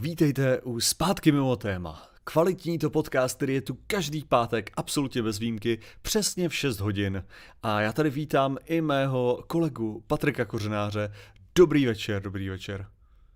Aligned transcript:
vítejte 0.00 0.60
u 0.60 0.80
Zpátky 0.80 1.32
mimo 1.32 1.56
téma. 1.56 2.02
Kvalitní 2.24 2.78
to 2.78 2.90
podcast, 2.90 3.36
který 3.36 3.54
je 3.54 3.60
tu 3.60 3.78
každý 3.86 4.24
pátek, 4.24 4.70
absolutně 4.76 5.22
bez 5.22 5.38
výjimky, 5.38 5.78
přesně 6.02 6.48
v 6.48 6.54
6 6.54 6.80
hodin. 6.80 7.24
A 7.62 7.80
já 7.80 7.92
tady 7.92 8.10
vítám 8.10 8.58
i 8.64 8.80
mého 8.80 9.44
kolegu 9.46 10.04
Patrika 10.06 10.44
Kořenáře. 10.44 11.12
Dobrý 11.54 11.86
večer, 11.86 12.22
dobrý 12.22 12.48
večer. 12.48 12.86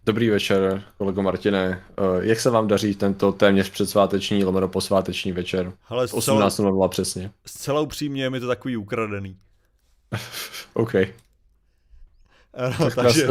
Dobrý 0.06 0.30
večer, 0.30 0.84
kolego 0.98 1.22
Martine. 1.22 1.84
Eh, 1.90 2.02
jak 2.20 2.40
se 2.40 2.50
vám 2.50 2.68
daří 2.68 2.94
tento 2.94 3.32
téměř 3.32 3.70
předsváteční, 3.70 4.44
lomeno 4.44 4.68
posváteční 4.68 5.32
večer? 5.32 5.72
Hele, 5.82 6.06
18.00 6.06 6.88
přesně. 6.88 7.30
Zcela 7.46 7.80
upřímně 7.80 8.22
je 8.22 8.30
mi 8.30 8.40
to 8.40 8.46
takový 8.46 8.76
ukradený. 8.76 9.38
OK. 10.74 10.94
Ano, 12.54 12.90
takže... 12.94 13.26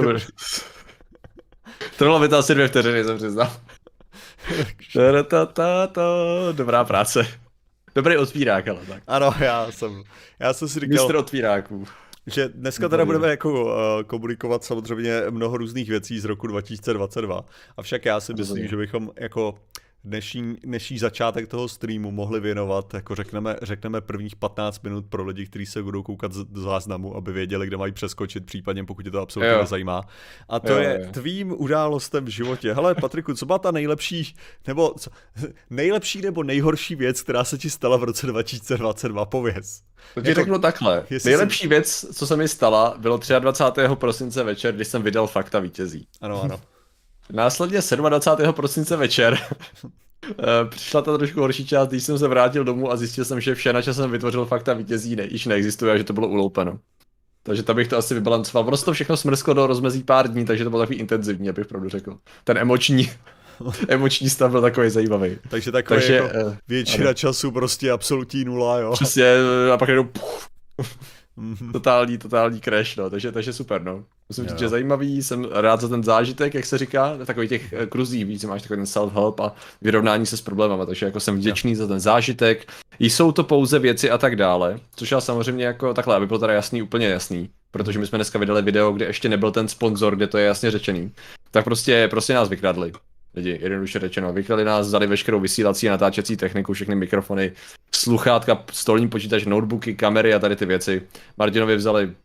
Trvalo 1.97 2.19
by 2.19 2.29
to 2.29 2.37
asi 2.37 2.53
dvě 2.53 2.67
vteřiny, 2.67 3.03
jsem 3.03 3.17
přiznal. 3.17 3.51
Dobrá 6.51 6.83
práce. 6.83 7.27
Dobrý 7.95 8.17
otvírák, 8.17 8.67
ale 8.67 8.79
tak. 8.87 9.03
Ano, 9.07 9.33
já 9.39 9.71
jsem, 9.71 10.03
já 10.39 10.53
jsem 10.53 10.67
si 10.67 10.79
říkal... 10.79 10.93
Mistr 10.93 11.15
otvíráků. 11.15 11.87
Že 12.27 12.49
dneska 12.49 12.89
teda 12.89 13.05
budeme 13.05 13.29
jako 13.29 13.65
uh, 13.65 13.71
komunikovat 14.07 14.63
samozřejmě 14.63 15.21
mnoho 15.29 15.57
různých 15.57 15.89
věcí 15.89 16.19
z 16.19 16.25
roku 16.25 16.47
2022. 16.47 17.45
Avšak 17.77 18.05
já 18.05 18.19
si 18.19 18.33
myslím, 18.33 18.67
že 18.67 18.77
bychom 18.77 19.11
jako 19.19 19.55
dnešní, 20.03 20.57
dnešní 20.63 20.97
začátek 20.97 21.47
toho 21.47 21.67
streamu 21.67 22.11
mohli 22.11 22.39
věnovat, 22.39 22.93
jako 22.93 23.15
řekneme, 23.15 23.55
řekneme 23.61 24.01
prvních 24.01 24.35
15 24.35 24.83
minut 24.83 25.05
pro 25.09 25.25
lidi, 25.25 25.45
kteří 25.45 25.65
se 25.65 25.83
budou 25.83 26.03
koukat 26.03 26.33
z, 26.33 26.45
záznamu, 26.53 27.15
aby 27.15 27.31
věděli, 27.31 27.67
kde 27.67 27.77
mají 27.77 27.91
přeskočit, 27.91 28.45
případně 28.45 28.83
pokud 28.83 29.05
je 29.05 29.11
to 29.11 29.21
absolutně 29.21 29.53
jo. 29.53 29.59
nezajímá. 29.59 30.01
A 30.49 30.59
to 30.59 30.71
jo, 30.71 30.79
je 30.79 31.01
jo. 31.05 31.11
tvým 31.11 31.61
událostem 31.61 32.25
v 32.25 32.29
životě. 32.29 32.73
Hele, 32.73 32.95
Patriku, 32.95 33.33
co 33.33 33.45
byla 33.45 33.59
ta 33.59 33.71
nejlepší, 33.71 34.35
nebo 34.67 34.93
co, 34.97 35.11
nejlepší 35.69 36.21
nebo 36.21 36.43
nejhorší 36.43 36.95
věc, 36.95 37.21
která 37.21 37.43
se 37.43 37.57
ti 37.57 37.69
stala 37.69 37.97
v 37.97 38.03
roce 38.03 38.27
2022, 38.27 39.25
pověz. 39.25 39.81
To 40.13 40.21
ti 40.21 40.29
jako, 40.29 40.41
řeknu 40.41 40.59
takhle. 40.59 41.05
Nejlepší 41.25 41.61
jsi... 41.61 41.67
věc, 41.67 42.05
co 42.13 42.27
se 42.27 42.37
mi 42.37 42.47
stala, 42.47 42.95
bylo 42.97 43.19
23. 43.39 43.81
prosince 43.95 44.43
večer, 44.43 44.75
když 44.75 44.87
jsem 44.87 45.03
vydal 45.03 45.27
fakta 45.27 45.59
vítězí. 45.59 46.07
Ano, 46.21 46.41
ano. 46.43 46.59
Následně 47.31 47.79
27. 47.95 48.53
prosince 48.53 48.95
večer 48.97 49.37
eh, 50.29 50.43
přišla 50.69 51.01
ta 51.01 51.17
trošku 51.17 51.39
horší 51.39 51.67
část, 51.67 51.87
když 51.87 52.03
jsem 52.03 52.19
se 52.19 52.27
vrátil 52.27 52.63
domů 52.63 52.91
a 52.91 52.97
zjistil 52.97 53.25
jsem, 53.25 53.41
že 53.41 53.55
vše, 53.55 53.73
na 53.73 53.81
čem 53.81 53.93
jsem 53.93 54.11
vytvořil 54.11 54.45
fakta 54.45 54.73
vítězí, 54.73 55.15
ne, 55.15 55.27
již 55.31 55.45
neexistuje 55.45 55.93
a 55.93 55.97
že 55.97 56.03
to 56.03 56.13
bylo 56.13 56.27
uloupeno. 56.27 56.79
Takže 57.43 57.63
tam 57.63 57.75
bych 57.75 57.87
to 57.87 57.97
asi 57.97 58.13
vybalancoval. 58.13 58.63
Prostě 58.63 58.85
to 58.85 58.93
všechno 58.93 59.17
smrsklo 59.17 59.53
do 59.53 59.67
rozmezí 59.67 60.03
pár 60.03 60.31
dní, 60.31 60.45
takže 60.45 60.63
to 60.63 60.69
bylo 60.69 60.81
takový 60.81 60.99
intenzivní, 60.99 61.49
abych 61.49 61.67
pravdu 61.67 61.89
řekl. 61.89 62.17
Ten 62.43 62.57
emoční, 62.57 63.11
emoční 63.87 64.29
stav 64.29 64.51
byl 64.51 64.61
takový 64.61 64.89
zajímavý. 64.89 65.37
Takže 65.49 65.71
takový 65.71 65.99
takže, 65.99 66.13
jako 66.13 66.47
uh, 66.47 66.55
většina 66.67 67.05
ano. 67.05 67.13
času 67.13 67.51
prostě 67.51 67.91
absolutní 67.91 68.45
nula, 68.45 68.79
jo. 68.79 68.93
Přesně, 68.93 69.35
a 69.73 69.77
pak 69.77 69.89
jenom 69.89 70.09
Mm-hmm. 71.37 71.71
totální, 71.71 72.17
totální 72.17 72.61
crash, 72.61 72.97
no, 72.97 73.09
takže, 73.09 73.31
takže 73.31 73.53
super, 73.53 73.83
no. 73.83 74.03
Musím 74.29 74.47
říct, 74.47 74.59
že 74.59 74.69
zajímavý, 74.69 75.23
jsem 75.23 75.47
rád 75.51 75.81
za 75.81 75.87
ten 75.87 76.03
zážitek, 76.03 76.53
jak 76.53 76.65
se 76.65 76.77
říká, 76.77 77.17
takový 77.25 77.47
těch 77.47 77.73
eh, 77.73 77.85
kruzí, 77.85 78.23
víc, 78.23 78.43
máš 78.43 78.61
takový 78.61 78.77
ten 78.77 78.85
self-help 78.85 79.43
a 79.43 79.55
vyrovnání 79.81 80.25
se 80.25 80.37
s 80.37 80.41
problémama, 80.41 80.85
takže 80.85 81.05
jako 81.05 81.19
jsem 81.19 81.35
vděčný 81.35 81.71
jo. 81.71 81.77
za 81.77 81.87
ten 81.87 81.99
zážitek. 81.99 82.71
Jsou 82.99 83.31
to 83.31 83.43
pouze 83.43 83.79
věci 83.79 84.11
a 84.11 84.17
tak 84.17 84.35
dále, 84.35 84.79
což 84.95 85.11
já 85.11 85.21
samozřejmě 85.21 85.65
jako 85.65 85.93
takhle, 85.93 86.15
aby 86.15 86.27
bylo 86.27 86.39
teda 86.39 86.53
jasný, 86.53 86.81
úplně 86.81 87.07
jasný, 87.07 87.49
protože 87.71 87.99
my 87.99 88.07
jsme 88.07 88.17
dneska 88.17 88.39
vydali 88.39 88.61
video, 88.61 88.91
kde 88.91 89.05
ještě 89.05 89.29
nebyl 89.29 89.51
ten 89.51 89.67
sponzor, 89.67 90.15
kde 90.15 90.27
to 90.27 90.37
je 90.37 90.45
jasně 90.45 90.71
řečený, 90.71 91.11
tak 91.51 91.63
prostě, 91.63 92.07
prostě 92.07 92.33
nás 92.33 92.49
vykradli 92.49 92.91
lidi, 93.35 93.59
jednoduše 93.61 93.99
řečeno. 93.99 94.33
Vyklali 94.33 94.65
nás, 94.65 94.87
vzali 94.87 95.07
veškerou 95.07 95.39
vysílací 95.39 95.89
a 95.89 95.91
natáčecí 95.91 96.37
techniku, 96.37 96.73
všechny 96.73 96.95
mikrofony, 96.95 97.51
sluchátka, 97.95 98.63
stolní 98.71 99.09
počítač, 99.09 99.45
notebooky, 99.45 99.95
kamery 99.95 100.33
a 100.33 100.39
tady 100.39 100.55
ty 100.55 100.65
věci. 100.65 101.07
Martinovi 101.37 101.75
vzali 101.75 102.15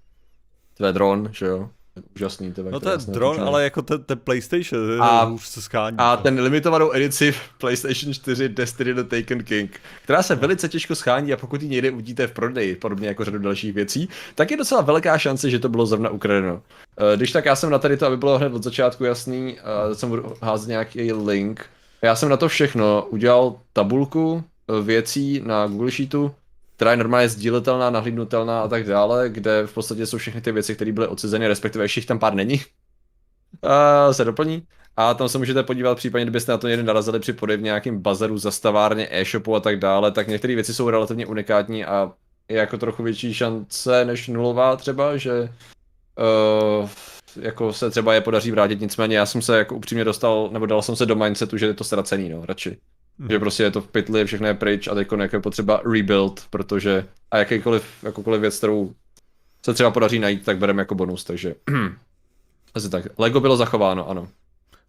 tvé 0.75 0.93
dron, 0.93 1.29
že 1.33 1.47
jo? 1.47 1.71
Úžasný. 2.17 2.55
No 2.71 2.81
to 2.81 2.91
je 2.91 2.97
dron, 3.09 3.41
ale 3.41 3.65
jako 3.65 3.83
ten, 3.83 4.03
ten 4.03 4.19
PlayStation, 4.19 5.03
a, 5.03 5.25
už 5.25 5.49
se 5.49 5.63
schání. 5.63 5.97
A 5.99 6.17
to. 6.17 6.23
ten 6.23 6.41
limitovanou 6.41 6.95
edici 6.95 7.35
PlayStation 7.59 8.15
4 8.15 8.49
Destiny 8.49 8.95
the 8.95 9.03
Taken 9.03 9.45
King, 9.45 9.81
která 10.03 10.23
se 10.23 10.35
velice 10.35 10.69
těžko 10.69 10.95
schání 10.95 11.33
a 11.33 11.37
pokud 11.37 11.63
ji 11.63 11.69
někde 11.69 11.91
uvidíte 11.91 12.27
v 12.27 12.33
prodeji, 12.33 12.77
podobně 12.77 13.09
jako 13.09 13.25
řadu 13.25 13.39
dalších 13.39 13.73
věcí, 13.73 14.09
tak 14.35 14.51
je 14.51 14.57
docela 14.57 14.81
velká 14.81 15.19
šance, 15.19 15.51
že 15.51 15.59
to 15.59 15.69
bylo 15.69 15.87
zrovna 15.87 16.11
ukradeno. 16.11 16.63
Eh, 17.13 17.17
když 17.17 17.33
tak 17.33 17.45
já 17.45 17.57
jsem 17.57 17.71
na 17.71 17.79
tady 17.79 17.97
to, 17.97 18.07
aby 18.07 18.17
bylo 18.17 18.39
hned 18.39 18.55
od 18.55 18.63
začátku 18.63 19.05
jasný, 19.05 19.59
jsem 19.93 20.09
budu 20.09 20.33
házet 20.43 20.69
nějaký 20.69 21.13
link. 21.13 21.67
Já 22.03 22.17
jsem 22.17 22.29
na 22.29 22.37
to 22.37 22.49
všechno 22.49 23.07
udělal 23.11 23.61
tabulku 23.73 24.45
eh, 24.69 24.83
věcí 24.83 25.43
na 25.47 25.67
Google 25.67 25.91
Sheetu, 25.91 26.35
která 26.79 26.91
je 26.91 26.97
normálně 26.97 27.29
sdíletelná, 27.29 27.91
nahlídnutelná 27.91 28.63
a 28.63 28.69
tak 28.69 28.85
dále, 28.85 29.29
kde 29.29 29.67
v 29.67 29.75
podstatě 29.75 30.07
jsou 30.07 30.19
všechny 30.19 30.41
ty 30.41 30.53
věci, 30.53 30.75
které 30.75 30.93
byly 30.93 31.07
odsezeny, 31.07 31.49
respektive 31.49 31.85
ještě 31.85 32.01
tam 32.01 32.19
pár 32.19 32.35
není. 32.35 32.63
A 33.63 34.13
se 34.13 34.25
doplní. 34.25 34.63
A 34.97 35.15
tam 35.15 35.29
se 35.29 35.39
můžete 35.39 35.63
podívat, 35.63 35.95
případně 35.95 36.25
kdybyste 36.25 36.53
na 36.53 36.59
to 36.59 36.69
někdy 36.69 36.83
narazili 36.83 37.21
při 37.21 37.33
podej 37.33 37.57
v 37.57 37.63
nějakým 37.63 38.03
bazaru, 38.03 38.39
zastavárně, 38.39 39.09
e-shopu 39.11 39.57
a 39.57 39.61
tak 39.61 39.79
dále, 39.79 40.13
tak 40.13 40.29
některé 40.29 40.55
věci 40.55 40.75
jsou 40.75 40.91
relativně 40.91 41.27
unikátní 41.27 41.85
a 41.85 42.13
je 42.49 42.57
jako 42.57 42.79
trochu 42.79 43.03
větší 43.03 43.35
šance 43.35 44.05
než 44.05 44.29
nulová 44.29 44.77
třeba, 44.77 45.17
že 45.17 45.53
uh, 46.83 46.89
jako 47.41 47.73
se 47.73 47.91
třeba 47.91 48.15
je 48.15 48.21
podaří 48.21 48.51
vrátit, 48.51 48.81
nicméně 48.81 49.17
já 49.17 49.27
jsem 49.27 49.43
se 49.43 49.59
jako 49.59 49.77
upřímně 49.77 50.05
dostal, 50.05 50.49
nebo 50.53 50.67
dal 50.67 50.83
jsem 50.83 50.97
se 50.97 51.07
do 51.07 51.15
mindsetu, 51.15 51.57
že 51.57 51.67
je 51.67 51.75
to 51.75 51.85
ztracený, 51.85 52.29
no, 52.29 52.47
radši. 52.47 52.79
Hmm. 53.19 53.31
Že 53.31 53.39
prostě 53.39 53.63
je 53.63 53.71
to 53.71 53.81
v 53.81 53.89
pytli, 53.89 54.25
všechno 54.25 54.47
je 54.47 54.55
pryč 54.55 54.89
a 54.89 54.95
teď 54.95 55.09
je 55.33 55.41
potřeba 55.41 55.83
rebuild, 55.93 56.47
protože 56.51 57.05
a 57.31 57.39
jakýkoliv, 57.39 57.85
jakoukoliv 58.03 58.41
věc, 58.41 58.59
kterou 58.59 58.95
se 59.65 59.75
třeba 59.75 59.91
podaří 59.91 60.19
najít, 60.19 60.45
tak 60.45 60.59
bereme 60.59 60.83
jako 60.83 60.95
bonus, 60.95 61.25
takže 61.25 61.55
asi 62.75 62.91
tak. 62.91 63.05
Lego 63.19 63.41
bylo 63.41 63.57
zachováno, 63.57 64.09
ano. 64.11 64.29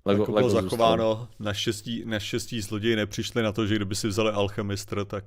Lego, 0.06 0.22
Lego 0.22 0.34
bylo 0.34 0.50
zachováno, 0.50 1.28
naštěstí, 1.40 2.04
naštěstí 2.06 2.62
zloději 2.62 2.96
nepřišli 2.96 3.44
na 3.44 3.52
to, 3.52 3.68
že 3.68 3.76
kdyby 3.76 3.96
si 3.96 4.08
vzali 4.08 4.30
alchemistr, 4.30 5.06
tak, 5.06 5.24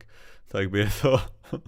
tak 0.48 0.70
by 0.70 0.78
je 0.78 0.88
to... 1.02 1.20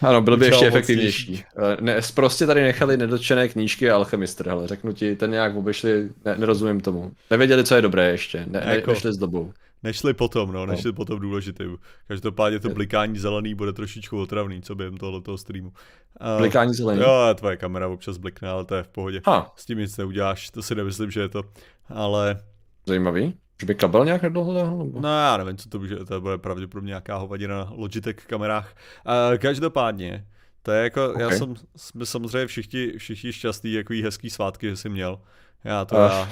Ano, 0.00 0.22
byl 0.22 0.36
by 0.36 0.46
ještě 0.46 0.66
efektivnější. 0.66 1.44
Eh, 1.56 1.76
ne, 1.80 2.00
prostě 2.14 2.46
tady 2.46 2.62
nechali 2.62 2.96
nedočené 2.96 3.48
knížky 3.48 3.90
a 3.90 3.94
alchemistr, 3.94 4.48
ale 4.48 4.68
řeknu 4.68 4.92
ti, 4.92 5.16
ten 5.16 5.30
nějak 5.30 5.56
obešli, 5.56 6.08
ne, 6.24 6.38
nerozumím 6.38 6.80
tomu. 6.80 7.12
Nevěděli, 7.30 7.64
co 7.64 7.74
je 7.74 7.82
dobré 7.82 8.10
ještě, 8.10 8.44
ne, 8.46 8.62
jako, 8.66 8.90
nešli 8.90 9.12
s 9.12 9.16
dobou. 9.16 9.52
Nešli 9.82 10.14
potom, 10.14 10.52
no, 10.52 10.66
nešli 10.66 10.90
no. 10.90 10.92
potom 10.92 11.20
důležitým. 11.20 11.78
Každopádně 12.08 12.60
to 12.60 12.70
blikání 12.70 13.18
zelený 13.18 13.54
bude 13.54 13.72
trošičku 13.72 14.20
otravný, 14.20 14.62
co 14.62 14.74
během 14.74 14.96
tohoto 14.96 15.38
streamu. 15.38 15.68
Uh, 15.68 16.38
blikání 16.38 16.74
zelený? 16.74 17.00
Jo, 17.00 17.34
tvoje 17.34 17.56
kamera 17.56 17.88
občas 17.88 18.16
blikne, 18.16 18.48
ale 18.48 18.64
to 18.64 18.74
je 18.74 18.82
v 18.82 18.88
pohodě. 18.88 19.20
Ha. 19.26 19.52
S 19.56 19.66
tím 19.66 19.78
nic 19.78 19.96
neuděláš, 19.96 20.50
to 20.50 20.62
si 20.62 20.74
nemyslím, 20.74 21.10
že 21.10 21.20
je 21.20 21.28
to, 21.28 21.42
ale... 21.88 22.40
Zajímavý. 22.86 23.34
Že 23.60 23.66
by 23.66 23.74
kabel 23.74 24.04
nějak 24.04 24.22
nedlouho 24.22 24.52
Nebo... 24.52 25.00
No 25.00 25.08
já 25.08 25.36
nevím, 25.36 25.56
co 25.56 25.68
to 25.68 25.78
bude, 25.78 26.04
to 26.04 26.20
bude 26.20 26.38
pravděpodobně 26.38 26.88
nějaká 26.88 27.16
hovadina 27.16 27.56
na 27.56 27.70
Logitech 27.70 28.16
kamerách. 28.16 28.74
Uh, 29.06 29.38
každopádně, 29.38 30.26
to 30.62 30.72
je 30.72 30.82
jako, 30.82 31.10
okay. 31.10 31.22
já 31.22 31.30
jsem, 31.30 31.54
jsme 31.76 32.06
samozřejmě 32.06 32.46
všichni, 32.46 32.92
všichni 32.98 33.32
šťastní, 33.32 33.72
jaký 33.72 34.02
hezký 34.02 34.30
svátky, 34.30 34.70
že 34.70 34.76
jsi 34.76 34.88
měl. 34.88 35.20
Já 35.64 35.84
to 35.84 35.96
uh. 35.96 36.02
já, 36.02 36.28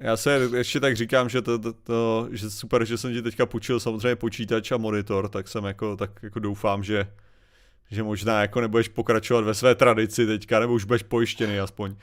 já 0.00 0.16
se 0.16 0.48
ještě 0.56 0.80
tak 0.80 0.96
říkám, 0.96 1.28
že 1.28 1.42
to, 1.42 1.58
to, 1.58 1.72
to, 1.72 2.28
že 2.30 2.50
super, 2.50 2.84
že 2.84 2.98
jsem 2.98 3.12
ti 3.12 3.22
teďka 3.22 3.46
půjčil 3.46 3.80
samozřejmě 3.80 4.16
počítač 4.16 4.72
a 4.72 4.76
monitor, 4.76 5.28
tak 5.28 5.48
jsem 5.48 5.64
jako, 5.64 5.96
tak 5.96 6.10
jako 6.22 6.38
doufám, 6.38 6.84
že, 6.84 7.06
že 7.90 8.02
možná 8.02 8.40
jako 8.40 8.60
nebudeš 8.60 8.88
pokračovat 8.88 9.44
ve 9.44 9.54
své 9.54 9.74
tradici 9.74 10.26
teďka, 10.26 10.60
nebo 10.60 10.72
už 10.72 10.84
budeš 10.84 11.02
pojištěný 11.02 11.58
aspoň. 11.58 11.94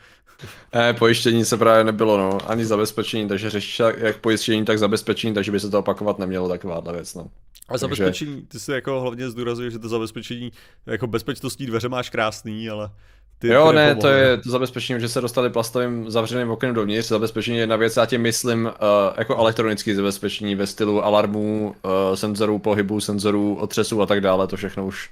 Ne, 0.73 0.93
pojištění 0.93 1.45
se 1.45 1.57
právě 1.57 1.83
nebylo, 1.83 2.17
no, 2.17 2.51
ani 2.51 2.65
zabezpečení, 2.65 3.27
takže 3.27 3.49
řešíš 3.49 3.81
jak 3.97 4.17
pojištění, 4.17 4.65
tak 4.65 4.79
zabezpečení, 4.79 5.33
takže 5.33 5.51
by 5.51 5.59
se 5.59 5.69
to 5.69 5.79
opakovat 5.79 6.19
nemělo 6.19 6.49
takováhle 6.49 6.93
věc, 6.93 7.15
no. 7.15 7.27
A 7.69 7.77
zabezpečení, 7.77 8.41
ty 8.41 8.59
si 8.59 8.71
jako 8.71 9.01
hlavně 9.01 9.29
zdůrazňuješ, 9.29 9.73
že 9.73 9.79
to 9.79 9.89
zabezpečení, 9.89 10.51
jako 10.85 11.07
bezpečnostní 11.07 11.65
dveře 11.65 11.89
máš 11.89 12.09
krásný, 12.09 12.69
ale 12.69 12.91
ty, 13.39 13.47
jo, 13.47 13.71
ne, 13.71 13.95
to 13.95 14.07
je 14.07 14.37
to 14.37 14.49
zabezpečení, 14.49 15.01
že 15.01 15.09
se 15.09 15.21
dostali 15.21 15.49
plastovým 15.49 16.11
zavřeným 16.11 16.51
oknem 16.51 16.73
dovnitř. 16.73 17.07
Zabezpečení 17.07 17.57
je 17.57 17.61
jedna 17.61 17.75
věc, 17.75 17.97
já 17.97 18.05
tím 18.05 18.21
myslím 18.21 18.65
uh, 18.65 18.71
jako 19.17 19.37
elektronické 19.37 19.95
zabezpečení 19.95 20.55
ve 20.55 20.67
stylu 20.67 21.05
alarmů, 21.05 21.75
uh, 21.83 22.15
senzorů 22.15 22.59
pohybu, 22.59 23.01
senzorů 23.01 23.55
otřesů 23.55 24.01
a 24.01 24.05
tak 24.05 24.21
dále. 24.21 24.47
To 24.47 24.57
všechno 24.57 24.85
už 24.85 25.09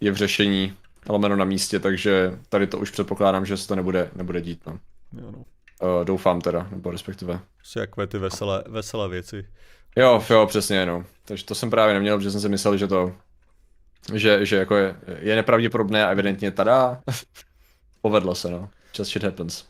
je 0.00 0.12
v 0.12 0.16
řešení, 0.16 0.74
lomeno 1.08 1.36
na 1.36 1.44
místě, 1.44 1.78
takže 1.78 2.38
tady 2.48 2.66
to 2.66 2.78
už 2.78 2.90
předpokládám, 2.90 3.46
že 3.46 3.56
se 3.56 3.68
to 3.68 3.76
nebude, 3.76 4.10
nebude 4.16 4.40
dít. 4.40 4.60
No. 4.66 4.78
Jo, 5.20 5.30
no. 5.32 5.38
Uh, 5.38 6.04
doufám 6.04 6.40
teda, 6.40 6.68
nebo 6.70 6.90
respektive. 6.90 7.40
Jsou 7.62 7.80
jakové 7.80 8.06
ty 8.06 8.18
veselé, 8.18 8.64
veselé 8.68 9.08
věci. 9.08 9.46
Jo, 9.96 10.24
jo, 10.30 10.46
přesně, 10.46 10.86
no. 10.86 11.04
Takže 11.24 11.44
to 11.44 11.54
jsem 11.54 11.70
právě 11.70 11.94
neměl, 11.94 12.16
protože 12.16 12.30
jsem 12.30 12.40
si 12.40 12.48
myslel, 12.48 12.76
že 12.76 12.86
to, 12.86 13.12
že, 14.14 14.46
že 14.46 14.56
jako 14.56 14.76
je, 14.76 14.96
je 15.18 15.36
nepravděpodobné 15.36 16.06
a 16.06 16.10
evidentně 16.10 16.50
tada. 16.50 17.00
Povedlo 18.02 18.34
se, 18.34 18.50
no. 18.50 18.68
Just 18.98 19.10
shit 19.12 19.24
happens. 19.24 19.64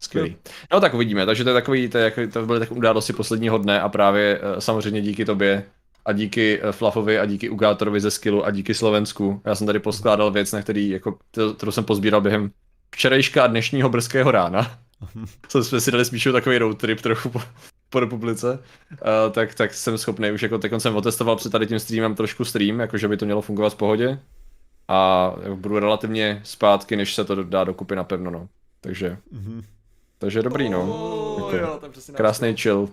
Skvělý. 0.00 0.36
No 0.72 0.80
tak 0.80 0.94
uvidíme, 0.94 1.26
takže 1.26 1.44
to 1.44 1.50
je 1.50 1.54
takový, 1.54 1.88
to, 1.88 1.98
je, 1.98 2.04
jako- 2.04 2.26
to 2.32 2.46
byly 2.46 2.58
takové 2.60 2.78
události 2.78 3.12
posledního 3.12 3.58
dne 3.58 3.80
a 3.80 3.88
právě 3.88 4.40
eh, 4.42 4.60
samozřejmě 4.60 5.00
díky 5.00 5.24
tobě 5.24 5.64
a 6.04 6.12
díky 6.12 6.60
eh, 6.62 6.72
Flafovi 6.72 7.18
a 7.18 7.24
díky 7.24 7.48
Ugátorovi 7.48 8.00
ze 8.00 8.10
Skillu 8.10 8.44
a 8.44 8.50
díky 8.50 8.74
Slovensku. 8.74 9.42
Já 9.44 9.54
jsem 9.54 9.66
tady 9.66 9.78
poskládal 9.78 10.30
věc, 10.30 10.52
na 10.52 10.62
který, 10.62 10.88
jako, 10.88 11.18
kterou 11.56 11.72
jsem 11.72 11.84
pozbíral 11.84 12.20
během 12.20 12.50
včerejška 12.94 13.44
a 13.44 13.46
dnešního 13.46 13.88
brzkého 13.88 14.30
rána. 14.30 14.78
Co 15.48 15.64
jsme 15.64 15.80
si 15.80 15.90
dali 15.90 16.04
spíš 16.04 16.28
takový 16.32 16.58
road 16.58 16.78
trip 16.78 17.00
trochu 17.00 17.28
po, 17.28 17.42
po 17.90 18.00
republice, 18.00 18.58
uh, 18.90 19.32
tak, 19.32 19.54
tak 19.54 19.74
jsem 19.74 19.98
schopný 19.98 20.30
už 20.32 20.42
jako 20.42 20.58
teď 20.58 20.72
jsem 20.78 20.96
otestoval 20.96 21.36
před 21.36 21.52
tady 21.52 21.66
tím 21.66 21.78
streamem 21.78 22.14
trošku 22.14 22.44
stream, 22.44 22.80
jakože 22.80 23.08
by 23.08 23.16
to 23.16 23.24
mělo 23.24 23.42
fungovat 23.42 23.72
v 23.72 23.76
pohodě. 23.76 24.18
A 24.88 25.32
budu 25.54 25.78
relativně 25.78 26.40
zpátky, 26.44 26.96
než 26.96 27.14
se 27.14 27.24
to 27.24 27.42
dá 27.44 27.64
dokupy 27.64 27.96
napevno, 27.96 28.30
no. 28.30 28.48
Takže, 28.80 29.18
Mhm. 29.30 29.62
takže 30.18 30.42
dobrý, 30.42 30.68
no. 30.68 30.78
Jako, 31.38 31.56
jo, 31.56 31.80
Krásný 32.14 32.56
chill. 32.56 32.88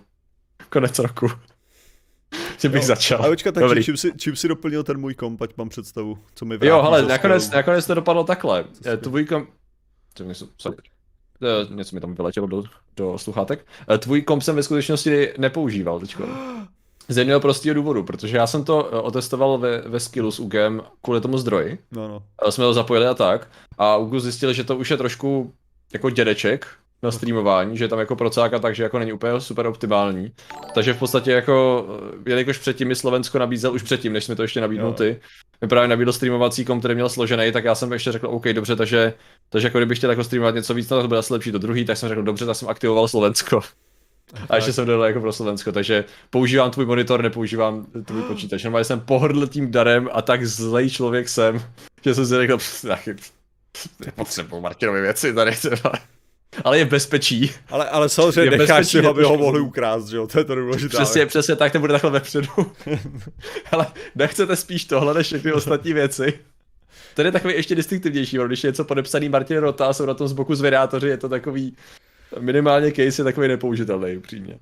Konec 0.70 0.98
roku. 0.98 1.28
Že 2.58 2.68
bych 2.68 2.82
Jo. 2.82 2.86
začal. 2.86 3.24
A 3.24 3.28
počkat, 3.28 3.54
takže 3.54 3.68
Dobrý. 3.68 3.84
čím 3.84 3.96
si, 3.96 4.12
čím 4.18 4.36
si 4.36 4.48
doplnil 4.48 4.82
ten 4.84 4.98
můj 5.00 5.14
komp, 5.14 5.42
ať 5.42 5.56
mám 5.56 5.68
představu, 5.68 6.18
co 6.34 6.44
mi 6.44 6.54
Jo, 6.54 6.58
vrátí 6.60 6.82
hele, 6.84 7.02
za 7.02 7.08
nakonec, 7.08 7.50
nakonec 7.50 7.86
to 7.86 7.94
dopadlo 7.94 8.24
takhle. 8.24 8.64
Eh, 8.86 8.96
Tvůj 8.96 9.24
kom... 9.24 9.46
To 10.14 10.24
něco, 10.24 10.48
sorry. 10.58 10.76
Eh, 11.42 11.74
něco 11.74 11.94
mi 11.96 12.00
tam 12.00 12.14
vyletělo 12.14 12.46
do, 12.46 12.62
do 12.96 13.18
sluchátek. 13.18 13.66
Eh, 13.94 13.98
Tvůj 13.98 14.22
komp 14.22 14.42
jsem 14.42 14.56
ve 14.56 14.62
skutečnosti 14.62 15.32
nepoužíval 15.38 16.00
teď. 16.00 16.16
Z 17.08 17.16
jednoho 17.18 17.40
prostého 17.40 17.74
důvodu, 17.74 18.02
protože 18.02 18.36
já 18.36 18.46
jsem 18.46 18.64
to 18.64 18.88
eh, 18.94 19.00
otestoval 19.00 19.58
ve, 19.58 19.80
ve 19.80 20.00
skillu 20.00 20.30
s 20.30 20.40
UGem 20.40 20.82
kvůli 21.02 21.20
tomu 21.20 21.38
zdroji. 21.38 21.78
No, 21.92 22.08
no. 22.08 22.22
Eh, 22.46 22.52
Jsme 22.52 22.64
to 22.64 22.74
zapojili 22.74 23.06
a 23.06 23.14
tak. 23.14 23.48
A 23.78 23.96
UGU 23.96 24.20
zjistil, 24.20 24.52
že 24.52 24.64
to 24.64 24.76
už 24.76 24.90
je 24.90 24.96
trošku 24.96 25.52
jako 25.92 26.10
dědeček 26.10 26.66
na 27.02 27.10
streamování, 27.10 27.76
že 27.76 27.84
je 27.84 27.88
tam 27.88 27.98
jako 27.98 28.16
procáka, 28.16 28.58
takže 28.58 28.82
jako 28.82 28.98
není 28.98 29.12
úplně 29.12 29.40
super 29.40 29.66
optimální. 29.66 30.32
Takže 30.74 30.92
v 30.92 30.98
podstatě 30.98 31.30
jako, 31.30 31.86
eh, 32.26 32.30
jelikož 32.30 32.58
předtím 32.58 32.88
mi 32.88 32.94
Slovensko 32.94 33.38
nabízel 33.38 33.72
už 33.72 33.82
předtím, 33.82 34.12
než 34.12 34.24
jsme 34.24 34.36
to 34.36 34.42
ještě 34.42 34.60
nabídnul 34.60 34.92
ty, 34.92 35.20
mi 35.60 35.68
právě 35.68 35.88
nabídl 35.88 36.12
streamovací 36.12 36.64
kom, 36.64 36.78
který 36.78 36.94
měl 36.94 37.08
složený, 37.08 37.52
tak 37.52 37.64
já 37.64 37.74
jsem 37.74 37.92
ještě 37.92 38.12
řekl, 38.12 38.26
OK, 38.26 38.44
dobře, 38.44 38.76
takže, 38.76 39.14
takže 39.48 39.66
jako 39.66 39.78
kdybych 39.78 39.98
chtěl 39.98 40.10
jako 40.10 40.24
streamovat 40.24 40.54
něco 40.54 40.74
víc, 40.74 40.88
tak 40.88 41.02
to 41.02 41.08
bude 41.08 41.18
asi 41.18 41.32
lepší 41.32 41.52
do 41.52 41.58
druhý, 41.58 41.84
tak 41.84 41.96
jsem 41.96 42.08
řekl, 42.08 42.22
dobře, 42.22 42.46
tak 42.46 42.56
jsem 42.56 42.68
aktivoval 42.68 43.08
Slovensko. 43.08 43.60
A 44.48 44.56
ještě 44.56 44.72
jsem 44.72 44.86
dodal 44.86 45.04
jako 45.04 45.20
pro 45.20 45.32
Slovensko, 45.32 45.72
takže 45.72 46.04
používám 46.30 46.70
tvůj 46.70 46.86
monitor, 46.86 47.22
nepoužívám 47.22 47.86
tvůj 48.04 48.22
počítač. 48.22 48.64
Normálně 48.64 48.84
jsem 48.84 49.00
pohrdl 49.00 49.46
tím 49.46 49.70
darem 49.70 50.08
a 50.12 50.22
tak 50.22 50.46
zlej 50.46 50.90
člověk 50.90 51.28
jsem, 51.28 51.62
že 52.04 52.14
jsem 52.14 52.26
si 52.26 52.34
řekl, 52.34 52.56
"Pff, 52.56 52.82
tak 52.82 53.08
nepotřebuji 54.06 54.60
Martinovi 54.60 55.00
věci 55.00 55.34
tady 55.34 55.52
třeba. 55.52 55.92
Ale 56.64 56.78
je 56.78 56.84
v 56.84 56.88
bezpečí. 56.88 57.50
Ale, 57.68 57.88
ale 57.88 58.08
samozřejmě 58.08 58.54
Je 58.54 58.58
necháš 58.58 58.88
si, 58.88 59.06
aby 59.06 59.24
ho 59.24 59.36
mohli 59.36 59.60
ukrást, 59.60 60.08
že 60.08 60.16
jo, 60.16 60.26
to 60.26 60.38
je 60.38 60.44
to 60.44 60.54
důležité. 60.54 60.96
Přesně, 60.96 61.26
přesně 61.26 61.56
tak 61.56 61.72
to 61.72 61.80
bude 61.80 61.92
takhle 61.92 62.10
vepředu. 62.10 62.48
Ale 63.72 63.86
nechcete 64.14 64.56
spíš 64.56 64.84
tohle 64.84 65.14
než 65.14 65.26
všechny 65.26 65.52
ostatní 65.52 65.92
věci. 65.92 66.40
To 67.14 67.22
je 67.22 67.32
takový 67.32 67.54
ještě 67.54 67.74
distinktivnější, 67.74 68.38
když 68.46 68.64
je 68.64 68.70
něco 68.70 68.84
podepsaný 68.84 69.28
Martin 69.28 69.56
Rota 69.56 69.86
a 69.86 69.92
jsou 69.92 70.06
na 70.06 70.14
tom 70.14 70.28
z 70.28 70.32
boku 70.32 70.54
zvědátoři, 70.54 71.08
je 71.08 71.16
to 71.16 71.28
takový 71.28 71.76
minimálně 72.38 72.92
case 72.92 73.20
je 73.20 73.24
takový 73.24 73.48
nepoužitelný, 73.48 74.16
upřímně. 74.16 74.58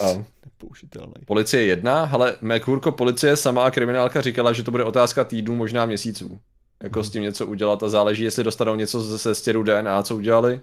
A 0.00 0.24
Nepoužitelný. 0.44 1.14
policie 1.26 1.64
jedna, 1.64 2.10
ale 2.12 2.36
Mekurko 2.40 2.92
policie 2.92 3.36
sama 3.36 3.64
a 3.64 3.70
kriminálka 3.70 4.20
říkala, 4.20 4.52
že 4.52 4.62
to 4.62 4.70
bude 4.70 4.84
otázka 4.84 5.24
týdnů, 5.24 5.56
možná 5.56 5.86
měsíců. 5.86 6.40
Jako 6.82 7.02
s 7.02 7.10
tím 7.10 7.22
něco 7.22 7.46
udělat 7.46 7.82
a 7.82 7.88
záleží, 7.88 8.24
jestli 8.24 8.44
dostanou 8.44 8.74
něco 8.74 9.00
ze 9.00 9.18
ze 9.18 9.34
stěru 9.34 9.62
DNA, 9.62 10.02
co 10.02 10.16
udělali. 10.16 10.60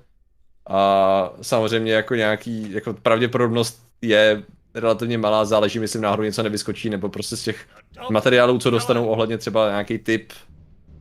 A 0.69 1.33
samozřejmě 1.41 1.93
jako 1.93 2.15
nějaký, 2.15 2.71
jako 2.71 2.93
pravděpodobnost 2.93 3.79
je 4.01 4.43
relativně 4.73 5.17
malá, 5.17 5.45
záleží, 5.45 5.79
myslím 5.79 6.01
náhodou 6.01 6.23
něco 6.23 6.43
nevyskočí, 6.43 6.89
nebo 6.89 7.09
prostě 7.09 7.37
z 7.37 7.43
těch 7.43 7.67
materiálů, 8.09 8.59
co 8.59 8.69
dostanou 8.69 9.07
ohledně 9.07 9.37
třeba 9.37 9.69
nějaký 9.69 9.97
typ, 9.97 10.33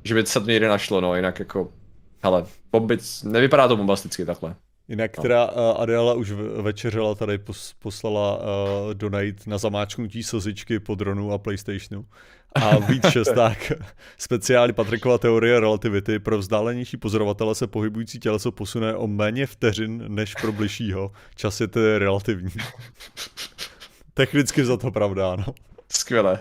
že 0.04 0.14
by 0.14 0.26
se 0.26 0.40
to 0.40 0.46
někde 0.46 0.68
našlo, 0.68 1.00
no, 1.00 1.16
jinak 1.16 1.38
jako, 1.38 1.72
hele, 2.22 2.46
bombic, 2.72 3.22
nevypadá 3.22 3.68
to 3.68 3.76
bombasticky 3.76 4.24
takhle. 4.24 4.56
Jinak 4.88 5.16
No. 5.16 5.22
teda 5.22 5.50
uh, 5.52 5.82
Adela 5.82 6.14
už 6.14 6.32
večeřela 6.62 7.14
tady 7.14 7.38
pos, 7.38 7.74
poslala 7.78 8.38
uh, 8.38 8.94
donate 8.94 9.34
na 9.46 9.58
zamáčknutí 9.58 10.22
slzičky 10.22 10.80
po 10.80 10.94
dronu 10.94 11.32
a 11.32 11.38
Playstationu. 11.38 12.06
A 12.54 12.78
víc 12.78 13.06
šesták. 13.08 13.72
Speciální 14.18 14.72
Patrikova 14.72 15.18
teorie 15.18 15.60
relativity. 15.60 16.18
Pro 16.18 16.38
vzdálenější 16.38 16.96
pozorovatele 16.96 17.54
se 17.54 17.66
pohybující 17.66 18.18
těleso 18.18 18.52
posune 18.52 18.94
o 18.94 19.06
méně 19.06 19.46
vteřin 19.46 20.04
než 20.08 20.34
pro 20.34 20.52
bližšího. 20.52 21.12
Čas 21.36 21.60
je 21.60 21.68
tedy 21.68 21.98
relativní. 21.98 22.50
Technicky 24.14 24.64
za 24.64 24.76
to 24.76 24.90
pravda, 24.90 25.36
no. 25.36 25.54
Skvěle. 25.88 26.38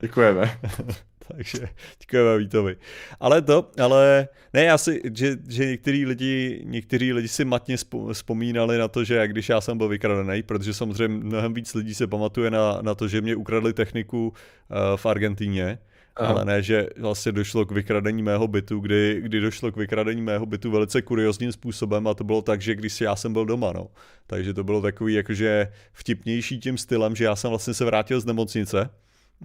Děkujeme. 0.00 0.58
Takže 1.36 1.68
děkujeme 2.00 2.38
Vítovi. 2.38 2.76
Ale 3.20 3.42
to, 3.42 3.70
ale 3.82 4.28
ne, 4.54 4.64
já 4.64 4.78
si, 4.78 5.00
že, 5.14 5.36
že 5.48 5.66
některý 5.66 6.06
lidi, 6.06 6.62
některý 6.64 7.12
lidi 7.12 7.28
si 7.28 7.44
matně 7.44 7.76
vzpomínali 8.12 8.78
na 8.78 8.88
to, 8.88 9.04
že 9.04 9.14
jak 9.14 9.32
když 9.32 9.48
já 9.48 9.60
jsem 9.60 9.78
byl 9.78 9.88
vykradený, 9.88 10.42
protože 10.42 10.74
samozřejmě 10.74 11.24
mnohem 11.24 11.54
víc 11.54 11.74
lidí 11.74 11.94
se 11.94 12.06
pamatuje 12.06 12.50
na, 12.50 12.78
na 12.82 12.94
to, 12.94 13.08
že 13.08 13.20
mě 13.20 13.36
ukradli 13.36 13.72
techniku 13.72 14.28
uh, 14.28 14.96
v 14.96 15.06
Argentíně, 15.06 15.78
Aha. 16.16 16.32
ale 16.32 16.44
ne, 16.44 16.62
že 16.62 16.86
vlastně 16.98 17.32
došlo 17.32 17.66
k 17.66 17.72
vykradení 17.72 18.22
mého 18.22 18.48
bytu, 18.48 18.80
kdy, 18.80 19.20
kdy 19.20 19.40
došlo 19.40 19.72
k 19.72 19.76
vykradení 19.76 20.22
mého 20.22 20.46
bytu 20.46 20.70
velice 20.70 21.02
kuriozním 21.02 21.52
způsobem 21.52 22.06
a 22.06 22.14
to 22.14 22.24
bylo 22.24 22.42
tak, 22.42 22.60
že 22.60 22.74
když 22.74 23.00
já 23.00 23.16
jsem 23.16 23.32
byl 23.32 23.46
doma, 23.46 23.72
no. 23.72 23.88
Takže 24.26 24.54
to 24.54 24.64
bylo 24.64 24.82
takový 24.82 25.14
jakože 25.14 25.72
vtipnější 25.92 26.60
tím 26.60 26.78
stylem, 26.78 27.16
že 27.16 27.24
já 27.24 27.36
jsem 27.36 27.50
vlastně 27.50 27.74
se 27.74 27.84
vrátil 27.84 28.20
z 28.20 28.24
nemocnice, 28.24 28.90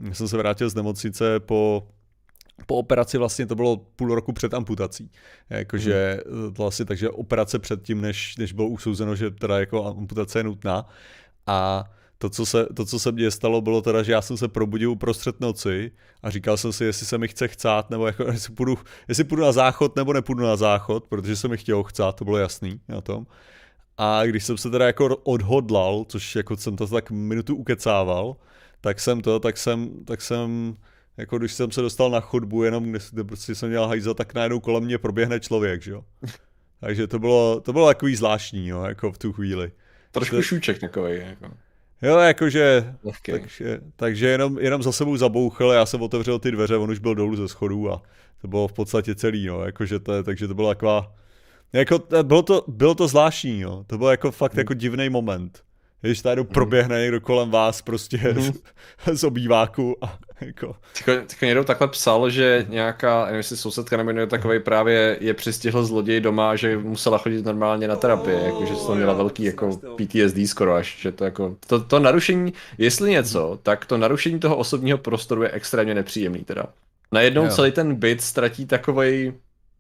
já 0.02 0.14
jsem 0.14 0.28
se 0.28 0.38
vrátil 0.38 0.70
z 0.70 0.76
nemocnice 0.76 1.40
po, 1.40 1.88
po 2.66 2.76
operaci 2.76 3.18
vlastně 3.18 3.46
to 3.46 3.56
bylo 3.56 3.78
půl 3.78 4.16
roku 4.16 4.34
před 4.34 4.54
amputací. 4.54 5.12
Jakože 5.50 6.20
hmm. 6.32 6.54
vlastně 6.54 6.86
takže 6.86 7.10
operace 7.10 7.60
předtím, 7.60 8.02
než, 8.02 8.38
než 8.38 8.54
bylo 8.54 8.68
usouzeno, 8.68 9.16
že 9.16 9.32
teda 9.32 9.60
jako 9.60 9.86
amputace 9.86 10.40
je 10.40 10.44
nutná. 10.44 10.86
A 11.48 11.84
to 12.18 12.30
co, 12.30 12.46
se, 12.46 12.66
to, 12.76 12.86
co 12.86 13.00
se 13.00 13.12
mně 13.12 13.32
stalo, 13.32 13.62
bylo 13.62 13.82
teda, 13.82 14.04
že 14.04 14.12
já 14.12 14.22
jsem 14.22 14.38
se 14.38 14.48
probudil 14.48 14.92
uprostřed 14.92 15.40
noci 15.40 15.92
a 16.24 16.30
říkal 16.30 16.58
jsem 16.58 16.74
si, 16.74 16.86
jestli 16.86 17.06
se 17.06 17.18
mi 17.18 17.28
chce 17.28 17.48
chcát, 17.48 17.90
nebo 17.90 18.08
jako, 18.08 18.24
jestli, 18.32 18.54
půjdu, 18.54 18.78
jestli 19.08 19.24
půjdu 19.24 19.44
na 19.44 19.52
záchod, 19.52 19.96
nebo 19.96 20.14
nepůjdu 20.14 20.44
na 20.44 20.56
záchod, 20.56 21.04
protože 21.04 21.36
se 21.36 21.48
mi 21.48 21.58
chtělo 21.58 21.84
chcát, 21.84 22.12
to 22.12 22.26
bylo 22.26 22.38
jasný 22.38 22.80
na 22.88 23.02
tom. 23.02 23.28
A 23.98 24.26
když 24.26 24.44
jsem 24.44 24.58
se 24.58 24.70
teda 24.70 24.86
jako 24.86 25.18
odhodlal, 25.18 26.06
což 26.08 26.36
jako 26.36 26.58
jsem 26.58 26.76
to 26.76 26.88
tak 26.88 27.12
minutu 27.12 27.56
ukecával, 27.56 28.36
tak 28.84 29.00
jsem 29.00 29.22
to, 29.22 29.40
tak 29.40 29.58
jsem, 29.58 29.90
tak 30.06 30.22
jsem, 30.22 30.76
jako 31.18 31.38
když 31.38 31.54
jsem 31.54 31.72
se 31.72 31.82
dostal 31.82 32.10
na 32.12 32.20
chodbu, 32.20 32.64
jenom 32.64 32.84
kde, 32.90 33.00
kde 33.12 33.24
prostě 33.24 33.56
jsem 33.56 33.70
měl 33.70 33.88
hajza, 33.88 34.14
tak 34.14 34.34
najednou 34.34 34.60
kolem 34.60 34.84
mě 34.84 34.98
proběhne 34.98 35.40
člověk, 35.40 35.82
že 35.82 35.92
jo. 35.92 36.04
Takže 36.80 37.08
to 37.08 37.20
bylo, 37.20 37.62
to 37.62 37.74
bylo 37.74 37.88
takový 37.88 38.16
zvláštní, 38.16 38.68
jo, 38.68 38.84
jako 38.84 39.12
v 39.12 39.18
tu 39.18 39.34
chvíli. 39.34 39.72
Trošku 40.12 40.36
To- 40.36 40.42
šůček 40.42 40.80
takový. 40.80 41.18
Jako. 41.18 41.54
Jo, 42.02 42.18
jakože, 42.20 42.94
Lehký. 43.04 43.32
takže, 43.32 43.80
takže 43.96 44.28
jenom, 44.28 44.60
jenom 44.60 44.84
za 44.84 44.92
sebou 44.92 45.18
zabouchl, 45.18 45.72
já 45.72 45.86
jsem 45.86 46.02
otevřel 46.02 46.40
ty 46.40 46.52
dveře, 46.52 46.78
on 46.78 46.92
už 46.92 47.00
byl 47.00 47.16
dolů 47.16 47.36
ze 47.36 47.48
schodů 47.48 47.92
a 47.92 48.02
to 48.42 48.48
bylo 48.48 48.68
v 48.68 48.74
podstatě 48.74 49.16
celý, 49.16 49.46
no, 49.46 49.66
jakože 49.66 50.00
to, 50.00 50.14
je- 50.14 50.24
takže 50.24 50.48
to 50.48 50.54
byla 50.54 50.70
taková, 50.76 51.16
jako, 51.74 52.00
to- 52.00 52.24
bylo 52.24 52.42
to, 52.44 52.64
bylo 52.68 52.96
to 52.96 53.08
zvláštní, 53.08 53.60
jo, 53.62 53.84
to 53.88 53.98
byl 53.98 54.08
jako 54.08 54.32
fakt 54.32 54.58
jako 54.58 54.74
divný 54.74 55.10
moment. 55.10 55.64
Když 56.04 56.22
tady 56.22 56.44
proběhne 56.44 57.02
někdo 57.02 57.22
kolem 57.22 57.52
vás 57.52 57.82
prostě 57.82 58.36
z, 58.38 58.54
z 59.20 59.24
obýváku 59.24 59.96
a 60.02 60.20
jako, 60.42 60.76
tyko 61.28 61.46
někdo 61.46 61.64
takhle 61.64 61.88
psal, 61.88 62.30
že 62.30 62.66
nějaká, 62.70 63.26
nevím 63.26 63.38
jestli 63.38 63.58
sousedka 63.58 63.98
nebo 63.98 64.12
někdo 64.12 64.28
takový 64.28 64.60
právě 64.60 65.18
je 65.22 65.34
přistihl 65.34 65.86
zloděj 65.86 66.22
doma, 66.22 66.56
že 66.56 66.78
musela 66.78 67.18
chodit 67.18 67.46
normálně 67.46 67.88
na 67.88 67.96
terapii, 67.96 68.46
jako, 68.46 68.66
že 68.66 68.74
to 68.74 68.96
měla 68.96 69.14
velký 69.14 69.44
jako 69.44 69.80
PTSD 69.96 70.38
skoro 70.46 70.74
až, 70.74 71.02
že 71.02 71.12
to 71.12 71.24
jako, 71.24 71.56
to, 71.68 71.84
to 71.84 72.00
narušení, 72.00 72.54
jestli 72.78 73.12
něco, 73.12 73.60
tak 73.64 73.86
to 73.86 73.98
narušení 73.98 74.40
toho 74.40 74.58
osobního 74.58 74.98
prostoru 74.98 75.44
je 75.44 75.52
extrémně 75.52 75.96
nepříjemný 75.96 76.44
teda. 76.44 76.66
Najednou 77.12 77.44
Jo. 77.44 77.50
celý 77.50 77.72
ten 77.72 77.96
byt 77.96 78.22
ztratí 78.22 78.66
takovej 78.66 79.34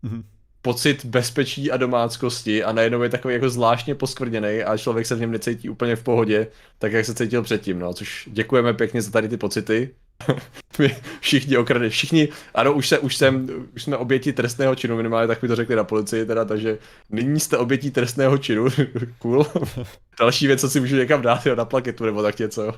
mhm. 0.03 0.23
Pocit 0.63 1.05
bezpečí 1.05 1.71
a 1.71 1.77
domáckosti 1.77 2.63
a 2.63 2.71
najednou 2.71 3.01
je 3.01 3.09
takový 3.09 3.33
jako 3.33 3.49
zvláštně 3.49 3.95
poskvrněný 3.95 4.63
a 4.63 4.77
člověk 4.77 5.05
se 5.07 5.15
v 5.15 5.19
něm 5.19 5.31
necítí 5.31 5.69
úplně 5.69 5.95
v 5.95 6.03
pohodě, 6.03 6.47
tak 6.79 6.91
jak 6.91 7.05
se 7.05 7.13
cítil 7.13 7.43
předtím, 7.43 7.79
no, 7.79 7.93
což 7.93 8.29
děkujeme 8.31 8.73
pěkně 8.73 9.01
za 9.01 9.11
tady 9.11 9.29
ty 9.29 9.37
pocity. 9.37 9.89
My 10.79 10.95
všichni 11.19 11.57
okrady, 11.57 11.89
všichni, 11.89 12.29
ano, 12.53 12.73
už, 12.73 12.87
se, 12.87 12.99
už, 12.99 13.15
jsem, 13.15 13.47
už 13.75 13.83
jsme 13.83 13.97
oběti 13.97 14.33
trestného 14.33 14.75
činu, 14.75 14.97
minimálně 14.97 15.27
tak 15.27 15.41
mi 15.41 15.47
to 15.47 15.55
řekli 15.55 15.75
na 15.75 15.83
policii 15.83 16.25
teda, 16.25 16.45
takže 16.45 16.77
nyní 17.09 17.39
jste 17.39 17.57
obětí 17.57 17.91
trestného 17.91 18.37
činu, 18.37 18.67
cool. 19.19 19.45
Další 20.19 20.47
věc, 20.47 20.61
co 20.61 20.69
si 20.69 20.79
můžu 20.79 20.95
někam 20.95 21.21
dát, 21.21 21.45
jo, 21.45 21.55
na 21.55 21.65
plaketu 21.65 22.05
nebo 22.05 22.21
tak 22.21 22.39
něco. 22.39 22.73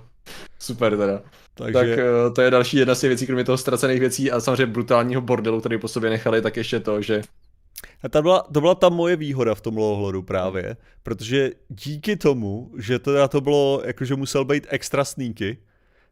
Super 0.59 0.97
teda. 0.97 1.21
takže, 1.53 1.73
Tak 1.73 1.87
eh, 1.89 2.31
to 2.35 2.41
je 2.41 2.51
další 2.51 2.77
jedna 2.77 2.95
z 2.95 2.99
těch 2.99 3.07
věcí, 3.07 3.25
kromě 3.25 3.43
toho 3.43 3.57
ztracených 3.57 3.99
věcí 3.99 4.31
a 4.31 4.39
samozřejmě 4.39 4.65
brutálního 4.65 5.21
bordelu, 5.21 5.59
který 5.59 5.77
po 5.77 5.87
sobě 5.87 6.09
nechali, 6.09 6.41
tak 6.41 6.57
ještě 6.57 6.79
to, 6.79 7.01
že 7.01 7.21
A 8.03 8.09
ta 8.09 8.21
byla, 8.21 8.41
to 8.53 8.61
byla 8.61 8.75
ta 8.75 8.89
moje 8.89 9.15
výhoda 9.15 9.55
v 9.55 9.61
tom 9.61 9.77
ohledu 9.77 10.23
právě, 10.23 10.77
protože 11.03 11.51
díky 11.69 12.15
tomu, 12.15 12.71
že 12.77 12.99
teda 12.99 13.27
to 13.27 13.41
bylo, 13.41 13.81
jakože 13.85 14.15
musel 14.15 14.45
být 14.45 14.67
extra 14.69 15.05
sneaky, 15.05 15.57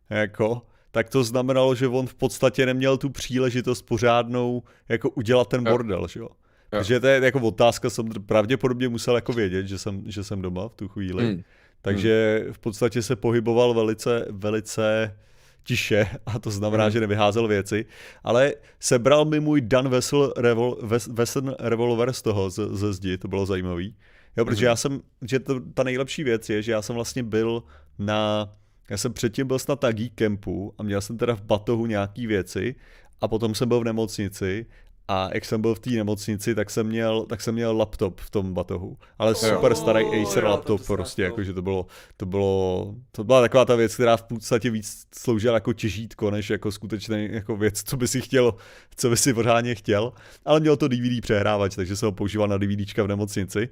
jako, 0.10 0.62
tak 0.91 1.10
to 1.10 1.24
znamenalo, 1.24 1.75
že 1.75 1.88
on 1.88 2.08
v 2.08 2.15
podstatě 2.15 2.65
neměl 2.65 2.98
tu 2.98 3.10
příležitost 3.10 3.82
pořádnou 3.82 4.63
jako 4.89 5.10
udělat 5.10 5.48
ten 5.48 5.63
bordel, 5.63 6.08
že 6.08 6.20
jo. 6.20 6.29
Takže 6.70 7.00
to 7.00 7.08
je 7.08 7.22
jako 7.24 7.39
otázka, 7.39 7.89
jsem 7.89 8.10
pravděpodobně 8.25 8.89
musel 8.89 9.15
jako 9.15 9.34
vědět, 9.34 9.67
že 9.67 9.77
jsem, 9.77 10.03
že 10.05 10.24
jsem 10.24 10.41
doma 10.41 10.70
v 10.70 10.75
tu 10.75 10.88
chvíli. 10.88 11.25
Hmm. 11.25 11.43
Takže 11.82 12.46
v 12.51 12.60
podstatě 12.60 13.01
se 13.01 13.15
pohyboval 13.15 13.74
velice, 13.74 14.25
velice 14.29 15.17
tiše 15.63 16.08
a 16.25 16.39
to 16.39 16.51
znamená, 16.51 16.84
hmm. 16.84 16.91
že 16.91 17.00
nevyházel 17.00 17.48
věci, 17.48 17.86
ale 18.24 18.53
sebral 18.79 19.25
mi 19.25 19.39
můj 19.39 19.62
Dan 19.62 19.89
Vessel 19.89 20.34
revol, 20.38 20.77
Wesson 21.12 21.55
revolver 21.60 22.13
z 22.13 22.22
toho, 22.22 22.50
ze, 22.50 22.77
ze 22.77 22.93
zdi, 22.93 23.17
to 23.17 23.27
bylo 23.27 23.46
zajímavý. 23.46 23.96
Jo, 24.38 24.46
protože 24.46 24.65
hmm. 24.65 24.70
já 24.70 24.75
jsem, 24.75 25.01
že 25.22 25.39
to, 25.39 25.60
ta 25.74 25.84
nejlepší 25.84 26.24
věc 26.24 26.50
je, 26.50 26.62
že 26.62 26.72
já 26.72 26.82
jsem 26.82 26.96
vlastně 26.96 27.24
byl 27.24 27.63
na, 28.00 28.51
já 28.89 28.98
jsem 28.98 29.13
předtím 29.13 29.48
byl 29.48 29.60
snad 29.60 29.84
na 29.84 29.91
Geek 29.91 30.13
Campu 30.15 30.74
a 30.77 30.84
měl 30.84 31.01
jsem 31.01 31.17
teda 31.17 31.36
v 31.36 31.41
batohu 31.41 31.86
nějaký 31.86 32.27
věci 32.27 32.75
a 33.22 33.27
potom 33.27 33.55
jsem 33.55 33.67
byl 33.70 33.79
v 33.79 33.84
nemocnici 33.84 34.65
a 35.07 35.29
jak 35.33 35.45
jsem 35.45 35.62
byl 35.62 35.75
v 35.75 35.79
té 35.79 35.89
nemocnici, 35.89 36.55
tak 36.55 36.69
jsem, 36.69 36.88
měl, 36.88 37.25
tak 37.25 37.41
jsem 37.41 37.53
měl 37.55 37.77
laptop 37.77 38.22
v 38.22 38.29
tom 38.29 38.53
batohu. 38.53 38.98
Ale 39.17 39.36
super 39.36 39.75
starý 39.75 40.05
Acer 40.05 40.43
laptop 40.43 40.81
to 40.81 40.93
prostě, 40.93 41.22
jakože 41.22 41.53
to 41.53 41.62
bylo, 41.62 41.86
to 42.17 42.25
bylo, 42.25 42.95
to 43.12 43.24
byla 43.24 43.41
taková 43.41 43.65
ta 43.65 43.75
věc, 43.75 43.93
která 43.93 44.17
v 44.17 44.24
podstatě 44.24 44.69
víc 44.69 45.07
sloužila 45.15 45.53
jako 45.53 45.74
těžítko, 45.74 46.31
než 46.31 46.50
jako 46.50 46.72
skutečný 46.72 47.27
jako 47.31 47.57
věc, 47.57 47.83
co 47.83 47.98
by 47.98 48.07
si 48.07 48.22
chtěl, 48.22 48.53
co 48.95 49.10
by 49.10 49.17
si 49.17 49.33
pořádně 49.33 49.75
chtěl. 49.75 50.13
Ale 50.45 50.60
měl 50.60 50.77
to 50.77 50.88
DVD 50.88 51.22
přehrávač, 51.22 51.75
takže 51.75 51.95
jsem 51.95 52.07
ho 52.07 52.12
používal 52.12 52.48
na 52.48 52.57
DVDčka 52.57 53.03
v 53.03 53.07
nemocnici. 53.07 53.69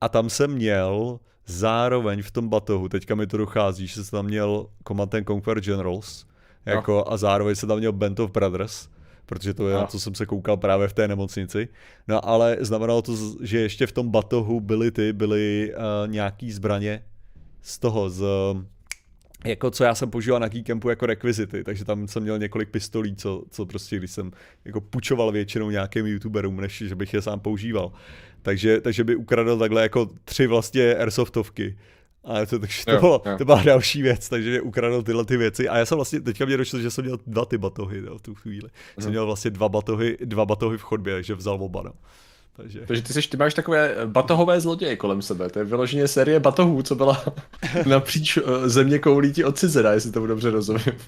A 0.00 0.08
tam 0.08 0.30
jsem 0.30 0.50
měl 0.50 1.20
zároveň 1.46 2.22
v 2.22 2.30
tom 2.30 2.48
batohu, 2.48 2.88
teďka 2.88 3.14
mi 3.14 3.26
to 3.26 3.36
dochází, 3.36 3.86
že 3.86 3.94
jsem 4.04 4.18
tam 4.18 4.24
měl 4.26 4.66
Command 4.88 5.14
Conquer 5.26 5.60
Generals, 5.60 6.26
jako, 6.66 6.92
no. 6.92 7.12
a 7.12 7.16
zároveň 7.16 7.54
jsem 7.54 7.68
tam 7.68 7.78
měl 7.78 7.92
Band 7.92 8.20
of 8.20 8.30
Brothers 8.30 8.88
protože 9.26 9.54
to 9.54 9.68
je, 9.68 9.74
na 9.74 9.86
co 9.86 10.00
jsem 10.00 10.14
se 10.14 10.26
koukal 10.26 10.56
právě 10.56 10.88
v 10.88 10.92
té 10.92 11.08
nemocnici. 11.08 11.68
No 12.08 12.28
ale 12.28 12.56
znamenalo 12.60 13.02
to, 13.02 13.16
že 13.42 13.60
ještě 13.60 13.86
v 13.86 13.92
tom 13.92 14.10
batohu 14.10 14.60
byly 14.60 14.90
ty, 14.90 15.12
byly 15.12 15.74
uh, 15.74 16.12
nějaký 16.12 16.52
zbraně 16.52 17.04
z 17.62 17.78
toho, 17.78 18.10
z, 18.10 18.24
jako 19.44 19.70
co 19.70 19.84
já 19.84 19.94
jsem 19.94 20.10
používal 20.10 20.40
na 20.40 20.48
Geekampu 20.48 20.88
jako 20.88 21.06
rekvizity, 21.06 21.64
takže 21.64 21.84
tam 21.84 22.08
jsem 22.08 22.22
měl 22.22 22.38
několik 22.38 22.68
pistolí, 22.68 23.16
co, 23.16 23.44
co 23.50 23.66
prostě, 23.66 23.96
když 23.96 24.10
jsem 24.10 24.30
jako 24.64 24.80
pučoval 24.80 25.32
většinou 25.32 25.70
nějakým 25.70 26.06
youtuberům, 26.06 26.60
než 26.60 26.84
že 26.86 26.94
bych 26.94 27.14
je 27.14 27.22
sám 27.22 27.40
používal. 27.40 27.92
Takže, 28.42 28.80
takže 28.80 29.04
by 29.04 29.16
ukradl 29.16 29.58
takhle 29.58 29.82
jako 29.82 30.08
tři 30.24 30.46
vlastně 30.46 30.94
airsoftovky 30.94 31.78
a 32.26 32.46
to, 32.46 32.58
takže 32.58 32.84
to, 32.84 32.90
jo, 32.90 33.00
bylo, 33.00 33.22
jo. 33.26 33.38
to 33.38 33.44
byla 33.44 33.62
další 33.62 34.02
věc, 34.02 34.28
takže 34.28 34.50
mě 34.50 34.60
ukradl 34.60 35.02
tyhle 35.02 35.24
ty 35.24 35.36
věci. 35.36 35.68
A 35.68 35.78
já 35.78 35.86
jsem 35.86 35.96
vlastně, 35.96 36.20
teďka 36.20 36.44
mě 36.44 36.56
došlo, 36.56 36.78
že 36.78 36.90
jsem 36.90 37.04
měl 37.04 37.18
dva 37.26 37.44
ty 37.44 37.58
batohy 37.58 38.02
no, 38.02 38.18
v 38.18 38.22
tu 38.22 38.34
chvíli. 38.34 38.68
Uh-huh. 38.68 39.02
Jsem 39.02 39.10
měl 39.10 39.26
vlastně 39.26 39.50
dva 39.50 39.68
batohy, 39.68 40.18
dva 40.24 40.46
batohy 40.46 40.78
v 40.78 40.82
chodbě, 40.82 41.14
takže 41.14 41.34
vzal 41.34 41.58
oba. 41.60 41.82
No. 41.82 41.92
Takže... 42.56 42.80
takže 42.86 43.02
ty, 43.02 43.12
jsi, 43.12 43.28
ty 43.28 43.36
máš 43.36 43.54
takové 43.54 43.96
batohové 44.06 44.60
zloděje 44.60 44.96
kolem 44.96 45.22
sebe, 45.22 45.48
to 45.50 45.58
je 45.58 45.64
vyloženě 45.64 46.08
série 46.08 46.40
batohů, 46.40 46.82
co 46.82 46.94
byla 46.94 47.24
napříč 47.86 48.36
eh, 48.36 48.68
země 48.68 48.98
koulí 48.98 49.32
ti 49.32 49.44
odcizená, 49.44 49.92
jestli 49.92 50.12
to 50.12 50.26
dobře 50.26 50.50
rozumím. 50.50 50.98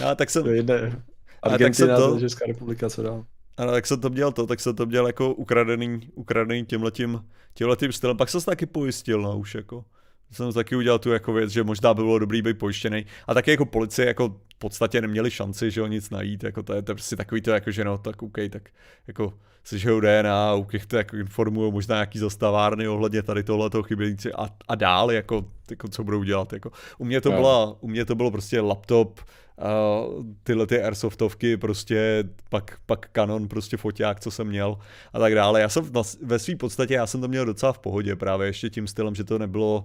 Já, 0.00 0.14
tak 0.14 0.30
jsem... 0.30 0.42
To 0.42 0.48
je 0.48 0.56
jedné. 0.56 1.02
Argentina, 1.42 1.96
to... 1.96 2.20
Česká 2.20 2.46
republika, 2.46 2.90
co 2.90 3.02
dál. 3.02 3.24
Ano, 3.56 3.72
tak 3.72 3.86
jsem 3.86 4.00
to 4.00 4.10
měl 4.10 4.32
to, 4.32 4.46
tak 4.46 4.60
jsem 4.60 4.76
to 4.76 4.86
měl 4.86 5.06
jako 5.06 5.34
ukradený, 5.34 6.08
ukradený 6.14 6.64
tímhletím, 6.66 7.24
tímhletím 7.54 7.92
stylem. 7.92 8.16
Pak 8.16 8.28
jsem 8.28 8.40
se 8.40 8.46
taky 8.46 8.66
pojistil, 8.66 9.22
no 9.22 9.38
už 9.38 9.54
jako 9.54 9.84
jsem 10.32 10.52
taky 10.52 10.76
udělal 10.76 10.98
tu 10.98 11.12
jako 11.12 11.32
věc, 11.32 11.50
že 11.50 11.64
možná 11.64 11.94
by 11.94 12.02
bylo 12.02 12.18
dobrý 12.18 12.42
být 12.42 12.58
pojištěný. 12.58 13.06
A 13.26 13.34
taky 13.34 13.50
jako 13.50 13.66
policie 13.66 14.08
jako 14.08 14.28
v 14.28 14.58
podstatě 14.58 15.00
neměli 15.00 15.30
šanci, 15.30 15.70
že 15.70 15.80
ho 15.80 15.86
nic 15.86 16.10
najít, 16.10 16.44
jako 16.44 16.62
to 16.62 16.74
je, 16.74 16.82
to 16.82 16.90
je 16.90 16.94
prostě 16.94 17.16
takový 17.16 17.40
to 17.40 17.50
jako, 17.50 17.70
že 17.70 17.84
no, 17.84 17.98
tak 17.98 18.22
OK, 18.22 18.36
tak 18.50 18.68
jako 19.06 19.32
sežijou 19.64 20.00
DNA, 20.00 20.54
u 20.54 20.64
těch 20.64 20.86
to 20.86 20.96
jako 20.96 21.16
informují 21.16 21.72
možná 21.72 21.96
nějaký 21.96 22.18
zastavárny 22.18 22.88
ohledně 22.88 23.22
tady 23.22 23.42
tohle 23.42 23.70
chybějící 23.82 24.32
a, 24.32 24.48
a 24.68 24.74
dál, 24.74 25.12
jako, 25.12 25.44
jako, 25.70 25.88
co 25.88 26.04
budou 26.04 26.22
dělat. 26.22 26.52
Jako. 26.52 26.70
U, 26.98 27.04
mě 27.04 27.20
to 27.20 27.30
no. 27.30 27.36
byla, 27.36 27.76
u 27.80 27.88
mě 27.88 28.04
to 28.04 28.14
bylo 28.14 28.30
prostě 28.30 28.60
laptop, 28.60 29.20
uh, 29.20 30.24
tyhle 30.42 30.66
ty 30.66 30.82
airsoftovky, 30.82 31.56
prostě 31.56 32.24
pak, 32.48 32.78
pak 32.86 33.10
Canon, 33.12 33.48
prostě 33.48 33.76
foťák, 33.76 34.20
co 34.20 34.30
jsem 34.30 34.46
měl 34.46 34.78
a 35.12 35.18
tak 35.18 35.34
dále. 35.34 35.60
Já 35.60 35.68
jsem 35.68 35.90
ve 36.22 36.38
své 36.38 36.56
podstatě, 36.56 36.94
já 36.94 37.06
jsem 37.06 37.20
to 37.20 37.28
měl 37.28 37.46
docela 37.46 37.72
v 37.72 37.78
pohodě 37.78 38.16
právě 38.16 38.46
ještě 38.46 38.70
tím 38.70 38.86
stylem, 38.86 39.14
že 39.14 39.24
to 39.24 39.38
nebylo 39.38 39.84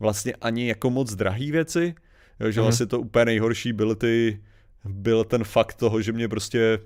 vlastně 0.00 0.34
ani 0.34 0.68
jako 0.68 0.90
moc 0.90 1.14
drahý 1.14 1.50
věci, 1.50 1.94
jo, 2.40 2.50
že 2.50 2.60
mm. 2.60 2.64
vlastně 2.64 2.86
to 2.86 3.00
úplně 3.00 3.24
nejhorší 3.24 3.72
byl 3.72 3.94
ty, 3.94 4.40
byl 4.84 5.24
ten 5.24 5.44
fakt 5.44 5.74
toho, 5.74 6.02
že 6.02 6.12
mě 6.12 6.28
prostě 6.28 6.78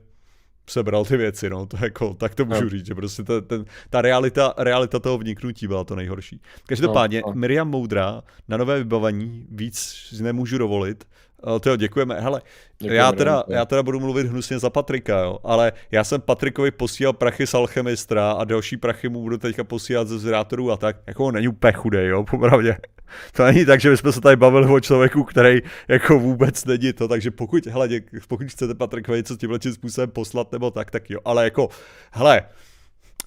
sebral 0.71 1.04
ty 1.04 1.16
věci, 1.16 1.50
no, 1.50 1.66
to 1.66 1.76
jako, 1.81 2.14
tak 2.14 2.35
to 2.35 2.45
můžu 2.45 2.62
no. 2.62 2.71
říct, 2.71 2.87
že 2.87 2.95
prostě 2.95 3.23
ta, 3.23 3.40
ten, 3.40 3.64
ta 3.90 4.02
realita, 4.02 4.54
realita 4.59 4.99
toho 4.99 5.19
vniknutí 5.19 5.66
byla 5.66 5.85
to 5.85 5.97
nejhorší. 5.97 6.40
Každopádně, 6.66 7.21
no, 7.26 7.33
no. 7.33 7.40
Miriam 7.40 7.71
Moudra 7.71 8.23
na 8.49 8.57
nové 8.57 8.78
vybavení 8.78 9.47
víc 9.50 10.04
nemůžu 10.21 10.59
dovolit, 10.59 11.04
Uh, 11.46 11.58
to 11.58 11.70
jo, 11.70 11.76
děkujeme. 11.76 12.20
Hele, 12.20 12.42
děkujeme, 12.78 12.96
já, 12.96 13.12
teda, 13.12 13.44
já 13.49 13.64
teda 13.64 13.82
budu 13.82 14.00
mluvit 14.00 14.26
hnusně 14.26 14.58
za 14.58 14.70
Patrika, 14.70 15.20
jo, 15.20 15.38
ale 15.44 15.72
já 15.90 16.04
jsem 16.04 16.20
Patrikovi 16.20 16.70
posílal 16.70 17.12
prachy 17.12 17.46
z 17.46 17.54
Alchemistra 17.54 18.32
a 18.32 18.44
další 18.44 18.76
prachy 18.76 19.08
mu 19.08 19.20
budu 19.20 19.38
teďka 19.38 19.64
posílat 19.64 20.08
ze 20.08 20.18
zrátorů 20.18 20.70
a 20.70 20.76
tak. 20.76 20.96
Jako 21.06 21.25
on 21.25 21.34
není 21.34 21.49
úplně 21.49 21.72
chudej, 21.72 22.08
jo, 22.08 22.25
popravdě. 22.25 22.76
To 23.32 23.44
není 23.44 23.64
tak, 23.64 23.80
že 23.80 23.90
bychom 23.90 24.12
se 24.12 24.20
tady 24.20 24.37
bavili 24.37 24.66
o 24.66 24.80
člověku, 24.80 25.25
který 25.25 25.61
jako 25.88 26.18
vůbec 26.18 26.64
není 26.64 26.92
to, 26.92 27.08
takže 27.08 27.30
pokud, 27.30 27.66
hele, 27.66 27.88
pokud 28.28 28.46
chcete 28.46 28.75
Patrikovi 28.75 29.18
něco 29.18 29.37
tímhle 29.37 29.58
způsobem 29.72 30.11
poslat 30.11 30.52
nebo 30.52 30.70
tak, 30.70 30.90
tak 30.90 31.11
jo, 31.11 31.20
ale 31.25 31.44
jako, 31.44 31.68
hele, 32.12 32.42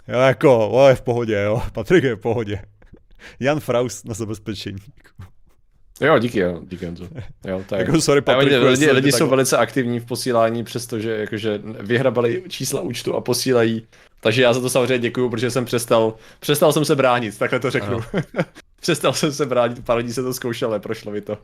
jo, 0.07 0.19
jako, 0.19 0.69
o, 0.69 0.88
je 0.88 0.95
v 0.95 1.01
pohodě, 1.01 1.41
jo, 1.41 1.62
Patrik 1.74 2.03
je 2.03 2.15
v 2.15 2.19
pohodě. 2.19 2.62
Jan 3.39 3.60
Fraus 3.60 4.03
na 4.03 4.13
zabezpečení. 4.13 4.77
Jo, 6.02 6.20
díky, 6.20 6.40
jo, 6.40 6.62
díky 6.64 6.86
Honzo. 6.86 7.08
Jo, 7.48 7.64
tak. 7.70 7.80
jako 7.80 8.02
sorry, 8.02 8.22
Patrik, 8.22 8.52
lidi, 8.52 8.66
lidi, 8.66 8.92
lidi 8.92 9.12
jsou 9.12 9.28
velice 9.28 9.58
aktivní 9.58 10.00
v 10.00 10.06
posílání, 10.06 10.64
přestože 10.64 11.18
jakože 11.18 11.62
vyhrabali 11.80 12.44
čísla 12.48 12.82
účtu 12.82 13.16
a 13.16 13.22
posílají. 13.22 13.88
Takže 14.20 14.42
já 14.42 14.54
za 14.54 14.62
to 14.62 14.70
samozřejmě 14.70 15.00
děkuju, 15.00 15.30
protože 15.30 15.52
jsem 15.52 15.66
přestal, 15.66 16.16
přestal 16.40 16.74
jsem 16.74 16.86
se 16.86 16.96
bránit, 16.96 17.38
takhle 17.38 17.60
to 17.60 17.72
řeknu. 17.72 18.00
přestal 18.82 19.14
jsem 19.14 19.34
se 19.34 19.46
bránit, 19.46 19.86
pár 19.86 19.98
lidí 19.98 20.14
se 20.14 20.24
to 20.24 20.34
zkoušel, 20.34 20.70
ale 20.70 20.80
prošlo 20.80 21.12
mi 21.12 21.22
to. 21.22 21.38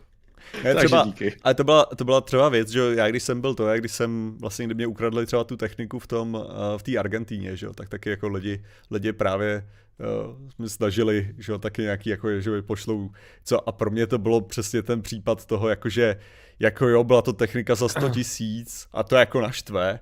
Ne, 0.63 0.75
třeba, 0.75 1.03
díky. 1.05 1.35
Ale 1.43 1.53
to 1.53 1.63
byla, 1.63 1.85
to 1.85 2.05
byla 2.05 2.21
třeba 2.21 2.49
věc, 2.49 2.69
že 2.69 2.81
já 2.95 3.09
když 3.09 3.23
jsem 3.23 3.41
byl 3.41 3.53
to, 3.53 3.67
já 3.67 3.77
když 3.77 3.91
jsem 3.91 4.37
vlastně, 4.39 4.65
kdy 4.65 4.75
mě 4.75 4.87
ukradli 4.87 5.25
třeba 5.25 5.43
tu 5.43 5.57
techniku 5.57 5.99
v 5.99 6.07
tom, 6.07 6.33
uh, 6.33 6.41
v 6.77 6.83
té 6.83 6.97
Argentíně, 6.97 7.57
že 7.57 7.65
jo, 7.65 7.73
tak 7.73 7.89
taky 7.89 8.09
jako 8.09 8.27
lidi, 8.27 8.63
lidi 8.91 9.13
právě 9.13 9.67
uh, 9.99 10.49
jsme 10.49 10.69
snažili, 10.69 11.33
že 11.37 11.51
jo, 11.51 11.57
taky 11.57 11.81
nějaký, 11.81 12.09
jako, 12.09 12.39
že 12.39 12.61
pošlou, 12.61 13.09
co 13.43 13.69
a 13.69 13.71
pro 13.71 13.91
mě 13.91 14.07
to 14.07 14.17
bylo 14.17 14.41
přesně 14.41 14.81
ten 14.81 15.01
případ 15.01 15.45
toho, 15.45 15.69
jakože, 15.69 16.15
jako 16.59 16.87
jo, 16.87 17.03
byla 17.03 17.21
to 17.21 17.33
technika 17.33 17.75
za 17.75 17.87
100 17.87 18.09
tisíc 18.09 18.87
a 18.93 19.03
to 19.03 19.15
jako 19.15 19.41
naštve, 19.41 19.99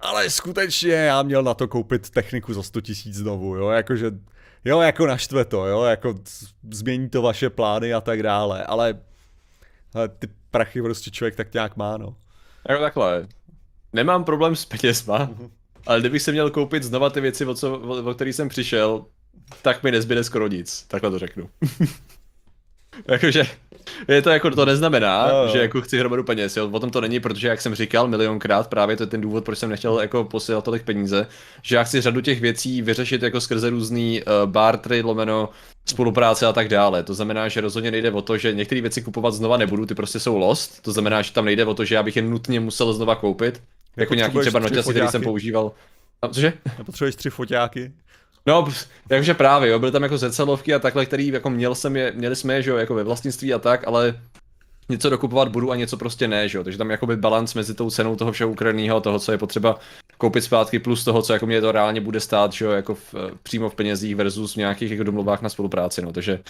ale 0.00 0.30
skutečně 0.30 0.92
já 0.92 1.22
měl 1.22 1.42
na 1.42 1.54
to 1.54 1.68
koupit 1.68 2.10
techniku 2.10 2.54
za 2.54 2.62
100 2.62 2.80
tisíc 2.80 3.14
znovu, 3.16 3.56
jo, 3.56 3.68
jakože, 3.68 4.10
jo, 4.64 4.80
jako 4.80 5.06
naštve 5.06 5.44
to, 5.44 5.66
jo, 5.66 5.82
jako 5.82 6.14
změní 6.70 7.08
to 7.08 7.22
vaše 7.22 7.50
plány 7.50 7.94
a 7.94 8.00
tak 8.00 8.22
dále, 8.22 8.64
ale, 8.64 9.00
ale 9.94 10.08
ty 10.08 10.28
prachy 10.50 10.82
prostě 10.82 11.10
člověk 11.10 11.36
tak 11.36 11.54
nějak 11.54 11.76
má, 11.76 11.96
no. 11.96 12.16
Jako 12.68 12.82
takhle, 12.82 13.28
nemám 13.92 14.24
problém 14.24 14.56
s 14.56 14.64
penězma, 14.64 15.30
ale 15.86 16.00
kdybych 16.00 16.22
se 16.22 16.32
měl 16.32 16.50
koupit 16.50 16.82
znova 16.82 17.10
ty 17.10 17.20
věci, 17.20 17.44
o, 17.44 17.54
co, 17.54 17.80
o, 17.80 18.10
o 18.10 18.14
který 18.14 18.32
jsem 18.32 18.48
přišel, 18.48 19.04
tak 19.62 19.82
mi 19.82 19.90
nezbyde 19.90 20.24
skoro 20.24 20.48
nic, 20.48 20.82
takhle 20.82 21.10
to 21.10 21.18
řeknu. 21.18 21.50
Jakože, 23.08 23.46
je 24.08 24.22
to 24.22 24.30
jako, 24.30 24.50
to 24.50 24.64
neznamená, 24.64 25.28
no, 25.32 25.48
že 25.52 25.58
jako 25.58 25.80
chci 25.80 25.98
hromadu 25.98 26.24
peněz, 26.24 26.56
jo. 26.56 26.68
o 26.72 26.80
tom 26.80 26.90
to 26.90 27.00
není, 27.00 27.20
protože 27.20 27.48
jak 27.48 27.60
jsem 27.60 27.74
říkal 27.74 28.08
milionkrát, 28.08 28.68
právě 28.68 28.96
to 28.96 29.02
je 29.02 29.06
ten 29.06 29.20
důvod, 29.20 29.44
proč 29.44 29.58
jsem 29.58 29.70
nechtěl 29.70 30.00
jako 30.00 30.24
posílat 30.24 30.64
tolik 30.64 30.82
peníze, 30.82 31.26
že 31.62 31.76
já 31.76 31.84
chci 31.84 32.00
řadu 32.00 32.20
těch 32.20 32.40
věcí 32.40 32.82
vyřešit 32.82 33.22
jako 33.22 33.40
skrze 33.40 33.70
různý 33.70 34.22
uh, 34.22 34.50
bartry, 34.50 35.02
lomeno, 35.02 35.48
spolupráce 35.86 36.46
a 36.46 36.52
tak 36.52 36.68
dále. 36.68 37.02
To 37.02 37.14
znamená, 37.14 37.48
že 37.48 37.60
rozhodně 37.60 37.90
nejde 37.90 38.10
o 38.10 38.22
to, 38.22 38.38
že 38.38 38.52
některé 38.54 38.80
věci 38.80 39.02
kupovat 39.02 39.34
znova 39.34 39.56
nebudu, 39.56 39.86
ty 39.86 39.94
prostě 39.94 40.20
jsou 40.20 40.38
lost. 40.38 40.82
To 40.82 40.92
znamená, 40.92 41.22
že 41.22 41.32
tam 41.32 41.44
nejde 41.44 41.64
o 41.64 41.74
to, 41.74 41.84
že 41.84 41.94
já 41.94 42.02
bych 42.02 42.16
je 42.16 42.22
nutně 42.22 42.60
musel 42.60 42.92
znova 42.92 43.14
koupit. 43.14 43.62
Jako 43.96 44.14
nějaký 44.14 44.38
třeba 44.38 44.60
noťasy, 44.60 44.90
který 44.90 45.08
jsem 45.08 45.22
používal. 45.22 45.72
A, 46.22 46.28
cože? 46.28 46.52
Potřebuješ 46.86 47.16
tři 47.16 47.30
foťáky. 47.30 47.92
No, 48.46 48.68
takže 49.08 49.34
právě, 49.34 49.70
jo, 49.70 49.78
byly 49.78 49.92
tam 49.92 50.02
jako 50.02 50.18
zrcadlovky 50.18 50.74
a 50.74 50.78
takhle, 50.78 51.06
který 51.06 51.28
jako 51.28 51.50
měl 51.50 51.74
jsem 51.74 51.96
je, 51.96 52.12
měli 52.12 52.36
jsme 52.36 52.54
je, 52.54 52.62
že 52.62 52.70
jo, 52.70 52.76
jako 52.76 52.94
ve 52.94 53.04
vlastnictví 53.04 53.54
a 53.54 53.58
tak, 53.58 53.86
ale 53.86 54.20
něco 54.88 55.10
dokupovat 55.10 55.48
budu 55.48 55.70
a 55.70 55.76
něco 55.76 55.96
prostě 55.96 56.28
ne, 56.28 56.48
že 56.48 56.58
jo, 56.58 56.64
takže 56.64 56.78
tam 56.78 56.90
jakoby 56.90 57.16
balans 57.16 57.54
mezi 57.54 57.74
tou 57.74 57.90
cenou 57.90 58.16
toho 58.16 58.32
všeho 58.32 58.50
ukradeného, 58.50 59.00
toho, 59.00 59.18
co 59.18 59.32
je 59.32 59.38
potřeba 59.38 59.78
koupit 60.18 60.44
zpátky 60.44 60.78
plus 60.78 61.04
toho, 61.04 61.22
co 61.22 61.32
jako 61.32 61.46
mě 61.46 61.60
to 61.60 61.72
reálně 61.72 62.00
bude 62.00 62.20
stát, 62.20 62.52
že 62.52 62.64
jo, 62.64 62.70
jako 62.70 62.94
v, 62.94 63.14
přímo 63.42 63.70
v 63.70 63.74
penězích 63.74 64.16
versus 64.16 64.54
v 64.54 64.56
nějakých 64.56 64.90
jako 64.90 65.04
domluvách 65.04 65.42
na 65.42 65.48
spolupráci, 65.48 66.02
no, 66.02 66.12
takže, 66.12 66.40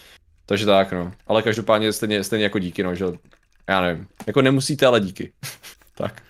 takže 0.46 0.66
tak, 0.66 0.92
no. 0.92 1.12
Ale 1.26 1.42
každopádně 1.42 1.92
stejně, 1.92 2.24
stejně 2.24 2.44
jako 2.44 2.58
díky, 2.58 2.82
no, 2.82 2.94
že 2.94 3.04
já 3.68 3.80
nevím, 3.80 4.06
jako 4.26 4.42
nemusíte, 4.42 4.86
ale 4.86 5.00
díky. 5.00 5.32
tak. 5.94 6.22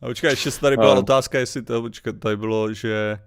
A 0.00 0.06
počkej, 0.06 0.30
ještě 0.30 0.50
tady 0.50 0.76
byla 0.76 0.92
uh. 0.92 0.98
otázka, 0.98 1.38
jestli 1.38 1.62
to, 1.62 1.82
počkej, 1.82 2.12
tady 2.12 2.36
bylo, 2.36 2.72
že 2.72 3.18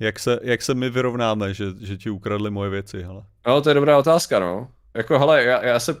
jak 0.00 0.18
se, 0.18 0.38
jak 0.42 0.62
se 0.62 0.74
my 0.74 0.90
vyrovnáme, 0.90 1.54
že, 1.54 1.64
že 1.80 1.96
ti 1.96 2.10
ukradli 2.10 2.50
moje 2.50 2.70
věci, 2.70 3.02
hele. 3.02 3.22
No, 3.46 3.60
to 3.60 3.70
je 3.70 3.74
dobrá 3.74 3.98
otázka, 3.98 4.38
no. 4.38 4.68
Jako, 4.94 5.18
hele, 5.18 5.44
já, 5.44 5.64
já 5.64 5.80
se, 5.80 5.96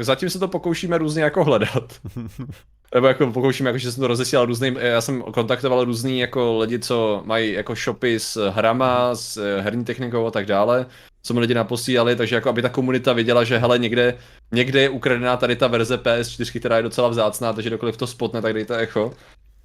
zatím 0.00 0.30
se 0.30 0.38
to 0.38 0.48
pokoušíme 0.48 0.98
různě 0.98 1.22
jako 1.22 1.44
hledat. 1.44 2.00
Nebo 2.94 3.06
jako 3.06 3.26
pokoušíme, 3.26 3.68
jako, 3.68 3.78
že 3.78 3.92
jsem 3.92 4.00
to 4.00 4.06
rozesílal 4.06 4.46
různým, 4.46 4.76
já 4.76 5.00
jsem 5.00 5.22
kontaktoval 5.22 5.84
různý 5.84 6.18
jako 6.18 6.58
lidi, 6.58 6.78
co 6.78 7.22
mají 7.24 7.52
jako 7.52 7.74
shopy 7.74 8.20
s 8.20 8.50
hrama, 8.50 9.14
s 9.14 9.60
herní 9.60 9.84
technikou 9.84 10.26
a 10.26 10.30
tak 10.30 10.46
dále, 10.46 10.86
co 11.22 11.34
mi 11.34 11.40
lidi 11.40 11.54
naposílali, 11.54 12.16
takže 12.16 12.34
jako 12.34 12.48
aby 12.48 12.62
ta 12.62 12.68
komunita 12.68 13.12
viděla, 13.12 13.44
že 13.44 13.58
hele, 13.58 13.78
někde, 13.78 14.18
někde 14.52 14.80
je 14.80 14.88
ukradená 14.88 15.36
tady 15.36 15.56
ta 15.56 15.66
verze 15.66 15.96
PS4, 15.96 16.58
která 16.60 16.76
je 16.76 16.82
docela 16.82 17.08
vzácná, 17.08 17.52
takže 17.52 17.70
dokoliv 17.70 17.96
to 17.96 18.06
spotne, 18.06 18.42
tak 18.42 18.52
dejte 18.52 18.76
echo. 18.76 19.12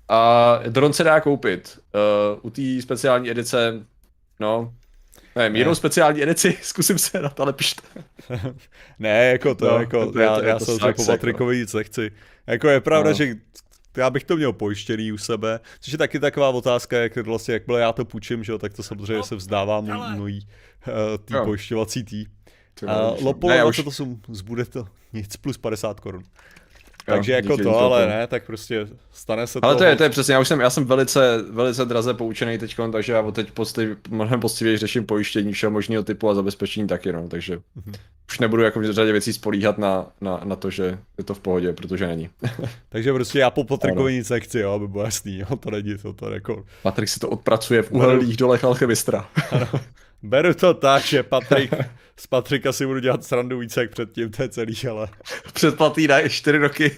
A 0.10 0.60
dron 0.70 0.94
se 0.94 1.04
dá 1.04 1.20
koupit. 1.20 1.80
Uh, 2.34 2.40
u 2.42 2.50
té 2.50 2.82
speciální 2.82 3.30
edice, 3.30 3.86
no, 4.40 4.74
Nevím, 5.36 5.56
jinou 5.56 5.76
speciální 5.76 6.24
edici, 6.24 6.58
zkusím 6.62 6.98
se 6.98 7.22
na 7.22 7.30
to, 7.30 7.44
ale 7.44 7.54
pište. 7.54 7.82
ne, 9.00 9.26
jako 9.26 9.56
to, 9.56 9.72
no, 9.72 9.80
jako, 9.80 10.12
to, 10.12 10.20
já, 10.20 10.36
to, 10.36 10.46
já 10.46 10.60
jsem 10.60 10.78
po 10.96 11.06
Patrikovi 11.06 11.58
nic 11.58 11.74
nechci. 11.74 12.12
Jako 12.48 12.70
je 12.70 12.82
pravda, 12.82 13.10
no. 13.10 13.16
že 13.16 13.36
já 13.98 14.10
bych 14.10 14.24
to 14.24 14.36
měl 14.36 14.54
pojištěný 14.54 15.12
u 15.12 15.18
sebe, 15.18 15.60
což 15.80 15.92
je 15.92 15.98
taky 15.98 16.20
taková 16.20 16.50
otázka, 16.50 16.98
jak 16.98 17.18
vlastně, 17.18 17.54
jakmile 17.54 17.82
já 17.82 17.92
to 17.92 18.06
půjčím, 18.06 18.44
že 18.44 18.52
jo, 18.52 18.58
tak 18.58 18.74
to 18.74 18.84
samozřejmě 18.84 19.24
se 19.24 19.36
vzdává 19.36 19.82
mojí 20.16 20.48
uh, 20.88 20.94
tý 21.26 21.34
no. 21.34 21.46
pojišťovací 21.46 22.04
tý. 22.04 22.26
A 22.88 23.14
Lopolo, 23.22 23.68
už... 23.68 23.82
to 23.84 23.92
jsou, 23.92 24.18
zbude 24.30 24.66
to 24.66 24.86
nic 25.14 25.38
plus 25.38 25.58
50 25.58 26.00
korun. 26.00 26.24
Takže 27.06 27.32
jako 27.32 27.58
to, 27.58 27.80
ale 27.80 28.08
ne, 28.08 28.28
tak 28.28 28.46
prostě 28.46 28.88
stane 29.12 29.48
se 29.48 29.62
to. 29.62 29.66
Ale 29.66 29.76
to 29.76 29.84
je, 29.84 29.96
to 29.96 30.04
je 30.04 30.10
přesně, 30.10 30.34
já 30.34 30.40
už 30.40 30.48
jsem, 30.48 30.60
já 30.60 30.70
jsem 30.70 30.86
velice, 30.86 31.44
velice 31.50 31.86
draze 31.86 32.14
poučený 32.14 32.58
teď, 32.58 32.76
takže 32.92 33.14
já 33.14 33.32
teď 33.32 33.52
postiv, 33.52 33.98
mnohem 34.10 34.40
postivěji 34.40 34.78
řeším 34.78 35.06
pojištění 35.06 35.54
všeho 35.54 35.72
možného 35.72 36.04
typu 36.04 36.30
a 36.30 36.34
zabezpečení 36.34 36.88
taky, 36.88 37.12
no, 37.12 37.28
takže 37.30 37.58
mm-hmm. 37.58 37.94
už 38.30 38.40
nebudu 38.40 38.64
jako 38.64 38.80
v 38.80 38.92
řadě 38.92 39.12
věcí 39.12 39.34
spolíhat 39.34 39.78
na, 39.78 40.06
na, 40.22 40.42
na, 40.44 40.56
to, 40.56 40.70
že 40.70 40.98
je 41.18 41.24
to 41.24 41.34
v 41.34 41.40
pohodě, 41.40 41.74
protože 41.74 42.08
není. 42.08 42.30
takže 42.90 43.14
prostě 43.14 43.40
já 43.40 43.50
po 43.50 43.64
Patrikovi 43.64 44.14
nic 44.14 44.30
nechci, 44.30 44.60
jo, 44.60 44.72
aby 44.72 44.88
bylo 44.88 45.04
jasný, 45.04 45.40
jo, 45.40 45.56
to 45.56 45.72
není, 45.72 45.98
to, 45.98 46.14
to 46.14 46.34
jako... 46.34 46.66
Patrik 46.84 47.10
si 47.10 47.20
to 47.20 47.30
odpracuje 47.30 47.82
v 47.82 47.92
uhelných 47.92 48.38
dolech 48.38 48.64
alchemistra. 48.64 49.30
Beru 50.26 50.54
to 50.54 50.74
tak, 50.74 51.04
že 51.04 51.24
Patrik, 51.24 51.74
z 52.18 52.28
Patrika 52.28 52.74
si 52.74 52.86
budu 52.86 53.00
dělat 53.00 53.24
srandu 53.24 53.60
více 53.60 53.82
jak 53.82 53.92
předtím, 53.92 54.32
to 54.32 54.42
je 54.42 54.50
celý, 54.50 54.88
ale... 54.92 55.08
Předplatí 55.54 56.08
na 56.08 56.28
4 56.28 56.58
roky 56.58 56.98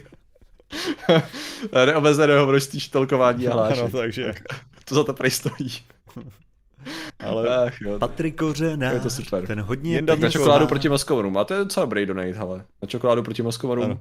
neomezeného 1.86 2.48
množství 2.48 2.79
štelkování 2.79 3.48
a 3.48 3.53
hlášek. 3.53 3.79
Ano, 3.79 3.89
takže... 3.91 4.34
To 4.86 4.96
za 4.96 5.03
to 5.03 5.13
prej 5.13 5.31
stojí. 5.31 5.72
Ale 7.19 7.65
Ach, 7.65 7.81
jo. 7.81 8.00
Patrik 8.00 8.36
Kořena, 8.36 8.91
je 8.91 9.00
to 9.00 9.10
super. 9.10 9.48
ten 9.48 9.62
hodně 9.62 9.96
Jen 9.96 10.05
na 10.19 10.29
čokoládu 10.29 10.67
proti 10.67 10.89
Moskovanům. 10.89 11.38
A 11.38 11.43
to 11.43 11.53
je 11.53 11.60
docela 11.60 11.86
dobrý 11.86 12.05
donate, 12.05 12.31
hele. 12.31 12.65
Na 12.81 12.88
čokoládu 12.88 13.24
proti 13.24 13.41
Moskovanům. 13.41 14.00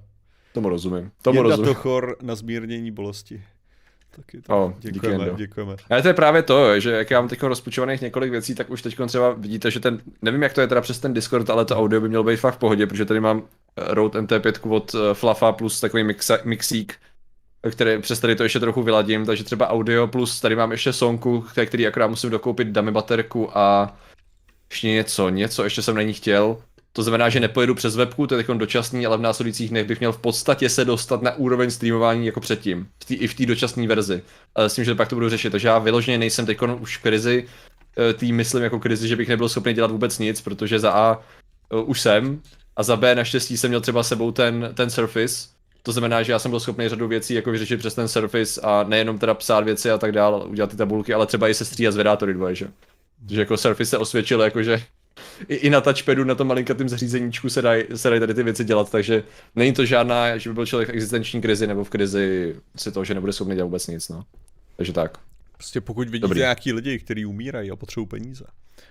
Tomu 0.52 0.68
rozumím. 0.68 1.10
Tomu 1.22 1.36
Jenda 1.36 1.50
rozumím. 1.50 1.74
to 1.74 1.80
chor 1.80 2.16
na 2.22 2.34
zmírnění 2.34 2.90
bolesti. 2.90 3.42
Taky 4.16 4.40
to. 4.40 4.64
Oh, 4.64 4.72
děkujeme, 4.78 5.24
díky 5.24 5.36
děkujeme. 5.36 5.76
Ale 5.90 6.02
to 6.02 6.08
je 6.08 6.14
právě 6.14 6.42
to, 6.42 6.80
že 6.80 6.90
jak 6.90 7.10
já 7.10 7.20
mám 7.20 7.28
teď 7.28 7.42
rozpočovaných 7.42 8.00
několik 8.00 8.30
věcí, 8.30 8.54
tak 8.54 8.70
už 8.70 8.82
teď 8.82 8.96
třeba 9.06 9.32
vidíte, 9.32 9.70
že 9.70 9.80
ten, 9.80 10.00
nevím 10.22 10.42
jak 10.42 10.52
to 10.52 10.60
je 10.60 10.66
teda 10.66 10.80
přes 10.80 10.98
ten 10.98 11.14
Discord, 11.14 11.50
ale 11.50 11.64
to 11.64 11.76
audio 11.76 12.00
by 12.00 12.08
mělo 12.08 12.24
být 12.24 12.36
fakt 12.36 12.54
v 12.54 12.58
pohodě, 12.58 12.86
protože 12.86 13.04
tady 13.04 13.20
mám 13.20 13.42
Rode 13.76 14.20
MT5 14.20 14.70
od 14.70 14.94
eh, 14.94 15.14
Flafa 15.14 15.52
plus 15.52 15.80
takový 15.80 16.04
mixa, 16.04 16.38
mixík, 16.44 16.94
který 17.70 18.02
přes 18.02 18.20
tady 18.20 18.36
to 18.36 18.42
ještě 18.42 18.60
trochu 18.60 18.82
vyladím, 18.82 19.26
takže 19.26 19.44
třeba 19.44 19.68
audio 19.68 20.06
plus 20.06 20.40
tady 20.40 20.56
mám 20.56 20.72
ještě 20.72 20.92
sonku, 20.92 21.44
který, 21.66 21.86
akorát 21.86 22.08
musím 22.08 22.30
dokoupit 22.30 22.68
dummy 22.68 22.90
baterku 22.90 23.58
a 23.58 23.96
ještě 24.70 24.88
něco, 24.88 25.28
něco 25.28 25.64
ještě 25.64 25.82
jsem 25.82 25.94
na 25.94 26.02
ní 26.02 26.12
chtěl, 26.12 26.58
to 26.96 27.02
znamená, 27.02 27.28
že 27.28 27.40
nepojedu 27.40 27.74
přes 27.74 27.96
webku, 27.96 28.26
to 28.26 28.34
je 28.34 28.44
teď 28.44 28.56
dočasný, 28.56 29.06
ale 29.06 29.18
v 29.18 29.20
následujících 29.20 29.70
dnech 29.70 29.86
bych 29.86 30.00
měl 30.00 30.12
v 30.12 30.18
podstatě 30.18 30.68
se 30.68 30.84
dostat 30.84 31.22
na 31.22 31.34
úroveň 31.34 31.70
streamování 31.70 32.26
jako 32.26 32.40
předtím, 32.40 32.88
v 33.02 33.04
tý, 33.04 33.14
i 33.14 33.26
v 33.26 33.34
té 33.34 33.46
dočasné 33.46 33.86
verzi. 33.86 34.22
S 34.58 34.74
tím, 34.74 34.84
že 34.84 34.94
pak 34.94 35.08
to 35.08 35.16
budu 35.16 35.28
řešit, 35.28 35.50
takže 35.50 35.68
já 35.68 35.78
vyloženě 35.78 36.18
nejsem 36.18 36.46
teď 36.46 36.58
už 36.80 36.96
v 36.96 37.02
krizi, 37.02 37.46
eh, 37.98 38.14
tým 38.14 38.36
myslím 38.36 38.62
jako 38.62 38.80
krizi, 38.80 39.08
že 39.08 39.16
bych 39.16 39.28
nebyl 39.28 39.48
schopný 39.48 39.74
dělat 39.74 39.90
vůbec 39.90 40.18
nic, 40.18 40.40
protože 40.40 40.78
za 40.78 40.92
A 40.92 41.20
uh, 41.72 41.90
už 41.90 42.00
jsem, 42.00 42.40
a 42.76 42.82
za 42.82 42.96
B 42.96 43.14
naštěstí 43.14 43.56
jsem 43.56 43.70
měl 43.70 43.80
třeba 43.80 44.02
sebou 44.02 44.32
ten, 44.32 44.70
ten 44.74 44.90
Surface, 44.90 45.48
to 45.82 45.92
znamená, 45.92 46.22
že 46.22 46.32
já 46.32 46.38
jsem 46.38 46.50
byl 46.50 46.60
schopný 46.60 46.88
řadu 46.88 47.08
věcí 47.08 47.34
jako 47.34 47.50
vyřešit 47.50 47.76
přes 47.76 47.94
ten 47.94 48.08
Surface 48.08 48.60
a 48.60 48.84
nejenom 48.88 49.18
teda 49.18 49.34
psát 49.34 49.64
věci 49.64 49.90
a 49.90 49.98
tak 49.98 50.12
dále, 50.12 50.44
udělat 50.44 50.70
ty 50.70 50.76
tabulky, 50.76 51.14
ale 51.14 51.26
třeba 51.26 51.48
i 51.48 51.54
se 51.54 51.64
stříhat 51.64 51.94
z 51.94 51.96
vedátory 51.96 52.34
dvoje, 52.34 52.54
že? 52.54 52.68
Takže 53.20 53.40
jako 53.40 53.56
Surface 53.56 53.90
se 53.90 53.98
osvědčil, 53.98 54.40
jakože 54.40 54.82
i, 55.48 55.54
i 55.54 55.70
na 55.70 55.80
touchpadu, 55.80 56.24
na 56.24 56.34
tom 56.34 56.48
malinkatém 56.48 56.88
zařízeníčku 56.88 57.48
se 57.48 57.62
dají 57.62 57.84
se 57.94 58.10
daj 58.10 58.20
tady 58.20 58.34
ty 58.34 58.42
věci 58.42 58.64
dělat, 58.64 58.90
takže 58.90 59.22
není 59.56 59.72
to 59.72 59.84
žádná, 59.84 60.38
že 60.38 60.50
by 60.50 60.54
byl 60.54 60.66
člověk 60.66 60.88
v 60.88 60.92
existenční 60.92 61.40
krizi 61.40 61.66
nebo 61.66 61.84
v 61.84 61.90
krizi 61.90 62.56
si 62.76 62.92
toho, 62.92 63.04
že 63.04 63.14
nebude 63.14 63.32
schopný 63.32 63.54
dělat 63.54 63.66
vůbec 63.66 63.86
nic, 63.86 64.08
no. 64.08 64.24
Takže 64.76 64.92
tak. 64.92 65.18
Prostě 65.56 65.80
pokud 65.80 66.08
vidíte 66.08 66.22
Dobrý. 66.22 66.40
nějaký 66.40 66.72
lidi, 66.72 66.98
kteří 66.98 67.26
umírají 67.26 67.70
a 67.70 67.76
potřebují 67.76 68.06
peníze, 68.06 68.44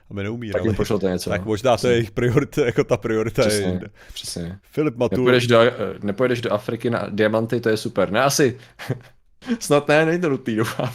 aby 0.10 0.24
neumírali, 0.24 0.76
tak, 0.76 0.88
to 0.88 1.10
něco, 1.10 1.30
tak 1.30 1.42
no. 1.42 1.48
možná 1.48 1.78
to 1.78 1.88
je 1.88 1.94
jejich 1.94 2.12
priorita, 2.12 2.66
jako 2.66 2.84
ta 2.84 2.98
priorita 2.98 3.42
přesně, 3.42 3.60
je 3.60 3.70
jinde. 3.70 3.88
Přesně. 4.14 4.60
Filip 4.72 4.96
Matul. 4.96 5.18
Nepojedeš 5.18 5.48
do, 5.48 5.60
nepojedeš 6.04 6.42
do 6.42 6.54
Afriky 6.54 6.90
na 6.90 7.08
diamanty, 7.10 7.60
to 7.60 7.70
je 7.70 7.78
super. 7.78 8.12
Ne, 8.12 8.24
asi. 8.24 8.58
Snad 9.60 9.88
ne, 9.88 10.06
není 10.06 10.22
to 10.22 10.30
nutný, 10.30 10.56
doufám. 10.56 10.94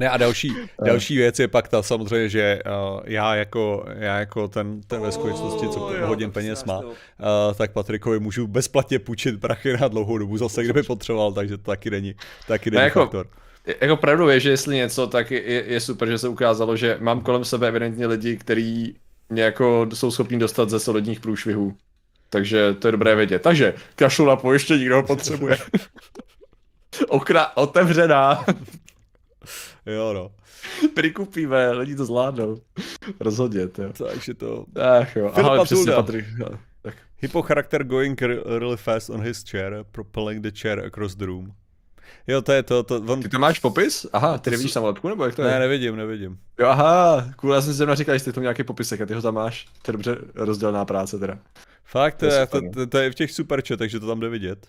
Ne 0.00 0.10
a 0.10 0.16
další, 0.16 0.56
další 0.84 1.16
věc 1.16 1.38
je 1.38 1.48
pak 1.48 1.68
ta 1.68 1.82
samozřejmě, 1.82 2.28
že 2.28 2.58
uh, 2.66 3.00
já 3.04 3.34
jako, 3.34 3.84
já 3.94 4.18
jako 4.18 4.48
ten, 4.48 4.80
ten 4.86 5.00
ve 5.00 5.12
skutečnosti, 5.12 5.68
co 5.68 5.80
oh, 5.80 6.00
hodně 6.00 6.28
peněz 6.28 6.64
má, 6.64 6.78
uh, 6.78 6.94
tak 7.58 7.72
Patrikovi 7.72 8.18
můžu 8.20 8.46
bezplatně 8.46 8.98
půjčit 8.98 9.40
prachy 9.40 9.76
na 9.76 9.88
dlouhou 9.88 10.18
dobu 10.18 10.36
zase, 10.36 10.64
kdyby 10.64 10.82
potřeboval, 10.82 11.32
takže 11.32 11.56
to 11.56 11.62
taky 11.62 11.90
není, 11.90 12.14
taky 12.46 12.70
není 12.70 12.84
jako, 12.84 13.00
faktor. 13.00 13.26
Jako 13.80 13.96
pravdu 13.96 14.28
je, 14.28 14.40
že 14.40 14.50
jestli 14.50 14.76
něco, 14.76 15.06
tak 15.06 15.30
je, 15.30 15.64
je 15.66 15.80
super, 15.80 16.08
že 16.08 16.18
se 16.18 16.28
ukázalo, 16.28 16.76
že 16.76 16.96
mám 17.00 17.20
kolem 17.20 17.44
sebe 17.44 17.68
evidentně 17.68 18.06
lidi, 18.06 18.36
kteří 18.36 18.96
mě 19.28 19.42
jako 19.42 19.86
jsou 19.94 20.10
schopni 20.10 20.38
dostat 20.38 20.70
ze 20.70 20.80
solidních 20.80 21.20
průšvihů. 21.20 21.76
Takže 22.30 22.74
to 22.74 22.88
je 22.88 22.92
dobré 22.92 23.16
vědět. 23.16 23.42
Takže 23.42 23.74
kašlu 23.96 24.26
na 24.26 24.36
pojištění, 24.36 24.84
kdo 24.84 24.96
ho 24.96 25.02
potřebuje. 25.02 25.58
Okna 27.08 27.56
otevřená. 27.56 28.44
Jo, 29.94 30.12
no. 30.12 30.30
Prikupíme, 30.94 31.70
lidi 31.70 31.96
to 31.96 32.04
zvládnou. 32.04 32.60
Rozhodně, 33.20 33.68
to. 33.68 33.92
Takže 33.92 34.34
to... 34.34 34.64
Ach 35.00 35.16
jo, 35.16 35.30
Filip 35.34 35.50
ale 35.50 35.64
přesně 35.64 35.92
Patrik. 35.92 36.24
Tak. 36.82 36.94
Hippo 37.18 37.42
character 37.42 37.84
going 37.84 38.22
really 38.22 38.76
fast 38.76 39.10
on 39.10 39.20
his 39.20 39.44
chair, 39.50 39.84
propelling 39.92 40.42
the 40.42 40.60
chair 40.60 40.84
across 40.86 41.14
the 41.14 41.26
room. 41.26 41.52
Jo, 42.26 42.42
to 42.42 42.52
je 42.52 42.62
to. 42.62 42.82
to 42.82 42.96
on... 42.96 43.22
Ty 43.22 43.28
to 43.28 43.38
máš 43.38 43.58
popis? 43.58 44.06
Aha, 44.12 44.38
ty 44.38 44.50
nevidíš 44.50 44.72
samolepku, 44.72 45.08
nebo 45.08 45.24
jak 45.24 45.34
to 45.34 45.42
ne, 45.42 45.48
je? 45.48 45.54
Ne, 45.54 45.60
nevidím, 45.60 45.96
nevidím. 45.96 46.38
Jo, 46.58 46.66
aha, 46.66 47.30
cool, 47.36 47.54
já 47.54 47.60
jsem 47.60 47.72
si 47.72 47.76
zrovna 47.76 47.94
říkal, 47.94 48.18
že 48.18 48.24
ty 48.24 48.32
to 48.32 48.40
nějaký 48.40 48.64
popisek 48.64 49.00
a 49.00 49.06
ty 49.06 49.14
ho 49.14 49.22
tam 49.22 49.34
máš. 49.34 49.66
To 49.82 49.90
je 49.90 49.92
dobře 49.92 50.16
rozdělená 50.34 50.84
práce 50.84 51.18
teda. 51.18 51.38
Fakt, 51.84 52.14
to, 52.14 52.26
je, 52.26 52.46
to, 52.46 52.60
to, 52.74 52.86
to, 52.86 52.98
je 52.98 53.10
v 53.10 53.14
těch 53.14 53.32
superče, 53.32 53.76
takže 53.76 54.00
to 54.00 54.06
tam 54.06 54.20
jde 54.20 54.28
vidět. 54.28 54.66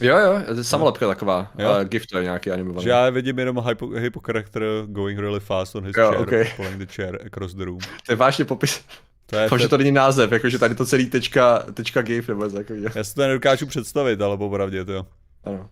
Jo, 0.00 0.18
jo, 0.18 0.64
samolepka 0.64 1.08
taková, 1.08 1.52
jo? 1.58 1.70
Uh, 1.70 1.84
gift 1.84 2.10
to 2.10 2.18
je 2.18 2.24
nějaký 2.24 2.50
animovaný. 2.50 2.84
Že 2.84 2.90
já 2.90 3.10
vidím 3.10 3.38
jenom 3.38 3.64
hypo, 3.68 3.88
hypo 3.88 4.20
character 4.26 4.62
going 4.86 5.18
really 5.18 5.40
fast 5.40 5.76
on 5.76 5.84
his 5.84 5.96
jo, 5.96 6.10
chair, 6.10 6.20
okay. 6.20 6.52
pulling 6.56 6.78
the 6.78 6.86
chair 6.94 7.18
across 7.26 7.54
the 7.54 7.64
room. 7.64 7.78
To 7.78 8.12
je 8.12 8.16
vážně 8.16 8.44
popis. 8.44 8.84
To 9.26 9.36
je, 9.36 9.48
to... 9.48 9.68
to 9.68 9.78
není 9.78 9.92
název, 9.92 10.32
jakože 10.32 10.58
tady 10.58 10.74
to 10.74 10.86
celý 10.86 11.06
tečka, 11.06 11.58
tečka 11.58 12.02
gif 12.02 12.28
nebo 12.28 12.44
něco 12.44 12.56
takového. 12.56 12.88
Já 12.94 13.04
si 13.04 13.14
to 13.14 13.22
nedokážu 13.22 13.66
představit, 13.66 14.20
ale 14.20 14.36
popravdě 14.36 14.84
to 14.84 14.92
jo. 14.92 15.06
Ano. 15.44 15.68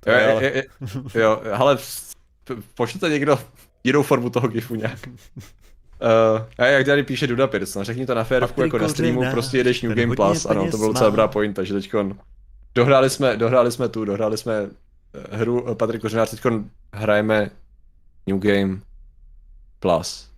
To 0.00 0.10
jo, 0.10 0.16
je, 0.16 0.32
ale... 0.32 0.44
je, 0.44 0.54
je, 0.54 0.64
jo, 1.22 1.42
ale 1.52 1.78
pošlete 2.74 3.08
někdo 3.08 3.38
jinou 3.84 4.02
formu 4.02 4.30
toho 4.30 4.48
gifu 4.48 4.74
nějak. 4.74 4.98
Uh, 5.06 6.42
a 6.58 6.66
jak 6.66 6.86
tady 6.86 7.02
píše 7.02 7.26
Duda 7.26 7.46
Pirc, 7.46 7.74
no 7.74 7.84
řekni 7.84 8.06
to 8.06 8.14
na 8.14 8.24
férovku 8.24 8.62
jako 8.62 8.78
na 8.78 8.88
streamu, 8.88 9.30
prostě 9.30 9.56
jedeš 9.56 9.82
New 9.82 9.94
Game 9.94 10.16
Plus, 10.16 10.46
ano, 10.46 10.70
to 10.70 10.76
byl 10.76 10.86
docela 10.88 11.10
dobrá 11.10 11.28
pointa, 11.28 11.62
že 11.62 11.74
teďkon 11.74 12.18
Dohráli 12.74 13.10
jsme, 13.10 13.36
dohráli 13.36 13.72
jsme 13.72 13.88
tu, 13.88 14.04
dohráli 14.04 14.38
jsme 14.38 14.54
eh, 14.62 15.36
hru 15.36 15.70
eh, 15.70 15.74
Patrik 15.74 16.02
Kořenář, 16.02 16.30
teď 16.30 16.40
hrajeme 16.92 17.50
New 18.26 18.38
Game 18.38 18.80
Plus. 19.80 20.30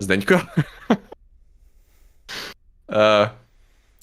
Zdeňko? 0.00 0.34
uh, 0.34 0.40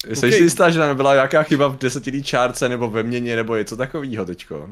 jsi 0.06 0.18
okay. 0.18 0.32
si 0.32 0.42
jistá, 0.42 0.70
že 0.70 0.78
tam 0.78 0.96
byla 0.96 1.14
nějaká 1.14 1.42
chyba 1.42 1.68
v 1.68 1.78
desetilý 1.78 2.22
čárce 2.22 2.68
nebo 2.68 2.90
ve 2.90 3.02
měně 3.02 3.36
nebo 3.36 3.56
něco 3.56 3.76
takového 3.76 4.24
teďko? 4.24 4.68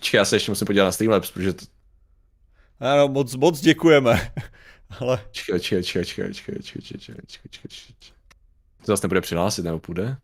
Čekaj, 0.00 0.18
já 0.18 0.24
se 0.24 0.36
ještě 0.36 0.50
musím 0.50 0.66
podívat 0.66 0.84
na 0.84 0.92
Streamlabs, 0.92 1.30
protože 1.30 1.52
to... 1.52 1.64
Ano, 2.80 3.08
moc, 3.08 3.34
moc 3.34 3.60
děkujeme. 3.60 4.32
Ale... 5.00 5.24
Čekaj, 5.30 5.60
čekaj, 5.60 5.82
čekaj, 5.82 6.04
čekaj, 6.04 6.32
čekaj, 6.32 6.62
čekaj, 6.62 6.62
čekaj, 6.62 6.98
čekaj, 6.98 7.24
čekaj, 7.26 7.48
čekaj, 7.50 7.70
čekaj. 7.70 8.23
To 8.84 8.92
zase 8.92 9.06
nebude 9.06 9.20
přihlásit, 9.20 9.62
nebo 9.62 9.78
půjde? 9.78 10.16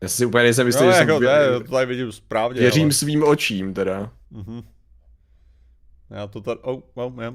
Já 0.00 0.08
si 0.08 0.26
úplně 0.26 0.44
nejsem 0.44 0.66
jistý, 0.66 0.84
No, 0.84 0.90
že 0.92 0.98
jsem... 0.98 1.08
jako, 1.08 1.20
ne, 1.20 1.60
to 1.60 1.70
tady 1.70 1.86
vidím 1.86 2.12
správně. 2.12 2.60
Věřím 2.60 2.84
ale... 2.84 2.92
svým 2.92 3.22
očím, 3.24 3.74
teda. 3.74 4.10
Mhm. 4.30 4.62
Já 6.10 6.26
to 6.26 6.40
tady, 6.40 6.60
oh, 6.62 6.80
oh, 6.94 7.22
já. 7.22 7.34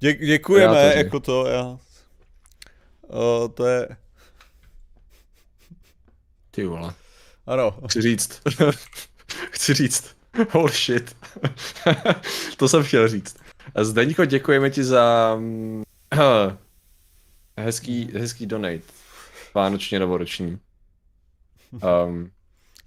Dě, 0.00 0.14
děkujeme, 0.14 0.84
Já 0.84 0.92
to 0.92 0.98
jako 0.98 1.20
to, 1.20 1.46
já, 1.46 1.64
uh, 1.66 3.48
to 3.54 3.66
je, 3.66 3.88
Ty 6.50 6.66
vole. 6.66 6.94
ano, 7.46 7.78
Chci 7.88 8.02
říct. 8.02 8.42
Chci 9.50 9.74
říct. 9.74 10.16
Holy 10.50 10.72
shit. 10.72 11.16
to 12.56 12.68
jsem 12.68 12.82
chtěl 12.82 13.08
říct. 13.08 13.36
Zdeňko, 13.80 14.24
děkujeme 14.24 14.70
ti 14.70 14.84
za 14.84 15.34
mm, 15.38 15.82
hezký, 17.58 18.10
hezký 18.18 18.46
donate. 18.46 18.97
Vánočně 19.54 19.98
novoroční. 20.00 20.58
Um, 22.06 22.30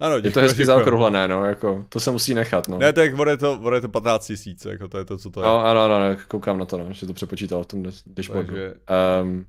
ano, 0.00 0.16
je 0.16 0.30
to 0.30 0.40
hezky 0.40 0.64
zaokrouhlené, 0.66 1.28
no, 1.28 1.44
jako, 1.44 1.84
to 1.88 2.00
se 2.00 2.10
musí 2.10 2.34
nechat, 2.34 2.68
no. 2.68 2.78
Ne, 2.78 2.92
tak 2.92 3.16
bude 3.16 3.36
to, 3.36 3.56
bude 3.58 3.80
to 3.80 3.88
15 3.88 4.26
tisíc, 4.26 4.64
jako 4.64 4.88
to 4.88 4.98
je 4.98 5.04
to, 5.04 5.18
co 5.18 5.30
to 5.30 5.40
je. 5.40 5.46
No, 5.46 5.64
ano, 5.66 5.80
ano, 5.84 5.94
ano, 5.94 6.16
koukám 6.28 6.58
na 6.58 6.64
to, 6.64 6.78
no, 6.78 6.92
že 6.92 7.06
to 7.06 7.12
přepočítal 7.12 7.62
v 7.62 7.66
tom 7.66 7.82
dashboardu. 8.06 8.46
takže, 8.48 8.74
Um, 9.22 9.46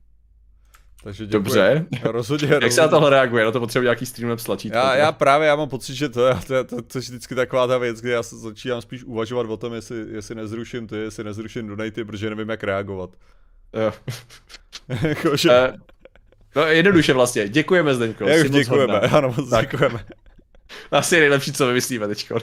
takže 1.04 1.26
děkuji. 1.26 1.34
dobře. 1.34 1.86
Rozhodně, 2.04 2.48
Jak 2.62 2.72
se 2.72 2.82
na 2.82 2.88
tohle 2.88 3.10
reaguje? 3.10 3.46
Na 3.46 3.52
to 3.52 3.60
potřebuje 3.60 3.86
nějaký 3.86 4.06
Streamlabs 4.06 4.44
tlačítko. 4.44 4.78
Já, 4.78 4.96
já 4.96 5.12
právě, 5.12 5.48
já 5.48 5.56
mám 5.56 5.70
pocit, 5.70 5.96
že 5.96 6.10
to 6.10 6.28
je, 6.28 6.36
to, 6.48 6.64
to, 6.64 6.82
to 6.82 6.98
je 6.98 7.02
vždycky 7.02 7.36
taková 7.36 7.68
ta 7.68 7.78
věc, 7.78 8.02
kdy 8.02 8.10
já 8.12 8.24
se 8.24 8.38
začínám 8.38 8.82
spíš 8.82 9.04
uvažovat 9.04 9.50
o 9.50 9.58
tom, 9.58 9.74
jestli, 9.74 9.98
jestli 10.12 10.36
nezruším 10.36 10.88
ty, 10.88 10.96
jestli 10.98 11.24
nezruším 11.24 11.68
donaty, 11.68 12.06
protože 12.06 12.30
nevím, 12.30 12.50
jak 12.50 12.64
reagovat. 12.64 13.10
Jo. 13.74 13.94
jako, 15.08 15.38
že, 15.38 15.52
Eh, 15.52 15.74
No 16.56 16.66
jednoduše 16.66 17.14
vlastně, 17.14 17.50
děkujeme 17.50 17.96
Zdeňko. 17.96 18.28
jak 18.28 18.44
moc 18.44 18.52
děkujeme, 18.52 18.94
hodná. 18.94 19.18
ano, 19.18 19.34
moc 19.38 19.50
Tak. 19.50 19.72
děkujeme. 19.72 20.06
Asi 20.92 21.16
je 21.16 21.22
nejlepší, 21.22 21.52
co 21.54 21.68
vymyslíme 21.68 22.08
teďko. 22.08 22.36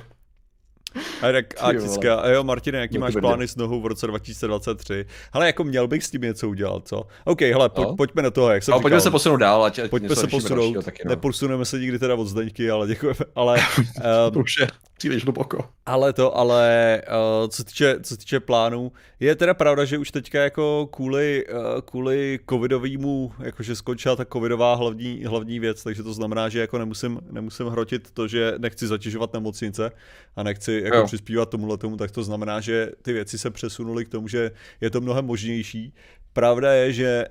A 1.23 1.33
tak 1.33 1.61
vole. 1.63 1.75
Atiska, 1.77 2.15
a 2.15 2.29
jo 2.29 2.45
Martine, 2.45 2.79
jaký 2.79 2.95
No 2.95 3.01
máš 3.01 3.15
plány 3.21 3.49
s 3.49 3.57
nohou 3.57 3.81
v 3.81 3.87
roce 3.87 4.07
2023? 4.07 5.05
Hele, 5.35 5.47
jako 5.47 5.65
měl 5.65 5.89
bych 5.89 6.05
s 6.05 6.11
tím 6.11 6.21
něco 6.23 6.49
udělat, 6.49 6.89
co? 6.89 7.03
OK, 7.25 7.41
hele, 7.41 7.69
pojď, 7.69 7.89
No. 7.89 7.97
pojďme 7.97 8.23
do 8.23 8.31
toho, 8.31 8.51
jak 8.51 8.63
jsem 8.63 8.73
No, 8.73 8.77
říkal. 8.79 8.83
pojďme 8.83 9.01
se 9.01 9.11
posunout 9.11 9.37
dál, 9.37 9.65
ať, 9.65 9.79
ať 9.79 9.91
Pojďme 9.91 10.17
se 10.17 10.27
posunout, 10.27 10.57
dalšího 10.63 10.83
taky, 10.83 11.03
no. 11.05 11.09
neposuneme 11.09 11.65
se 11.65 11.79
nikdy 11.79 11.99
teda 11.99 12.15
od 12.15 12.27
Zdeňky, 12.27 12.71
ale 12.71 12.87
děkujeme, 12.89 13.17
ale, 13.35 13.59
To 14.33 14.39
um, 14.39 14.43
už 14.43 14.59
je 14.61 14.69
příliš 15.01 15.25
hluboko. 15.25 15.65
ale 15.87 16.13
to, 16.13 16.37
ale 16.37 17.03
uh, 17.43 17.49
co 17.49 17.65
týče, 17.65 17.97
co 18.03 18.17
týče 18.17 18.41
plánů, 18.41 18.93
je 19.21 19.35
teda 19.35 19.55
pravda, 19.55 19.85
že 19.85 19.99
už 19.99 20.11
teďka 20.11 20.43
jako 20.43 20.89
kvůli, 20.93 21.45
uh, 21.47 21.81
kvůli 21.85 22.39
covidovému, 22.51 23.33
jakože 23.43 23.77
skončila 23.77 24.17
ta 24.17 24.25
covidová 24.25 24.75
hlavní, 24.75 25.25
hlavní 25.25 25.61
věc, 25.61 25.83
takže 25.83 26.03
to 26.03 26.13
znamená, 26.13 26.49
že 26.49 26.61
jako 26.61 26.79
nemusím, 26.79 27.21
nemusím 27.31 27.67
hrotit 27.67 28.11
to, 28.11 28.29
že 28.29 28.55
nechci 28.59 28.87
zatěžovat 28.87 29.33
nemocnice 29.33 29.91
a 30.37 30.43
nechci 30.43 30.81
jako 30.85 30.97
Jo. 30.97 31.07
přispívat 31.07 31.49
tomuhle 31.51 31.79
tomu, 31.79 31.97
tak 31.97 32.11
to 32.11 32.23
znamená, 32.23 32.61
že 32.61 32.91
ty 33.03 33.13
věci 33.13 33.39
se 33.39 33.51
přesunuly 33.51 34.05
k 34.05 34.09
tomu, 34.09 34.29
že 34.29 34.51
je 34.81 34.91
to 34.91 35.01
mnohem 35.01 35.25
možnější. 35.25 35.95
Pravda 36.33 36.73
je, 36.73 36.93
že 36.93 37.27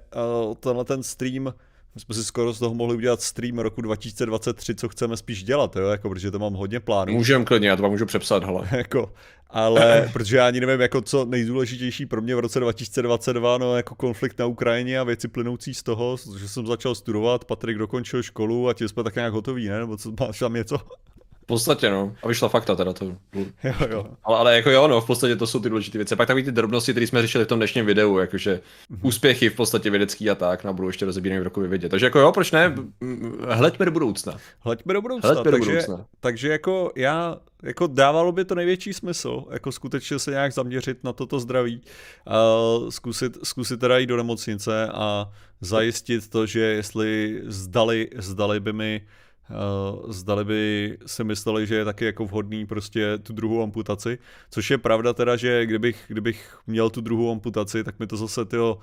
uh, 0.47 0.55
tenhle 0.55 0.85
ten 0.85 1.03
stream 1.03 1.53
my 1.95 2.01
jsme 2.01 2.15
si 2.15 2.23
skoro 2.23 2.53
z 2.53 2.59
toho 2.59 2.75
mohli 2.75 2.95
udělat 2.95 3.21
stream 3.21 3.59
roku 3.59 3.81
2023, 3.81 4.75
co 4.75 4.89
chceme 4.89 5.17
spíš 5.17 5.43
dělat, 5.43 5.75
jo, 5.75 5.87
jako, 5.87 6.09
protože 6.09 6.31
to 6.31 6.39
mám 6.39 6.53
hodně 6.53 6.79
plánů. 6.79 7.13
Můžeme 7.13 7.45
klidně, 7.45 7.69
já 7.69 7.75
to 7.75 7.81
vám 7.81 7.91
můžu 7.91 8.05
přepsat, 8.05 8.43
hele. 8.43 8.67
jako, 8.77 9.13
ale 9.49 10.09
protože 10.13 10.37
já 10.37 10.47
ani 10.47 10.59
nevím, 10.59 10.81
jako 10.81 11.01
co 11.01 11.25
nejdůležitější 11.25 12.05
pro 12.05 12.21
mě 12.21 12.35
v 12.35 12.39
roce 12.39 12.59
2022, 12.59 13.57
no 13.57 13.77
jako 13.77 13.95
konflikt 13.95 14.39
na 14.39 14.45
Ukrajině 14.45 14.99
a 14.99 15.03
věci 15.03 15.27
plynoucí 15.27 15.73
z 15.73 15.83
toho, 15.83 16.17
že 16.39 16.49
jsem 16.49 16.67
začal 16.67 16.95
studovat, 16.95 17.45
Patrik 17.45 17.77
dokončil 17.77 18.23
školu 18.23 18.69
a 18.69 18.73
tím 18.73 18.87
jsme 18.89 19.03
tak 19.03 19.15
nějak 19.15 19.33
hotoví, 19.33 19.67
ne? 19.67 19.79
Nebo 19.79 19.97
co, 19.97 20.13
máš 20.19 20.39
tam 20.39 20.53
něco? 20.53 20.77
V 21.49 21.51
podstatě, 21.51 21.89
no. 21.89 22.15
A 22.23 22.27
vyšla 22.27 22.49
fakta 22.49 22.75
teda 22.75 22.93
to. 22.93 23.05
jo, 23.05 23.73
jo. 23.89 24.05
Ale, 24.23 24.37
ale 24.37 24.55
jako 24.55 24.69
jo, 24.71 24.87
no, 24.87 25.01
v 25.01 25.05
podstatě 25.05 25.35
to 25.35 25.47
jsou 25.47 25.59
ty 25.59 25.69
důležité 25.69 25.97
věci. 25.97 26.15
Pak 26.15 26.27
takový 26.27 26.43
ty 26.43 26.51
drobnosti, 26.51 26.91
které 26.91 27.07
jsme 27.07 27.21
řešili 27.21 27.45
v 27.45 27.47
tom 27.47 27.59
dnešním 27.59 27.85
videu, 27.85 28.17
jakože 28.17 28.61
Mhm. 28.89 28.99
úspěchy 29.03 29.49
v 29.49 29.55
podstatě 29.55 29.89
vědecký 29.89 30.29
a 30.29 30.35
tak, 30.35 30.63
no, 30.63 30.73
budou 30.73 30.89
ještě 30.89 31.05
rozebíraný 31.05 31.39
v 31.39 31.43
roku 31.43 31.61
vidět. 31.61 31.89
Takže 31.89 32.05
jako 32.05 32.19
jo, 32.19 32.31
proč 32.31 32.51
ne? 32.51 32.75
Hleďme 33.49 33.85
do 33.85 33.91
budoucna. 33.91 34.37
Hleďme 34.59 34.93
do 34.93 35.01
budoucna, 35.01 35.29
Hleďme 35.29 35.51
do 35.51 35.57
takže, 35.57 35.71
budoucna. 35.71 36.05
takže 36.19 36.49
jako 36.49 36.91
já, 36.95 37.37
jako 37.63 37.87
dávalo 37.87 38.31
by 38.31 38.45
to 38.45 38.55
největší 38.55 38.93
smysl, 38.93 39.43
jako 39.51 39.71
skutečně 39.71 40.19
se 40.19 40.31
nějak 40.31 40.53
zaměřit 40.53 41.03
na 41.03 41.13
toto 41.13 41.39
zdraví, 41.39 41.81
uh, 42.81 42.89
zkusit, 42.89 43.37
zkusit 43.43 43.79
teda 43.79 43.97
jít 43.97 44.07
do 44.07 44.17
nemocnice 44.17 44.87
a 44.93 45.29
zajistit 45.61 46.29
to, 46.29 46.45
že 46.45 46.59
jestli 46.59 47.41
zdali, 47.45 48.09
zdali 48.17 48.59
by 48.59 48.73
mi 48.73 49.01
zdali 50.07 50.45
by 50.45 50.97
si 51.05 51.23
mysleli, 51.23 51.67
že 51.67 51.75
je 51.75 51.85
taky 51.85 52.05
jako 52.05 52.25
vhodný 52.25 52.65
prostě 52.65 53.17
tu 53.17 53.33
druhou 53.33 53.63
amputaci, 53.63 54.17
což 54.49 54.71
je 54.71 54.77
pravda 54.77 55.13
teda, 55.13 55.35
že 55.35 55.65
kdybych, 55.65 56.03
kdybych 56.07 56.57
měl 56.67 56.89
tu 56.89 57.01
druhou 57.01 57.31
amputaci, 57.31 57.83
tak 57.83 57.99
mi 57.99 58.07
to 58.07 58.17
zase 58.17 58.45
tyjo, 58.45 58.77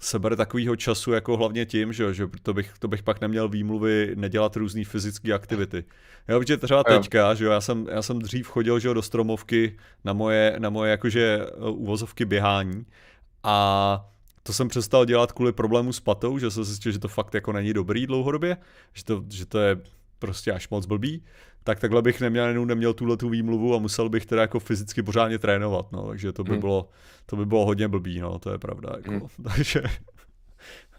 sebere 0.00 0.36
takového 0.36 0.76
času 0.76 1.12
jako 1.12 1.36
hlavně 1.36 1.66
tím, 1.66 1.92
že, 1.92 2.14
že 2.14 2.28
to, 2.42 2.54
bych, 2.54 2.72
to 2.78 2.88
bych 2.88 3.02
pak 3.02 3.20
neměl 3.20 3.48
výmluvy 3.48 4.12
nedělat 4.14 4.56
různé 4.56 4.84
fyzické 4.84 5.32
aktivity. 5.32 5.84
Jo, 6.28 6.40
protože 6.40 6.56
třeba 6.56 6.84
teďka, 6.84 7.34
že 7.34 7.44
jo, 7.44 7.50
já 7.50 7.60
jsem, 7.60 7.86
já 7.90 8.02
jsem 8.02 8.18
dřív 8.18 8.48
chodil 8.48 8.78
že 8.78 8.88
jo, 8.88 8.94
do 8.94 9.02
stromovky 9.02 9.76
na 10.04 10.12
moje, 10.12 10.56
na 10.58 10.70
moje 10.70 10.90
jakože 10.90 11.46
eh, 11.46 11.54
uvozovky 11.70 12.24
běhání 12.24 12.86
a 13.42 14.08
to 14.46 14.52
jsem 14.52 14.68
přestal 14.68 15.04
dělat 15.04 15.32
kvůli 15.32 15.52
problému 15.52 15.92
s 15.92 16.00
patou, 16.00 16.38
že 16.38 16.50
jsem 16.50 16.64
zjistil, 16.64 16.92
že 16.92 16.98
to 16.98 17.08
fakt 17.08 17.34
jako 17.34 17.52
není 17.52 17.72
dobrý 17.72 18.06
dlouhodobě, 18.06 18.56
že 18.94 19.04
to, 19.04 19.24
že 19.30 19.46
to 19.46 19.58
je 19.58 19.76
prostě 20.18 20.52
až 20.52 20.68
moc 20.68 20.86
blbý, 20.86 21.24
tak 21.64 21.80
takhle 21.80 22.02
bych 22.02 22.20
neměl, 22.20 22.44
jenom 22.46 22.66
neměl 22.66 22.94
tuhle 22.94 23.16
tu 23.16 23.28
výmluvu 23.28 23.74
a 23.74 23.78
musel 23.78 24.08
bych 24.08 24.26
teda 24.26 24.42
jako 24.42 24.60
fyzicky 24.60 25.02
pořádně 25.02 25.38
trénovat, 25.38 25.92
no, 25.92 26.08
takže 26.08 26.32
to 26.32 26.44
by 26.44 26.50
Hmm. 26.50 26.60
bylo, 26.60 26.88
to 27.26 27.36
by 27.36 27.46
bylo 27.46 27.64
hodně 27.64 27.88
blbý, 27.88 28.20
no, 28.20 28.38
to 28.38 28.50
je 28.50 28.58
pravda, 28.58 28.90
jako, 28.96 29.10
Hmm. 29.10 29.28
takže... 29.56 29.82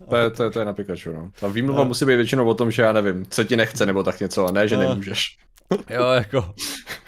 To 0.10 0.16
je, 0.16 0.30
to 0.30 0.44
je, 0.44 0.52
to 0.52 0.60
je 0.60 0.66
na 0.66 0.74
Pikachu, 0.74 1.12
no. 1.14 1.32
Ta 1.40 1.48
výmluva 1.48 1.82
A- 1.82 1.86
musí 1.86 2.06
být 2.06 2.16
většinou 2.16 2.48
o 2.50 2.54
tom, 2.54 2.72
že 2.72 2.82
já 2.82 2.94
nevím, 2.94 3.26
co 3.26 3.44
ti 3.44 3.56
nechce, 3.58 3.86
nebo 3.86 4.04
tak 4.04 4.20
něco, 4.20 4.46
a 4.48 4.52
ne, 4.52 4.68
že 4.68 4.76
A- 4.76 4.80
nemůžeš. 4.80 5.38
Jo, 5.90 6.04
jako, 6.06 6.54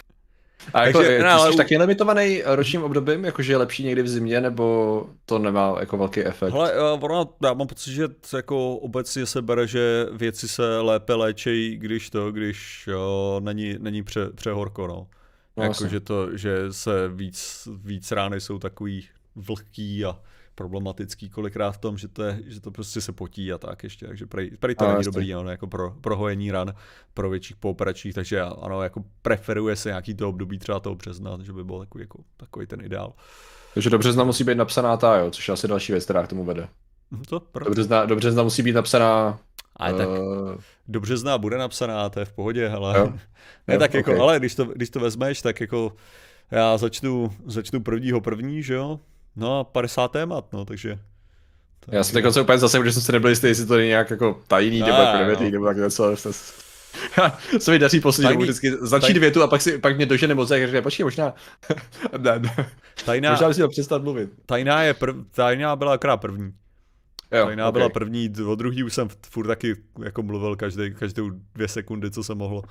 A 0.74 0.86
jako, 0.86 1.00
Takže- 1.00 1.20
no, 1.24 1.30
ale 1.30 1.52
jsi 1.52 1.58
taky 1.58 1.78
limitovaný 1.78 2.42
ročním 2.46 2.84
obdobím, 2.84 3.26
jakože 3.26 3.54
je 3.54 3.58
lepší 3.58 3.84
někdy 3.84 4.02
v 4.02 4.10
zimě, 4.10 4.42
nebo 4.42 5.06
to 5.26 5.40
nemá 5.40 5.76
jako 5.80 5.98
velký 5.98 6.24
efekt? 6.24 6.54
hele, 6.54 6.74
eh, 6.74 7.00
ono, 7.00 7.30
já 7.44 7.54
mám 7.54 7.68
pocit, 7.68 7.94
že 7.94 8.08
jako 8.36 8.76
obecně 8.76 9.26
se 9.26 9.42
bere, 9.42 9.68
že 9.68 10.08
věci 10.12 10.48
se 10.48 10.80
lépe 10.80 11.14
léčejí, 11.14 11.78
když 11.78 12.10
to, 12.10 12.32
když 12.32 12.88
jo, 12.88 13.40
není, 13.44 13.76
není 13.80 14.04
pře, 14.04 14.30
přehorko, 14.36 14.88
no. 14.88 15.08
No, 15.58 15.64
jako, 15.64 15.88
že, 15.88 16.00
to, 16.00 16.38
že 16.38 16.58
se 16.72 16.92
víc, 17.08 17.68
víc 17.84 18.12
rány 18.12 18.42
jsou 18.42 18.60
takový 18.60 19.08
vlhký 19.36 20.06
a 20.06 20.20
problematický 20.60 21.30
kolikrát 21.30 21.72
v 21.72 21.78
tom, 21.78 21.98
že 21.98 22.08
to, 22.08 22.24
je, 22.24 22.40
že 22.48 22.60
to 22.62 22.72
prostě 22.72 23.02
se 23.02 23.12
potí 23.12 23.54
a 23.54 23.58
tak 23.58 23.84
ještě, 23.84 24.08
takže 24.08 24.26
prej, 24.26 24.52
prej 24.60 24.76
to 24.76 24.84
No, 24.84 24.88
není 24.90 25.00
jasně. 25.00 25.12
dobrý, 25.12 25.32
no, 25.34 25.50
jako 25.50 25.68
pro, 25.68 25.92
pro 26.02 26.16
hojení 26.16 26.52
ran, 26.52 26.74
pro 27.14 27.30
větších 27.30 27.56
pooperačních, 27.56 28.16
takže 28.16 28.42
ano, 28.42 28.84
jako 28.84 29.04
preferuje 29.22 29.76
se 29.76 29.90
nějaký 29.90 30.14
to 30.14 30.30
období 30.30 30.60
třeba 30.60 30.80
toho 30.80 30.96
března, 30.96 31.38
že 31.44 31.54
by 31.54 31.64
byl 31.64 31.80
takový, 31.80 32.02
jako, 32.02 32.20
takový 32.38 32.68
ten 32.68 32.82
ideál. 32.82 33.14
Takže 33.74 33.90
do 33.90 33.98
března 33.98 34.24
musí 34.24 34.44
být 34.44 34.56
napsaná 34.58 34.98
ta, 34.98 35.18
jo, 35.18 35.32
což 35.32 35.48
je 35.48 35.54
asi 35.54 35.68
další 35.68 35.92
věc, 35.92 36.04
která 36.04 36.24
k 36.24 36.28
tomu 36.28 36.44
vede. 36.46 36.68
Hm, 37.12 37.24
To, 37.30 37.42
Do 37.66 37.70
března, 37.72 38.06
do 38.06 38.16
března 38.16 38.44
musí 38.44 38.64
být 38.64 38.74
napsaná... 38.76 39.40
Ale 39.76 39.94
tak 39.94 40.10
eh, 40.10 40.58
do 40.88 41.00
března 41.00 41.38
bude 41.38 41.58
napsaná, 41.58 42.10
to 42.10 42.20
je 42.20 42.26
v 42.26 42.34
pohodě, 42.34 42.70
ale 42.70 43.00
Jo. 43.00 43.14
ne, 43.68 43.74
Jo, 43.74 43.80
tak 43.80 43.94
jako, 43.94 44.14
ok. 44.14 44.20
ale 44.20 44.40
když 44.40 44.56
to, 44.56 44.66
když 44.66 44.90
to 44.90 45.00
vezmeš, 45.00 45.42
tak 45.42 45.62
jako 45.62 45.94
já 46.52 46.78
začnu, 46.78 47.32
začnu 47.46 47.80
prvního 47.84 48.22
první, 48.22 48.64
že 48.64 48.74
jo, 48.74 49.00
no 49.40 49.60
a 49.60 49.64
50 49.64 50.12
témat, 50.12 50.54
no, 50.54 50.66
takže 50.66 51.00
já 51.92 52.04
jsem 52.04 52.24
teď 52.24 52.34
se 52.34 52.42
úplně 52.42 52.58
zase, 52.58 52.80
protože 52.80 52.94
jsem 52.94 53.02
si 53.02 53.12
nebyl 53.12 53.30
jistý, 53.30 53.48
jestli 53.48 53.66
to 53.66 53.78
je 53.78 53.88
nějak 53.88 54.10
jako 54.10 54.42
tajný, 54.48 54.80
nebo 54.80 54.92
jako 54.92 55.14
no. 55.14 55.20
nevětý, 55.20 55.52
nebo 55.52 55.66
tak 55.66 55.78
něco. 55.78 56.16
se 57.60 57.72
mi 57.72 57.80
daří 57.80 58.00
poslední 58.00 58.32
dobu 58.32 58.44
vždycky 58.44 58.72
začít 58.82 59.06
tajný- 59.14 59.20
větu 59.20 59.44
a 59.44 59.48
pak, 59.48 59.62
si, 59.62 59.78
pak 59.78 59.96
mě 59.96 60.06
dožene 60.06 60.36
moc, 60.36 60.50
jak 60.50 60.62
řekne, 60.64 60.82
počkej, 60.82 61.04
možná, 61.04 61.34
ne, 62.18 62.40
ne, 62.40 62.70
tajná, 63.06 63.32
možná 63.32 63.50
měl 63.50 63.70
přestat 63.70 64.04
mluvit. 64.04 64.30
tajná, 64.46 64.84
je 64.84 64.94
prv, 64.94 65.16
tajná 65.32 65.76
byla 65.76 65.94
akorát 65.94 66.18
první. 66.18 66.54
Jo, 67.32 67.46
Tajná 67.46 67.70
okay. 67.70 67.80
byla 67.80 67.90
první, 67.90 68.34
o 68.48 68.56
druhý 68.56 68.84
už 68.84 68.94
jsem 68.94 69.08
furt 69.30 69.48
taky 69.48 69.76
jako 70.04 70.24
mluvil 70.24 70.56
každý, 70.56 70.94
každou 70.94 71.30
dvě 71.54 71.68
sekundy, 71.68 72.12
co 72.12 72.24
se 72.24 72.36
mohlo. 72.36 72.64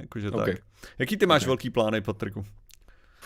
Jakože 0.00 0.30
tak. 0.30 0.48
Ok. 0.48 0.54
Jaký 0.98 1.16
ty 1.16 1.26
máš 1.26 1.42
Ok. 1.42 1.46
velký 1.46 1.70
plány, 1.70 2.00
Patriku? 2.00 2.46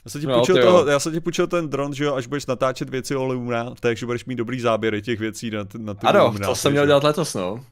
Já 0.05 0.11
jsem 0.11 0.21
ti 0.21 0.27
No, 0.27 0.35
půjčil, 0.35 0.63
toho, 0.63 0.87
já 0.87 1.01
jsem 1.01 1.13
ti 1.13 1.21
půjčil 1.21 1.47
ten 1.47 1.69
dron, 1.69 1.95
že 1.95 2.05
jo, 2.05 2.15
až 2.15 2.27
budeš 2.27 2.47
natáčet 2.47 2.91
věci 2.91 3.17
o 3.17 3.25
Lumina, 3.25 3.75
takže 3.81 4.07
budeš 4.07 4.25
mít 4.25 4.37
dobrý 4.37 4.61
záběry 4.61 5.03
těch 5.03 5.21
věcí 5.21 5.51
na, 5.51 5.67
na 5.79 5.95
ty 5.95 6.07
Ano, 6.07 6.35
to 6.45 6.55
jsem 6.55 6.73
měl 6.73 6.87
dělat 6.87 7.05
letos, 7.05 7.35
no. 7.35 7.65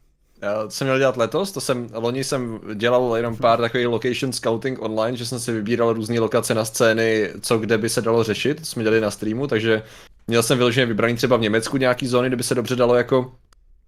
Já 0.43 0.71
jsem 0.71 0.87
měl 0.87 0.99
dělat 0.99 1.17
letos, 1.17 1.53
to 1.53 1.61
jsem, 1.61 1.89
loni 1.95 2.25
jsem 2.25 2.61
dělal 2.75 3.17
jenom 3.17 3.37
pár 3.37 3.61
takových 3.61 3.87
location 3.87 4.33
scouting 4.33 4.83
online, 4.83 5.17
že 5.17 5.27
jsem 5.27 5.41
si 5.41 5.53
vybíral 5.53 5.93
různé 5.93 6.21
lokace 6.21 6.55
na 6.55 6.65
scény, 6.65 7.31
co 7.41 7.59
kde 7.59 7.79
by 7.79 7.89
se 7.89 8.03
dalo 8.03 8.25
řešit, 8.25 8.61
to 8.61 8.65
jsme 8.67 8.83
dělali 8.83 9.01
na 9.01 9.11
streamu, 9.11 9.47
takže 9.47 9.83
měl 10.27 10.43
jsem 10.43 10.59
vyloženě 10.59 10.87
vybraný 10.87 11.15
třeba 11.17 11.37
v 11.37 11.41
Německu 11.41 11.77
nějaký 11.77 12.07
zóny, 12.07 12.29
kde 12.29 12.37
by 12.37 12.43
se 12.43 12.55
dobře 12.55 12.77
dalo 12.77 12.95
jako 12.95 13.33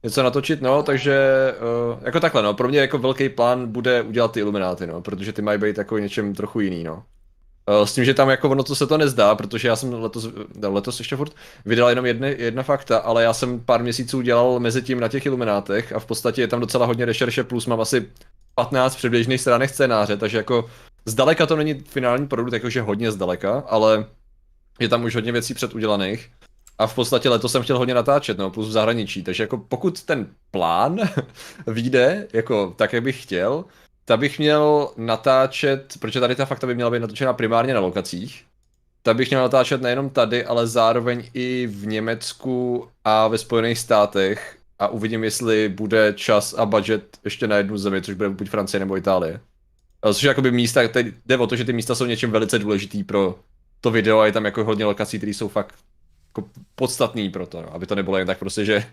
něco 0.03 0.23
natočit, 0.23 0.63
no, 0.63 0.83
takže 0.83 1.19
uh, 1.93 1.99
jako 2.03 2.21
takhle, 2.21 2.43
no, 2.43 2.55
pro 2.55 2.69
mě 2.69 2.79
jako 2.79 2.99
velký 2.99 3.29
plán 3.29 3.73
bude 3.73 4.03
udělat 4.03 4.33
ty 4.33 4.41
ilumináty, 4.41 4.87
no, 4.87 5.03
protože 5.03 5.33
ty 5.33 5.43
mají 5.43 5.59
být 5.59 5.79
jako 5.79 5.99
něčem 5.99 6.35
trochu 6.35 6.61
jiný, 6.61 6.85
no. 6.85 7.03
Uh, 7.69 7.87
s 7.87 7.95
tím, 7.95 8.05
že 8.05 8.15
tam 8.15 8.29
jako 8.31 8.51
ono 8.51 8.63
to 8.63 8.75
se 8.75 8.87
to 8.87 8.99
nezdá, 8.99 9.35
protože 9.35 9.69
já 9.69 9.77
jsem 9.77 9.93
letos, 9.93 10.29
letos 10.63 10.99
ještě 10.99 11.17
furt 11.17 11.33
vydal 11.67 11.89
jenom 11.89 12.07
jedny, 12.07 12.37
jedna 12.39 12.63
fakta, 12.63 12.99
ale 12.99 13.23
já 13.23 13.33
jsem 13.33 13.61
pár 13.61 13.83
měsíců 13.83 14.21
dělal 14.21 14.61
mezi 14.61 14.83
tím 14.83 15.01
na 15.01 15.09
těch 15.09 15.27
iluminátech 15.27 15.93
a 15.93 15.99
v 15.99 16.07
podstatě 16.07 16.41
je 16.41 16.49
tam 16.49 16.61
docela 16.61 16.87
hodně 16.87 17.05
rešerše, 17.05 17.45
plus 17.45 17.67
mám 17.67 17.81
asi 17.81 18.09
15 18.55 18.97
předběžných 18.97 19.41
stránek 19.41 19.71
scénáře, 19.71 20.17
takže 20.17 20.37
jako 20.37 20.71
zdaleka 21.05 21.47
to 21.47 21.57
není 21.57 21.75
finální 21.75 22.29
produkt, 22.29 22.53
jakože 22.53 22.83
hodně 22.83 23.13
zdaleka, 23.13 23.65
ale 23.69 24.07
je 24.81 24.89
tam 24.89 25.05
už 25.05 25.15
hodně 25.15 25.33
věcí 25.33 25.55
předudělaných. 25.55 26.31
A 26.79 26.87
v 26.87 26.95
podstatě 26.95 27.29
letos 27.29 27.53
jsem 27.53 27.63
chtěl 27.63 27.79
hodně 27.79 27.95
natáčet, 27.95 28.39
no, 28.39 28.51
plus 28.51 28.69
v 28.69 28.73
zahraničí, 28.73 29.23
takže 29.23 29.43
jako 29.43 29.59
pokud 29.59 30.03
ten 30.03 30.27
plán 30.51 30.99
vyjde, 31.67 32.29
jako 32.33 32.75
tak, 32.77 32.93
jak 32.93 33.03
bych 33.03 33.23
chtěl, 33.23 33.65
tak 34.11 34.21
bych 34.21 34.39
měl 34.39 34.91
natáčet, 34.97 35.95
protože 36.01 36.21
tady 36.21 36.35
ta 36.35 36.45
fakta 36.45 36.67
by 36.67 36.75
měla 36.75 36.91
být 36.91 36.99
natočena 36.99 37.33
primárně 37.33 37.75
na 37.75 37.81
lokacích, 37.81 38.45
tak 39.03 39.17
bych 39.17 39.31
měl 39.31 39.43
natáčet 39.43 39.83
nejenom 39.83 40.11
tady, 40.11 40.45
ale 40.45 40.67
zároveň 40.67 41.31
i 41.35 41.67
v 41.67 41.87
Německu 41.87 42.89
a 43.05 43.29
ve 43.29 43.39
Spojených 43.39 43.79
státech. 43.79 44.57
A 44.79 44.89
uvidím, 44.89 45.25
jestli 45.25 45.69
bude 45.69 46.13
čas 46.17 46.55
a 46.55 46.67
budget 46.67 47.19
ještě 47.25 47.47
na 47.47 47.57
jednu 47.57 47.79
zemi, 47.79 48.03
což 48.03 48.15
bude 48.15 48.31
buď 48.31 48.51
Francie 48.51 48.81
nebo 48.81 48.97
Itálie. 48.97 49.41
Což 50.13 50.23
je 50.23 50.29
jakoby 50.29 50.51
místa, 50.51 50.89
tady 50.89 51.15
jde 51.27 51.39
o 51.39 51.47
to, 51.47 51.57
že 51.57 51.65
ty 51.65 51.73
místa 51.73 51.95
jsou 51.95 52.07
něčím 52.07 52.31
velice 52.31 52.59
důležitý 52.59 53.05
pro 53.05 53.39
to 53.81 53.91
video 53.91 54.19
a 54.19 54.27
je 54.27 54.33
tam 54.33 54.45
jako 54.45 54.65
hodně 54.65 54.85
lokací, 54.85 55.19
které 55.19 55.35
jsou 55.35 55.49
fakt 55.49 55.75
jako 56.29 56.49
podstatný 56.75 57.31
pro 57.31 57.47
to, 57.47 57.63
no, 57.63 57.75
aby 57.75 57.87
to 57.87 57.95
nebylo 57.95 58.19
jen 58.19 58.27
tak 58.27 58.39
prostě, 58.39 58.65
že 58.65 58.85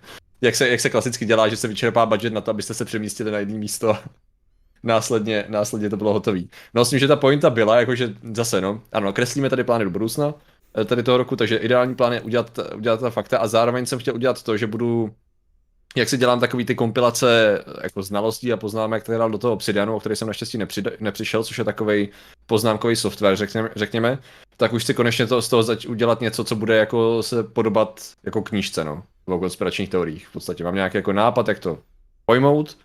jak 0.42 0.56
se, 0.56 0.70
jak 0.70 0.80
se 0.80 0.90
klasicky 0.90 1.26
dělá, 1.26 1.48
že 1.48 1.58
se 1.58 1.68
vyčerpá 1.68 2.06
budget 2.06 2.34
na 2.34 2.42
to, 2.42 2.52
abyste 2.52 2.74
se 2.74 2.86
přemístili 2.86 3.32
na 3.32 3.40
jedné 3.40 3.58
místo 3.58 3.98
následně, 4.84 5.46
následně 5.48 5.90
to 5.90 5.98
bylo 5.98 6.14
hotové. 6.14 6.42
No 6.74 6.86
s 6.86 6.90
tím, 6.90 7.00
že 7.00 7.08
ta 7.08 7.16
pointa 7.16 7.50
byla, 7.50 7.80
jakože 7.80 8.14
zase 8.34 8.62
no, 8.62 8.82
ano, 8.92 9.14
kreslíme 9.14 9.50
tady 9.50 9.64
plány 9.64 9.84
do 9.84 9.92
budoucna, 9.92 10.34
eh, 10.82 10.86
tady 10.86 11.04
toho 11.04 11.18
roku, 11.18 11.36
takže 11.36 11.58
ideální 11.58 11.96
plán 11.96 12.14
je 12.14 12.22
udělat, 12.22 12.60
udělat 12.76 13.00
ta 13.00 13.10
fakta 13.10 13.38
a 13.38 13.48
zároveň 13.48 13.86
jsem 13.86 14.00
chtěl 14.00 14.16
udělat 14.16 14.44
to, 14.44 14.58
že 14.58 14.68
budu 14.68 15.12
jak 15.98 16.10
si 16.10 16.18
dělám 16.18 16.40
takový 16.40 16.66
ty 16.66 16.76
kompilace 16.76 17.64
jako 17.84 18.04
znalostí 18.04 18.54
a 18.54 18.58
poznámek, 18.58 19.04
které 19.04 19.18
dal 19.18 19.32
do 19.32 19.38
toho 19.38 19.54
Obsidianu, 19.54 19.96
o 19.96 20.00
který 20.00 20.16
jsem 20.16 20.28
naštěstí 20.28 20.58
nepři, 20.58 20.84
nepřišel, 21.00 21.44
což 21.44 21.58
je 21.58 21.64
takový 21.64 22.10
poznámkový 22.46 22.96
software, 22.96 23.36
řekněme, 23.36 23.70
řekněme, 23.76 24.20
tak 24.58 24.74
už 24.74 24.84
si 24.84 24.94
konečně 24.94 25.28
to 25.28 25.42
z 25.42 25.50
toho 25.50 25.64
zač 25.64 25.86
udělat 25.86 26.22
něco, 26.22 26.44
co 26.44 26.56
bude 26.56 26.78
jako 26.78 27.24
se 27.24 27.44
podobat 27.44 28.02
jako 28.24 28.42
knížce, 28.42 28.84
no, 28.84 29.04
o 29.26 29.40
konspiračních 29.40 29.90
teoriích. 29.90 30.28
V 30.28 30.32
podstatě 30.32 30.64
mám 30.64 30.76
nějaký 30.76 30.98
jako 30.98 31.14
nápad, 31.14 31.48
jak 31.48 31.60
to 31.60 31.80
pojmout 32.26 32.78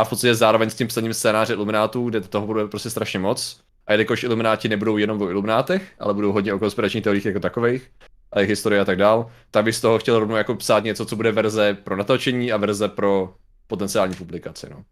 a 0.00 0.04
v 0.04 0.08
podstatě 0.08 0.34
zároveň 0.34 0.70
s 0.70 0.74
tím 0.74 0.86
psaním 0.88 1.14
scénáře 1.14 1.52
Iluminátů, 1.52 2.08
kde 2.08 2.20
toho 2.20 2.46
bude 2.46 2.66
prostě 2.66 2.90
strašně 2.90 3.18
moc. 3.18 3.60
A 3.86 3.92
jelikož 3.92 4.22
Ilumináti 4.22 4.68
nebudou 4.68 4.96
jenom 4.96 5.22
o 5.22 5.30
Iluminátech, 5.30 5.92
ale 5.98 6.14
budou 6.14 6.32
hodně 6.32 6.54
o 6.54 6.58
konspiračních 6.58 7.04
teoriích 7.04 7.24
jako 7.24 7.40
takových, 7.40 7.90
a 8.32 8.38
jejich 8.38 8.50
historie 8.50 8.80
a 8.80 8.84
tak 8.84 8.98
dál, 8.98 9.30
tak 9.50 9.64
bych 9.64 9.76
z 9.76 9.80
toho 9.80 9.98
chtěl 9.98 10.18
rovnou 10.18 10.36
jako 10.36 10.54
psát 10.54 10.84
něco, 10.84 11.06
co 11.06 11.16
bude 11.16 11.32
verze 11.32 11.74
pro 11.74 11.96
natočení 11.96 12.52
a 12.52 12.56
verze 12.56 12.88
pro 12.88 13.34
potenciální 13.66 14.14
publikaci, 14.14 14.66
no. 14.70 14.84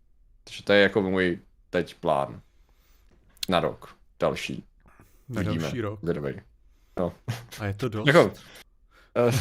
Takže 0.44 0.62
to 0.62 0.72
je 0.72 0.82
jako 0.82 1.02
můj 1.02 1.38
teď 1.70 1.94
plán. 1.94 2.40
Na 3.48 3.60
rok. 3.60 3.94
Další. 4.20 4.64
Na 5.28 5.40
Vidíme. 5.40 5.62
další 5.62 5.80
rok. 5.80 6.00
Zvědavej. 6.02 6.40
No. 6.98 7.12
A 7.60 7.66
je 7.66 7.74
to 7.74 7.88
dost? 7.88 8.06
Jako, 8.06 8.24
uh, 8.24 8.32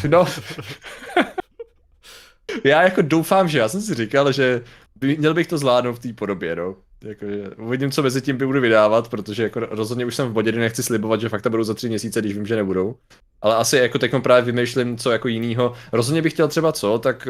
no. 0.07 0.25
já 2.63 2.83
jako 2.83 3.01
doufám, 3.01 3.47
že 3.47 3.59
já 3.59 3.69
jsem 3.69 3.81
si 3.81 3.93
říkal, 3.93 4.31
že 4.31 4.63
měl 5.01 5.33
bych 5.33 5.47
to 5.47 5.57
zvládnout 5.57 5.93
v 5.93 5.99
té 5.99 6.13
podobě, 6.13 6.55
no. 6.55 6.75
Jakože 7.03 7.49
uvidím, 7.57 7.91
co 7.91 8.03
mezi 8.03 8.21
tím 8.21 8.37
budu 8.37 8.61
vydávat, 8.61 9.09
protože 9.09 9.43
jako 9.43 9.59
rozhodně 9.59 10.05
už 10.05 10.15
jsem 10.15 10.27
v 10.27 10.31
bodě, 10.31 10.51
kdy 10.51 10.59
nechci 10.59 10.83
slibovat, 10.83 11.21
že 11.21 11.29
fakta 11.29 11.49
budou 11.49 11.63
za 11.63 11.73
tři 11.73 11.89
měsíce, 11.89 12.19
když 12.19 12.33
vím, 12.33 12.45
že 12.45 12.55
nebudou. 12.55 12.95
Ale 13.41 13.55
asi 13.55 13.77
jako 13.77 13.99
teď 13.99 14.11
právě 14.23 14.51
vymýšlím, 14.51 14.97
co 14.97 15.11
jako 15.11 15.27
jinýho. 15.27 15.73
Rozhodně 15.91 16.21
bych 16.21 16.33
chtěl 16.33 16.47
třeba 16.47 16.71
co, 16.71 16.99
tak 16.99 17.27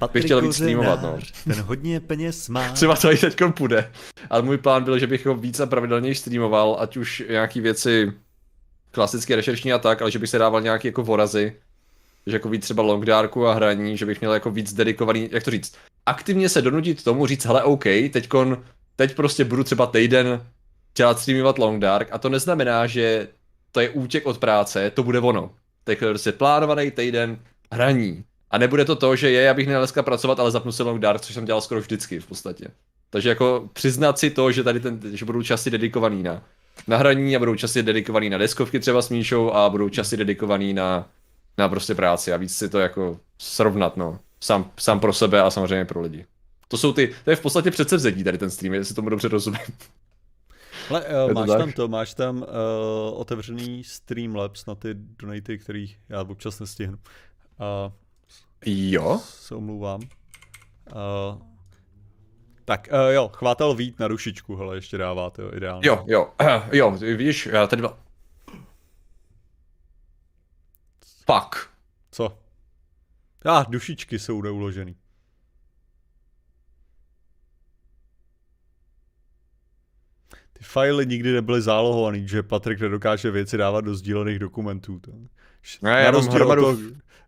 uh, 0.00 0.08
bych 0.12 0.24
chtěl 0.24 0.40
víc 0.40 0.54
streamovat, 0.54 1.02
no. 1.02 1.18
Ten 1.44 1.60
hodně 1.60 2.00
peněz 2.00 2.48
má. 2.48 2.68
třeba 2.72 2.96
to 2.96 3.12
i 3.12 3.16
teď 3.16 3.36
půjde. 3.56 3.92
Ale 4.30 4.42
můj 4.42 4.58
plán 4.58 4.84
byl, 4.84 4.98
že 4.98 5.06
bych 5.06 5.26
ho 5.26 5.34
víc 5.34 5.60
a 5.60 5.66
pravidelněji 5.66 6.14
streamoval, 6.14 6.76
ať 6.80 6.96
už 6.96 7.22
nějaký 7.28 7.60
věci 7.60 8.12
klasické 8.90 9.36
rešeršní 9.36 9.72
a 9.72 9.78
tak, 9.78 10.02
ale 10.02 10.10
že 10.10 10.18
bych 10.18 10.30
se 10.30 10.38
dával 10.38 10.60
nějaký 10.60 10.88
jako 10.88 11.02
vorazy, 11.02 11.56
že 12.26 12.36
jako 12.36 12.48
víc 12.48 12.62
třeba 12.62 12.82
long 12.82 13.04
darku 13.04 13.46
a 13.46 13.54
hraní, 13.54 13.96
že 13.96 14.06
bych 14.06 14.20
měl 14.20 14.34
jako 14.34 14.50
víc 14.50 14.72
dedikovaný, 14.72 15.28
jak 15.32 15.44
to 15.44 15.50
říct, 15.50 15.76
aktivně 16.06 16.48
se 16.48 16.62
donutit 16.62 17.04
tomu 17.04 17.26
říct, 17.26 17.44
hele 17.44 17.62
OK, 17.62 17.84
teďkon 17.84 18.64
teď 18.96 19.16
prostě 19.16 19.44
budu 19.44 19.64
třeba 19.64 19.86
týden 19.86 20.46
dělat 20.96 21.18
streamovat 21.18 21.58
Long 21.58 21.80
Dark 21.80 22.08
a 22.12 22.18
to 22.18 22.28
neznamená, 22.28 22.86
že 22.86 23.28
to 23.72 23.80
je 23.80 23.90
útěk 23.90 24.26
od 24.26 24.38
práce, 24.38 24.90
to 24.90 25.02
bude 25.02 25.20
ono. 25.20 25.50
Tak 25.84 26.00
je 26.00 26.08
prostě 26.08 26.32
plánovaný 26.32 26.90
týden 26.90 27.38
hraní. 27.72 28.24
A 28.50 28.58
nebude 28.58 28.84
to 28.84 28.96
to, 28.96 29.16
že 29.16 29.30
je, 29.30 29.42
já 29.42 29.54
bych 29.54 29.66
měl 29.66 29.80
dneska 29.80 30.02
pracovat, 30.02 30.40
ale 30.40 30.50
zapnu 30.50 30.72
si 30.72 30.82
Long 30.82 31.00
Dark, 31.00 31.20
což 31.20 31.34
jsem 31.34 31.44
dělal 31.44 31.60
skoro 31.60 31.80
vždycky 31.80 32.20
v 32.20 32.26
podstatě. 32.26 32.68
Takže 33.10 33.28
jako 33.28 33.68
přiznat 33.72 34.18
si 34.18 34.30
to, 34.30 34.52
že 34.52 34.64
tady 34.64 34.80
ten, 34.80 35.00
že 35.12 35.24
budou 35.24 35.42
časy 35.42 35.70
dedikovaný 35.70 36.22
na, 36.22 36.42
na 36.86 36.96
hraní 36.96 37.36
a 37.36 37.38
budou 37.38 37.54
časy 37.54 37.82
dedikovaný 37.82 38.30
na 38.30 38.38
deskovky 38.38 38.80
třeba 38.80 39.02
s 39.02 39.08
Míšou 39.08 39.52
a 39.52 39.70
budou 39.70 39.88
časy 39.88 40.16
dedikovaný 40.16 40.74
na, 40.74 41.08
na 41.58 41.68
prostě 41.68 41.94
práci 41.94 42.32
a 42.32 42.36
víc 42.36 42.56
si 42.56 42.68
to 42.68 42.78
jako 42.78 43.20
srovnat, 43.38 43.96
no. 43.96 44.18
Sám, 44.44 44.70
sám 44.78 45.00
pro 45.00 45.12
sebe 45.12 45.42
a 45.42 45.50
samozřejmě 45.50 45.84
pro 45.84 46.00
lidi. 46.00 46.26
To 46.68 46.78
jsou 46.78 46.92
ty, 46.92 47.14
to 47.24 47.30
je 47.30 47.36
v 47.36 47.40
podstatě 47.40 47.70
předsevzetí 47.70 48.24
tady 48.24 48.38
ten 48.38 48.50
stream, 48.50 48.74
jestli 48.74 48.94
tomu 48.94 49.08
dobře 49.08 49.28
rozumím. 49.28 49.60
Ale 50.90 51.04
uh, 51.26 51.32
máš 51.34 51.48
tak? 51.48 51.58
tam 51.58 51.72
to, 51.72 51.88
máš 51.88 52.14
tam 52.14 52.36
uh, 52.36 52.44
otevřený 53.20 53.84
Streamlabs 53.84 54.66
na 54.66 54.74
ty 54.74 54.94
donaty, 54.94 55.58
který 55.58 55.96
já 56.08 56.20
občas 56.22 56.60
nestihnu. 56.60 56.96
Uh, 56.96 57.92
jo? 58.66 59.20
Se 59.24 59.54
omlouvám. 59.54 60.00
Uh, 60.00 61.42
tak 62.64 62.88
uh, 62.92 63.12
jo, 63.12 63.30
chvátal 63.34 63.74
vít 63.74 63.98
na 63.98 64.08
rušičku, 64.08 64.56
hele, 64.56 64.76
ještě 64.76 64.98
dáváte, 64.98 65.42
jo, 65.42 65.50
ideálně. 65.54 65.88
Jo, 65.88 66.04
jo, 66.06 66.32
uh, 66.40 66.68
jo, 66.72 66.90
víš, 67.16 67.46
já 67.46 67.66
tady 67.66 67.82
dva... 67.82 67.98
Fuck. 71.26 71.70
Co? 72.10 72.43
A, 73.44 73.58
ah, 73.58 73.66
dušičky 73.70 74.18
jsou 74.18 74.42
neuložený. 74.42 74.96
fajly 80.64 81.06
nikdy 81.06 81.32
nebyly 81.32 81.62
zálohovaný, 81.62 82.28
že 82.28 82.42
Patrik 82.42 82.80
nedokáže 82.80 83.30
věci 83.30 83.56
dávat 83.56 83.84
do 83.84 83.94
sdílených 83.94 84.38
dokumentů. 84.38 84.98
To. 84.98 85.10
Ne, 85.82 86.04
na, 86.04 86.10
rozdíl 86.10 86.48
od 86.48 86.54
toho, 86.54 86.76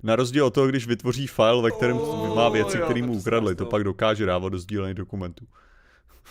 na 0.02 0.16
rozdíl 0.16 0.46
od 0.46 0.54
toho, 0.54 0.66
když 0.66 0.86
vytvoří 0.86 1.26
file, 1.26 1.62
ve 1.62 1.70
kterém 1.70 1.96
oh, 1.96 2.36
má 2.36 2.48
věci, 2.48 2.78
které 2.78 3.02
mu 3.02 3.12
ukradli, 3.12 3.54
to 3.54 3.66
pak 3.66 3.84
dokáže 3.84 4.26
dávat 4.26 4.48
do 4.48 4.58
sdílených 4.58 4.94
dokumentů. 4.94 5.46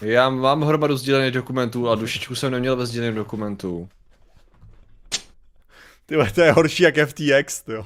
Já 0.02 0.30
mám 0.30 0.62
hromadu 0.62 0.98
sdílených 0.98 1.32
dokumentů 1.32 1.90
a 1.90 1.96
dušičku 1.96 2.36
jsem 2.36 2.52
neměl 2.52 2.76
ve 2.76 2.86
sdílených 2.86 3.16
dokumentů. 3.16 3.90
Ty 6.06 6.16
to 6.36 6.42
je 6.42 6.52
horší 6.52 6.84
jak 6.84 6.96
FTX, 7.06 7.64
jo. 7.68 7.86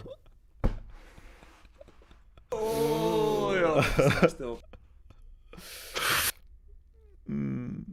Oh, 2.49 3.53
jo. 3.55 3.68
Hmm. 7.27 7.85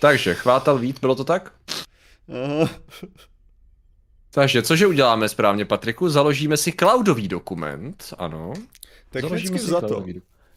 Takže, 0.00 0.34
chvátal 0.34 0.78
vít, 0.78 1.00
bylo 1.00 1.14
to 1.14 1.24
tak? 1.24 1.52
Takže, 4.30 4.62
cože 4.62 4.86
uděláme 4.86 5.28
správně, 5.28 5.64
Patriku? 5.64 6.08
Založíme 6.08 6.56
si 6.56 6.72
cloudový 6.72 7.28
dokument, 7.28 8.14
ano. 8.18 8.52
Technicky 9.10 9.58
za 9.58 9.80
to, 9.80 10.04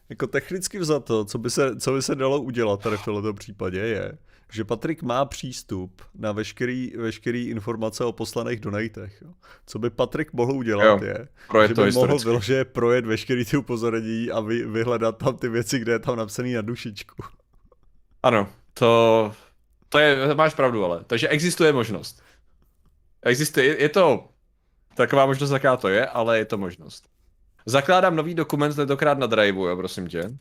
jako 0.09 0.27
technicky 0.27 0.79
to, 1.03 1.25
co 1.25 1.37
by, 1.37 1.49
se, 1.49 1.79
co 1.79 1.93
by 1.93 2.01
se 2.01 2.15
dalo 2.15 2.41
udělat 2.41 2.81
tady 2.81 2.97
v 2.97 3.05
tomto 3.05 3.33
případě 3.33 3.79
je, 3.79 4.17
že 4.51 4.63
Patrik 4.63 5.03
má 5.03 5.25
přístup 5.25 6.01
na 6.15 6.31
veškerý, 6.31 6.93
veškerý 6.97 7.47
informace 7.47 8.05
o 8.05 8.11
poslaných 8.11 8.59
donatech. 8.59 9.21
Jo. 9.21 9.31
Co 9.65 9.79
by 9.79 9.89
Patrik 9.89 10.33
mohl 10.33 10.51
udělat 10.51 11.01
jo, 11.01 11.07
je, 11.07 11.27
že 11.67 11.73
by 11.73 11.91
mohl 11.91 12.19
vyložit 12.19 12.67
projet 12.67 13.05
veškerý 13.05 13.45
ty 13.45 13.57
upozornění 13.57 14.31
a 14.31 14.39
vy, 14.39 14.65
vyhledat 14.65 15.17
tam 15.17 15.37
ty 15.37 15.49
věci, 15.49 15.79
kde 15.79 15.91
je 15.91 15.99
tam 15.99 16.17
napsaný 16.17 16.53
na 16.53 16.61
dušičku. 16.61 17.23
Ano, 18.23 18.47
to, 18.73 19.33
to 19.89 19.99
je, 19.99 20.35
máš 20.35 20.53
pravdu 20.53 20.85
ale. 20.85 21.03
Takže 21.07 21.27
existuje 21.27 21.73
možnost. 21.73 22.23
Existuje, 23.21 23.65
je, 23.65 23.81
je 23.81 23.89
to 23.89 24.31
Taková 24.95 25.25
možnost 25.25 25.51
jaká 25.51 25.77
to 25.77 25.87
je, 25.87 26.05
ale 26.05 26.37
je 26.37 26.45
to 26.45 26.57
možnost. 26.57 27.09
Zakládám 27.65 28.15
nový 28.15 28.33
dokument 28.33 28.75
tentokrát 28.75 29.17
na 29.17 29.27
Driveu, 29.27 29.65
jo, 29.65 29.77
prosím 29.77 30.07
tě. 30.07 30.37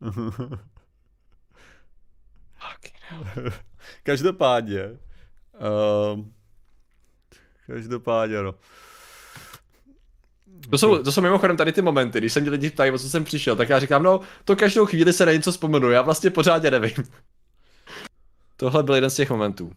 Každopádně. 4.02 4.82
Um, 6.14 6.34
každopádně, 7.66 8.42
no. 8.42 8.54
To 10.70 10.78
jsou, 10.78 11.02
to 11.02 11.12
jsou 11.12 11.20
mimochodem 11.20 11.56
tady 11.56 11.72
ty 11.72 11.82
momenty, 11.82 12.18
když 12.18 12.32
se 12.32 12.40
mě 12.40 12.50
lidi 12.50 12.70
ptají, 12.70 12.90
o 12.90 12.98
co 12.98 13.10
jsem 13.10 13.24
přišel, 13.24 13.56
tak 13.56 13.68
já 13.68 13.80
říkám, 13.80 14.02
no, 14.02 14.20
to 14.44 14.56
každou 14.56 14.86
chvíli 14.86 15.12
se 15.12 15.26
na 15.26 15.32
něco 15.32 15.52
vzpomenu, 15.52 15.90
já 15.90 16.02
vlastně 16.02 16.30
pořádně 16.30 16.70
nevím. 16.70 16.92
Tohle 18.56 18.82
byl 18.82 18.94
jeden 18.94 19.10
z 19.10 19.14
těch 19.14 19.30
momentů. 19.30 19.72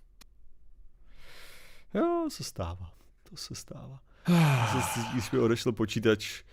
Jo, 1.93 2.28
se 2.32 2.43
stává. 2.43 2.91
To 3.30 3.38
se 3.38 3.56
stává. 3.56 4.00
když 5.13 5.32
mi 5.32 5.39
odešel 5.39 5.71
počítač, 5.71 6.43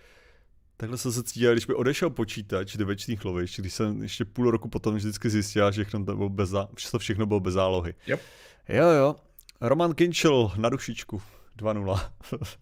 takhle 0.77 0.97
jsem 0.97 1.11
se 1.11 1.23
cítil, 1.23 1.51
když 1.51 1.67
mi 1.67 1.73
odešel 1.73 2.09
počítač 2.09 2.75
do 2.75 2.85
večných 2.85 3.25
lovišť, 3.25 3.59
když 3.59 3.73
jsem 3.73 4.03
ještě 4.03 4.25
půl 4.25 4.51
roku 4.51 4.69
potom 4.69 4.95
vždycky 4.95 5.29
zjistil, 5.29 5.71
že 5.71 5.83
všechno, 5.83 6.05
to 6.05 6.15
bylo 6.15 6.29
bez, 6.29 6.53
to 6.91 6.99
všechno 6.99 7.25
bylo 7.25 7.39
bez 7.39 7.53
zálohy. 7.53 7.93
Yep. 8.07 8.21
Jo, 8.69 8.87
jo. 8.89 9.15
Roman 9.61 9.93
Kinčel 9.93 10.51
na 10.57 10.69
dušičku 10.69 11.21
2-0. 11.57 12.11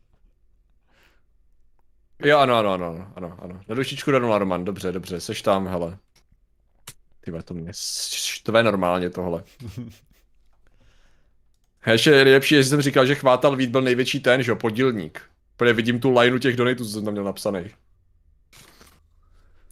jo, 2.25 2.37
ano, 2.37 2.55
ano, 2.55 2.73
ano, 2.73 3.11
ano, 3.15 3.37
ano. 3.41 3.61
Na 3.67 3.75
dušičku 3.75 4.11
2-0, 4.11 4.37
Roman, 4.37 4.65
dobře, 4.65 4.91
dobře, 4.91 5.19
seš 5.19 5.41
tam, 5.41 5.67
hele. 5.67 5.97
Ty 7.21 7.31
to 7.43 7.53
mě 7.53 7.71
štve 7.73 8.63
normálně 8.63 9.09
tohle. 9.09 9.43
Ještě 11.91 12.11
nejlepší, 12.11 12.55
že 12.55 12.63
jsem 12.63 12.81
říkal, 12.81 13.05
že 13.05 13.15
Chvátal 13.15 13.55
Vít 13.55 13.69
byl 13.69 13.81
největší 13.81 14.19
ten, 14.19 14.43
že 14.43 14.51
jo, 14.51 14.55
podílník. 14.55 15.21
Protože 15.57 15.73
vidím 15.73 15.99
tu 15.99 16.11
lineu 16.19 16.37
těch 16.37 16.55
donatů, 16.55 16.85
co 16.85 16.91
jsem 16.91 17.05
tam 17.05 17.11
měl 17.11 17.23
napsaných. 17.23 17.75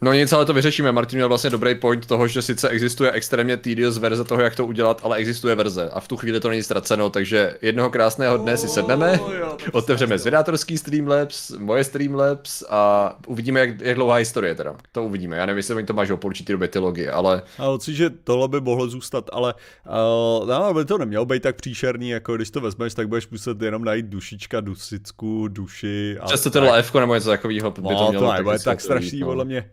No 0.04 0.14
nic, 0.14 0.34
ale 0.34 0.46
to 0.46 0.54
vyřešíme. 0.54 0.92
Martin 0.92 1.18
měl 1.18 1.28
vlastně 1.28 1.50
dobrý 1.50 1.76
point 1.76 2.06
toho, 2.06 2.28
že 2.28 2.42
sice 2.42 2.70
existuje 2.70 3.12
extrémně 3.12 3.58
tedious 3.58 3.98
verze 3.98 4.24
toho, 4.24 4.42
jak 4.42 4.56
to 4.56 4.66
udělat, 4.66 5.02
ale 5.04 5.18
existuje 5.18 5.56
verze 5.56 5.90
a 5.90 6.00
v 6.00 6.08
tu 6.08 6.18
chvíli 6.18 6.40
to 6.40 6.50
není 6.50 6.64
ztraceno, 6.64 7.10
takže 7.10 7.58
jednoho 7.62 7.90
krásného 7.90 8.38
dne 8.38 8.58
si 8.58 8.68
sedneme, 8.68 9.20
otevřeme 9.72 10.18
zvědátorský 10.18 10.78
Streamlabs, 10.78 11.52
moje 11.52 11.84
Streamlabs 11.84 12.64
a 12.70 13.16
uvidíme, 13.28 13.60
jak, 13.60 13.82
jak 13.82 13.96
dlouhá 13.96 14.16
historie 14.16 14.56
teda. 14.56 14.76
To 14.92 15.04
uvidíme. 15.04 15.38
Já 15.38 15.46
nevím, 15.46 15.58
jestli 15.58 15.76
oni 15.76 15.86
to 15.86 15.94
máš 15.94 16.12
po 16.16 16.28
určitý 16.28 16.54
době 16.54 16.68
ty 16.68 16.80
logy, 16.80 17.10
ale... 17.10 17.42
A 17.58 17.80
si, 17.80 17.94
že 17.94 18.10
tohle 18.10 18.48
by 18.48 18.62
mohlo 18.62 18.88
zůstat, 18.88 19.30
ale 19.34 19.54
uh, 20.42 20.48
no, 20.48 20.74
by 20.74 20.86
to 20.86 20.98
nemělo 20.98 21.26
být 21.26 21.44
tak 21.44 21.56
příšerný, 21.56 22.10
jako 22.10 22.36
když 22.36 22.52
to 22.52 22.62
vezmeš, 22.62 22.94
tak 22.94 23.08
budeš 23.08 23.30
muset 23.30 23.62
jenom 23.62 23.84
najít 23.84 24.06
dušička, 24.06 24.62
dusicku, 24.62 25.48
duši. 25.48 26.18
A 26.20 26.26
Přesto 26.26 26.50
to 26.50 26.74
F 26.74 26.94
nebo 26.94 27.16
něco 27.16 27.30
takového 27.30 27.72
by 27.72 27.82
no, 27.82 27.90
to 27.90 28.10
mělo. 28.10 28.28
to 28.28 28.34
nebude 28.34 28.60
tak 28.60 28.82
strašný, 28.82 29.20
no. 29.20 29.28
podle 29.28 29.46
mě. 29.46 29.70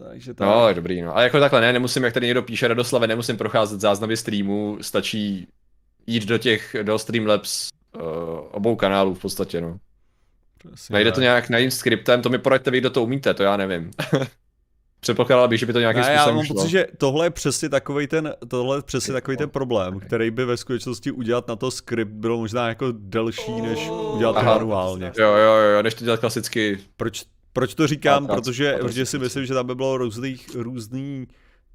Takže 0.00 0.34
tak. 0.34 0.48
No, 0.48 0.74
dobrý, 0.74 1.02
no. 1.02 1.16
A 1.16 1.22
jako 1.22 1.40
takhle 1.40 1.60
ne, 1.60 1.72
nemusím, 1.72 2.04
jak 2.04 2.14
tady 2.14 2.26
někdo 2.26 2.42
píše 2.42 2.68
Radoslave, 2.68 3.06
nemusím 3.06 3.36
procházet 3.36 3.80
záznamy 3.80 4.16
streamu, 4.16 4.78
stačí 4.80 5.48
jít 6.06 6.26
do 6.26 6.38
těch, 6.38 6.76
do 6.82 6.98
Streamlabs 6.98 7.68
uh, 7.94 8.02
obou 8.50 8.76
kanálů 8.76 9.14
v 9.14 9.20
podstatě, 9.20 9.60
no. 9.60 9.78
Přesně 10.58 10.92
Najde 10.92 11.12
to 11.12 11.20
nějak 11.20 11.50
najím 11.50 11.70
skriptem, 11.70 12.22
to 12.22 12.28
mi 12.28 12.38
poraďte 12.38 12.70
vy, 12.70 12.80
kdo 12.80 12.90
to 12.90 13.02
umíte, 13.02 13.34
to 13.34 13.42
já 13.42 13.56
nevím. 13.56 13.90
Předpokládal 15.00 15.48
bych, 15.48 15.60
že 15.60 15.66
by 15.66 15.72
to 15.72 15.80
nějakým 15.80 16.02
způsobem 16.02 16.28
Já 16.28 16.32
mám 16.32 16.46
pocit, 16.46 16.70
že 16.70 16.86
tohle 16.98 17.26
je 17.26 17.30
přesně 17.30 17.68
takový 17.68 18.06
ten, 18.06 18.34
tohle 18.48 18.78
je 18.78 18.82
přesně 18.82 19.12
takový 19.12 19.36
ten 19.36 19.50
problém, 19.50 20.00
který 20.00 20.30
by 20.30 20.44
ve 20.44 20.56
skutečnosti 20.56 21.10
udělat 21.10 21.48
na 21.48 21.56
to 21.56 21.70
skript 21.70 22.10
bylo 22.10 22.38
možná 22.38 22.68
jako 22.68 22.86
delší, 22.92 23.60
než 23.60 23.90
udělat 24.14 24.36
Aha. 24.36 24.54
manuálně. 24.54 25.12
Jo, 25.18 25.34
jo, 25.34 25.54
jo, 25.54 25.82
než 25.82 25.94
to 25.94 26.04
dělat 26.04 26.20
klasicky. 26.20 26.78
Proč 26.96 27.24
proč 27.52 27.74
to 27.74 27.86
říkám? 27.86 28.26
Protože, 28.26 28.76
protože 28.80 29.06
si 29.06 29.18
myslím, 29.18 29.46
že 29.46 29.54
tam 29.54 29.66
by 29.66 29.74
bylo 29.74 29.96
různých, 29.96 30.50
různý 30.54 31.26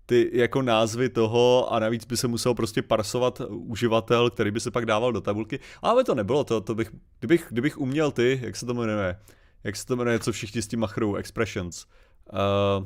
ty 0.06 0.30
jako 0.34 0.62
názvy 0.62 1.10
toho 1.10 1.74
a 1.74 1.80
navíc 1.80 2.06
by 2.06 2.18
se 2.18 2.28
musel 2.28 2.54
prostě 2.54 2.82
parsovat 2.82 3.42
uživatel, 3.50 4.30
který 4.30 4.52
by 4.52 4.60
se 4.60 4.72
pak 4.72 4.86
dával 4.86 5.12
do 5.12 5.22
tabulky. 5.22 5.60
Ale 5.82 6.04
to 6.04 6.16
nebylo 6.16 6.44
to, 6.44 6.62
to 6.62 6.76
bych, 6.76 6.92
kdybych, 7.20 7.48
kdybych 7.50 7.78
uměl 7.78 8.12
ty, 8.12 8.40
jak 8.44 8.56
se 8.56 8.66
to 8.66 8.74
jmenuje, 8.74 9.20
jak 9.64 9.76
se 9.76 9.86
to 9.86 9.96
jmenuje, 9.96 10.20
co 10.20 10.32
všichni 10.32 10.62
s 10.62 10.68
tím 10.68 10.80
machrou, 10.80 11.16
expressions. 11.16 11.86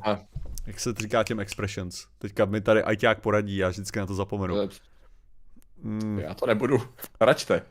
Uh, 0.04 0.16
jak 0.68 0.80
se 0.80 0.94
to 0.94 1.02
říká 1.02 1.24
těm 1.24 1.40
expressions? 1.40 2.08
Teďka 2.18 2.46
mi 2.46 2.62
tady 2.62 2.84
Ajťák 2.84 3.20
poradí, 3.22 3.58
já 3.58 3.70
vždycky 3.70 4.00
na 4.00 4.06
to 4.06 4.16
zapomenu. 4.16 4.70
Mm. 5.84 6.20
Já 6.20 6.34
to 6.34 6.46
nebudu, 6.46 6.82
račte. 7.20 7.62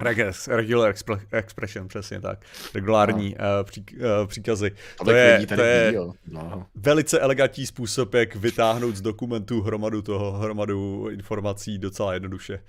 Reges, 0.00 0.48
regular 0.48 0.94
expression, 1.32 1.88
přesně 1.88 2.20
tak. 2.20 2.38
Regulární 2.74 3.36
no. 3.38 3.44
uh, 3.60 3.66
pří, 3.66 3.84
uh, 4.20 4.26
příkazy. 4.26 4.70
To 5.04 5.10
je, 5.10 5.46
to 5.46 5.62
je 5.62 5.94
no. 6.26 6.66
velice 6.74 7.20
elegantní 7.20 7.66
způsob, 7.66 8.14
jak 8.14 8.36
vytáhnout 8.36 8.96
z 8.96 9.00
dokumentů 9.00 9.62
hromadu 9.62 10.02
toho, 10.02 10.32
hromadu 10.32 11.08
informací 11.10 11.78
docela 11.78 12.14
jednoduše. 12.14 12.60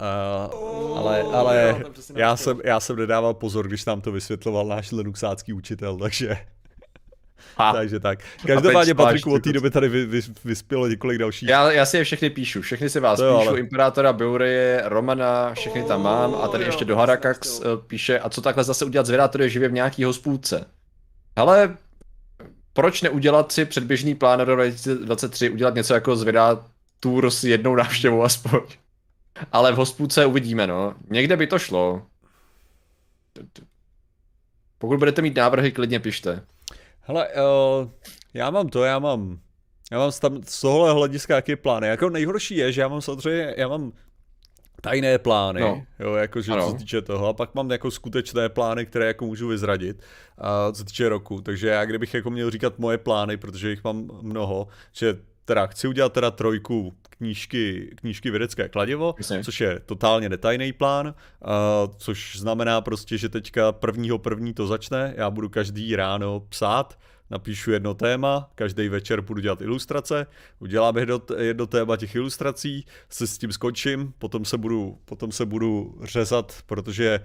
Uh, 0.00 0.60
oh, 0.60 0.98
ale 0.98 1.22
ale 1.22 1.76
jo, 1.80 1.92
já, 2.14 2.36
jsem, 2.36 2.60
já 2.64 2.80
jsem 2.80 2.96
nedával 2.96 3.34
pozor, 3.34 3.68
když 3.68 3.84
nám 3.84 4.00
to 4.00 4.12
vysvětloval 4.12 4.66
náš 4.66 4.92
Linuxácký 4.92 5.52
učitel, 5.52 5.96
takže 5.96 6.36
Ha. 7.56 7.72
Takže 7.72 8.00
tak. 8.00 8.18
Každopádně 8.46 8.94
Patriku 8.94 9.32
od 9.32 9.42
té 9.42 9.52
doby 9.52 9.70
tady 9.70 9.88
vy, 9.88 10.06
vy, 10.06 10.20
vyspělo 10.44 10.88
několik 10.88 11.18
dalších. 11.18 11.48
Já, 11.48 11.72
já 11.72 11.86
si 11.86 11.96
je 11.96 12.04
všechny 12.04 12.30
píšu, 12.30 12.62
všechny 12.62 12.90
si 12.90 13.00
vás 13.00 13.18
to 13.18 13.38
píšu, 13.38 13.48
ale... 13.48 13.58
Imperátora, 13.58 14.12
Beureje, 14.12 14.82
Romana, 14.84 15.54
všechny 15.54 15.82
tam 15.82 16.02
mám 16.02 16.34
a 16.34 16.48
tady 16.48 16.64
ještě 16.64 16.84
do 16.84 16.96
Harakax 16.96 17.60
eh, 17.60 17.64
píše, 17.86 18.18
a 18.18 18.30
co 18.30 18.42
takhle 18.42 18.64
zase 18.64 18.84
udělat 18.84 19.06
z 19.06 19.10
Vedátory 19.10 19.50
živě 19.50 19.68
v 19.68 19.72
nějaký 19.72 20.04
hospůdce. 20.04 20.66
Hele, 21.38 21.76
proč 22.72 23.02
neudělat 23.02 23.52
si 23.52 23.64
předběžný 23.64 24.14
plán 24.14 24.38
do 24.38 24.54
2023, 24.54 25.50
udělat 25.50 25.74
něco 25.74 25.94
jako 25.94 26.16
z 26.16 26.26
Tour 27.00 27.30
s 27.30 27.44
jednou 27.44 27.74
návštěvou 27.74 28.22
aspoň. 28.22 28.60
Ale 29.52 29.72
v 29.72 29.76
hospůdce 29.76 30.26
uvidíme, 30.26 30.66
no. 30.66 30.94
Někde 31.10 31.36
by 31.36 31.46
to 31.46 31.58
šlo. 31.58 32.02
Pokud 34.78 34.98
budete 34.98 35.22
mít 35.22 35.36
návrhy, 35.36 35.72
klidně 35.72 36.00
pište. 36.00 36.42
Hele, 37.06 37.28
uh, 37.28 37.90
já 38.34 38.50
mám 38.50 38.68
to, 38.68 38.84
já 38.84 38.98
mám, 38.98 39.38
já 39.92 39.98
mám 39.98 40.10
tam 40.20 40.42
z 40.42 40.60
tohohle 40.60 40.92
hlediska 40.92 41.36
jaký 41.36 41.56
plány. 41.56 41.88
Jako 41.88 42.10
nejhorší 42.10 42.56
je, 42.56 42.72
že 42.72 42.80
já 42.80 42.88
mám 42.88 43.00
samozřejmě, 43.00 43.54
já 43.56 43.68
mám 43.68 43.92
tajné 44.80 45.18
plány, 45.18 45.60
no. 45.60 45.86
jo, 45.98 46.14
jakože 46.14 46.52
co 46.52 46.70
se 46.70 46.76
týče 46.76 47.02
toho, 47.02 47.26
a 47.26 47.32
pak 47.32 47.54
mám 47.54 47.70
jako 47.70 47.90
skutečné 47.90 48.48
plány, 48.48 48.86
které 48.86 49.06
jako 49.06 49.26
můžu 49.26 49.48
vyzradit, 49.48 50.02
a 50.38 50.72
co 50.72 50.78
se 50.78 50.84
týče 50.84 51.08
roku, 51.08 51.40
takže 51.40 51.68
já 51.68 51.84
kdybych 51.84 52.14
jako 52.14 52.30
měl 52.30 52.50
říkat 52.50 52.78
moje 52.78 52.98
plány, 52.98 53.36
protože 53.36 53.70
jich 53.70 53.84
mám 53.84 54.08
mnoho, 54.22 54.68
že 54.92 55.18
teda 55.46 55.66
chci 55.66 55.88
udělat 55.88 56.12
teda 56.12 56.30
trojku 56.30 56.94
knížky, 57.10 57.90
knížky 57.94 58.30
Vědecké 58.30 58.68
kladivo, 58.68 59.14
Myslím. 59.18 59.44
což 59.44 59.60
je 59.60 59.80
totálně 59.86 60.28
netajný 60.28 60.72
plán, 60.72 61.06
uh, 61.06 61.94
což 61.96 62.38
znamená 62.38 62.80
prostě, 62.80 63.18
že 63.18 63.28
teďka 63.28 63.72
prvního 63.72 64.18
první 64.18 64.54
to 64.54 64.66
začne, 64.66 65.14
já 65.16 65.30
budu 65.30 65.48
každý 65.48 65.96
ráno 65.96 66.40
psát, 66.40 66.98
napíšu 67.30 67.70
jedno 67.70 67.94
téma, 67.94 68.50
každý 68.54 68.88
večer 68.88 69.20
budu 69.20 69.40
dělat 69.40 69.60
ilustrace, 69.60 70.26
udělám 70.58 70.96
jedno, 70.96 71.20
jedno 71.38 71.66
téma 71.66 71.96
těch 71.96 72.14
ilustrací, 72.14 72.86
se 73.08 73.26
s 73.26 73.38
tím 73.38 73.52
skončím, 73.52 74.12
potom 74.18 74.44
se 74.44 74.58
budu, 74.58 74.98
potom 75.04 75.32
se 75.32 75.46
budu 75.46 75.98
řezat, 76.02 76.58
protože 76.66 77.20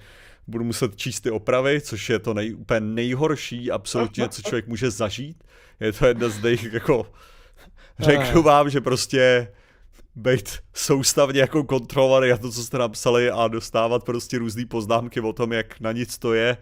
budu 0.47 0.63
muset 0.63 0.95
číst 0.95 1.21
ty 1.21 1.31
opravy, 1.31 1.81
což 1.81 2.09
je 2.09 2.19
to 2.19 2.33
nej, 2.33 2.55
úplně 2.55 2.79
nejhorší 2.79 3.71
absolutně, 3.71 4.29
co 4.29 4.41
člověk 4.41 4.67
může 4.67 4.91
zažít. 4.91 5.43
Je 5.79 5.91
to 5.91 6.05
jedna 6.05 6.29
z 6.29 6.41
těch 6.41 6.73
jako 6.73 7.07
řeknu 8.01 8.43
vám, 8.43 8.69
že 8.69 8.81
prostě 8.81 9.47
být 10.15 10.59
soustavně 10.73 11.41
jako 11.41 11.63
kontrolovaný 11.63 12.31
a 12.31 12.37
to, 12.37 12.51
co 12.51 12.63
jste 12.63 12.77
napsali 12.77 13.31
a 13.31 13.47
dostávat 13.47 14.03
prostě 14.03 14.37
různé 14.37 14.65
poznámky 14.65 15.21
o 15.21 15.33
tom, 15.33 15.53
jak 15.53 15.79
na 15.79 15.91
nic 15.91 16.17
to 16.17 16.33
je. 16.33 16.57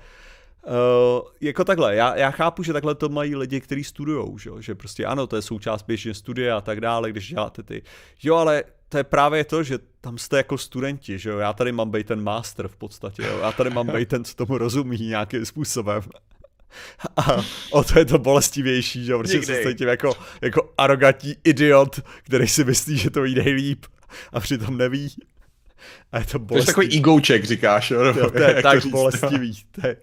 Uh, 0.67 1.27
jako 1.41 1.63
takhle, 1.63 1.95
já, 1.95 2.15
já 2.15 2.31
chápu, 2.31 2.63
že 2.63 2.73
takhle 2.73 2.95
to 2.95 3.09
mají 3.09 3.35
lidi, 3.35 3.61
kteří 3.61 3.83
studujou, 3.83 4.37
že? 4.37 4.49
že 4.59 4.75
prostě 4.75 5.05
ano, 5.05 5.27
to 5.27 5.35
je 5.35 5.41
součást 5.41 5.83
běžně 5.83 6.13
studie 6.13 6.51
a 6.51 6.61
tak 6.61 6.81
dále, 6.81 7.09
když 7.09 7.29
děláte 7.29 7.63
ty. 7.63 7.83
Jo, 8.23 8.35
ale 8.35 8.63
to 8.89 8.97
je 8.97 9.03
právě 9.03 9.43
to, 9.43 9.63
že 9.63 9.79
tam 10.01 10.17
jste 10.17 10.37
jako 10.37 10.57
studenti, 10.57 11.19
že 11.19 11.29
jo, 11.29 11.37
já 11.37 11.53
tady 11.53 11.71
mám 11.71 11.91
být 11.91 12.07
ten 12.07 12.23
master 12.23 12.67
v 12.67 12.75
podstatě, 12.75 13.23
jo? 13.23 13.39
já 13.41 13.51
tady 13.51 13.69
mám 13.69 13.87
být 13.87 14.09
ten, 14.09 14.23
co 14.23 14.35
tomu 14.35 14.57
rozumí 14.57 14.97
nějakým 14.97 15.45
způsobem. 15.45 16.01
A 17.17 17.45
o 17.71 17.83
to 17.83 17.99
je 17.99 18.05
to 18.05 18.19
bolestivější, 18.19 19.05
že 19.05 19.17
protože 19.17 19.43
se 19.43 19.63
cítím 19.63 19.87
jako, 19.87 20.13
jako 20.41 20.73
arrogantní 20.77 21.35
idiot, 21.43 21.99
který 22.23 22.47
si 22.47 22.63
myslí, 22.63 22.97
že 22.97 23.09
to 23.09 23.21
ví 23.21 23.35
nejlíp 23.35 23.85
a 24.33 24.39
přitom 24.39 24.77
neví. 24.77 25.15
A 26.11 26.19
je 26.19 26.25
to 26.25 26.39
bolestivý. 26.39 26.65
To 26.65 26.81
je 26.81 26.87
takový 26.87 26.97
egouček, 26.97 27.45
říkáš, 27.45 27.91
jo? 27.91 28.13
To, 28.13 28.31
to 28.31 28.37
je 28.37 28.53
jak 28.55 28.63
tak 28.63 28.83
to 28.83 28.89
bolestivý. 28.89 29.63
To 29.71 29.87
je, 29.87 29.97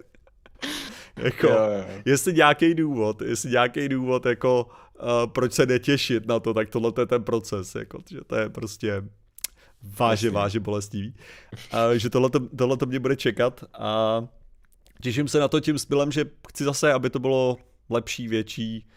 jako, 1.17 1.47
jo, 1.47 1.55
jo. 1.55 1.85
jestli 2.05 2.33
nějaký 2.33 2.73
důvod, 2.73 3.21
jestli 3.21 3.49
nějaký 3.49 3.89
důvod, 3.89 4.25
jako 4.25 4.67
uh, 5.01 5.31
proč 5.31 5.53
se 5.53 5.65
netěšit 5.65 6.27
na 6.27 6.39
to, 6.39 6.53
tak 6.53 6.69
tohle 6.69 6.93
je 6.99 7.05
ten 7.05 7.23
proces, 7.23 7.75
jako, 7.75 7.99
že 8.09 8.19
to 8.27 8.35
je 8.35 8.49
prostě 8.49 9.03
váže, 9.83 10.29
váže 10.29 10.59
bolestivý. 10.59 11.15
A 11.71 11.97
že 11.97 12.09
tohle 12.09 12.77
to 12.77 12.85
mě 12.85 12.99
bude 12.99 13.15
čekat 13.15 13.63
a 13.73 14.23
těším 15.01 15.27
se 15.27 15.39
na 15.39 15.47
to 15.47 15.59
tím 15.59 15.79
stylem, 15.79 16.11
že 16.11 16.25
chci 16.49 16.63
zase, 16.63 16.93
aby 16.93 17.09
to 17.09 17.19
bylo 17.19 17.57
lepší, 17.89 18.27
větší, 18.27 18.87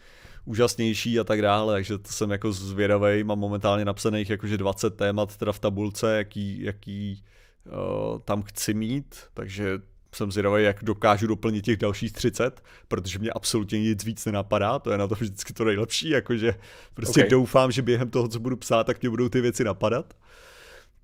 úžasnější 0.45 1.19
a 1.19 1.23
tak 1.23 1.41
dále, 1.41 1.73
takže 1.73 1.97
to 1.97 2.11
jsem 2.11 2.31
jako 2.31 2.53
zvědavej, 2.53 3.23
mám 3.23 3.39
momentálně 3.39 3.85
napsaných 3.85 4.29
jakože 4.29 4.57
20 4.57 4.89
témat 4.89 5.37
teda 5.37 5.51
v 5.51 5.59
tabulce, 5.59 6.17
jaký, 6.17 6.61
jaký 6.61 7.23
uh, 7.65 8.19
tam 8.19 8.43
chci 8.43 8.73
mít, 8.73 9.15
takže 9.33 9.79
jsem 10.15 10.31
zvědavý, 10.31 10.63
jak 10.63 10.83
dokážu 10.83 11.27
doplnit 11.27 11.65
těch 11.65 11.77
dalších 11.77 12.13
30, 12.13 12.63
protože 12.87 13.19
mě 13.19 13.31
absolutně 13.31 13.79
nic 13.79 14.05
víc 14.05 14.25
nenapadá, 14.25 14.79
to 14.79 14.91
je 14.91 14.97
na 14.97 15.07
to 15.07 15.15
vždycky 15.15 15.53
to 15.53 15.65
nejlepší, 15.65 16.09
jakože 16.09 16.55
prostě 16.93 17.21
okay. 17.21 17.29
doufám, 17.29 17.71
že 17.71 17.81
během 17.81 18.09
toho, 18.09 18.27
co 18.27 18.39
budu 18.39 18.57
psát, 18.57 18.83
tak 18.83 19.01
mě 19.01 19.09
budou 19.09 19.29
ty 19.29 19.41
věci 19.41 19.63
napadat. 19.63 20.13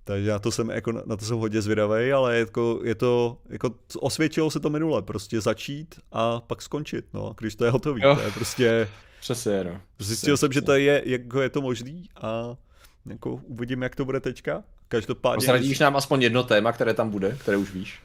Takže 0.08 0.32
na 0.32 0.40
to 0.40 0.52
jsem, 0.52 0.70
jako, 0.70 0.92
na 0.92 1.18
to 1.18 1.26
jsem 1.26 1.38
hodně 1.38 1.62
zvědavý, 1.62 2.12
ale 2.12 2.38
jako, 2.38 2.80
je 2.84 2.96
to, 2.96 3.38
jako 3.50 3.76
osvědčilo 4.00 4.52
se 4.52 4.60
to 4.60 4.70
minule, 4.70 5.02
prostě 5.02 5.42
začít 5.42 5.96
a 6.12 6.40
pak 6.40 6.62
skončit, 6.62 7.06
no, 7.14 7.36
když 7.40 7.56
to 7.56 7.66
je 7.66 7.72
hotový, 7.72 8.02
jo. 8.02 8.16
to 8.16 8.22
je 8.22 8.32
prostě... 8.32 8.90
Přesně, 9.20 9.64
no. 9.64 9.82
Zjistil 10.00 10.38
jsem, 10.38 10.52
že 10.52 10.62
to 10.62 10.74
je, 10.74 11.02
jako 11.06 11.42
je 11.42 11.50
to 11.50 11.62
možný 11.62 12.10
a 12.22 12.56
jako 13.06 13.32
uvidím, 13.32 13.82
jak 13.82 13.96
to 13.96 14.06
bude 14.06 14.20
teďka. 14.20 14.64
Každopádně... 14.88 15.36
Posradíš 15.36 15.80
nám 15.80 15.96
aspoň 15.96 16.22
jedno 16.22 16.44
téma, 16.44 16.72
které 16.72 16.94
tam 16.94 17.10
bude, 17.10 17.38
které 17.40 17.58
už 17.58 17.74
víš? 17.74 18.00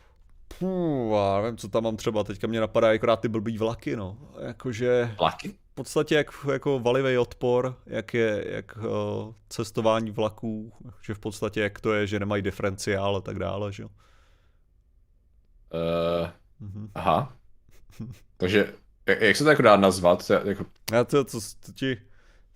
Puh, 0.59 1.13
já 1.13 1.41
nevím, 1.43 1.57
co 1.57 1.69
tam 1.69 1.83
mám 1.83 1.97
třeba, 1.97 2.25
teďka 2.25 2.47
mě 2.47 2.61
napadá 2.61 2.91
akorát 2.91 3.21
ty 3.21 3.29
blbý 3.29 3.59
vlaky, 3.59 3.97
no. 3.97 4.17
Jakože... 4.47 5.15
Vlaky? 5.19 5.55
V 5.73 5.75
podstatě 5.75 6.15
jak, 6.15 6.27
jako 6.53 6.79
valivý 6.79 7.19
odpor, 7.19 7.77
jak 7.87 8.15
je, 8.15 8.45
jak 8.49 8.77
uh, 8.77 8.85
cestování 9.49 10.11
vlaků, 10.11 10.73
že 11.03 11.15
v 11.15 11.19
podstatě 11.19 11.61
jak 11.61 11.81
to 11.81 11.93
je, 11.93 12.07
že 12.07 12.21
nemají 12.21 12.43
diferenciál 12.43 13.17
a 13.17 13.21
tak 13.21 13.39
dále, 13.39 13.73
že 13.73 13.83
jo. 13.83 13.89
Uh, 15.75 16.29
mm-hmm. 16.69 16.91
Aha. 16.95 17.37
Takže 18.37 18.75
jak 19.07 19.37
se 19.37 19.45
to 19.45 19.51
jako 19.51 19.63
dá 19.63 19.77
nazvat? 19.77 20.27
To, 20.27 20.33
jako... 20.33 20.67
Já 20.93 21.05
to, 21.05 21.25
to, 21.25 21.39
to 21.67 21.73
ti... 21.75 22.01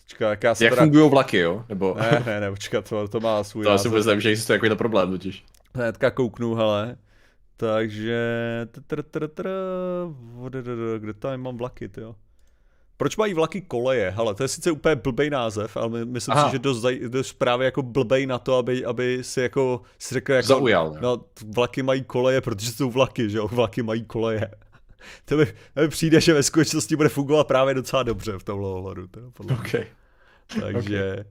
Počká, 0.03 0.31
jak 0.31 0.45
já 0.45 0.51
jak 0.51 0.59
teda... 0.59 0.77
fungují 0.77 1.11
vlaky, 1.11 1.39
jo? 1.39 1.65
Nebo... 1.69 1.97
Ne, 1.99 2.23
ne, 2.27 2.41
ne, 2.41 2.51
počkat, 2.51 2.89
to, 2.89 3.09
to 3.09 3.21
má 3.21 3.45
svůj 3.45 3.65
To 3.65 3.71
asi 3.71 3.89
vůbec 3.89 4.07
nevím, 4.07 4.21
že 4.21 4.29
existuje 4.29 4.61
jako 4.63 4.77
problém 4.77 5.11
totiž. 5.11 5.45
Hnedka 5.75 6.11
kouknu, 6.11 6.55
hele. 6.55 6.97
Takže... 7.57 8.21
Kde 10.99 11.15
tam 11.15 11.41
mám 11.41 11.57
vlaky, 11.57 11.91
jo? 11.97 12.15
Proč 12.97 13.17
mají 13.17 13.35
vlaky 13.35 13.61
koleje? 13.61 14.11
Hele, 14.11 14.35
to 14.35 14.43
je 14.43 14.49
sice 14.49 14.71
úplně 14.71 14.97
blbej 14.97 15.31
název, 15.31 15.77
ale 15.77 16.05
myslím 16.05 16.37
Aha. 16.37 16.49
si, 16.49 16.53
že 16.53 16.59
dost, 16.59 16.85
dost 17.09 17.33
právě 17.33 17.65
jako 17.65 17.83
blbej 17.83 18.27
na 18.27 18.39
to, 18.39 18.57
aby, 18.57 18.85
aby 18.85 19.19
si 19.23 19.41
jako 19.41 19.81
si 19.99 20.15
řekl 20.15 20.33
jako... 20.33 20.47
Zaujal. 20.47 20.91
Ne? 20.91 20.99
No, 21.03 21.25
vlaky 21.57 21.83
mají 21.83 22.05
koleje, 22.05 22.41
protože 22.41 22.73
jsou 22.73 22.91
vlaky, 22.91 23.31
že 23.31 23.39
jo? 23.39 23.49
Vlaky 23.49 23.83
mají 23.83 24.05
koleje. 24.05 24.51
To 25.25 25.37
mi, 25.37 25.47
to 25.47 25.81
mi 25.81 25.89
přijde, 25.89 26.21
že 26.21 26.35
ve 26.35 26.43
skutečnosti 26.43 26.97
bude 26.97 27.09
fungovat 27.09 27.47
právě 27.47 27.75
docela 27.75 28.03
dobře 28.03 28.33
v 28.39 28.45
tomhle 28.45 28.69
ohledu. 28.69 29.09
Okay. 29.61 29.87
Takže... 30.61 31.25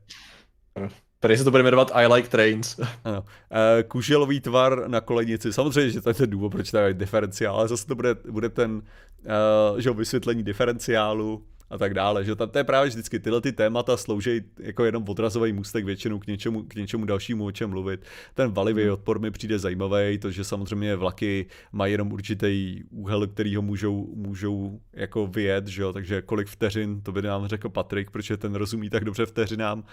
Okay. 0.76 0.90
Tady 1.20 1.38
se 1.38 1.44
to 1.44 1.52
bude 1.52 1.64
jmenovat 1.64 1.92
I 1.94 2.08
like 2.08 2.30
trains. 2.30 2.80
Ano. 3.04 3.20
Uh, 3.22 3.88
kuželový 3.88 4.40
tvar 4.40 4.88
na 4.88 5.02
kolejnici. 5.02 5.54
Samozřejmě, 5.54 5.92
že 5.92 6.02
to 6.02 6.10
je 6.10 6.14
ten 6.14 6.30
důvod, 6.30 6.50
proč 6.50 6.72
to 6.72 6.78
je 6.78 6.94
diferenciál, 6.94 7.56
ale 7.56 7.68
zase 7.68 7.88
to 7.88 7.96
bude, 7.96 8.16
bude 8.30 8.50
ten 8.50 8.72
uh, 8.76 9.80
že 9.80 9.92
vysvětlení 9.92 10.44
diferenciálu 10.44 11.44
a 11.70 11.78
tak 11.78 11.94
dále. 11.94 12.26
Že 12.26 12.36
tam 12.36 12.50
to 12.50 12.58
je 12.58 12.64
právě 12.64 12.90
vždycky 12.90 13.20
tyhle 13.20 13.42
ty 13.42 13.52
témata 13.52 13.98
slouží 13.98 14.42
jako 14.60 14.86
jenom 14.86 15.04
odrazový 15.08 15.54
můstek 15.54 15.86
většinou 15.86 16.20
k 16.20 16.28
něčemu, 16.28 16.64
k 16.64 16.76
něčemu 16.76 17.06
dalšímu, 17.06 17.46
o 17.46 17.52
čem 17.52 17.70
mluvit. 17.70 18.06
Ten 18.34 18.52
valivý 18.52 18.84
hmm. 18.84 18.94
odpor 18.94 19.20
mi 19.20 19.32
přijde 19.32 19.60
zajímavý, 19.60 20.18
to, 20.18 20.32
že 20.32 20.44
samozřejmě 20.44 20.96
vlaky 20.96 21.46
mají 21.72 21.92
jenom 21.92 22.12
určitý 22.12 22.84
úhel, 22.90 23.28
který 23.28 23.56
ho 23.56 23.62
můžou, 23.62 24.14
můžou 24.16 24.80
jako 24.94 25.28
vyjet, 25.28 25.68
že 25.68 25.82
jo? 25.82 25.94
takže 25.94 26.22
kolik 26.22 26.48
vteřin, 26.48 27.02
to 27.02 27.12
by 27.12 27.22
nám 27.22 27.48
řekl 27.48 27.70
Patrik, 27.70 28.12
protože 28.12 28.38
ten 28.38 28.56
rozumí 28.56 28.90
tak 28.90 29.06
dobře 29.06 29.26
vteřinám 29.26 29.84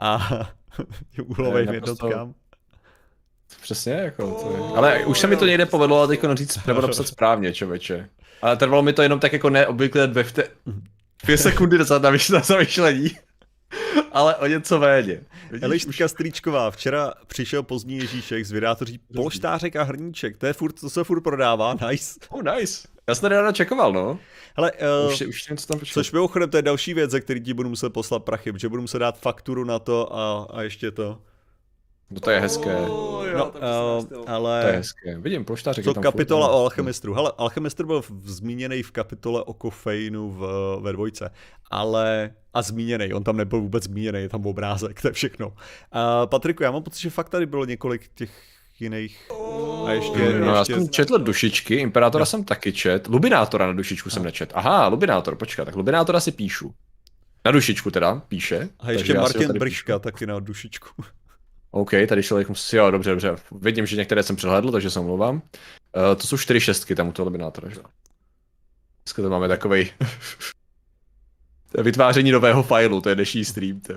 a 0.00 0.28
úhlovým 1.26 1.68
jednotkám. 1.68 2.34
Přesně, 3.62 3.92
jako 3.92 4.30
to 4.30 4.52
je. 4.52 4.76
Ale 4.76 5.04
už 5.04 5.18
se 5.18 5.26
mi 5.26 5.36
to 5.36 5.46
někde 5.46 5.66
povedlo, 5.66 5.98
ale 5.98 6.08
teď 6.08 6.20
říct 6.34 6.58
nebo 6.66 6.80
napsat 6.80 7.06
správně, 7.06 7.52
čověče. 7.52 8.08
Ale 8.42 8.56
trvalo 8.56 8.82
mi 8.82 8.92
to 8.92 9.02
jenom 9.02 9.20
tak 9.20 9.32
jako 9.32 9.50
neobvykle 9.50 10.06
dvě 10.06 10.24
vte... 10.24 10.48
Dvě 11.26 11.38
sekundy 11.38 11.78
na 11.78 11.84
zamýšlení. 12.40 13.10
Ale 14.12 14.36
o 14.36 14.46
něco 14.46 14.78
méně. 14.78 15.20
Eliška 15.62 16.08
Strýčková, 16.08 16.70
včera 16.70 17.12
přišel 17.26 17.62
pozdní 17.62 17.96
Ježíšek 17.96 18.44
z 18.46 18.52
vydátoří 18.52 19.00
polštářek 19.14 19.76
a 19.76 19.82
hrníček. 19.82 20.36
To, 20.36 20.46
je 20.46 20.52
furt, 20.52 20.80
to 20.80 20.90
se 20.90 21.04
furt 21.04 21.20
prodává, 21.20 21.76
nice. 21.90 22.20
Oh, 22.28 22.42
nice. 22.42 22.88
Já 23.08 23.14
jsem 23.14 23.20
to 23.20 23.28
ráda 23.28 23.52
čekoval, 23.52 23.92
no. 23.92 24.18
Hele, 24.56 24.72
uh, 24.72 25.12
už, 25.12 25.20
už 25.20 25.48
něco 25.48 25.66
tam 25.66 25.78
přišlo. 25.78 26.02
Což 26.02 26.12
mimochodem, 26.12 26.50
to 26.50 26.56
je 26.56 26.62
další 26.62 26.94
věc, 26.94 27.10
za 27.10 27.20
který 27.20 27.40
ti 27.40 27.54
budu 27.54 27.68
muset 27.68 27.90
poslat 27.90 28.24
prachy, 28.24 28.52
protože 28.52 28.68
budu 28.68 28.82
muset 28.82 28.98
dát 28.98 29.18
fakturu 29.20 29.64
na 29.64 29.78
to 29.78 30.16
a, 30.16 30.46
a 30.50 30.62
ještě 30.62 30.90
to. 30.90 31.18
No 32.10 32.20
to 32.20 32.30
je 32.30 32.40
hezké. 32.40 32.76
Oh, 32.76 33.26
jo, 33.26 33.38
no, 33.38 33.52
uh, 34.18 34.24
ale... 34.26 34.62
To 34.62 34.66
je 34.66 34.76
hezké. 34.76 35.18
Vidím, 35.18 35.44
poštářek 35.44 35.84
To 35.84 35.94
kapitola 35.94 36.46
furt, 36.46 36.54
o 36.54 36.58
alchemistru. 36.58 37.14
Hele, 37.14 37.32
alchemistr 37.38 37.86
byl 37.86 38.02
zmíněný 38.24 38.82
v 38.82 38.90
kapitole 38.90 39.42
o 39.42 39.54
kofeinu 39.54 40.30
v, 40.30 40.78
ve 40.82 40.92
dvojce, 40.92 41.30
ale 41.70 42.30
a 42.54 42.62
zmíněný, 42.62 43.12
on 43.12 43.24
tam 43.24 43.36
nebyl 43.36 43.60
vůbec 43.60 43.84
zmíněný, 43.84 44.20
je 44.20 44.28
tam 44.28 44.46
obrázek, 44.46 45.00
to 45.02 45.08
je 45.08 45.12
všechno. 45.12 45.48
Uh, 45.48 45.54
Patriku, 46.24 46.62
já 46.62 46.70
mám 46.70 46.82
pocit, 46.82 47.00
že 47.00 47.10
fakt 47.10 47.28
tady 47.28 47.46
bylo 47.46 47.64
několik 47.64 48.08
těch 48.14 48.30
jiných. 48.80 49.30
A 49.86 49.92
ještě, 49.92 50.18
no, 50.18 50.24
ještě... 50.24 50.44
já 50.44 50.64
jsem 50.64 50.88
četl 50.88 51.18
dušičky, 51.18 51.74
Imperátora 51.74 52.22
no. 52.22 52.26
jsem 52.26 52.44
taky 52.44 52.72
čet, 52.72 53.06
Lubinátora 53.06 53.66
na 53.66 53.72
dušičku 53.72 54.08
no. 54.08 54.10
jsem 54.10 54.22
nečet. 54.22 54.52
Aha, 54.54 54.88
Lubinátor, 54.88 55.36
počkat, 55.36 55.64
tak 55.64 55.76
Lubinátora 55.76 56.20
si 56.20 56.32
píšu. 56.32 56.74
Na 57.44 57.52
dušičku 57.52 57.90
teda, 57.90 58.22
píše. 58.28 58.68
A 58.80 58.90
ještě 58.90 59.14
Martin 59.14 59.52
Brška 59.52 59.98
taky 59.98 60.26
na 60.26 60.40
dušičku. 60.40 61.02
OK, 61.70 61.90
tady 62.08 62.22
člověk 62.22 62.48
musí, 62.48 62.76
jo, 62.76 62.90
dobře, 62.90 63.10
dobře. 63.10 63.36
Vidím, 63.52 63.86
že 63.86 63.96
některé 63.96 64.22
jsem 64.22 64.36
přehlédl, 64.36 64.72
takže 64.72 64.90
se 64.90 65.00
omlouvám. 65.00 65.34
Uh, 65.36 65.42
to 66.20 66.26
jsou 66.26 66.38
čtyři 66.38 66.60
šestky 66.60 66.94
tam 66.94 67.08
u 67.08 67.12
toho 67.12 67.26
Lubinátora, 67.26 67.68
že? 67.68 67.80
Dneska 69.04 69.22
to 69.22 69.30
máme 69.30 69.48
takovej 69.48 69.92
vytváření 71.82 72.30
nového 72.30 72.62
failu, 72.62 73.00
to 73.00 73.08
je 73.08 73.14
dnešní 73.14 73.44
stream. 73.44 73.80
To. 73.80 73.94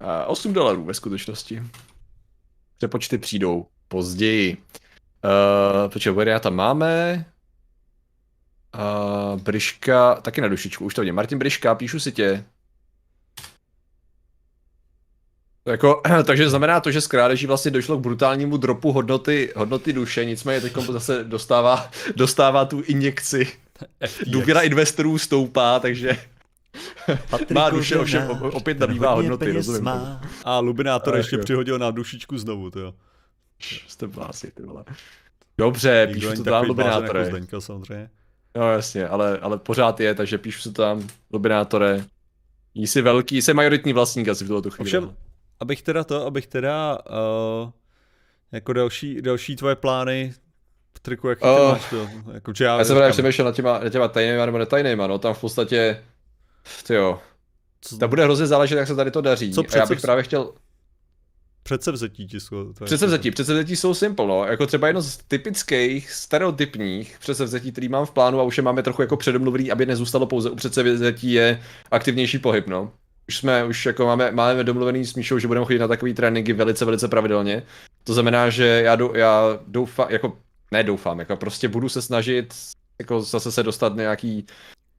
A 0.00 0.24
8 0.26 0.52
dolarů 0.52 0.84
ve 0.84 0.94
skutečnosti. 0.94 1.62
Přepočty 2.76 3.18
přijdou 3.18 3.66
později. 3.88 4.56
Uh, 4.56 5.92
počkej, 5.92 6.40
tam 6.40 6.54
máme. 6.54 7.24
Uh, 8.74 9.40
Briška, 9.40 10.14
taky 10.14 10.40
na 10.40 10.48
dušičku, 10.48 10.84
už 10.84 10.94
to 10.94 11.00
vidím. 11.00 11.14
Martin 11.14 11.38
Briška, 11.38 11.74
píšu 11.74 12.00
si 12.00 12.12
tě. 12.12 12.44
Jako, 15.70 16.02
takže 16.24 16.50
znamená 16.50 16.80
to, 16.80 16.90
že 16.90 17.00
z 17.00 17.06
krádeží 17.06 17.46
vlastně 17.46 17.70
došlo 17.70 17.96
k 17.96 18.00
brutálnímu 18.00 18.56
dropu 18.56 18.92
hodnoty, 18.92 19.52
hodnoty 19.56 19.92
duše, 19.92 20.24
nicméně 20.24 20.60
teď 20.60 20.76
zase 20.76 21.24
dostává, 21.24 21.90
dostává 22.16 22.64
tu 22.64 22.80
injekci. 22.80 23.52
Důvěra 24.26 24.60
investorů 24.60 25.18
stoupá, 25.18 25.80
takže 25.80 26.16
Patrik 27.30 27.50
má 27.50 27.70
duše 27.70 27.98
ovšem 27.98 28.28
opět 28.30 28.78
nabývá 28.78 29.14
hodnoty, 29.14 29.52
rozumím. 29.52 29.84
Má. 29.84 30.20
A 30.44 30.58
Lubinátor 30.58 31.14
a 31.14 31.16
ještě 31.16 31.36
jo. 31.36 31.42
přihodil 31.42 31.78
na 31.78 31.90
dušičku 31.90 32.38
znovu, 32.38 32.70
to 32.70 32.80
jo. 32.80 32.94
Jste 33.88 34.06
básy, 34.06 34.52
ty 34.54 34.62
vole. 34.62 34.84
Dobře, 35.58 36.06
Nikdo 36.10 36.30
píšu 36.30 36.44
to 36.44 36.50
tam 36.50 36.66
Lubinátore. 36.66 37.20
Jako 37.20 37.30
Zdeňka, 37.30 37.60
samozřejmě. 37.60 38.10
No 38.56 38.72
jasně, 38.72 39.08
ale, 39.08 39.38
ale 39.38 39.58
pořád 39.58 40.00
je, 40.00 40.14
takže 40.14 40.38
píšu 40.38 40.60
se 40.60 40.72
tam 40.72 41.08
Lubinátore. 41.32 42.04
Jsi 42.74 43.02
velký, 43.02 43.42
jsi 43.42 43.54
majoritní 43.54 43.92
vlastník 43.92 44.28
asi 44.28 44.44
v 44.44 44.48
tuhle 44.48 44.62
chvíli. 44.62 44.80
Ovšem, 44.80 45.16
abych 45.60 45.82
teda 45.82 46.04
to, 46.04 46.26
abych 46.26 46.46
teda 46.46 46.98
uh, 47.62 47.70
jako 48.52 48.72
další, 48.72 49.22
další 49.22 49.56
tvoje 49.56 49.76
plány 49.76 50.34
triku, 51.02 51.28
jaký 51.28 51.44
uh, 51.44 51.56
ty 51.56 51.62
máš 51.62 51.90
to? 51.90 52.08
Jako, 52.32 52.52
já, 52.60 52.78
já 52.78 52.84
jsem 52.84 52.96
právě 52.96 53.12
přemýšlel 53.12 53.44
na 53.44 53.52
těma, 53.52 53.78
na 53.78 53.90
těma 53.90 54.08
tajnýma 54.08 54.46
nebo 54.46 54.58
netajnýma, 54.58 55.06
no 55.06 55.18
tam 55.18 55.34
v 55.34 55.40
podstatě, 55.40 56.02
ty 56.86 56.94
jo, 56.94 57.20
co... 57.80 57.98
to 57.98 58.08
bude 58.08 58.24
hrozně 58.24 58.46
záležet, 58.46 58.76
jak 58.76 58.88
se 58.88 58.96
tady 58.96 59.10
to 59.10 59.20
daří. 59.20 59.52
Co 59.52 59.60
a 59.72 59.76
já 59.76 59.86
bych 59.86 60.00
právě 60.00 60.24
chtěl... 60.24 60.52
Předsevzetí 61.62 62.26
ti 62.26 62.40
jsou. 62.40 62.72
Předsevzetí, 62.84 63.30
předsevzetí 63.30 63.76
jsou 63.76 63.94
simple, 63.94 64.26
no. 64.26 64.44
Jako 64.44 64.66
třeba 64.66 64.86
jedno 64.86 65.02
z 65.02 65.16
typických, 65.16 66.12
stereotypních 66.12 67.18
předsevzetí, 67.18 67.72
který 67.72 67.88
mám 67.88 68.06
v 68.06 68.10
plánu 68.10 68.40
a 68.40 68.42
už 68.42 68.56
je 68.56 68.62
máme 68.62 68.82
trochu 68.82 69.02
jako 69.02 69.16
předomluvený, 69.16 69.70
aby 69.70 69.86
nezůstalo 69.86 70.26
pouze 70.26 70.50
u 70.50 70.56
předsevzetí, 70.56 71.32
je 71.32 71.62
aktivnější 71.90 72.38
pohyb, 72.38 72.66
no 72.66 72.92
už 73.30 73.36
jsme, 73.36 73.64
už 73.64 73.86
jako 73.86 74.06
máme, 74.06 74.30
máme 74.30 74.64
domluvený 74.64 75.06
s 75.06 75.14
Míšou, 75.14 75.38
že 75.38 75.46
budeme 75.46 75.66
chodit 75.66 75.78
na 75.78 75.88
takový 75.88 76.14
tréninky 76.14 76.52
velice, 76.52 76.84
velice 76.84 77.08
pravidelně. 77.08 77.62
To 78.04 78.12
znamená, 78.12 78.50
že 78.50 78.66
já, 78.84 78.96
dou, 78.96 79.14
já 79.14 79.58
doufám, 79.66 80.06
jako, 80.10 80.38
ne 80.70 80.82
doufám, 80.82 81.18
jako 81.18 81.36
prostě 81.36 81.68
budu 81.68 81.88
se 81.88 82.02
snažit 82.02 82.54
jako 82.98 83.22
zase 83.22 83.52
se 83.52 83.62
dostat 83.62 83.96
nějaký 83.96 84.46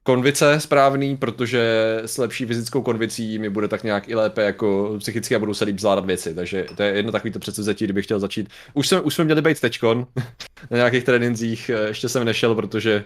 konvice 0.02 0.60
správný, 0.60 1.16
protože 1.16 1.62
s 2.06 2.18
lepší 2.18 2.46
fyzickou 2.46 2.82
konvicí 2.82 3.38
mi 3.38 3.50
bude 3.50 3.68
tak 3.68 3.84
nějak 3.84 4.08
i 4.08 4.14
lépe 4.14 4.42
jako 4.42 4.96
psychicky 4.98 5.36
a 5.36 5.38
budu 5.38 5.54
se 5.54 5.64
líp 5.64 5.78
zvládat 5.78 6.06
věci, 6.06 6.34
takže 6.34 6.66
to 6.76 6.82
je 6.82 6.92
jedno 6.92 7.12
takový 7.12 7.32
to 7.32 7.38
předsevzetí, 7.38 7.84
kdybych 7.84 8.04
chtěl 8.04 8.20
začít. 8.20 8.48
Už, 8.74 8.88
jsme, 8.88 9.00
už 9.00 9.14
jsme 9.14 9.24
měli 9.24 9.42
být 9.42 9.60
tečkon 9.60 10.06
na 10.70 10.76
nějakých 10.76 11.04
trénincích, 11.04 11.70
ještě 11.86 12.08
jsem 12.08 12.24
nešel, 12.24 12.54
protože 12.54 13.04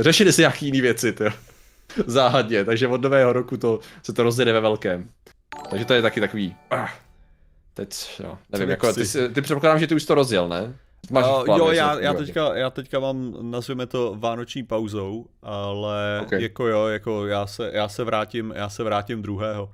řešili 0.00 0.32
si 0.32 0.40
nějaký 0.40 0.66
jiný 0.66 0.80
věci, 0.80 1.12
to 1.12 1.24
záhadně, 2.06 2.64
takže 2.64 2.88
od 2.88 3.02
nového 3.02 3.32
roku 3.32 3.56
to, 3.56 3.80
se 4.02 4.12
to 4.12 4.22
rozjede 4.22 4.52
ve 4.52 4.60
velkém. 4.60 5.10
Takže 5.70 5.84
to 5.84 5.94
je 5.94 6.02
taky 6.02 6.20
takový, 6.20 6.56
ah, 6.70 6.88
teď, 7.74 8.20
jo, 8.24 8.38
nevím, 8.52 8.70
jako, 8.70 8.92
ty, 8.92 9.04
ty 9.34 9.42
předpokládám, 9.42 9.78
že 9.78 9.86
ty 9.86 9.94
už 9.94 10.04
to 10.04 10.14
rozjel, 10.14 10.48
ne? 10.48 10.74
Máš 11.10 11.24
uh, 11.24 11.44
plánu, 11.44 11.64
jo, 11.64 11.70
já, 11.70 12.00
já, 12.00 12.14
teďka, 12.14 12.56
já 12.56 12.70
teďka 12.70 13.00
mám, 13.00 13.50
nazveme 13.50 13.86
to 13.86 14.16
vánoční 14.18 14.62
pauzou, 14.62 15.26
ale 15.42 16.20
okay. 16.22 16.42
jako 16.42 16.66
jo, 16.66 16.86
jako 16.86 17.26
já 17.26 17.46
se, 17.46 17.70
já 17.74 17.88
se 17.88 18.04
vrátím, 18.04 18.52
já 18.56 18.68
se 18.68 18.84
vrátím 18.84 19.22
druhého. 19.22 19.72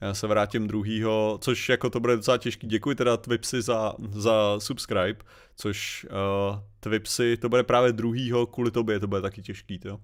Já 0.00 0.14
se 0.14 0.26
vrátím 0.26 0.68
druhýho, 0.68 1.38
což 1.40 1.68
jako 1.68 1.90
to 1.90 2.00
bude 2.00 2.16
docela 2.16 2.38
těžký. 2.38 2.66
Děkuji 2.66 2.94
teda 2.96 3.16
Twipsy 3.16 3.62
za, 3.62 3.94
za 4.10 4.56
subscribe, 4.58 5.24
což 5.56 6.06
uh, 6.10 6.58
Twipsy, 6.80 7.36
to 7.36 7.48
bude 7.48 7.62
právě 7.62 7.92
druhýho, 7.92 8.46
kvůli 8.46 8.70
tobě 8.70 9.00
to 9.00 9.06
bude 9.06 9.20
taky 9.20 9.42
těžký, 9.42 9.78
to, 9.78 9.98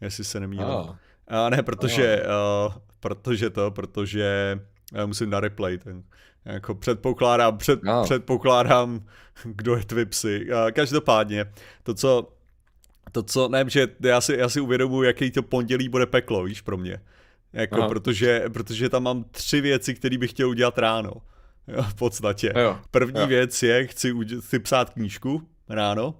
jestli 0.00 0.24
se 0.24 0.40
nemýlím. 0.40 0.66
Oh. 0.66 0.94
A 1.28 1.50
ne, 1.50 1.62
protože, 1.62 2.22
oh. 2.22 2.74
uh, 2.74 2.82
protože 3.00 3.50
to, 3.50 3.70
protože 3.70 4.58
já 4.94 5.06
musím 5.06 5.30
na 5.30 5.40
replay 5.40 5.78
ten, 5.78 6.02
jako 6.44 6.74
předpokládám, 6.74 7.58
před, 7.58 7.82
no. 7.82 8.02
předpokládám, 8.04 9.00
kdo 9.44 9.76
je 9.76 9.84
Twipsy. 9.84 10.48
Každopádně, 10.72 11.46
to, 11.82 11.94
co, 11.94 12.32
to, 13.12 13.22
co, 13.22 13.48
nevím, 13.48 13.70
že 13.70 13.88
já 14.00 14.20
si, 14.20 14.36
já 14.36 14.48
si 14.48 14.60
uvědomuji, 14.60 15.02
jaký 15.02 15.30
to 15.30 15.42
pondělí 15.42 15.88
bude 15.88 16.06
peklo, 16.06 16.44
víš, 16.44 16.60
pro 16.60 16.76
mě. 16.76 17.00
Jako, 17.52 17.88
protože, 17.88 18.44
protože 18.52 18.88
tam 18.88 19.02
mám 19.02 19.24
tři 19.24 19.60
věci, 19.60 19.94
které 19.94 20.18
bych 20.18 20.30
chtěl 20.30 20.48
udělat 20.48 20.78
ráno. 20.78 21.12
Jo, 21.68 21.82
v 21.82 21.94
podstatě. 21.94 22.52
Jo. 22.58 22.78
První 22.90 23.20
jo. 23.20 23.26
věc 23.26 23.62
je, 23.62 23.86
chci, 23.86 24.14
chci 24.40 24.58
psát 24.58 24.90
knížku 24.90 25.48
ráno. 25.68 26.14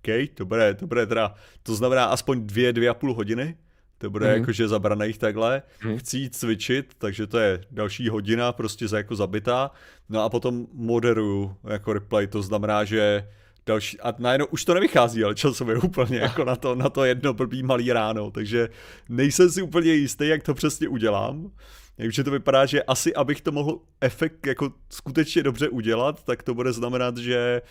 OK, 0.00 0.28
to 0.34 0.44
bude, 0.44 0.74
to 0.74 0.86
bude 0.86 1.06
teda, 1.06 1.34
to 1.62 1.74
znamená 1.74 2.04
aspoň 2.04 2.46
dvě, 2.46 2.72
dvě 2.72 2.88
a 2.88 2.94
půl 2.94 3.14
hodiny 3.14 3.56
to 4.00 4.10
bude 4.10 4.26
mm. 4.26 4.40
jakože 4.40 4.68
zabraných 4.68 5.18
takhle. 5.18 5.62
Mm. 5.84 5.98
Chci 5.98 6.18
jít 6.18 6.36
cvičit, 6.36 6.94
takže 6.98 7.26
to 7.26 7.38
je 7.38 7.60
další 7.70 8.08
hodina 8.08 8.52
prostě 8.52 8.88
za 8.88 8.96
jako 8.96 9.16
zabitá. 9.16 9.70
No 10.08 10.22
a 10.22 10.28
potom 10.28 10.66
moderuju 10.72 11.56
jako 11.68 11.92
replay, 11.92 12.26
to 12.26 12.42
znamená, 12.42 12.84
že 12.84 13.28
další, 13.66 14.00
a 14.00 14.14
najednou 14.18 14.46
už 14.46 14.64
to 14.64 14.74
nevychází, 14.74 15.24
ale 15.24 15.34
časově 15.34 15.76
úplně 15.84 16.18
jako 16.18 16.44
na 16.44 16.56
to, 16.56 16.74
na 16.74 16.88
to 16.88 17.04
jedno 17.04 17.34
blbý 17.34 17.62
malý 17.62 17.92
ráno, 17.92 18.30
takže 18.30 18.68
nejsem 19.08 19.50
si 19.50 19.62
úplně 19.62 19.92
jistý, 19.92 20.28
jak 20.28 20.42
to 20.42 20.54
přesně 20.54 20.88
udělám. 20.88 21.50
Takže 21.96 22.24
to 22.24 22.30
vypadá, 22.30 22.66
že 22.66 22.82
asi 22.82 23.14
abych 23.14 23.40
to 23.40 23.52
mohl 23.52 23.80
efekt 24.00 24.46
jako 24.46 24.72
skutečně 24.90 25.42
dobře 25.42 25.68
udělat, 25.68 26.24
tak 26.24 26.42
to 26.42 26.54
bude 26.54 26.72
znamenat, 26.72 27.16
že 27.16 27.62
uh, 27.64 27.68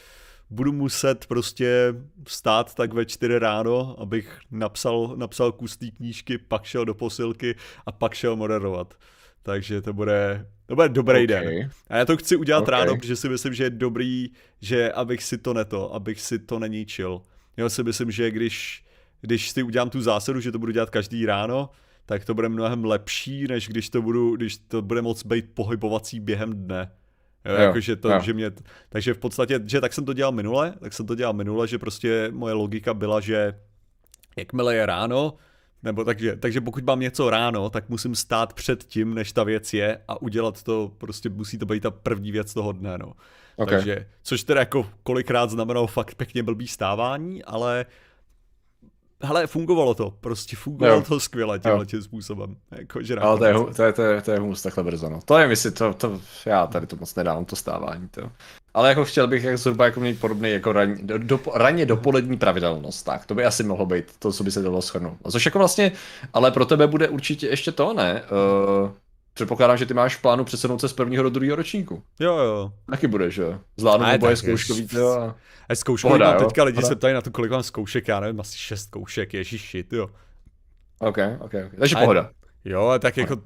budu 0.49 0.73
muset 0.73 1.25
prostě 1.25 1.95
vstát 2.27 2.75
tak 2.75 2.93
ve 2.93 3.05
čtyři 3.05 3.39
ráno, 3.39 3.95
abych 3.99 4.39
napsal, 4.51 5.13
napsal 5.15 5.51
kus 5.51 5.77
té 5.77 5.91
knížky, 5.91 6.37
pak 6.37 6.63
šel 6.63 6.85
do 6.85 6.93
posilky 6.93 7.55
a 7.85 7.91
pak 7.91 8.13
šel 8.13 8.35
moderovat. 8.35 8.93
Takže 9.43 9.81
to 9.81 9.93
bude, 9.93 10.45
to 10.65 10.75
bude 10.75 10.89
dobrý 10.89 11.15
okay. 11.15 11.27
den. 11.27 11.69
A 11.87 11.97
já 11.97 12.05
to 12.05 12.17
chci 12.17 12.35
udělat 12.35 12.61
okay. 12.61 12.79
ráno, 12.79 12.97
protože 12.97 13.15
si 13.15 13.29
myslím, 13.29 13.53
že 13.53 13.63
je 13.63 13.69
dobrý, 13.69 14.29
že 14.61 14.91
abych 14.91 15.23
si 15.23 15.37
to 15.37 15.53
neto, 15.53 15.93
abych 15.93 16.21
si 16.21 16.39
to 16.39 16.59
neníčil. 16.59 17.21
Já 17.57 17.69
si 17.69 17.83
myslím, 17.83 18.11
že 18.11 18.31
když, 18.31 18.83
když 19.21 19.49
si 19.49 19.63
udělám 19.63 19.89
tu 19.89 20.01
zásadu, 20.01 20.39
že 20.39 20.51
to 20.51 20.59
budu 20.59 20.71
dělat 20.71 20.89
každý 20.89 21.25
ráno, 21.25 21.69
tak 22.05 22.25
to 22.25 22.33
bude 22.33 22.49
mnohem 22.49 22.85
lepší, 22.85 23.47
než 23.47 23.67
když 23.67 23.89
to, 23.89 24.01
budu, 24.01 24.35
když 24.35 24.57
to 24.57 24.81
bude 24.81 25.01
moc 25.01 25.25
být 25.25 25.45
pohybovací 25.53 26.19
během 26.19 26.53
dne. 26.53 26.91
Jo, 27.45 27.53
jo, 27.53 27.61
jakože 27.61 27.95
to, 27.95 28.09
jo. 28.09 28.19
že 28.23 28.33
mě, 28.33 28.51
takže 28.89 29.13
v 29.13 29.17
podstatě, 29.17 29.59
že 29.65 29.81
tak 29.81 29.93
jsem 29.93 30.05
to 30.05 30.13
dělal 30.13 30.31
minule, 30.31 30.73
tak 30.79 30.93
jsem 30.93 31.05
to 31.05 31.15
dělal 31.15 31.33
minule, 31.33 31.67
že 31.67 31.77
prostě 31.77 32.29
moje 32.31 32.53
logika 32.53 32.93
byla, 32.93 33.19
že 33.19 33.53
jakmile 34.37 34.75
je 34.75 34.85
ráno, 34.85 35.33
nebo 35.83 36.05
takže, 36.05 36.35
takže 36.35 36.61
pokud 36.61 36.83
mám 36.83 36.99
něco 36.99 37.29
ráno, 37.29 37.69
tak 37.69 37.89
musím 37.89 38.15
stát 38.15 38.53
před 38.53 38.83
tím, 38.83 39.13
než 39.13 39.31
ta 39.31 39.43
věc 39.43 39.73
je 39.73 40.01
a 40.07 40.21
udělat 40.21 40.63
to, 40.63 40.91
prostě 40.97 41.29
musí 41.29 41.57
to 41.57 41.65
být 41.65 41.83
ta 41.83 41.91
první 41.91 42.31
věc 42.31 42.53
toho 42.53 42.71
dne, 42.71 42.97
no. 42.97 43.13
Okay. 43.55 43.75
Takže, 43.75 44.05
což 44.23 44.43
teda 44.43 44.59
jako 44.59 44.89
kolikrát 45.03 45.49
znamenalo 45.49 45.87
fakt 45.87 46.15
pěkně 46.15 46.43
blbý 46.43 46.67
stávání, 46.67 47.43
ale 47.43 47.85
hele, 49.23 49.47
fungovalo 49.47 49.93
to, 49.93 50.11
prostě 50.21 50.55
fungovalo 50.55 50.97
jo. 50.97 51.05
to 51.07 51.19
skvěle 51.19 51.59
tímhle 51.59 51.85
tím 51.85 52.01
způsobem. 52.01 52.55
Jako, 52.71 53.01
že 53.01 53.15
Ale 53.15 53.37
to 53.37 53.45
je, 53.45 53.53
to 53.73 53.83
je, 53.83 53.93
to 53.93 54.01
je, 54.01 54.21
to 54.21 54.31
je 54.31 54.39
humus 54.39 54.61
takhle 54.61 54.83
brzo, 54.83 55.09
no. 55.09 55.19
To 55.25 55.37
je 55.37 55.47
myslím, 55.47 55.73
to, 55.73 55.93
to, 55.93 56.21
já 56.45 56.67
tady 56.67 56.87
to 56.87 56.95
moc 56.95 57.15
nedám, 57.15 57.45
to 57.45 57.55
stávání, 57.55 58.07
to. 58.07 58.31
Ale 58.73 58.89
jako 58.89 59.05
chtěl 59.05 59.27
bych 59.27 59.43
jak 59.43 59.57
zhruba 59.57 59.85
jako 59.85 59.99
mít 59.99 60.19
podobný 60.19 60.51
jako 60.51 60.71
ran, 60.73 60.95
do, 61.01 61.17
do, 61.17 61.39
ranně 61.55 61.85
dopolední 61.85 62.37
pravidelnost, 62.37 63.05
tak 63.05 63.25
to 63.25 63.35
by 63.35 63.45
asi 63.45 63.63
mohlo 63.63 63.85
být 63.85 64.05
to, 64.19 64.31
co 64.31 64.43
by 64.43 64.51
se 64.51 64.61
dalo 64.61 64.81
shrnout. 64.81 65.17
Což 65.31 65.45
jako 65.45 65.59
vlastně, 65.59 65.91
ale 66.33 66.51
pro 66.51 66.65
tebe 66.65 66.87
bude 66.87 67.09
určitě 67.09 67.47
ještě 67.47 67.71
to, 67.71 67.93
ne? 67.93 68.23
Uh, 68.83 68.89
Předpokládám, 69.39 69.77
že 69.77 69.85
ty 69.85 69.93
máš 69.93 70.15
v 70.15 70.21
plánu 70.21 70.43
přesunout 70.43 70.81
se 70.81 70.89
z 70.89 70.93
prvního 70.93 71.23
do 71.23 71.29
druhého 71.29 71.55
ročníku. 71.55 72.03
Jo, 72.19 72.37
jo. 72.37 72.73
Taky 72.89 73.07
budeš, 73.07 73.37
jo. 73.37 73.59
Zvládnu 73.77 74.15
oboje 74.15 74.35
zkouškový, 74.35 74.87
jo. 74.91 75.35
A... 75.69 75.75
Zkouškový 75.75 76.19
mám 76.19 76.37
teďka 76.37 76.63
lidi 76.63 76.81
se 76.81 76.95
ptají 76.95 77.13
na 77.13 77.21
to, 77.21 77.31
kolik 77.31 77.51
mám 77.51 77.63
zkoušek, 77.63 78.07
já 78.07 78.19
nevím, 78.19 78.39
asi 78.39 78.57
šest 78.57 78.83
zkoušek, 78.83 79.33
ježiši, 79.33 79.85
jo. 79.91 80.09
OK, 80.99 81.17
OK, 81.39 81.53
OK. 81.65 81.79
Takže 81.79 81.95
a, 81.95 81.99
pohoda. 81.99 82.29
Jo, 82.65 82.87
a 82.87 82.99
tak 82.99 83.17
jako, 83.17 83.37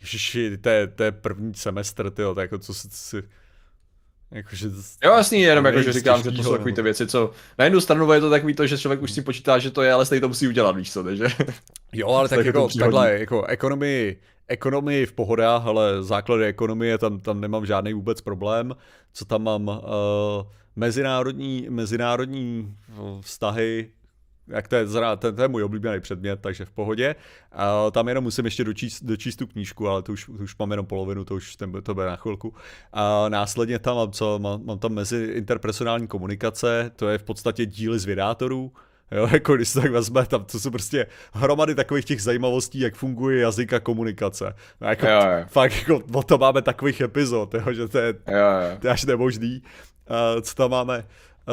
ježiši, 0.00 0.58
to 0.58 0.68
je, 0.68 0.86
to 0.86 1.02
je 1.02 1.12
první 1.12 1.54
semestr, 1.54 2.10
tyjo, 2.10 2.34
tak 2.34 2.42
jako 2.42 2.58
co 2.58 2.74
si, 2.74 2.88
si 2.90 3.22
Jakože 4.32 4.68
jo, 5.04 5.12
jasný, 5.12 5.40
jenom 5.40 5.64
jako, 5.64 5.82
že 5.82 5.92
říkám, 5.92 6.22
že 6.22 6.30
to 6.30 6.42
jsou 6.42 6.52
takové 6.52 6.72
ty 6.72 6.82
věci, 6.82 7.06
co 7.06 7.30
na 7.58 7.64
jednu 7.64 7.80
stranu 7.80 8.12
je 8.12 8.20
to 8.20 8.30
takový 8.30 8.54
to, 8.54 8.66
že 8.66 8.78
člověk 8.78 9.02
už 9.02 9.12
si 9.12 9.22
počítá, 9.22 9.58
že 9.58 9.70
to 9.70 9.82
je, 9.82 9.92
ale 9.92 10.06
stejně 10.06 10.20
to 10.20 10.28
musí 10.28 10.48
udělat, 10.48 10.76
víš 10.76 10.92
co, 10.92 11.04
takže... 11.04 11.26
Jo, 11.92 12.08
ale 12.08 12.28
tak 12.28 12.46
jako 12.46 12.68
takhle, 12.78 13.18
jako 13.18 13.44
ekonomii, 13.44 14.20
ekonomii 14.52 15.06
v 15.06 15.12
pohodách, 15.12 15.66
ale 15.66 16.02
základy 16.02 16.44
ekonomie, 16.44 16.98
tam, 16.98 17.20
tam 17.20 17.40
nemám 17.40 17.66
žádný 17.66 17.92
vůbec 17.92 18.20
problém. 18.20 18.76
Co 19.12 19.24
tam 19.24 19.42
mám? 19.42 19.68
Uh, 19.68 19.80
mezinárodní, 20.76 21.66
mezinárodní 21.70 22.76
vztahy, 23.20 23.90
jak 24.48 24.68
to 24.68 24.76
je, 24.76 24.86
to, 25.18 25.32
to 25.32 25.42
je 25.42 25.48
můj 25.48 25.62
oblíbený 25.62 26.00
předmět, 26.00 26.40
takže 26.40 26.64
v 26.64 26.70
pohodě. 26.70 27.14
Uh, 27.54 27.90
tam 27.90 28.08
jenom 28.08 28.24
musím 28.24 28.44
ještě 28.44 28.64
dočíst, 28.64 29.04
dočíst 29.04 29.38
tu 29.38 29.46
knížku, 29.46 29.88
ale 29.88 30.02
to 30.02 30.12
už, 30.12 30.26
to 30.26 30.44
už 30.44 30.56
mám 30.58 30.70
jenom 30.70 30.86
polovinu, 30.86 31.24
to 31.24 31.34
už 31.34 31.56
ten, 31.56 31.72
to 31.82 31.94
bude 31.94 32.06
na 32.06 32.16
chvilku. 32.16 32.48
Uh, 32.48 32.54
následně 33.28 33.78
tam 33.78 33.96
mám 33.96 34.12
co, 34.12 34.38
mám, 34.38 34.64
mám 34.64 34.78
tam 34.78 34.92
mezi 34.92 35.32
interpersonální 35.34 36.06
komunikace, 36.06 36.90
to 36.96 37.08
je 37.08 37.18
v 37.18 37.22
podstatě 37.22 37.66
díly 37.66 37.98
z 37.98 38.04
vědátorů, 38.04 38.72
Jo, 39.14 39.28
jako 39.32 39.56
když 39.56 39.68
se 39.68 39.80
tak 39.80 39.90
vezme, 39.90 40.26
tam 40.26 40.44
to 40.44 40.60
jsou 40.60 40.70
prostě 40.70 41.06
hromady 41.32 41.74
takových 41.74 42.04
těch 42.04 42.22
zajímavostí, 42.22 42.80
jak 42.80 42.94
funguje 42.94 43.40
jazyk 43.40 43.72
a 43.72 43.80
komunikace. 43.80 44.54
No, 44.80 44.88
jako, 44.88 45.06
jo, 45.06 45.20
jo. 45.38 45.44
Fakt, 45.46 45.72
jako, 45.76 46.02
o 46.14 46.22
to 46.22 46.38
máme 46.38 46.62
takových 46.62 47.00
epizod, 47.00 47.54
jo, 47.54 47.72
že 47.72 47.88
to 47.88 47.98
je, 47.98 48.14
jo, 48.28 48.36
jo. 48.36 48.78
to 48.80 48.86
je 48.86 48.92
až 48.92 49.04
nemožný. 49.04 49.62
Uh, 50.10 50.40
co 50.40 50.54
tam 50.54 50.70
máme? 50.70 51.06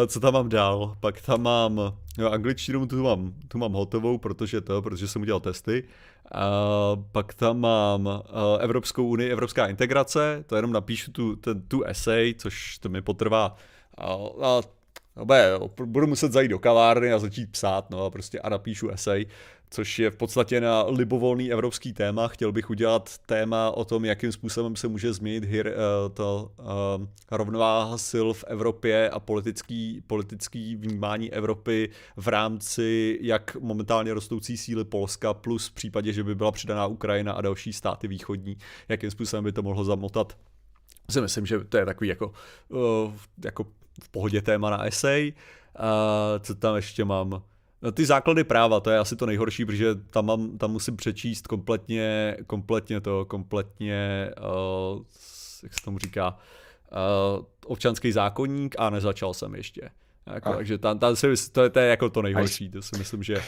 Co 0.08 0.20
tam 0.20 0.34
mám 0.34 0.50
dál? 0.50 0.96
Pak 1.00 1.22
tam 1.22 1.42
mám, 1.42 1.82
jo, 2.18 2.30
angličtinu 2.30 2.86
tu 2.86 3.04
mám, 3.04 3.34
tu 3.48 3.58
mám 3.58 3.74
hotovou, 3.74 4.18
protože 4.18 4.62
to, 4.62 4.82
protože 4.82 5.08
jsem 5.08 5.22
udělal 5.22 5.40
testy. 5.40 5.84
Uh, 6.36 7.04
pak 7.12 7.34
tam 7.34 7.60
mám 7.60 8.10
Evropskou 8.60 9.08
unii, 9.08 9.30
Evropská 9.30 9.68
integrace, 9.68 10.44
to 10.48 10.56
jenom 10.56 10.72
napíšu 10.72 11.12
tu, 11.12 11.36
ten, 11.36 11.62
tu 11.62 11.84
essay, 11.84 12.34
což 12.38 12.78
to 12.78 12.90
mi 12.90 13.02
potrvá 13.02 13.56
uh, 14.38 14.62
Obe, 15.16 15.60
budu 15.86 16.08
muset 16.08 16.32
zajít 16.32 16.52
do 16.52 16.60
kavárny 16.60 17.14
a 17.14 17.20
začít 17.20 17.52
psát, 17.52 17.90
no 17.90 18.06
a 18.06 18.10
prostě 18.10 18.40
a 18.40 18.50
napíšu 18.50 18.90
esej, 18.90 19.26
což 19.70 20.00
je 20.00 20.12
v 20.12 20.16
podstatě 20.16 20.62
na 20.62 20.84
libovolný 20.84 21.52
evropský 21.52 21.94
téma. 21.94 22.28
Chtěl 22.28 22.52
bych 22.52 22.70
udělat 22.70 23.18
téma 23.18 23.72
o 23.72 23.86
tom, 23.86 24.06
jakým 24.06 24.32
způsobem 24.32 24.76
se 24.76 24.88
může 24.88 25.14
změnit 25.14 25.44
hir, 25.46 25.68
uh, 25.68 26.14
to 26.14 26.52
uh, 26.58 27.06
rovnováha 27.32 27.98
sil 28.10 28.28
v 28.34 28.44
Evropě 28.48 29.10
a 29.10 29.20
politický, 29.20 30.02
politický 30.08 30.76
vnímání 30.76 31.34
Evropy 31.34 31.90
v 32.16 32.28
rámci 32.28 33.20
jak 33.22 33.56
momentálně 33.56 34.14
rostoucí 34.14 34.58
síly 34.58 34.84
Polska 34.84 35.34
plus 35.34 35.68
v 35.68 35.74
případě, 35.74 36.14
že 36.14 36.24
by 36.24 36.36
byla 36.36 36.52
přidaná 36.52 36.88
Ukrajina 36.88 37.34
a 37.34 37.42
další 37.42 37.74
státy 37.74 38.08
východní, 38.08 38.58
jakým 38.90 39.12
způsobem 39.12 39.44
by 39.44 39.52
to 39.52 39.62
mohlo 39.62 39.84
zamotat 39.84 40.38
si 41.10 41.22
myslím, 41.22 41.46
že 41.46 41.64
to 41.64 41.78
je 41.78 41.86
takový 41.86 42.08
jako, 42.08 42.34
uh, 42.70 43.14
jako 43.46 43.66
v 44.04 44.10
pohodě 44.10 44.42
téma 44.42 44.70
na 44.70 44.86
esej. 44.86 45.34
A 45.76 46.40
co 46.40 46.56
tam 46.56 46.76
ještě 46.76 47.06
mám? 47.06 47.42
No, 47.82 47.92
ty 47.92 48.06
základy 48.06 48.44
práva, 48.44 48.80
to 48.80 48.90
je 48.90 49.00
asi 49.00 49.16
to 49.16 49.26
nejhorší, 49.26 49.66
protože 49.66 49.96
tam, 49.96 50.26
mám, 50.26 50.58
tam 50.58 50.72
musím 50.72 50.98
přečíst 50.98 51.48
kompletně, 51.48 52.38
kompletně 52.48 53.02
to, 53.02 53.26
kompletně, 53.26 54.32
uh, 54.94 55.02
jak 55.64 55.74
se 55.74 55.82
tomu 55.86 56.00
říká, 56.00 56.38
uh, 56.92 57.46
občanský 57.66 58.12
zákonník 58.12 58.76
a 58.80 58.90
nezačal 58.90 59.34
jsem 59.34 59.56
ještě. 59.56 59.90
Jako, 60.34 60.54
takže 60.54 60.78
tam, 60.78 61.00
tam 61.00 61.16
si, 61.16 61.52
to, 61.52 61.64
je, 61.64 61.70
to 61.70 61.80
je 61.80 61.90
jako 61.90 62.10
to 62.10 62.22
nejhorší, 62.22 62.70
to 62.70 62.82
si 62.82 62.98
myslím, 62.98 63.24
že 63.24 63.42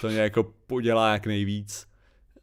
to 0.00 0.08
mě 0.08 0.18
jako 0.18 0.52
podělá 0.66 1.12
jak 1.12 1.26
nejvíc. 1.26 1.86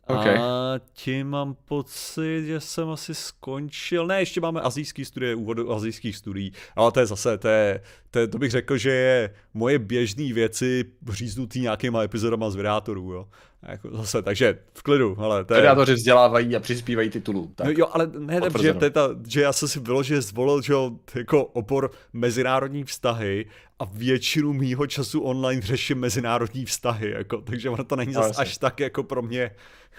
Okay. 0.07 0.37
A 0.37 0.79
tím 0.93 1.29
mám 1.29 1.55
pocit, 1.65 2.45
že 2.45 2.59
jsem 2.59 2.89
asi 2.89 3.15
skončil. 3.15 4.07
Ne, 4.07 4.19
ještě 4.19 4.41
máme 4.41 4.61
azijský 4.61 5.05
studie, 5.05 5.35
úvod 5.35 5.57
do 5.57 5.71
azijských 5.71 6.17
studií, 6.17 6.51
ale 6.75 6.91
to 6.91 6.99
je 6.99 7.05
zase, 7.05 7.37
to, 7.37 7.47
je, 7.47 7.81
to, 8.11 8.19
je, 8.19 8.27
to 8.27 8.37
bych 8.37 8.51
řekl, 8.51 8.77
že 8.77 8.91
je 8.91 9.33
moje 9.53 9.79
běžné 9.79 10.33
věci 10.33 10.85
říznutý 11.09 11.61
nějakýma 11.61 12.03
epizodama 12.03 12.49
z 12.49 12.55
Vidátorů, 12.55 13.11
jo. 13.13 13.27
Jako 13.67 13.89
zase, 13.97 14.21
takže 14.21 14.59
v 14.73 14.83
klidu, 14.83 15.15
ale 15.19 15.45
to 15.45 15.53
je... 15.53 15.59
Predátoři 15.59 15.93
vzdělávají 15.93 16.55
a 16.55 16.59
přispívají 16.59 17.09
titulů. 17.09 17.51
Tak. 17.55 17.67
No 17.67 17.73
jo, 17.77 17.87
ale 17.91 18.09
ne, 18.19 18.41
že, 18.61 18.73
to 18.73 18.85
je 18.85 18.91
ta, 18.91 19.09
že 19.27 19.41
já 19.41 19.53
jsem 19.53 19.67
si 19.67 19.79
vyloženě 19.79 20.21
zvolil, 20.21 20.61
že 20.61 20.73
jako 21.15 21.45
opor 21.45 21.91
mezinárodní 22.13 22.83
vztahy 22.83 23.45
a 23.79 23.85
většinu 23.85 24.53
mýho 24.53 24.87
času 24.87 25.21
online 25.21 25.61
řeším 25.61 25.97
mezinárodní 25.97 26.65
vztahy, 26.65 27.11
jako, 27.11 27.41
takže 27.41 27.69
ono 27.69 27.83
to 27.83 27.95
není 27.95 28.13
no, 28.13 28.23
zase 28.23 28.41
až 28.41 28.57
tak 28.57 28.79
jako 28.79 29.03
pro 29.03 29.21
mě. 29.21 29.51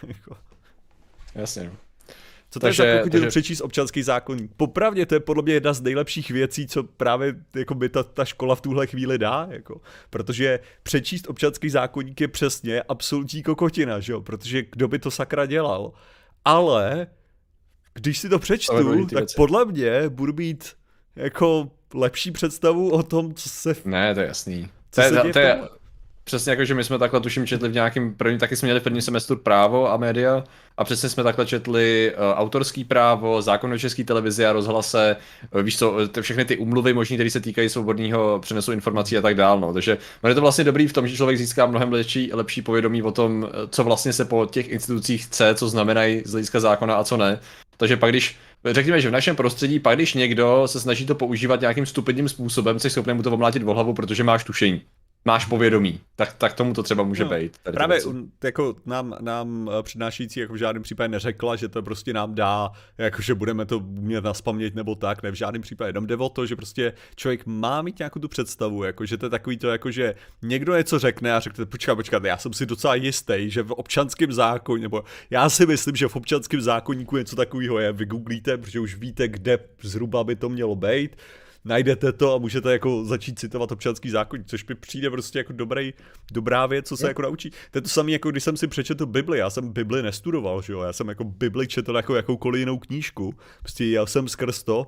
Jako. 0.06 0.36
Jasně. 1.34 1.64
No. 1.64 1.76
Co 2.50 2.60
takže, 2.60 2.82
takže 2.82 2.98
pokud 2.98 3.12
takže... 3.12 3.28
přečíst 3.28 3.60
občanský 3.60 4.02
zákonník? 4.02 4.50
Popravdě 4.56 5.06
to 5.06 5.14
je 5.14 5.20
podle 5.20 5.42
mě 5.42 5.52
jedna 5.52 5.72
z 5.72 5.80
nejlepších 5.80 6.30
věcí, 6.30 6.66
co 6.66 6.82
právě 6.82 7.34
jako 7.56 7.74
by 7.74 7.88
ta, 7.88 8.02
ta 8.02 8.24
škola 8.24 8.54
v 8.54 8.60
tuhle 8.60 8.86
chvíli 8.86 9.18
dá, 9.18 9.48
jako. 9.50 9.80
protože 10.10 10.60
přečíst 10.82 11.28
občanský 11.28 11.70
zákonník 11.70 12.20
je 12.20 12.28
přesně 12.28 12.82
absolutní 12.82 13.42
kokotina, 13.42 14.00
že 14.00 14.12
jo? 14.12 14.20
protože 14.20 14.62
kdo 14.62 14.88
by 14.88 14.98
to 14.98 15.10
sakra 15.10 15.46
dělal. 15.46 15.92
Ale 16.44 17.06
když 17.94 18.18
si 18.18 18.28
to 18.28 18.38
přečtu, 18.38 19.06
tak 19.06 19.18
věci. 19.18 19.34
podle 19.36 19.64
mě 19.64 20.08
budu 20.08 20.32
mít 20.32 20.72
jako 21.16 21.70
lepší 21.94 22.30
představu 22.30 22.90
o 22.90 23.02
tom, 23.02 23.34
co 23.34 23.48
se... 23.48 23.76
Ne, 23.84 24.14
to 24.14 24.20
je 24.20 24.26
jasný. 24.26 24.68
Co 24.90 25.00
to, 25.00 25.26
je, 25.26 25.32
to 25.32 25.38
je, 25.38 25.60
Přesně 26.28 26.50
jako, 26.50 26.64
že 26.64 26.74
my 26.74 26.84
jsme 26.84 26.98
takhle 26.98 27.20
tuším 27.20 27.46
četli 27.46 27.68
v 27.68 27.72
nějakém 27.72 28.14
první, 28.14 28.38
taky 28.38 28.56
jsme 28.56 28.66
měli 28.66 28.80
v 28.80 28.82
první 28.82 29.02
semestru 29.02 29.36
právo 29.36 29.92
a 29.92 29.96
média 29.96 30.44
a 30.76 30.84
přesně 30.84 31.08
jsme 31.08 31.22
takhle 31.22 31.46
četli 31.46 32.12
uh, 32.14 32.38
autorský 32.38 32.84
právo, 32.84 33.42
zákon 33.42 33.72
o 33.72 33.78
české 33.78 34.04
televizi 34.04 34.46
a 34.46 34.52
rozhlase, 34.52 35.16
uh, 35.54 35.62
víš 35.62 35.78
co, 35.78 36.08
ty, 36.08 36.22
všechny 36.22 36.44
ty 36.44 36.56
umluvy 36.56 36.94
možný, 36.94 37.16
které 37.16 37.30
se 37.30 37.40
týkají 37.40 37.68
svobodného 37.68 38.38
přenosu 38.40 38.72
informací 38.72 39.18
a 39.18 39.20
tak 39.20 39.34
dál, 39.34 39.60
no. 39.60 39.72
Takže 39.72 39.98
je 40.28 40.34
to 40.34 40.40
vlastně 40.40 40.64
dobrý 40.64 40.86
v 40.86 40.92
tom, 40.92 41.08
že 41.08 41.16
člověk 41.16 41.38
získá 41.38 41.66
mnohem 41.66 41.92
lepší, 41.92 42.30
lepší 42.32 42.62
povědomí 42.62 43.02
o 43.02 43.12
tom, 43.12 43.48
co 43.70 43.84
vlastně 43.84 44.12
se 44.12 44.24
po 44.24 44.46
těch 44.46 44.68
institucích 44.68 45.24
chce, 45.24 45.54
co 45.54 45.68
znamenají 45.68 46.22
z 46.24 46.30
hlediska 46.30 46.60
zákona 46.60 46.94
a 46.96 47.04
co 47.04 47.16
ne. 47.16 47.40
Takže 47.76 47.96
pak 47.96 48.10
když 48.10 48.36
řekněme, 48.64 49.00
že 49.00 49.08
v 49.08 49.12
našem 49.12 49.36
prostředí, 49.36 49.80
pak 49.80 49.96
když 49.96 50.14
někdo 50.14 50.62
se 50.66 50.80
snaží 50.80 51.06
to 51.06 51.14
používat 51.14 51.60
nějakým 51.60 51.86
stupidním 51.86 52.28
způsobem, 52.28 52.78
jsi 52.78 52.90
schopný 52.90 53.14
mu 53.14 53.22
to 53.22 53.32
omlátit 53.32 53.62
v 53.62 53.66
hlavu, 53.66 53.94
protože 53.94 54.24
máš 54.24 54.44
tušení 54.44 54.82
máš 55.26 55.46
povědomí, 55.46 56.00
tak, 56.16 56.32
tak 56.32 56.52
tomu 56.52 56.72
to 56.72 56.82
třeba 56.82 57.04
může 57.04 57.24
no, 57.24 57.30
být. 57.30 57.58
Právě 57.62 58.00
jako 58.44 58.76
nám, 58.86 59.16
nám 59.20 59.70
eh, 59.78 59.82
přednášející 59.82 60.40
jako 60.40 60.52
v 60.52 60.56
žádném 60.56 60.82
případě 60.82 61.08
neřekla, 61.08 61.56
že 61.56 61.68
to 61.68 61.82
prostě 61.82 62.12
nám 62.12 62.34
dá, 62.34 62.70
jako 62.98 63.22
že 63.22 63.34
budeme 63.34 63.66
to 63.66 63.80
mít 63.80 64.24
na 64.24 64.34
spaměť 64.34 64.74
nebo 64.74 64.94
tak, 64.94 65.22
ne 65.22 65.30
v 65.30 65.34
žádném 65.34 65.62
případě. 65.62 65.88
Jenom 65.88 66.06
jde 66.06 66.16
o 66.16 66.28
to, 66.28 66.46
že 66.46 66.56
prostě 66.56 66.92
člověk 67.16 67.46
má 67.46 67.82
mít 67.82 67.98
nějakou 67.98 68.20
tu 68.20 68.28
představu, 68.28 68.84
jako 68.84 69.06
že 69.06 69.16
to 69.16 69.26
je 69.26 69.30
takový 69.30 69.56
to, 69.56 69.68
jako 69.68 69.90
že 69.90 70.14
někdo 70.42 70.76
něco 70.76 70.98
řekne 70.98 71.34
a 71.34 71.40
řekne, 71.40 71.66
počkat, 71.66 71.94
počkat, 71.94 72.24
já 72.24 72.38
jsem 72.38 72.52
si 72.52 72.66
docela 72.66 72.94
jistý, 72.94 73.50
že 73.50 73.62
v 73.62 73.72
občanském 73.72 74.32
zákoně, 74.32 74.82
nebo 74.82 75.04
já 75.30 75.48
si 75.48 75.66
myslím, 75.66 75.96
že 75.96 76.08
v 76.08 76.16
občanském 76.16 76.60
zákonníku 76.60 77.16
něco 77.16 77.36
takového 77.36 77.78
je, 77.78 77.92
vygooglíte, 77.92 78.58
protože 78.58 78.80
už 78.80 78.94
víte, 78.94 79.28
kde 79.28 79.58
zhruba 79.82 80.24
by 80.24 80.36
to 80.36 80.48
mělo 80.48 80.76
být 80.76 81.16
najdete 81.66 82.12
to 82.12 82.34
a 82.34 82.38
můžete 82.38 82.72
jako 82.72 83.04
začít 83.04 83.38
citovat 83.38 83.72
občanský 83.72 84.10
zákon, 84.10 84.44
což 84.46 84.66
mi 84.66 84.74
přijde 84.74 85.10
prostě 85.10 85.38
jako 85.38 85.52
dobrý, 85.52 85.94
dobrá 86.32 86.66
věc, 86.66 86.88
co 86.88 86.96
se 86.96 87.06
je. 87.06 87.08
jako 87.08 87.22
naučí. 87.22 87.50
To 87.50 87.78
je 87.78 87.82
to 87.82 87.88
samé, 87.88 88.12
jako 88.12 88.30
když 88.30 88.44
jsem 88.44 88.56
si 88.56 88.66
přečetl 88.66 89.06
Bibli, 89.06 89.38
já 89.38 89.50
jsem 89.50 89.72
Bibli 89.72 90.02
nestudoval, 90.02 90.62
že 90.62 90.72
jo, 90.72 90.80
já 90.82 90.92
jsem 90.92 91.08
jako 91.08 91.24
Bibli 91.24 91.68
četl 91.68 91.96
jako 91.96 92.16
jakoukoliv 92.16 92.60
jinou 92.60 92.78
knížku, 92.78 93.34
prostě 93.60 93.86
já 93.86 94.06
jsem 94.06 94.28
skrz 94.28 94.62
to 94.62 94.86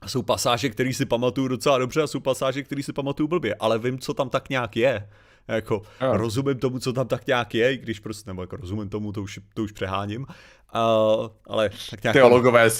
a 0.00 0.08
jsou 0.08 0.22
pasáže, 0.22 0.68
které 0.68 0.92
si 0.92 1.06
pamatuju 1.06 1.48
docela 1.48 1.78
dobře 1.78 2.02
a 2.02 2.06
jsou 2.06 2.20
pasáže, 2.20 2.62
které 2.62 2.82
si 2.82 2.92
pamatuju 2.92 3.28
blbě, 3.28 3.54
ale 3.54 3.78
vím, 3.78 3.98
co 3.98 4.14
tam 4.14 4.30
tak 4.30 4.48
nějak 4.48 4.76
je. 4.76 5.08
Jako, 5.48 5.82
yeah. 6.00 6.16
rozumím 6.16 6.58
tomu, 6.58 6.78
co 6.78 6.92
tam 6.92 7.06
tak 7.06 7.26
nějak 7.26 7.54
je, 7.54 7.72
i 7.74 7.76
když 7.78 8.00
prostě, 8.00 8.30
nebo 8.30 8.42
jako 8.42 8.56
rozumím 8.56 8.88
tomu, 8.88 9.12
to 9.12 9.22
už, 9.22 9.40
to 9.54 9.62
už 9.62 9.72
přeháním, 9.72 10.26
Uh, 10.74 11.28
ale 11.46 11.70
tak 11.90 12.02
nějak... 12.02 12.14
Teologové 12.14 12.70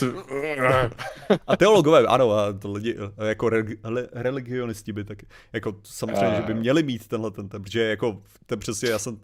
A 1.47 1.57
teologové, 1.57 2.07
ano, 2.07 2.33
a 2.33 2.53
to 2.53 2.73
lidi, 2.73 2.97
jako 3.25 3.49
re, 3.49 3.63
religionisti 4.13 4.93
by 4.93 5.05
taky, 5.05 5.27
jako 5.53 5.77
samozřejmě, 5.83 6.37
že 6.37 6.43
by 6.43 6.55
měli 6.55 6.83
mít 6.83 7.09
tenhle 7.09 7.31
ten, 7.31 7.49
ten 7.49 7.63
protože 7.63 7.83
jako 7.83 8.23
ten 8.47 8.59
přesně, 8.59 8.89
já 8.89 8.99
jsem, 8.99 9.21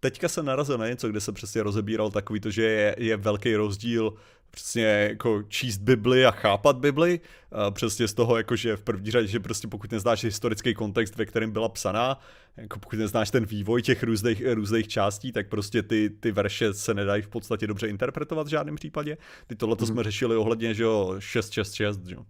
teďka 0.00 0.28
se 0.28 0.42
narazil 0.42 0.78
na 0.78 0.88
něco, 0.88 1.08
kde 1.08 1.20
se 1.20 1.32
přesně 1.32 1.62
rozebíral 1.62 2.10
takový 2.10 2.40
to, 2.40 2.50
že 2.50 2.62
je, 2.62 2.94
je 2.98 3.16
velký 3.16 3.56
rozdíl 3.56 4.14
přesně 4.50 4.84
jako 4.84 5.42
číst 5.48 5.78
Bibli 5.78 6.26
a 6.26 6.30
chápat 6.30 6.76
Bibli, 6.76 7.20
a 7.52 7.70
přesně 7.70 8.08
z 8.08 8.14
toho, 8.14 8.36
jako 8.36 8.56
že 8.56 8.76
v 8.76 8.82
první 8.82 9.10
řadě, 9.10 9.26
že 9.26 9.40
prostě 9.40 9.68
pokud 9.68 9.92
neznáš 9.92 10.24
historický 10.24 10.74
kontext, 10.74 11.16
ve 11.16 11.26
kterém 11.26 11.50
byla 11.50 11.68
psaná, 11.68 12.20
jako 12.56 12.78
pokud 12.78 12.98
neznáš 12.98 13.30
ten 13.30 13.44
vývoj 13.44 13.82
těch 13.82 14.02
různých, 14.02 14.42
různých 14.52 14.88
částí, 14.88 15.32
tak 15.32 15.48
prostě 15.48 15.82
ty, 15.82 16.10
ty 16.20 16.32
verše 16.32 16.74
se 16.74 16.94
nedají 16.94 17.22
v 17.22 17.28
podstatě 17.28 17.66
dobře 17.66 17.88
interpretovat 17.88 18.46
v 18.46 18.50
žádném 18.50 18.76
případě. 18.76 19.16
Ty 19.46 19.56
tohle 19.56 19.76
mm. 19.80 19.86
jsme 19.86 20.04
řešili 20.04 20.36
ohledně, 20.36 20.74
že 20.74 20.82
jo, 20.82 21.16
666, 21.18 22.06
že 22.06 22.14
jo. 22.14 22.24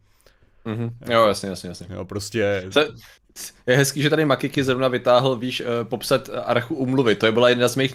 Mm-hmm. 0.67 0.93
Jo, 1.11 1.27
jasně, 1.27 1.49
jasně, 1.49 1.69
jasně. 1.69 1.87
Jo, 1.91 2.05
prostě... 2.05 2.65
Se, 2.71 2.89
je 3.67 3.77
hezký, 3.77 4.03
že 4.03 4.11
tady 4.11 4.25
Makiky 4.25 4.65
zrovna 4.65 4.89
vytáhl, 4.89 5.37
víš, 5.37 5.61
uh, 5.61 5.67
popsat 5.89 6.31
archu 6.45 6.75
umluvy. 6.75 7.15
To 7.15 7.27
je 7.27 7.33
byla 7.33 7.49
jedna 7.49 7.69
z 7.69 7.77
mých 7.77 7.95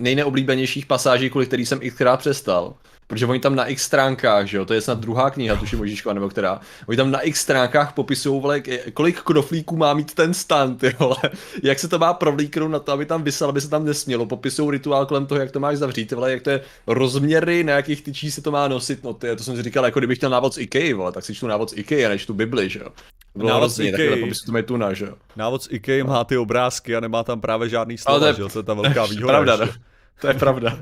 nejneoblíbenějších 0.00 0.86
pasáží, 0.86 1.30
kvůli 1.30 1.46
který 1.46 1.66
jsem 1.66 1.80
xkrát 1.80 2.20
přestal. 2.20 2.74
Protože 3.06 3.26
oni 3.26 3.40
tam 3.40 3.54
na 3.54 3.66
x 3.66 3.82
stránkách, 3.82 4.46
že 4.46 4.56
jo, 4.56 4.64
to 4.64 4.74
je 4.74 4.80
snad 4.80 4.98
druhá 4.98 5.30
kniha, 5.30 5.56
tuším 5.56 5.78
Možíškova 5.78 6.12
nebo 6.12 6.28
která, 6.28 6.60
oni 6.86 6.96
tam 6.96 7.10
na 7.10 7.20
x 7.20 7.40
stránkách 7.40 7.92
popisují, 7.92 8.42
vole, 8.42 8.62
kolik 8.94 9.20
knoflíků 9.22 9.76
má 9.76 9.94
mít 9.94 10.14
ten 10.14 10.34
stand, 10.34 10.82
jo, 10.82 11.14
jak 11.62 11.78
se 11.78 11.88
to 11.88 11.98
má 11.98 12.14
provlíknout 12.14 12.70
na 12.70 12.78
to, 12.78 12.92
aby 12.92 13.06
tam 13.06 13.22
vysel, 13.22 13.48
aby 13.48 13.60
se 13.60 13.68
tam 13.68 13.84
nesmělo, 13.84 14.26
popisují 14.26 14.70
rituál 14.70 15.06
kolem 15.06 15.26
toho, 15.26 15.40
jak 15.40 15.50
to 15.50 15.60
máš 15.60 15.76
zavřít, 15.76 16.12
vole, 16.12 16.32
jak 16.32 16.42
to 16.42 16.50
je 16.50 16.60
rozměry, 16.86 17.64
na 17.64 17.72
jakých 17.72 18.02
tyčí 18.02 18.30
se 18.30 18.42
to 18.42 18.50
má 18.50 18.68
nosit, 18.68 19.04
no 19.04 19.14
ty, 19.14 19.36
to 19.36 19.44
jsem 19.44 19.56
si 19.56 19.62
říkal, 19.62 19.84
jako 19.84 20.00
kdybych 20.00 20.18
chtěl 20.18 20.30
návod 20.30 20.54
z 20.54 20.58
IKEA, 20.58 20.96
vole, 20.96 21.12
tak 21.12 21.24
si 21.24 21.34
čtu 21.34 21.46
návod 21.46 21.70
z 21.70 21.76
IKEA, 21.76 22.08
než 22.08 22.26
tu 22.26 22.34
Bibli, 22.34 22.68
že 22.68 22.78
jo. 22.78 22.88
Bylo 23.34 23.48
návod 23.48 23.62
hrozně, 23.62 23.84
z 23.84 23.94
IKEA. 23.94 24.62
tuna, 24.62 24.92
že 24.92 25.04
jo. 25.04 25.14
Návod 25.36 25.62
z 25.62 25.68
IKEA 25.70 26.04
má 26.04 26.24
ty 26.24 26.36
obrázky 26.36 26.96
a 26.96 27.00
nemá 27.00 27.22
tam 27.22 27.40
právě 27.40 27.68
žádný 27.68 27.98
slova, 27.98 28.18
to 28.20 28.26
je, 28.26 28.34
že 28.34 28.42
jo, 28.42 28.48
to 28.48 28.58
je 28.58 28.62
ta 28.62 28.74
velká 28.74 29.06
výhoda. 29.06 29.32
Pravda, 29.32 29.56
no. 29.56 29.72
To 30.20 30.28
je 30.28 30.34
pravda. 30.34 30.78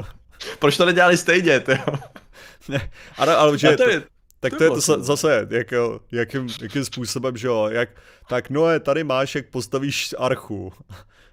Proč 0.58 0.76
to 0.76 0.84
nedělali 0.84 1.16
stejně, 1.16 1.60
ty 1.60 1.72
jo? 1.72 1.94
ne, 2.68 2.90
ale, 3.16 3.36
ale 3.36 3.58
že, 3.58 3.76
to 3.76 3.88
je, 3.88 4.02
tak 4.40 4.54
to 4.58 4.64
je 4.64 4.70
to 4.70 4.80
zase, 4.80 5.46
jak, 5.50 5.74
jakým, 6.12 6.48
jakým 6.62 6.84
způsobem, 6.84 7.36
že 7.36 7.46
jo, 7.46 7.68
jak, 7.70 7.88
tak 8.28 8.50
no 8.50 8.70
je, 8.70 8.80
tady 8.80 9.04
máš, 9.04 9.34
jak 9.34 9.46
postavíš 9.50 10.14
archu. 10.18 10.72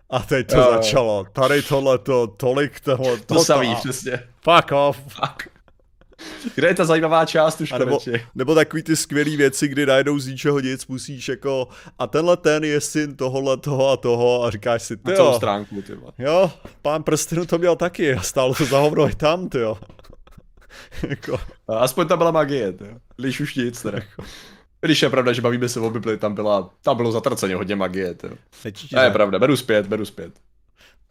A 0.10 0.20
teď 0.20 0.48
to 0.48 0.58
jo. 0.58 0.72
začalo, 0.72 1.26
tady 1.34 1.62
tohleto, 1.62 2.28
tolik 2.28 2.80
tohle, 2.80 3.18
to, 3.18 3.36
to 3.36 3.44
samý, 3.44 3.76
přesně. 3.76 4.24
Fuck 4.42 4.72
off. 4.72 4.98
Fuck. 4.98 5.59
Kde 6.56 6.68
je 6.68 6.76
ta 6.76 6.86
zajímavá 6.86 7.26
část 7.26 7.62
už 7.62 7.72
nebo, 7.72 8.00
nebo 8.36 8.56
takový 8.56 8.84
ty 8.84 8.96
skvělé 8.96 9.38
věci, 9.38 9.68
kdy 9.68 9.86
najednou 9.86 10.20
z 10.20 10.28
ničeho 10.28 10.60
nic 10.60 10.88
musíš 10.88 11.30
jako 11.30 11.68
a 12.00 12.08
tenhle 12.08 12.38
ten 12.38 12.64
je 12.64 12.82
syn 12.82 13.16
tohohle 13.16 13.58
toho 13.58 13.90
a 13.90 13.98
toho 13.98 14.44
a 14.44 14.52
říkáš 14.52 14.84
si, 14.84 14.98
ty 14.98 15.12
jo. 15.12 15.34
stránku, 15.38 15.82
ty 15.82 15.94
Jo, 16.18 16.52
pán 16.82 17.04
prstenu 17.04 17.46
to 17.46 17.58
měl 17.58 17.76
taky 17.76 18.14
a 18.14 18.22
stálo 18.22 18.54
to 18.54 18.66
za 18.66 18.80
hovno 18.80 19.10
i 19.10 19.16
tam, 19.16 19.50
ty 19.50 19.60
jo. 19.60 19.78
jako. 21.10 21.40
Aspoň 21.68 22.08
tam 22.08 22.18
byla 22.18 22.32
magie, 22.32 22.74
to. 22.74 22.86
Když 23.18 23.40
už 23.40 23.56
nic, 23.56 23.82
teda. 23.82 24.00
Když 24.82 25.02
je 25.02 25.10
pravda, 25.10 25.34
že 25.34 25.42
bavíme 25.42 25.70
se 25.70 25.80
o 25.80 25.90
Bibli, 25.90 26.18
tam, 26.18 26.36
byla, 26.36 26.70
tam 26.82 26.98
bylo 26.98 27.12
zatraceně 27.12 27.56
hodně 27.56 27.76
magie. 27.76 28.16
To. 28.16 28.28
Ne, 28.94 29.04
je 29.04 29.12
pravda, 29.12 29.40
beru 29.40 29.58
zpět, 29.58 29.88
beru 29.88 30.06
zpět. 30.06 30.34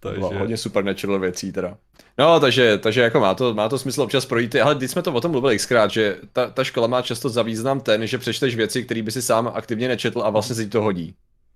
To 0.00 0.10
bylo 0.10 0.38
hodně 0.38 0.56
supernatural 0.56 1.18
věcí 1.18 1.52
teda. 1.52 1.76
No, 2.18 2.40
takže, 2.40 2.78
takže 2.78 3.00
jako 3.00 3.20
má 3.20 3.34
to, 3.34 3.54
má 3.54 3.68
to 3.68 3.78
smysl 3.78 4.02
občas 4.02 4.26
projít. 4.26 4.56
Ale 4.56 4.74
když 4.74 4.90
jsme 4.90 5.02
to 5.02 5.12
o 5.12 5.20
tom 5.20 5.30
mluvili 5.30 5.56
xkrát, 5.56 5.90
že 5.90 6.16
ta, 6.32 6.50
ta 6.50 6.64
škola 6.64 6.86
má 6.86 7.02
často 7.02 7.28
za 7.28 7.42
význam 7.42 7.80
ten, 7.80 8.06
že 8.06 8.18
přečteš 8.18 8.56
věci, 8.56 8.84
které 8.84 9.02
by 9.02 9.12
si 9.12 9.22
sám 9.22 9.50
aktivně 9.54 9.88
nečetl 9.88 10.22
a 10.22 10.30
vlastně 10.30 10.56
se 10.56 10.64
ti 10.64 10.70
to 10.70 10.82
hodí. 10.82 11.14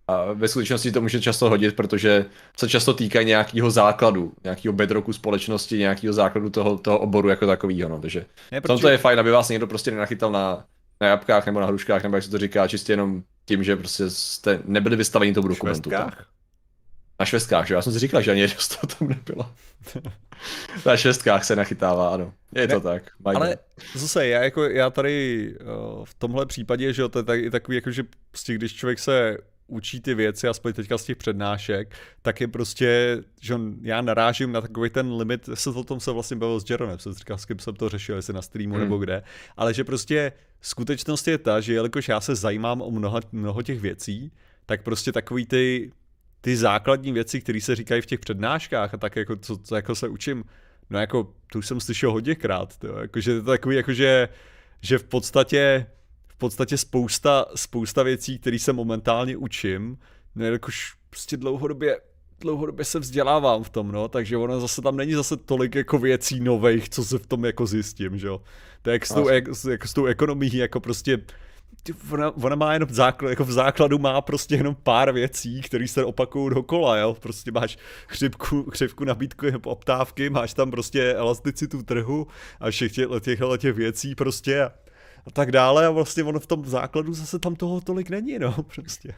A 0.08 0.32
ve 0.32 0.48
skutečnosti 0.48 0.92
to 0.92 1.00
může 1.00 1.20
často 1.20 1.50
hodit, 1.50 1.76
protože 1.76 2.26
se 2.56 2.68
často 2.68 2.94
týká 2.94 3.22
nějakého 3.22 3.70
základu, 3.70 4.32
nějakého 4.44 4.72
bedroku 4.72 5.12
společnosti, 5.12 5.78
nějakého 5.78 6.12
základu 6.12 6.50
toho, 6.50 6.78
toho 6.78 6.98
oboru 6.98 7.28
jako 7.28 7.46
takového. 7.46 7.88
No. 7.88 8.00
Takže 8.00 8.24
ne, 8.52 8.60
protože... 8.60 8.82
to 8.82 8.88
je 8.88 8.98
fajn, 8.98 9.20
aby 9.20 9.30
vás 9.30 9.48
někdo 9.48 9.66
prostě 9.66 9.90
nenachytal 9.90 10.32
na, 10.32 10.64
na 11.00 11.06
jabkách 11.06 11.46
nebo 11.46 11.60
na 11.60 11.66
hruškách, 11.66 12.02
nebo 12.02 12.16
jak 12.16 12.24
se 12.24 12.30
to 12.30 12.38
říká, 12.38 12.68
čistě 12.68 12.92
jenom 12.92 13.22
tím, 13.44 13.64
že 13.64 13.76
prostě 13.76 14.10
jste 14.10 14.60
nebyli 14.64 14.96
vystaveni 14.96 15.34
tomu 15.34 15.48
dokumentu. 15.48 15.90
Tak. 15.90 16.24
Na 17.20 17.26
švestkách, 17.26 17.66
že? 17.66 17.74
Já 17.74 17.82
jsem 17.82 17.92
si 17.92 17.98
říkal, 17.98 18.22
že 18.22 18.30
ani 18.30 18.40
jedno 18.40 18.56
z 18.58 18.68
toho 18.68 18.94
tam 18.98 19.08
nebylo. 19.08 19.50
na 20.86 20.96
švestkách 20.96 21.44
se 21.44 21.56
nachytává, 21.56 22.08
ano. 22.08 22.32
Je 22.54 22.66
ne, 22.66 22.74
to 22.74 22.80
tak. 22.80 23.02
Majde. 23.24 23.36
Ale 23.36 23.56
zase, 23.94 24.26
já, 24.26 24.42
jako, 24.42 24.64
já 24.64 24.90
tady 24.90 25.48
uh, 25.60 26.04
v 26.04 26.14
tomhle 26.14 26.46
případě, 26.46 26.92
že 26.92 27.02
jo, 27.02 27.08
to 27.08 27.18
je 27.18 27.22
tak, 27.22 27.40
takový, 27.50 27.74
jako, 27.74 27.90
že 27.90 28.04
prostě, 28.30 28.54
když 28.54 28.74
člověk 28.74 28.98
se 28.98 29.38
učí 29.66 30.00
ty 30.00 30.14
věci, 30.14 30.48
aspoň 30.48 30.72
teďka 30.72 30.98
z 30.98 31.04
těch 31.04 31.16
přednášek, 31.16 31.94
tak 32.22 32.40
je 32.40 32.48
prostě, 32.48 33.18
že 33.40 33.54
já 33.82 34.00
narážím 34.00 34.52
na 34.52 34.60
takový 34.60 34.90
ten 34.90 35.12
limit, 35.12 35.48
se 35.54 35.70
o 35.70 35.84
tom 35.84 36.00
se 36.00 36.10
vlastně 36.10 36.36
bavil 36.36 36.60
s 36.60 36.70
Jeronem, 36.70 36.98
jsem 36.98 37.12
říkal, 37.12 37.38
s 37.38 37.44
kým 37.44 37.58
jsem 37.58 37.74
to 37.74 37.88
řešil, 37.88 38.16
jestli 38.16 38.32
na 38.32 38.42
streamu 38.42 38.74
hmm. 38.74 38.82
nebo 38.82 38.98
kde, 38.98 39.22
ale 39.56 39.74
že 39.74 39.84
prostě 39.84 40.32
skutečnost 40.60 41.28
je 41.28 41.38
ta, 41.38 41.60
že 41.60 41.74
jelikož 41.74 42.08
já 42.08 42.20
se 42.20 42.34
zajímám 42.34 42.82
o 42.82 42.90
mnoho, 42.90 43.20
mnoho 43.32 43.62
těch 43.62 43.80
věcí, 43.80 44.32
tak 44.66 44.82
prostě 44.82 45.12
takový 45.12 45.46
ty, 45.46 45.90
ty 46.42 46.56
základní 46.56 47.12
věci, 47.12 47.40
které 47.40 47.60
se 47.60 47.76
říkají 47.76 48.02
v 48.02 48.06
těch 48.06 48.20
přednáškách 48.20 48.94
a 48.94 48.96
tak 48.96 49.16
jako, 49.16 49.36
co, 49.36 49.56
co 49.56 49.76
jako 49.76 49.94
se 49.94 50.08
učím, 50.08 50.44
no 50.90 50.98
jako, 50.98 51.32
to 51.52 51.58
už 51.58 51.66
jsem 51.66 51.80
slyšel 51.80 52.12
hodněkrát, 52.12 52.76
to, 52.76 52.86
jako, 52.86 53.20
že 53.20 53.30
to 53.30 53.36
je 53.36 53.56
takový, 53.56 53.76
jako, 53.76 53.92
že, 53.92 54.28
že 54.80 54.98
v 54.98 55.04
podstatě 55.04 55.86
v 56.28 56.36
podstatě 56.36 56.78
spousta, 56.78 57.46
spousta 57.54 58.02
věcí, 58.02 58.38
které 58.38 58.58
se 58.58 58.72
momentálně 58.72 59.36
učím, 59.36 59.98
no 60.34 60.44
jakož 60.44 60.94
prostě 61.10 61.36
dlouhodobě 61.36 62.00
dlouhodobě 62.40 62.84
se 62.84 62.98
vzdělávám 62.98 63.62
v 63.64 63.70
tom, 63.70 63.92
no, 63.92 64.08
takže 64.08 64.36
ono 64.36 64.60
zase 64.60 64.82
tam 64.82 64.96
není 64.96 65.12
zase 65.12 65.36
tolik 65.36 65.74
jako 65.74 65.98
věcí 65.98 66.40
nových, 66.40 66.88
co 66.88 67.04
se 67.04 67.18
v 67.18 67.26
tom 67.26 67.44
jako 67.44 67.66
zjistím, 67.66 68.18
že 68.18 68.26
jo. 68.26 68.42
To 68.82 68.90
je 68.90 68.92
jak 68.92 69.06
s 69.06 69.14
tou, 69.14 69.28
jak, 69.28 69.44
jako 69.70 69.88
s 69.88 69.92
tou 69.92 70.06
ekonomií, 70.06 70.56
jako 70.56 70.80
prostě 70.80 71.18
ona, 72.12 72.30
ona 72.30 72.56
má 72.56 72.72
jenom 72.72 72.88
základ, 72.90 73.30
jako 73.30 73.44
v 73.44 73.52
základu 73.52 73.98
má 73.98 74.20
prostě 74.20 74.54
jenom 74.54 74.74
pár 74.82 75.12
věcí, 75.12 75.62
které 75.62 75.88
se 75.88 76.04
opakují 76.04 76.54
dokola, 76.54 76.96
jo. 76.96 77.16
Prostě 77.20 77.52
máš 77.52 77.78
chřipku, 78.06 78.62
křivku 78.62 79.04
nabídku 79.04 79.46
poptávky, 79.60 80.30
máš 80.30 80.54
tam 80.54 80.70
prostě 80.70 81.14
elasticitu 81.14 81.82
trhu 81.82 82.26
a 82.60 82.70
všech 82.70 82.92
těch, 82.92 83.06
těchto 83.20 83.56
těch 83.56 83.76
věcí 83.76 84.14
prostě 84.14 84.62
a, 84.62 84.72
a 85.26 85.30
tak 85.32 85.52
dále 85.52 85.86
a 85.86 85.90
vlastně 85.90 86.24
ono 86.24 86.40
v 86.40 86.46
tom 86.46 86.64
základu 86.64 87.14
zase 87.14 87.38
tam 87.38 87.56
toho 87.56 87.80
tolik 87.80 88.10
není, 88.10 88.38
no, 88.38 88.52
prostě. 88.74 89.14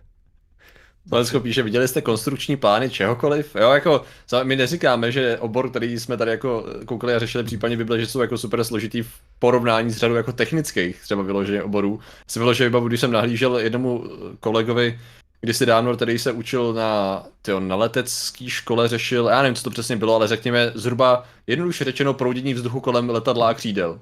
Valensko 1.10 1.40
píše, 1.40 1.62
viděli 1.62 1.88
jste 1.88 2.02
konstrukční 2.02 2.56
plány 2.56 2.90
čehokoliv? 2.90 3.56
Jo, 3.60 3.70
jako, 3.70 4.02
my 4.42 4.56
neříkáme, 4.56 5.12
že 5.12 5.38
obor, 5.38 5.70
který 5.70 5.98
jsme 5.98 6.16
tady 6.16 6.30
jako 6.30 6.66
koukali 6.86 7.14
a 7.14 7.18
řešili, 7.18 7.44
případně 7.44 7.76
by 7.76 7.84
byl, 7.84 7.98
že 7.98 8.06
jsou 8.06 8.20
jako 8.20 8.38
super 8.38 8.64
složitý 8.64 9.02
v 9.02 9.10
porovnání 9.38 9.90
s 9.90 9.96
řadou 9.96 10.14
jako 10.14 10.32
technických 10.32 11.02
třeba 11.02 11.22
vyloženě 11.22 11.62
oborů. 11.62 12.00
Si 12.28 12.38
vyloženě 12.38 12.68
vybavu, 12.68 12.88
když 12.88 13.00
jsem 13.00 13.12
nahlížel 13.12 13.58
jednomu 13.58 14.04
kolegovi, 14.40 15.00
když 15.40 15.56
si 15.56 15.66
dávno, 15.66 15.96
který 15.96 16.18
se 16.18 16.32
učil 16.32 16.72
na, 16.72 17.22
tyjo, 17.42 17.60
na 17.60 17.76
letecké 17.76 18.50
škole, 18.50 18.88
řešil, 18.88 19.26
já 19.26 19.42
nevím, 19.42 19.54
co 19.54 19.62
to 19.62 19.70
přesně 19.70 19.96
bylo, 19.96 20.14
ale 20.14 20.28
řekněme 20.28 20.72
zhruba 20.74 21.24
jednoduše 21.46 21.84
řečeno 21.84 22.14
proudění 22.14 22.54
vzduchu 22.54 22.80
kolem 22.80 23.10
letadla 23.10 23.48
a 23.48 23.54
křídel. 23.54 23.98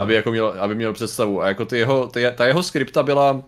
Aby, 0.00 0.14
jako 0.14 0.30
měl, 0.30 0.54
aby 0.60 0.74
měl 0.74 0.92
představu. 0.92 1.42
A 1.42 1.48
jako 1.48 1.64
ty 1.64 1.78
jeho, 1.78 2.06
ty, 2.06 2.26
ta 2.34 2.46
jeho 2.46 2.62
skripta 2.62 3.02
byla 3.02 3.42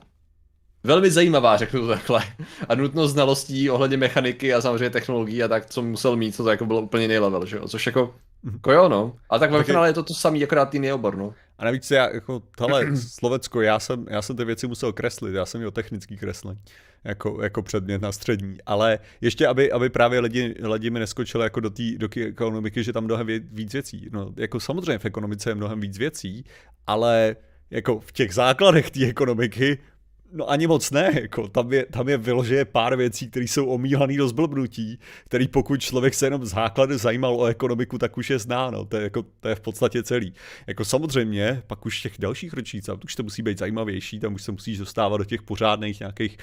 velmi 0.87 1.11
zajímavá, 1.11 1.57
řeknu 1.57 1.81
to 1.81 1.89
takhle. 1.89 2.23
A 2.69 2.75
nutnost 2.75 3.13
znalostí 3.13 3.71
ohledně 3.71 3.97
mechaniky 3.97 4.55
a 4.55 4.61
samozřejmě 4.61 4.91
technologií 4.91 5.43
a 5.43 5.49
tak, 5.49 5.67
co 5.67 5.83
musel 5.83 6.17
mít, 6.17 6.35
co 6.35 6.43
to 6.43 6.51
jako 6.51 6.67
bylo 6.67 6.81
úplně 6.81 7.09
nejlevel, 7.09 7.47
že 7.47 7.57
jo? 7.57 7.69
Což 7.69 7.87
jako, 7.87 8.15
jako 8.53 8.73
jo, 8.73 8.89
no. 8.89 9.17
A 9.31 9.39
tak 9.39 9.53
ve 9.53 9.65
finále 9.65 9.89
je 9.89 9.93
to 9.93 10.03
to 10.03 10.15
samý, 10.15 10.45
akorát 10.45 10.75
jiný 10.75 10.93
obor, 10.93 11.17
no. 11.17 11.35
A 11.59 11.65
navíc 11.65 11.91
já, 11.91 12.15
jako, 12.15 12.43
tohle 12.57 12.97
Slovecko, 12.97 13.61
já 13.61 13.79
jsem, 13.79 14.07
já 14.11 14.23
jsem 14.23 14.37
ty 14.37 14.45
věci 14.45 14.67
musel 14.67 14.93
kreslit, 14.93 15.35
já 15.35 15.47
jsem 15.47 15.59
měl 15.61 15.71
technický 15.71 16.17
kreslení 16.17 16.61
jako, 17.07 17.43
jako 17.43 17.63
předmět 17.63 18.03
na 18.03 18.13
střední, 18.13 18.59
ale 18.67 18.99
ještě, 19.21 19.47
aby, 19.47 19.73
aby 19.73 19.91
právě 19.91 20.21
lidi, 20.21 20.55
lidi 20.63 20.91
mi 20.91 20.99
neskočili 20.99 21.45
jako 21.45 21.61
do 21.61 21.71
té 21.71 21.83
do 21.99 22.09
ekonomiky, 22.27 22.85
že 22.85 22.93
tam 22.93 23.05
mnohem 23.05 23.27
víc 23.53 23.73
věcí. 23.73 24.09
No, 24.13 24.33
jako 24.37 24.61
samozřejmě 24.61 24.99
v 24.99 25.05
ekonomice 25.05 25.51
je 25.51 25.55
mnohem 25.55 25.81
víc 25.81 25.99
věcí, 25.99 26.45
ale 26.87 27.37
jako 27.71 28.01
v 28.01 28.13
těch 28.13 28.35
základech 28.35 28.91
té 28.91 29.07
ekonomiky 29.07 29.79
No 30.33 30.51
ani 30.51 30.67
moc 30.67 30.91
ne, 30.91 31.11
jako 31.21 31.49
tam 31.49 31.73
je, 31.73 31.87
tam 31.87 32.09
je 32.09 32.17
vyloženě 32.17 32.65
pár 32.65 32.97
věcí, 32.97 33.31
které 33.31 33.45
jsou 33.45 33.67
omíhaný 33.67 34.17
do 34.17 34.29
zblbnutí, 34.29 34.99
který 35.25 35.49
pokud 35.49 35.81
člověk 35.81 36.15
se 36.15 36.27
jenom 36.27 36.45
z 36.45 36.51
základu 36.51 36.99
zajímal 36.99 37.37
o 37.37 37.45
ekonomiku, 37.45 37.99
tak 37.99 38.17
už 38.17 38.31
je 38.31 38.39
zná, 38.39 38.71
no, 38.71 38.85
to 38.85 38.97
je, 38.97 39.03
jako, 39.03 39.23
to 39.41 39.49
je 39.49 39.55
v 39.55 39.61
podstatě 39.61 40.03
celý. 40.03 40.35
Jako 40.67 40.85
samozřejmě, 40.85 41.63
pak 41.67 41.87
už 41.87 42.03
těch 42.03 42.13
dalších 42.19 42.53
ročníc, 42.53 42.87
tam 42.87 42.99
už 43.05 43.15
to 43.15 43.23
musí 43.23 43.43
být 43.43 43.59
zajímavější, 43.59 44.21
tam 44.21 44.35
už 44.35 44.43
se 44.43 44.53
musíš 44.53 44.79
dostávat 44.79 45.17
do 45.17 45.25
těch 45.25 45.43
pořádných 45.43 46.01
nějakých, 46.01 46.37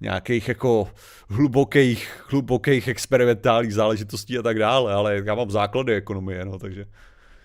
nějakých 0.00 0.48
jako 0.48 0.88
hlubokých, 1.28 2.26
hlubokých 2.28 2.88
experimentálních 2.88 3.74
záležitostí 3.74 4.38
a 4.38 4.42
tak 4.42 4.58
dále, 4.58 4.92
ale 4.94 5.22
já 5.24 5.34
mám 5.34 5.50
základy 5.50 5.94
ekonomie, 5.94 6.44
no, 6.44 6.58
takže. 6.58 6.86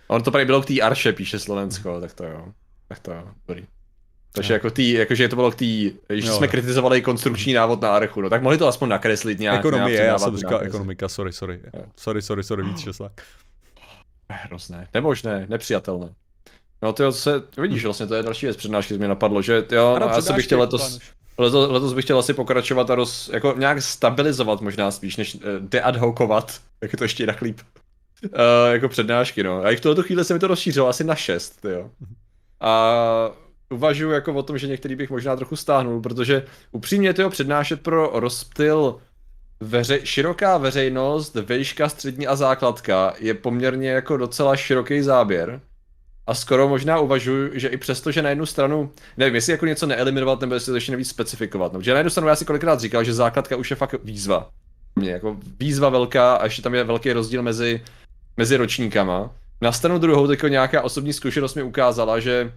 On 0.07 0.23
to 0.23 0.31
tady 0.31 0.45
bylo 0.45 0.61
k 0.61 0.65
té 0.65 0.81
Arše, 0.81 1.13
píše 1.13 1.39
Slovensko, 1.39 2.01
tak 2.01 2.13
to 2.13 2.23
jo. 2.23 2.53
Tak 2.87 2.99
to 2.99 3.11
jo, 3.11 3.27
dobrý. 3.47 3.76
Takže 4.37 4.53
no. 4.53 4.55
jako 4.55 4.69
tý, 4.69 4.91
jakože 4.91 5.29
to 5.29 5.35
bylo 5.35 5.51
k 5.51 5.55
tý, 5.55 5.91
že 6.09 6.31
jsme 6.31 6.47
kritizovali 6.47 7.01
konstrukční 7.01 7.53
návod 7.53 7.81
na 7.81 7.95
archu, 7.95 8.21
no 8.21 8.29
tak 8.29 8.41
mohli 8.41 8.57
to 8.57 8.67
aspoň 8.67 8.89
nakreslit 8.89 9.39
nějak. 9.39 9.59
Ekonomie, 9.59 10.03
já 10.03 10.19
jsem 10.19 10.37
říkal 10.37 10.59
ekonomika, 10.63 11.09
sorry, 11.09 11.33
sorry. 11.33 11.59
Jo. 11.73 11.83
Sorry, 11.95 12.21
sorry, 12.21 12.43
sorry, 12.43 12.63
víc 12.63 12.79
šeslák. 12.79 13.11
Hrozné, 14.29 14.87
nemožné, 14.93 15.45
nepřijatelné. 15.49 16.09
No 16.81 16.93
ty 16.93 17.03
se, 17.09 17.43
vidíš, 17.57 17.85
vlastně 17.85 18.07
to 18.07 18.15
je 18.15 18.23
další 18.23 18.45
věc 18.45 18.57
přednášky, 18.57 18.97
mě 18.97 19.07
napadlo, 19.07 19.41
že 19.41 19.65
jo, 19.71 19.93
ano, 19.95 20.07
no, 20.07 20.13
já 20.15 20.21
se 20.21 20.33
bych 20.33 20.45
chtěl 20.45 20.59
letos, 20.59 20.99
letos, 21.37 21.71
letos 21.71 21.93
bych 21.93 22.03
chtěl 22.05 22.19
asi 22.19 22.33
pokračovat 22.33 22.89
a 22.89 22.95
roz, 22.95 23.29
jako 23.33 23.55
nějak 23.57 23.81
stabilizovat 23.81 24.61
možná 24.61 24.91
spíš, 24.91 25.17
než 25.17 25.35
uh, 25.35 25.41
deadhokovat, 25.59 26.61
jak 26.81 26.93
je 26.93 26.97
to 26.97 27.03
ještě 27.03 27.23
jinak 27.23 27.41
líp. 27.41 27.59
Uh, 28.23 28.31
jako 28.71 28.89
přednášky, 28.89 29.43
no. 29.43 29.63
A 29.63 29.71
i 29.71 29.75
v 29.75 29.81
tuto 29.81 30.03
chvíli 30.03 30.25
se 30.25 30.33
mi 30.33 30.39
to 30.39 30.47
rozšířilo 30.47 30.87
asi 30.87 31.03
na 31.03 31.15
šest, 31.15 31.65
jo. 31.65 31.89
A 32.59 33.31
uvažuji 33.69 34.11
jako 34.11 34.33
o 34.33 34.43
tom, 34.43 34.57
že 34.57 34.67
některý 34.67 34.95
bych 34.95 35.09
možná 35.09 35.35
trochu 35.35 35.55
stáhnul, 35.55 36.01
protože 36.01 36.43
upřímně 36.71 37.13
to 37.13 37.29
přednášet 37.29 37.81
pro 37.81 38.11
rozptyl 38.13 38.95
veře- 39.61 39.99
široká 40.03 40.57
veřejnost, 40.57 41.35
vejška, 41.35 41.89
střední 41.89 42.27
a 42.27 42.35
základka 42.35 43.13
je 43.19 43.33
poměrně 43.33 43.89
jako 43.89 44.17
docela 44.17 44.55
široký 44.55 45.01
záběr. 45.01 45.61
A 46.27 46.33
skoro 46.33 46.67
možná 46.67 46.99
uvažuji, 46.99 47.51
že 47.53 47.67
i 47.67 47.77
přesto, 47.77 48.11
že 48.11 48.21
na 48.21 48.29
jednu 48.29 48.45
stranu, 48.45 48.91
nevím, 49.17 49.35
jestli 49.35 49.51
jako 49.51 49.65
něco 49.65 49.85
neeliminovat, 49.85 50.41
nebo 50.41 50.53
jestli 50.53 50.71
to 50.71 50.75
ještě 50.75 50.91
nevíc 50.91 51.09
specifikovat. 51.09 51.73
No, 51.73 51.81
že 51.81 51.91
na 51.91 51.97
jednu 51.97 52.09
stranu 52.09 52.27
já 52.27 52.35
si 52.35 52.45
kolikrát 52.45 52.79
říkal, 52.79 53.03
že 53.03 53.13
základka 53.13 53.55
už 53.55 53.69
je 53.69 53.75
fakt 53.75 53.95
výzva. 54.03 54.49
Mě 54.95 55.11
jako 55.11 55.37
výzva 55.59 55.89
velká 55.89 56.35
a 56.35 56.43
ještě 56.43 56.61
tam 56.61 56.75
je 56.75 56.83
velký 56.83 57.13
rozdíl 57.13 57.43
mezi, 57.43 57.81
mezi 58.37 58.57
ročníkama. 58.57 59.31
Na 59.61 59.71
stranu 59.71 59.99
druhou, 59.99 60.27
tak 60.27 60.43
nějaká 60.43 60.81
osobní 60.81 61.13
zkušenost 61.13 61.55
mi 61.55 61.63
ukázala, 61.63 62.19
že 62.19 62.51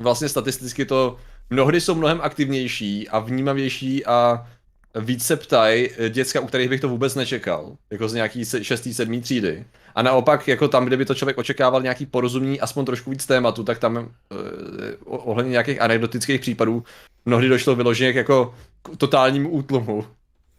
vlastně 0.00 0.28
statisticky 0.28 0.84
to 0.84 1.16
mnohdy 1.50 1.80
jsou 1.80 1.94
mnohem 1.94 2.20
aktivnější 2.22 3.08
a 3.08 3.18
vnímavější 3.18 4.06
a 4.06 4.46
víc 4.94 5.26
se 5.26 5.36
ptají 5.36 5.88
děcka, 6.08 6.40
u 6.40 6.46
kterých 6.46 6.68
bych 6.68 6.80
to 6.80 6.88
vůbec 6.88 7.14
nečekal, 7.14 7.76
jako 7.90 8.08
z 8.08 8.14
nějaký 8.14 8.44
6. 8.62 8.88
7. 8.92 9.20
třídy. 9.20 9.64
A 9.94 10.02
naopak, 10.02 10.48
jako 10.48 10.68
tam, 10.68 10.84
kde 10.84 10.96
by 10.96 11.04
to 11.04 11.14
člověk 11.14 11.38
očekával 11.38 11.82
nějaký 11.82 12.06
porozumění, 12.06 12.60
aspoň 12.60 12.84
trošku 12.84 13.10
víc 13.10 13.26
tématu, 13.26 13.64
tak 13.64 13.78
tam 13.78 13.98
eh, 13.98 14.96
ohledně 15.06 15.50
nějakých 15.50 15.80
anekdotických 15.80 16.40
případů 16.40 16.84
mnohdy 17.24 17.48
došlo 17.48 17.74
vyloženě 17.74 18.10
jako 18.10 18.54
k 18.82 18.96
totálnímu 18.96 19.50
útlumu. 19.50 20.04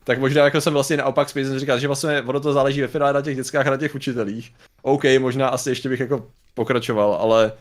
Tak 0.03 0.19
možná 0.19 0.43
jako 0.43 0.61
jsem 0.61 0.73
vlastně 0.73 0.97
naopak 0.97 1.29
spíš 1.29 1.47
říkal, 1.47 1.79
že 1.79 1.87
vlastně 1.87 2.21
ono 2.21 2.39
to 2.39 2.53
záleží 2.53 2.81
ve 2.81 2.87
finále 2.87 3.13
na 3.13 3.21
těch 3.21 3.35
dětskách 3.35 3.67
a 3.67 3.69
na 3.69 3.77
těch 3.77 3.95
učitelích. 3.95 4.53
OK, 4.81 5.03
možná 5.19 5.47
asi 5.47 5.69
ještě 5.69 5.89
bych 5.89 5.99
jako 5.99 6.27
pokračoval, 6.53 7.13
ale 7.13 7.51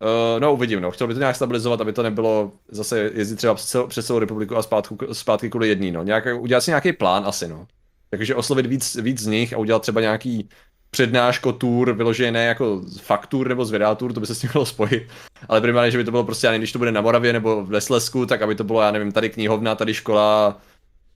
Uh, 0.00 0.40
no 0.40 0.54
uvidím, 0.54 0.80
no. 0.80 0.90
Chtěl 0.90 1.06
by 1.06 1.14
to 1.14 1.20
nějak 1.20 1.36
stabilizovat, 1.36 1.80
aby 1.80 1.92
to 1.92 2.02
nebylo 2.02 2.52
zase 2.68 3.10
jezdit 3.14 3.36
třeba 3.36 3.54
přes 3.54 3.68
celou, 3.68 3.86
přes 3.86 4.06
celou 4.06 4.18
republiku 4.18 4.56
a 4.56 4.62
zpátky, 4.62 4.94
zpátky 5.12 5.50
kvůli 5.50 5.68
jedný, 5.68 5.90
no. 5.90 6.02
Nějak, 6.02 6.26
udělat 6.40 6.60
si 6.60 6.70
nějaký 6.70 6.92
plán 6.92 7.26
asi, 7.26 7.48
no. 7.48 7.66
Takže 8.10 8.34
oslovit 8.34 8.66
víc, 8.66 8.96
víc 8.96 9.20
z 9.20 9.26
nich 9.26 9.52
a 9.52 9.58
udělat 9.58 9.82
třeba 9.82 10.00
nějaký 10.00 10.48
přednáško 10.90 11.52
tour, 11.52 11.92
vyložené 11.92 12.44
jako 12.44 12.82
faktur 13.00 13.48
nebo 13.48 13.64
zvědátur, 13.64 14.12
to 14.12 14.20
by 14.20 14.26
se 14.26 14.34
s 14.34 14.40
tím 14.40 14.50
mělo 14.52 14.66
spojit, 14.66 15.08
ale 15.48 15.60
primárně, 15.60 15.90
že 15.90 15.98
by 15.98 16.04
to 16.04 16.10
bylo 16.10 16.24
prostě, 16.24 16.46
já 16.46 16.50
nevím, 16.50 16.60
když 16.60 16.72
to 16.72 16.78
bude 16.78 16.92
na 16.92 17.00
Moravě 17.00 17.32
nebo 17.32 17.64
v 17.64 17.70
Leslesku, 17.70 18.26
tak 18.26 18.42
aby 18.42 18.54
to 18.54 18.64
bylo, 18.64 18.82
já 18.82 18.90
nevím, 18.90 19.12
tady 19.12 19.30
knihovna, 19.30 19.74
tady 19.74 19.94
škola 19.94 20.60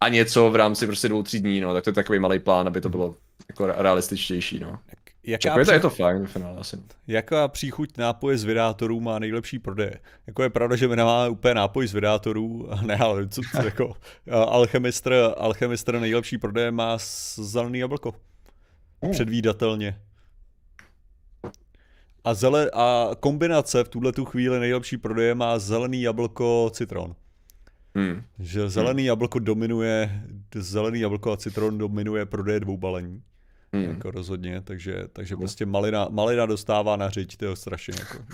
a 0.01 0.09
něco 0.09 0.51
v 0.51 0.57
rámci 0.57 0.87
prostě 0.87 1.09
dvou, 1.09 1.23
tří 1.23 1.41
dní, 1.41 1.61
no, 1.61 1.75
tak 1.75 1.85
to 1.85 1.91
je 1.91 1.95
takový 1.95 2.19
malý 2.19 2.39
plán, 2.39 2.67
aby 2.67 2.81
to 2.81 2.89
bylo 2.89 3.17
jako 3.49 3.67
realističtější, 3.67 4.59
no. 4.59 4.79
Jaká 5.27 5.59
je, 5.59 5.65
to, 5.65 5.73
je 5.73 5.81
to 5.81 5.91
fajn 5.91 6.27
finále 6.27 6.59
asi. 6.59 6.77
Jaká 7.07 7.49
příchuť 7.49 7.99
nápoje 7.99 8.39
z 8.39 8.45
vydátorů 8.45 9.01
má 9.01 9.19
nejlepší 9.19 9.59
prodej? 9.59 9.91
Jako 10.27 10.43
je 10.43 10.51
pravda, 10.51 10.77
že 10.77 10.89
my 10.89 10.97
nemáme 10.97 11.29
úplně 11.29 11.55
nápoj 11.55 11.87
z 11.87 11.93
vydátorů, 11.93 12.69
ne, 12.83 12.97
ale 12.97 13.29
co, 13.29 13.41
co 13.57 13.63
jako 13.65 13.95
alchemistr, 14.31 15.33
alchemistr 15.37 16.01
nejlepší 16.01 16.39
prodej 16.39 16.71
má 16.71 16.99
zelený 17.37 17.79
jablko. 17.79 18.15
Hmm. 19.03 19.13
Předvídatelně. 19.13 20.01
A, 22.25 22.35
zele, 22.35 22.71
a 22.75 23.11
kombinace 23.21 23.85
v 23.85 23.89
tuhle 23.89 24.13
tu 24.13 24.25
chvíli 24.25 24.61
nejlepší 24.61 24.97
prodeje 24.97 25.35
má 25.35 25.59
zelený 25.59 26.03
jablko 26.03 26.71
citron. 26.75 27.15
Hmm. 27.95 28.23
Že 28.39 28.69
zelený 28.69 29.03
hmm. 29.03 29.09
jablko 29.09 29.39
dominuje, 29.39 30.23
zelený 30.55 31.01
jablko 31.01 31.33
a 31.33 31.37
citron 31.37 31.79
dominuje 31.79 32.27
prodeje 32.27 32.61
dvou 32.61 32.77
balení. 32.77 33.23
Hmm. 33.73 33.85
Jako 33.85 34.11
rozhodně, 34.11 34.61
takže, 34.61 35.05
takže 35.13 35.37
prostě 35.37 35.67
malina, 35.67 36.09
malina 36.11 36.47
dostává 36.47 36.97
na 36.97 37.11
řiď, 37.11 37.37
to 37.37 37.45
je 37.45 37.57
strašně 37.57 37.95
jako. 37.99 38.25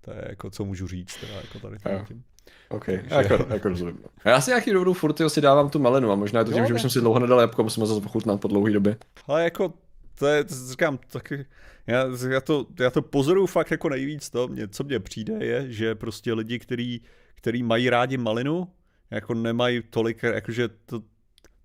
To 0.00 0.10
je 0.10 0.24
jako, 0.28 0.50
co 0.50 0.64
můžu 0.64 0.86
říct, 0.86 1.16
teda 1.20 1.34
jako 1.34 1.58
tady 1.58 1.76
tím. 2.06 2.24
OK, 2.68 2.88
jako, 2.88 3.46
jako 3.52 3.68
rozumím. 3.68 3.98
no. 4.02 4.30
Já 4.30 4.40
si 4.40 4.50
nějaký 4.50 4.72
dobrou 4.72 4.92
furt 4.92 5.20
jo, 5.20 5.30
si 5.30 5.40
dávám 5.40 5.70
tu 5.70 5.78
malinu 5.78 6.10
a 6.10 6.14
možná 6.14 6.40
je 6.40 6.44
to 6.44 6.52
tím, 6.52 6.60
Jo, 6.60 6.66
že 6.68 6.74
už 6.74 6.80
jsem 6.80 6.90
si 6.90 7.00
dlouho 7.00 7.18
nedal 7.18 7.40
jabko, 7.40 7.62
musím 7.62 7.86
zase 7.86 8.06
ochutnat 8.06 8.40
po 8.40 8.48
dlouhé 8.48 8.72
době. 8.72 8.96
Ale 9.26 9.44
jako, 9.44 9.74
to 10.18 10.26
je, 10.26 10.44
to 10.44 10.54
říkám, 10.70 10.98
taky, 11.12 11.46
já, 11.86 12.04
já, 12.28 12.40
to, 12.40 12.66
já 12.80 12.90
to 12.90 13.02
pozoruju 13.02 13.46
fakt 13.46 13.70
jako 13.70 13.88
nejvíc 13.88 14.30
to, 14.30 14.48
mě, 14.48 14.68
co 14.68 14.84
mně 14.84 15.00
přijde 15.00 15.34
je, 15.40 15.72
že 15.72 15.94
prostě 15.94 16.32
lidi, 16.32 16.58
který, 16.58 17.00
který 17.34 17.62
mají 17.62 17.90
rádi 17.90 18.16
malinu, 18.16 18.68
jako 19.10 19.34
nemají 19.34 19.82
tolik, 19.90 20.22
jakože 20.22 20.68
to 20.68 21.02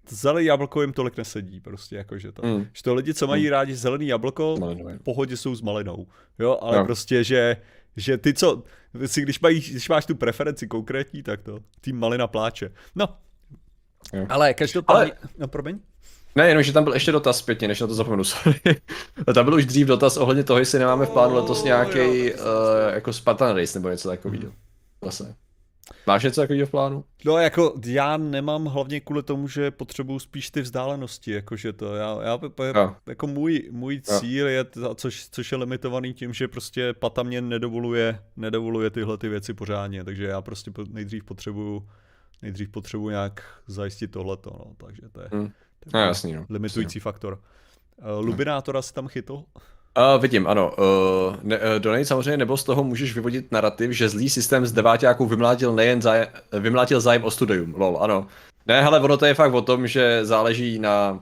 zelený 0.10 0.46
jablko 0.46 0.82
jim 0.82 0.94
tolik 0.94 1.18
nesedí 1.18 1.60
prostě, 1.62 1.96
jakože 1.96 2.32
to. 2.32 2.42
Mm. 2.48 2.68
Že 2.74 2.84
to 2.84 2.94
lidi, 2.94 3.14
co 3.14 3.28
mají 3.28 3.50
rádi 3.50 3.76
zelený 3.76 4.08
jablko, 4.08 4.56
v 5.00 5.04
pohodě 5.04 5.38
jsou 5.38 5.56
s 5.56 5.62
malinou, 5.62 6.08
jo, 6.40 6.58
ale 6.62 6.78
Jo. 6.78 6.86
prostě, 6.86 7.24
že, 7.24 7.58
že 7.96 8.18
ty 8.18 8.34
co, 8.34 8.64
si 9.06 9.22
když, 9.22 9.40
mají, 9.40 9.60
když 9.60 9.90
máš 9.90 10.06
tu 10.06 10.16
preferenci 10.16 10.68
konkrétní, 10.68 11.24
tak 11.24 11.42
to, 11.42 11.60
tým 11.82 12.00
malina 12.00 12.28
pláče. 12.28 12.72
No, 12.96 13.08
Jo. 14.14 14.26
ale 14.30 14.54
každopádně, 14.54 15.12
Ale- 15.14 15.30
no 15.38 15.48
promiň. 15.48 15.80
Ne, 16.36 16.48
jenom, 16.48 16.64
že 16.64 16.74
tam 16.74 16.84
byl 16.84 16.94
ještě 16.94 17.12
dotaz 17.12 17.38
zpětně, 17.38 17.68
než 17.68 17.80
na 17.82 17.88
to 17.88 17.94
zapomenu, 17.94 18.24
sorry. 18.24 18.60
tam 19.34 19.46
byl 19.46 19.54
už 19.54 19.66
dřív 19.66 19.88
dotaz 19.88 20.18
ohledně 20.18 20.44
toho, 20.44 20.60
jestli 20.60 20.80
nemáme 20.80 21.06
v 21.06 21.10
plánu 21.10 21.36
letos 21.36 21.64
nějaký 21.64 22.00
jo, 22.26 22.34
uh, 22.34 22.94
jako 22.94 23.14
Spartan 23.14 23.56
Race 23.56 23.80
nebo 23.80 23.90
něco 23.90 24.10
takového. 24.10 24.52
Zase. 25.06 25.36
Máš 26.08 26.24
něco 26.24 26.42
takového 26.42 26.68
v 26.68 26.72
plánu? 26.72 27.04
No 27.26 27.38
jako 27.38 27.74
já 27.86 28.18
nemám 28.18 28.66
hlavně 28.66 29.00
kvůli 29.00 29.24
tomu, 29.24 29.48
že 29.48 29.72
potřebuju 29.72 30.20
spíš 30.20 30.52
ty 30.52 30.62
vzdálenosti, 30.62 31.32
jakože 31.32 31.74
to, 31.74 31.96
já, 31.96 32.18
já 32.24 32.40
Jo. 32.76 32.96
jako 33.08 33.28
můj, 33.28 33.70
můj 33.72 34.02
cíl 34.02 34.48
je, 34.48 34.64
t- 34.64 34.80
což, 34.96 35.30
což 35.30 35.52
je 35.52 35.58
limitovaný 35.58 36.14
tím, 36.14 36.34
že 36.34 36.48
prostě 36.48 36.94
pata 36.94 37.24
mě 37.24 37.42
nedovoluje, 37.42 38.20
nedovoluje 38.38 38.90
tyhle 38.90 39.18
ty 39.18 39.30
věci 39.30 39.54
pořádně, 39.54 40.04
takže 40.04 40.26
já 40.26 40.42
prostě 40.42 40.72
nejdřív 40.90 41.24
potřebuju, 41.24 41.90
nejdřív 42.42 42.70
potřebuju 42.70 43.10
nějak 43.10 43.44
zajistit 43.68 44.08
tohleto, 44.08 44.50
no, 44.60 44.74
takže 44.88 45.02
to 45.12 45.22
je, 45.22 45.28
Hmm. 45.32 45.48
to 45.80 45.90
No 45.94 46.00
je 46.00 46.06
jasný, 46.06 46.34
no. 46.34 46.46
limitující 46.50 47.00
faktor. 47.00 47.40
Uh, 48.20 48.26
Lubinátora 48.26 48.82
si 48.82 48.94
tam 48.94 49.08
chytl? 49.08 49.44
Uh, 49.98 50.22
vidím, 50.22 50.48
ano. 50.48 50.74
Uh, 50.78 51.36
ne, 51.44 51.58
uh, 51.58 51.80
Donate 51.80 52.06
samozřejmě 52.06 52.38
nebo 52.38 52.58
z 52.58 52.64
toho 52.64 52.84
můžeš 52.84 53.16
vyvodit 53.16 53.52
narrativ, 53.52 53.92
že 53.92 54.10
zlý 54.10 54.30
systém 54.30 54.66
z 54.66 54.72
deváťáků 54.72 55.26
vymlátil 55.26 55.76
nejen 55.76 56.02
zájem, 56.02 56.28
vymlátil 56.60 57.02
zájem 57.02 57.24
o 57.24 57.32
studium. 57.32 57.74
Lol, 57.78 57.98
ano. 58.02 58.28
Ne, 58.68 58.82
hele, 58.82 59.00
ono 59.00 59.18
to 59.18 59.26
je 59.26 59.34
fakt 59.34 59.54
o 59.54 59.62
tom, 59.62 59.88
že 59.88 60.26
záleží 60.26 60.80
na, 60.80 61.20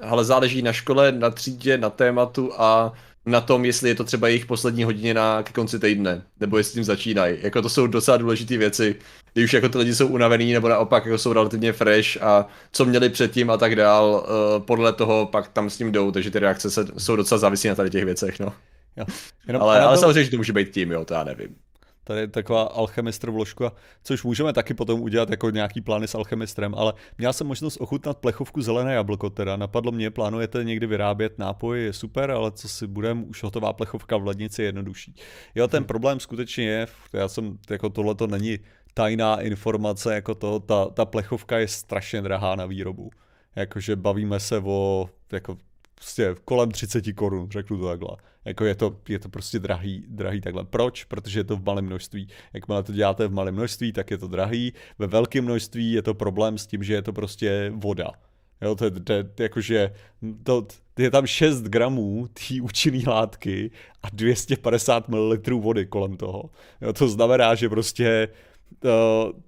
ale 0.00 0.24
záleží 0.24 0.62
na 0.62 0.72
škole, 0.72 1.12
na 1.12 1.30
třídě, 1.30 1.78
na 1.78 1.90
tématu 1.90 2.52
a 2.58 2.92
na 3.26 3.40
tom, 3.40 3.64
jestli 3.64 3.88
je 3.88 3.94
to 3.94 4.04
třeba 4.04 4.28
jejich 4.28 4.46
poslední 4.46 4.84
hodině 4.84 5.14
na 5.14 5.42
ke 5.42 5.52
konci 5.52 5.78
týdne, 5.78 6.22
nebo 6.40 6.58
jestli 6.58 6.74
tím 6.74 6.84
začínají. 6.84 7.38
Jako 7.42 7.62
to 7.62 7.68
jsou 7.68 7.86
docela 7.86 8.16
důležité 8.16 8.56
věci, 8.56 8.96
kdy 9.32 9.44
už 9.44 9.52
jako 9.52 9.68
ty 9.68 9.78
lidi 9.78 9.94
jsou 9.94 10.06
unavený, 10.06 10.52
nebo 10.52 10.68
naopak 10.68 11.04
jako 11.04 11.18
jsou 11.18 11.32
relativně 11.32 11.72
fresh 11.72 12.22
a 12.22 12.46
co 12.72 12.84
měli 12.84 13.08
předtím 13.08 13.50
a 13.50 13.56
tak 13.56 13.76
dál, 13.76 14.26
uh, 14.56 14.62
podle 14.64 14.92
toho 14.92 15.26
pak 15.26 15.48
tam 15.48 15.70
s 15.70 15.78
ním 15.78 15.92
jdou, 15.92 16.10
takže 16.10 16.30
ty 16.30 16.38
reakce 16.38 16.70
se, 16.70 16.86
jsou 16.98 17.16
docela 17.16 17.38
závislí 17.38 17.68
na 17.68 17.74
tady 17.74 17.90
těch 17.90 18.04
věcech, 18.04 18.40
no. 18.40 18.52
Jo. 18.96 19.04
Jenom, 19.46 19.62
Ale, 19.62 19.80
ale 19.80 19.98
samozřejmě, 19.98 20.24
že 20.24 20.30
to 20.30 20.36
může 20.36 20.52
být 20.52 20.70
tím, 20.70 20.90
jo, 20.90 21.04
to 21.04 21.14
já 21.14 21.24
nevím. 21.24 21.56
Tady 22.04 22.20
je 22.20 22.28
taková 22.28 22.62
alchemistr 22.62 23.30
vložku, 23.30 23.66
a- 23.66 23.72
což 24.02 24.24
můžeme 24.24 24.52
taky 24.52 24.74
potom 24.74 25.00
udělat 25.00 25.30
jako 25.30 25.50
nějaký 25.50 25.80
plány 25.80 26.08
s 26.08 26.14
alchemistrem, 26.14 26.74
ale 26.74 26.92
měl 27.18 27.32
jsem 27.32 27.46
možnost 27.46 27.76
ochutnat 27.80 28.18
plechovku 28.18 28.62
zelené 28.62 28.94
jablko 28.94 29.30
teda. 29.30 29.56
Napadlo 29.56 29.92
mě, 29.92 30.10
plánujete 30.10 30.64
někdy 30.64 30.86
vyrábět 30.86 31.38
nápoj, 31.38 31.84
je 31.84 31.92
super, 31.92 32.30
ale 32.30 32.52
co 32.52 32.68
si 32.68 32.86
budem, 32.86 33.24
už 33.28 33.42
hotová 33.42 33.72
plechovka 33.72 34.16
v 34.16 34.26
lednici 34.26 34.62
je 34.62 34.66
jednodušší. 34.66 35.14
Jo, 35.54 35.68
ten 35.68 35.84
problém 35.84 36.20
skutečně 36.20 36.64
je, 36.64 36.86
já 37.12 37.28
jsem, 37.28 37.58
jako 37.70 37.90
tohle 37.90 38.14
to 38.14 38.26
není 38.26 38.58
tajná 38.94 39.40
informace, 39.40 40.14
jako 40.14 40.34
to, 40.34 40.60
ta, 40.60 40.86
ta 40.86 41.04
plechovka 41.04 41.58
je 41.58 41.68
strašně 41.68 42.22
drahá 42.22 42.56
na 42.56 42.66
výrobu. 42.66 43.10
Jakože 43.56 43.96
bavíme 43.96 44.40
se 44.40 44.58
o, 44.58 45.10
jako 45.32 45.56
prostě 46.00 46.34
kolem 46.44 46.70
30 46.70 47.12
korun, 47.14 47.50
řeknu 47.50 47.78
to 47.78 47.88
takhle. 47.88 48.16
Jako 48.44 48.64
je 48.64 48.74
to, 48.74 48.96
je 49.08 49.18
to 49.18 49.28
prostě 49.28 49.58
drahý, 49.58 50.04
drahý 50.08 50.40
takhle. 50.40 50.64
Proč? 50.64 51.04
Protože 51.04 51.40
je 51.40 51.44
to 51.44 51.56
v 51.56 51.64
malém 51.64 51.86
množství. 51.86 52.28
Jakmile 52.52 52.82
to 52.82 52.92
děláte 52.92 53.28
v 53.28 53.32
malém 53.32 53.54
množství, 53.54 53.92
tak 53.92 54.10
je 54.10 54.18
to 54.18 54.28
drahý. 54.28 54.72
Ve 54.98 55.06
velkém 55.06 55.44
množství 55.44 55.92
je 55.92 56.02
to 56.02 56.14
problém 56.14 56.58
s 56.58 56.66
tím, 56.66 56.82
že 56.82 56.94
je 56.94 57.02
to 57.02 57.12
prostě 57.12 57.72
voda. 57.74 58.12
Jo, 58.62 58.74
to 58.74 58.84
je, 58.84 58.90
to 58.90 59.12
je 59.12 59.24
jakože, 59.38 59.92
to, 60.42 60.66
je 60.98 61.10
tam 61.10 61.26
6 61.26 61.62
gramů 61.62 62.28
té 62.28 62.62
účinné 62.62 63.02
látky 63.06 63.70
a 64.02 64.10
250 64.12 65.08
ml 65.08 65.38
vody 65.60 65.86
kolem 65.86 66.16
toho. 66.16 66.50
Jo, 66.80 66.92
to 66.92 67.08
znamená, 67.08 67.54
že 67.54 67.68
prostě 67.68 68.28
uh, 68.84 68.90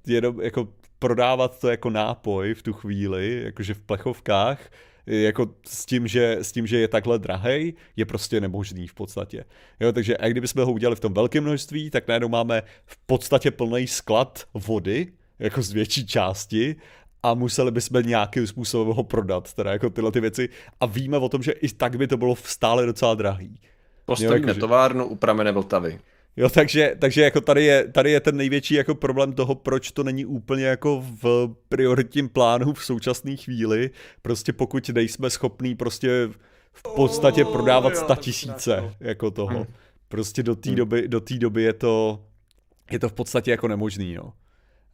jenom 0.07 0.41
jako 0.41 0.69
prodávat 0.99 1.61
to 1.61 1.69
jako 1.69 1.91
nápoj 1.91 2.55
v 2.55 2.63
tu 2.63 2.73
chvíli, 2.73 3.43
jakože 3.45 3.75
v 3.75 3.81
plechovkách, 3.81 4.71
jako 5.07 5.55
s 5.67 5.87
tím, 5.87 6.07
že, 6.07 6.37
s 6.41 6.53
tím, 6.53 6.67
že 6.67 6.79
je 6.79 6.89
takhle 6.89 7.19
drahej, 7.19 7.75
je 7.97 8.05
prostě 8.05 8.41
nemožný 8.41 8.87
v 8.89 8.95
podstatě. 8.95 9.45
Jo, 9.81 9.93
takže 9.93 10.17
a 10.17 10.29
kdybychom 10.29 10.65
ho 10.65 10.73
udělali 10.73 10.97
v 10.97 11.01
tom 11.01 11.15
velkém 11.15 11.45
množství, 11.45 11.91
tak 11.91 12.09
najednou 12.09 12.29
máme 12.29 12.63
v 12.87 12.97
podstatě 13.07 13.51
plný 13.51 13.87
sklad 13.87 14.45
vody, 14.55 15.13
jako 15.39 15.63
z 15.63 15.73
větší 15.73 16.07
části, 16.07 16.77
a 17.23 17.35
museli 17.35 17.71
bychom 17.71 18.03
nějakým 18.03 18.47
způsobem 18.47 18.95
ho 18.95 19.03
prodat, 19.03 19.53
teda 19.53 19.73
jako 19.73 19.91
tyhle 19.91 20.13
ty 20.13 20.21
věci. 20.21 20.49
A 20.81 20.87
víme 20.87 21.19
o 21.19 21.29
tom, 21.29 21.43
že 21.43 21.53
i 21.53 21.69
tak 21.69 21.97
by 21.97 22.07
to 22.07 22.17
bylo 22.17 22.37
stále 22.37 22.87
docela 22.87 23.15
drahý. 23.15 23.61
Postavíme 24.05 24.37
jakože- 24.37 24.61
továrnu 24.61 25.07
u 25.07 25.17
pramene 25.17 25.53
Vltavy. 25.53 25.99
Jo, 26.37 26.49
takže, 26.49 26.97
takže 26.99 27.23
jako 27.23 27.41
tady 27.41 27.65
je, 27.65 27.89
tady 27.89 28.11
je 28.11 28.21
ten 28.21 28.37
největší 28.37 28.75
jako 28.75 28.95
problém 28.95 29.33
toho, 29.33 29.55
proč 29.55 29.91
to 29.91 30.03
není 30.05 30.27
úplně 30.27 30.65
jako 30.65 31.05
v 31.23 31.55
prioritním 31.69 32.29
plánu 32.29 32.73
v 32.73 32.85
současné 32.85 33.37
chvíli. 33.37 33.91
Prostě 34.23 34.53
pokud 34.53 34.89
nejsme 34.89 35.31
schopní 35.31 35.75
prostě 35.75 36.29
v 36.73 36.95
podstatě 36.95 37.45
Oh, 37.45 37.53
prodávat 37.53 37.95
jo, 37.95 38.01
sta 38.01 38.17
tisíce 38.17 38.95
jako 39.01 39.31
toho. 39.31 39.57
Hmm. 39.57 39.67
Prostě 40.09 40.43
do 40.43 40.57
té 40.57 40.69
Hmm. 40.69 40.77
doby, 40.77 41.09
do 41.09 41.21
té 41.21 41.35
doby 41.35 41.63
je 41.63 41.73
to, 41.73 42.25
je 42.91 42.99
to 42.99 43.09
v 43.09 43.13
podstatě 43.13 43.51
jako 43.51 43.69
nemožný, 43.69 44.15
no. 44.15 44.33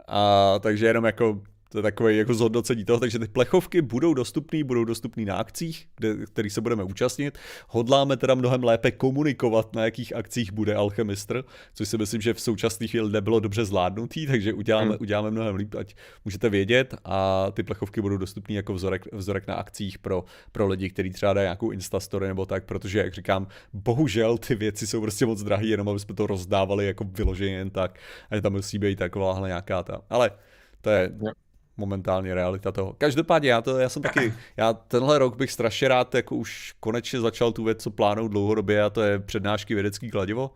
A 0.08 0.54
takže 0.58 0.86
jenom 0.86 1.04
jako 1.04 1.42
to 1.68 1.78
je 1.78 1.82
takové 1.82 2.14
jako 2.14 2.34
zhodnocení 2.34 2.84
toho, 2.84 3.00
takže 3.00 3.18
ty 3.18 3.28
plechovky 3.28 3.82
budou 3.82 4.14
dostupné, 4.14 4.64
budou 4.64 4.84
dostupné 4.84 5.24
na 5.24 5.36
akcích, 5.36 5.86
kde, 5.96 6.26
který 6.26 6.50
se 6.50 6.60
budeme 6.60 6.84
účastnit. 6.84 7.38
Hodláme 7.68 8.16
teda 8.16 8.34
mnohem 8.34 8.64
lépe 8.64 8.90
komunikovat, 8.90 9.74
na 9.74 9.84
jakých 9.84 10.16
akcích 10.16 10.52
bude 10.52 10.74
Alchemistr, 10.74 11.44
což 11.74 11.88
si 11.88 11.98
myslím, 11.98 12.20
že 12.20 12.34
v 12.34 12.40
současné 12.40 12.86
chvíli 12.86 13.12
nebylo 13.12 13.40
dobře 13.40 13.64
zvládnutý, 13.64 14.26
takže 14.26 14.52
uděláme, 14.52 14.88
Hmm. 14.88 14.96
uděláme 15.00 15.30
mnohem 15.30 15.56
líp, 15.56 15.74
ať 15.74 15.94
můžete 16.24 16.48
vědět 16.48 16.94
a 17.04 17.46
ty 17.52 17.62
plechovky 17.62 18.00
budou 18.00 18.16
dostupné 18.16 18.54
jako 18.54 18.74
vzorek, 18.74 19.12
vzorek 19.12 19.46
na 19.46 19.54
akcích 19.54 19.98
pro, 19.98 20.24
pro 20.52 20.66
lidi, 20.66 20.90
kteří 20.90 21.10
třeba 21.10 21.32
dají 21.32 21.44
nějakou 21.44 21.70
Instastory 21.70 22.28
nebo 22.28 22.46
tak, 22.46 22.64
protože 22.64 22.98
jak 22.98 23.14
říkám, 23.14 23.46
bohužel 23.72 24.38
ty 24.38 24.54
věci 24.54 24.86
jsou 24.86 25.00
prostě 25.00 25.26
moc 25.26 25.42
drahé, 25.42 25.66
jenom 25.66 25.88
aby 25.88 25.98
jsme 26.00 26.14
to 26.14 26.26
rozdávali 26.26 26.86
jako 26.86 27.04
vyloženě 27.04 27.54
jen 27.54 27.70
tak, 27.70 27.98
a 28.30 28.36
že 28.36 28.42
tam 28.42 28.52
musí 28.52 28.78
být 28.78 28.98
takováhle 28.98 29.48
nějaká 29.48 29.82
ta. 29.82 30.00
Ale 30.10 30.30
to 30.80 30.90
je. 30.90 31.12
Momentálně 31.78 32.34
realita 32.34 32.72
toho. 32.72 32.94
Každopádně 32.98 33.50
já 33.50 33.62
to, 33.62 33.78
já 33.78 33.88
jsem 33.88 34.02
taky, 34.02 34.34
já 34.56 34.72
tenhle 34.72 35.18
rok 35.18 35.36
bych 35.36 35.52
strašně 35.52 35.88
rád 35.88 36.14
jako 36.14 36.36
už 36.36 36.74
konečně 36.80 37.20
začal 37.20 37.52
tu 37.52 37.64
věc, 37.64 37.82
co 37.82 37.90
plánou 37.90 38.28
dlouhodobě 38.28 38.82
a 38.82 38.90
to 38.90 39.02
je 39.02 39.18
přednášky 39.18 39.74
vědecký 39.74 40.10
kladivo. 40.10 40.50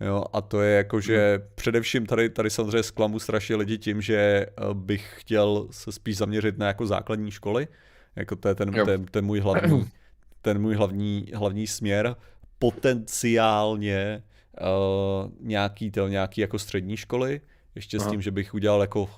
Jo, 0.00 0.24
a 0.32 0.40
to 0.40 0.62
je 0.62 0.76
jako, 0.76 1.00
že 1.00 1.42
především 1.54 2.06
tady, 2.06 2.30
tady 2.30 2.50
samozřejmě 2.50 2.82
zklamu 2.82 3.18
strašně 3.18 3.56
lidi 3.56 3.78
tím, 3.78 4.00
že 4.00 4.16
eh, 4.16 4.50
bych 4.72 5.14
chtěl 5.16 5.66
se 5.70 5.92
spíš 5.92 6.16
zaměřit 6.16 6.58
na 6.58 6.66
jako 6.66 6.86
základní 6.86 7.30
školy. 7.30 7.68
Jako 8.16 8.36
to 8.36 8.48
je 8.48 8.54
ten, 8.54 8.74
Jo. 8.74 8.86
ten, 8.86 9.04
ten 9.04 9.24
můj 9.24 9.40
hlavní, 9.40 9.88
ten 10.42 10.58
můj 10.58 10.74
hlavní, 10.74 11.26
hlavní 11.34 11.66
směr. 11.66 12.16
Potenciálně 12.58 14.22
uh, 14.60 15.30
nějaký, 15.40 15.90
to, 15.90 16.08
nějaký 16.08 16.40
jako 16.40 16.58
střední 16.58 16.96
školy, 16.96 17.40
ještě 17.74 17.96
Aha. 17.96 18.08
s 18.08 18.10
tím, 18.10 18.22
že 18.22 18.30
bych 18.30 18.54
udělal 18.54 18.80
jako 18.80 19.10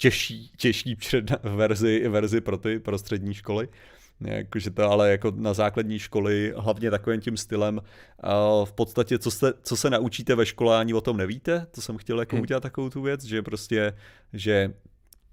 těžší, 0.00 0.50
těžší 0.56 0.96
před 0.96 1.30
verzi, 1.42 2.08
verzi 2.08 2.40
pro 2.40 2.58
ty 2.58 2.78
pro 2.78 2.98
střední 2.98 3.34
školy. 3.34 3.68
Jakože 4.20 4.70
to 4.70 4.90
ale 4.90 5.10
jako 5.10 5.32
na 5.36 5.54
základní 5.54 5.98
školy, 5.98 6.52
hlavně 6.56 6.90
takovým 6.90 7.20
tím 7.20 7.36
stylem, 7.36 7.80
a 8.20 8.64
v 8.64 8.72
podstatě, 8.72 9.18
co 9.18 9.30
se, 9.30 9.52
co 9.62 9.76
se 9.76 9.90
naučíte 9.90 10.34
ve 10.34 10.46
škole, 10.46 10.78
ani 10.78 10.94
o 10.94 11.00
tom 11.00 11.16
nevíte, 11.16 11.66
to 11.70 11.80
jsem 11.80 11.96
chtěl 11.96 12.20
jako 12.20 12.36
Hmm. 12.36 12.42
udělat 12.42 12.60
takovou 12.60 12.90
tu 12.90 13.02
věc, 13.02 13.24
že 13.24 13.42
prostě, 13.42 13.92
že 14.32 14.74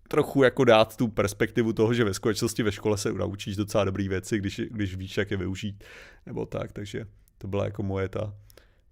trochu 0.07 0.43
jako 0.43 0.63
dát 0.63 0.97
tu 0.97 1.07
perspektivu 1.07 1.73
toho, 1.73 1.93
že 1.93 2.03
ve 2.03 2.13
skutečnosti 2.13 2.63
ve 2.63 2.71
škole 2.71 2.97
se 2.97 3.13
naučíš 3.13 3.55
docela 3.55 3.83
dobrý 3.83 4.09
věci, 4.09 4.37
když, 4.37 4.61
když 4.71 4.95
víš, 4.95 5.17
jak 5.17 5.31
je 5.31 5.37
využít, 5.37 5.83
nebo 6.25 6.45
tak, 6.45 6.71
takže 6.71 7.05
to 7.37 7.47
byla 7.47 7.65
jako 7.65 7.83
moje 7.83 8.09
ta... 8.09 8.33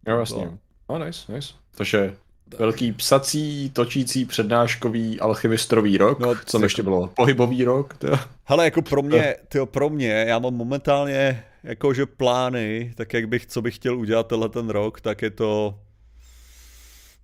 Jo, 0.07 0.19
jasně. 0.19 0.57
Oh, 0.87 1.05
nice, 1.05 1.33
nice. 1.33 1.53
Takže 1.75 2.15
velký 2.57 2.91
psací, 2.91 3.69
točící, 3.69 4.25
přednáškový, 4.25 5.19
alchymistrový 5.19 5.97
rok. 5.97 6.19
No, 6.19 6.35
Co 6.45 6.63
ještě 6.63 6.83
bylo? 6.83 7.07
Pohybový 7.07 7.63
rok. 7.63 7.97
To... 7.97 8.07
Hele, 8.43 8.65
jako 8.65 8.81
pro 8.81 9.01
mě, 9.01 9.35
tyjo, 9.49 9.65
pro 9.65 9.89
mě, 9.89 10.25
já 10.27 10.39
mám 10.39 10.53
momentálně 10.53 11.43
jakože 11.63 12.05
plány, 12.05 12.93
tak 12.95 13.13
jak 13.13 13.27
bych, 13.27 13.45
co 13.45 13.61
bych 13.61 13.75
chtěl 13.75 13.99
udělat 13.99 14.27
tenhle 14.27 14.49
ten 14.49 14.69
rok, 14.69 15.01
tak 15.01 15.21
je 15.21 15.29
to 15.29 15.79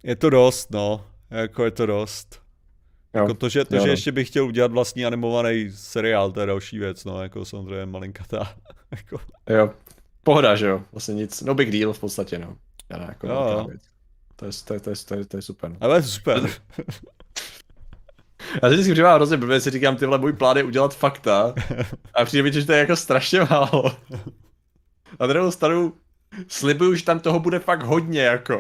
Je 0.04 0.16
to 0.16 0.30
dost, 0.30 0.72
no. 0.72 1.06
Jako 1.32 1.66
je 1.66 1.72
to 1.72 1.86
dost. 1.86 2.42
Jo. 3.14 3.22
Jako 3.22 3.34
to, 3.34 3.50
že, 3.50 3.66
to, 3.66 3.76
Jo, 3.76 3.82
že 3.82 3.88
no. 3.88 3.94
ještě 3.94 4.12
bych 4.12 4.28
chtěl 4.28 4.46
udělat 4.46 4.72
vlastní 4.72 5.06
animovaný 5.06 5.72
seriál, 5.76 6.32
to 6.32 6.40
je 6.40 6.46
další 6.46 6.80
věc, 6.80 7.06
no, 7.06 7.24
jako 7.24 7.46
samozřejmě 7.46 7.86
malinkatá. 7.86 8.56
jako, 8.92 9.20
Jo. 9.50 9.72
Pohoda, 10.24 10.56
že 10.56 10.68
jo? 10.68 10.84
Vlastně 10.92 11.14
nic, 11.14 11.42
no 11.42 11.54
big 11.54 11.72
deal 11.72 11.94
v 11.94 12.00
podstatě, 12.00 12.40
no. 12.40 12.58
Já 12.90 13.02
jako 13.02 13.28
Jo, 13.28 13.34
jo. 13.34 13.66
věc. 13.70 13.82
To 14.42 14.46
je, 14.46 14.52
to, 14.66 14.74
je, 14.74 14.80
to, 14.80 14.90
je, 14.90 14.96
to, 14.96 15.16
je, 15.16 15.26
to 15.26 15.38
je 15.38 15.42
super. 15.42 15.70
no. 15.70 15.78
ale 15.82 16.04
super. 16.04 16.42
Já 18.64 18.70
si 18.70 18.74
vždycky 18.74 18.92
přijde 18.92 19.14
hrozně 19.14 19.38
blbě, 19.38 19.62
si 19.62 19.70
říkám, 19.70 19.96
tyhle 19.96 20.18
můj 20.18 20.34
plán 20.34 20.58
je 20.58 20.64
udělat 20.64 20.96
fakta. 20.96 21.54
A 22.14 22.26
přijde 22.26 22.44
mi, 22.44 22.54
že 22.54 22.66
to 22.66 22.72
je 22.72 22.80
jako 22.80 22.96
strašně 22.96 23.44
málo. 23.50 23.96
A 25.20 25.28
druhou 25.28 25.52
stranu 25.52 25.94
slibuju, 26.48 26.96
že 26.96 27.04
tam 27.04 27.20
toho 27.20 27.40
bude 27.40 27.60
fakt 27.60 27.84
hodně, 27.84 28.22
jako. 28.22 28.60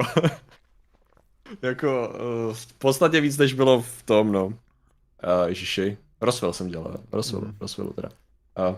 jako 1.61 2.09
uh, 2.09 2.53
v 2.53 2.73
podstatě 2.73 3.21
víc, 3.21 3.38
než 3.38 3.53
bylo 3.53 3.82
v 3.82 4.03
tom, 4.03 4.32
no. 4.32 4.45
Uh, 4.45 4.53
Ježiši. 5.45 5.97
Roswell 6.21 6.53
jsem 6.53 6.67
dělal, 6.67 6.97
Roswell, 7.11 7.45
mm. 7.45 7.57
Roswell 7.61 7.89
teda. 7.89 8.09
Uh, 8.69 8.75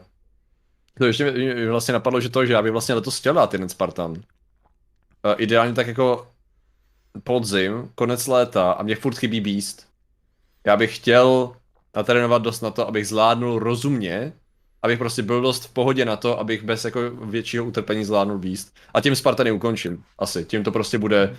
to 0.97 1.05
ještě 1.05 1.31
mi 1.31 1.55
mi 1.55 1.67
vlastně 1.67 1.93
napadlo, 1.93 2.21
že 2.21 2.29
to, 2.29 2.45
že 2.45 2.53
já 2.53 2.61
bych 2.61 2.71
vlastně 2.71 2.95
letos 2.95 3.19
chtěl 3.19 3.33
dát 3.33 3.53
jeden 3.53 3.69
Spartan. 3.69 4.11
Uh, 4.11 4.17
ideálně 5.37 5.73
tak 5.73 5.87
jako 5.87 6.32
podzim, 7.23 7.89
konec 7.95 8.27
léta 8.27 8.71
a 8.71 8.83
mě 8.83 8.95
furt 8.95 9.17
chybí 9.17 9.41
Beast. 9.41 9.87
Já 10.65 10.77
bych 10.77 10.95
chtěl 10.95 11.55
natrénovat 11.95 12.41
dost 12.41 12.61
na 12.61 12.71
to, 12.71 12.87
abych 12.87 13.07
zvládnul 13.07 13.59
rozumně, 13.59 14.33
abych 14.81 14.99
prostě 14.99 15.21
byl 15.21 15.41
dost 15.41 15.65
v 15.65 15.73
pohodě 15.73 16.05
na 16.05 16.15
to, 16.15 16.39
abych 16.39 16.63
bez 16.63 16.85
jako 16.85 17.09
většího 17.09 17.65
utrpení 17.65 18.05
zvládnul 18.05 18.37
Beast. 18.37 18.75
A 18.93 19.01
tím 19.01 19.15
Spartany 19.15 19.51
ukončím. 19.51 20.03
Asi. 20.19 20.45
Tím 20.45 20.63
to 20.63 20.71
prostě 20.71 20.97
bude 20.97 21.37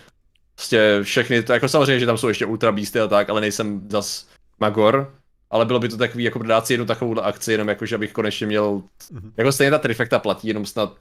prostě 0.55 0.99
všechny, 1.03 1.43
to 1.43 1.53
jako 1.53 1.69
samozřejmě, 1.69 2.01
že 2.01 2.07
tam 2.07 2.19
jsou 2.19 2.29
ještě 2.29 2.47
Ultra 2.47 2.73
Beasty 2.73 3.01
a 3.01 3.07
tak, 3.09 3.31
ale 3.31 3.41
nejsem 3.41 3.91
zas 3.91 4.29
Magor, 4.61 5.15
ale 5.51 5.65
bylo 5.65 5.79
by 5.79 5.89
to 5.89 5.97
takový, 5.97 6.25
jako 6.25 6.39
dát 6.43 6.67
si 6.67 6.73
jednu 6.73 6.87
takovou 6.87 7.21
akci, 7.21 7.53
jenom 7.53 7.69
jako, 7.69 7.87
že 7.87 7.95
abych 7.95 8.13
konečně 8.13 8.47
měl, 8.47 8.83
Mhm. 9.13 9.33
jako 9.37 9.53
stejně 9.53 9.71
ta 9.71 9.79
trifecta 9.79 10.19
platí, 10.19 10.49
jenom 10.49 10.67
snad 10.67 10.97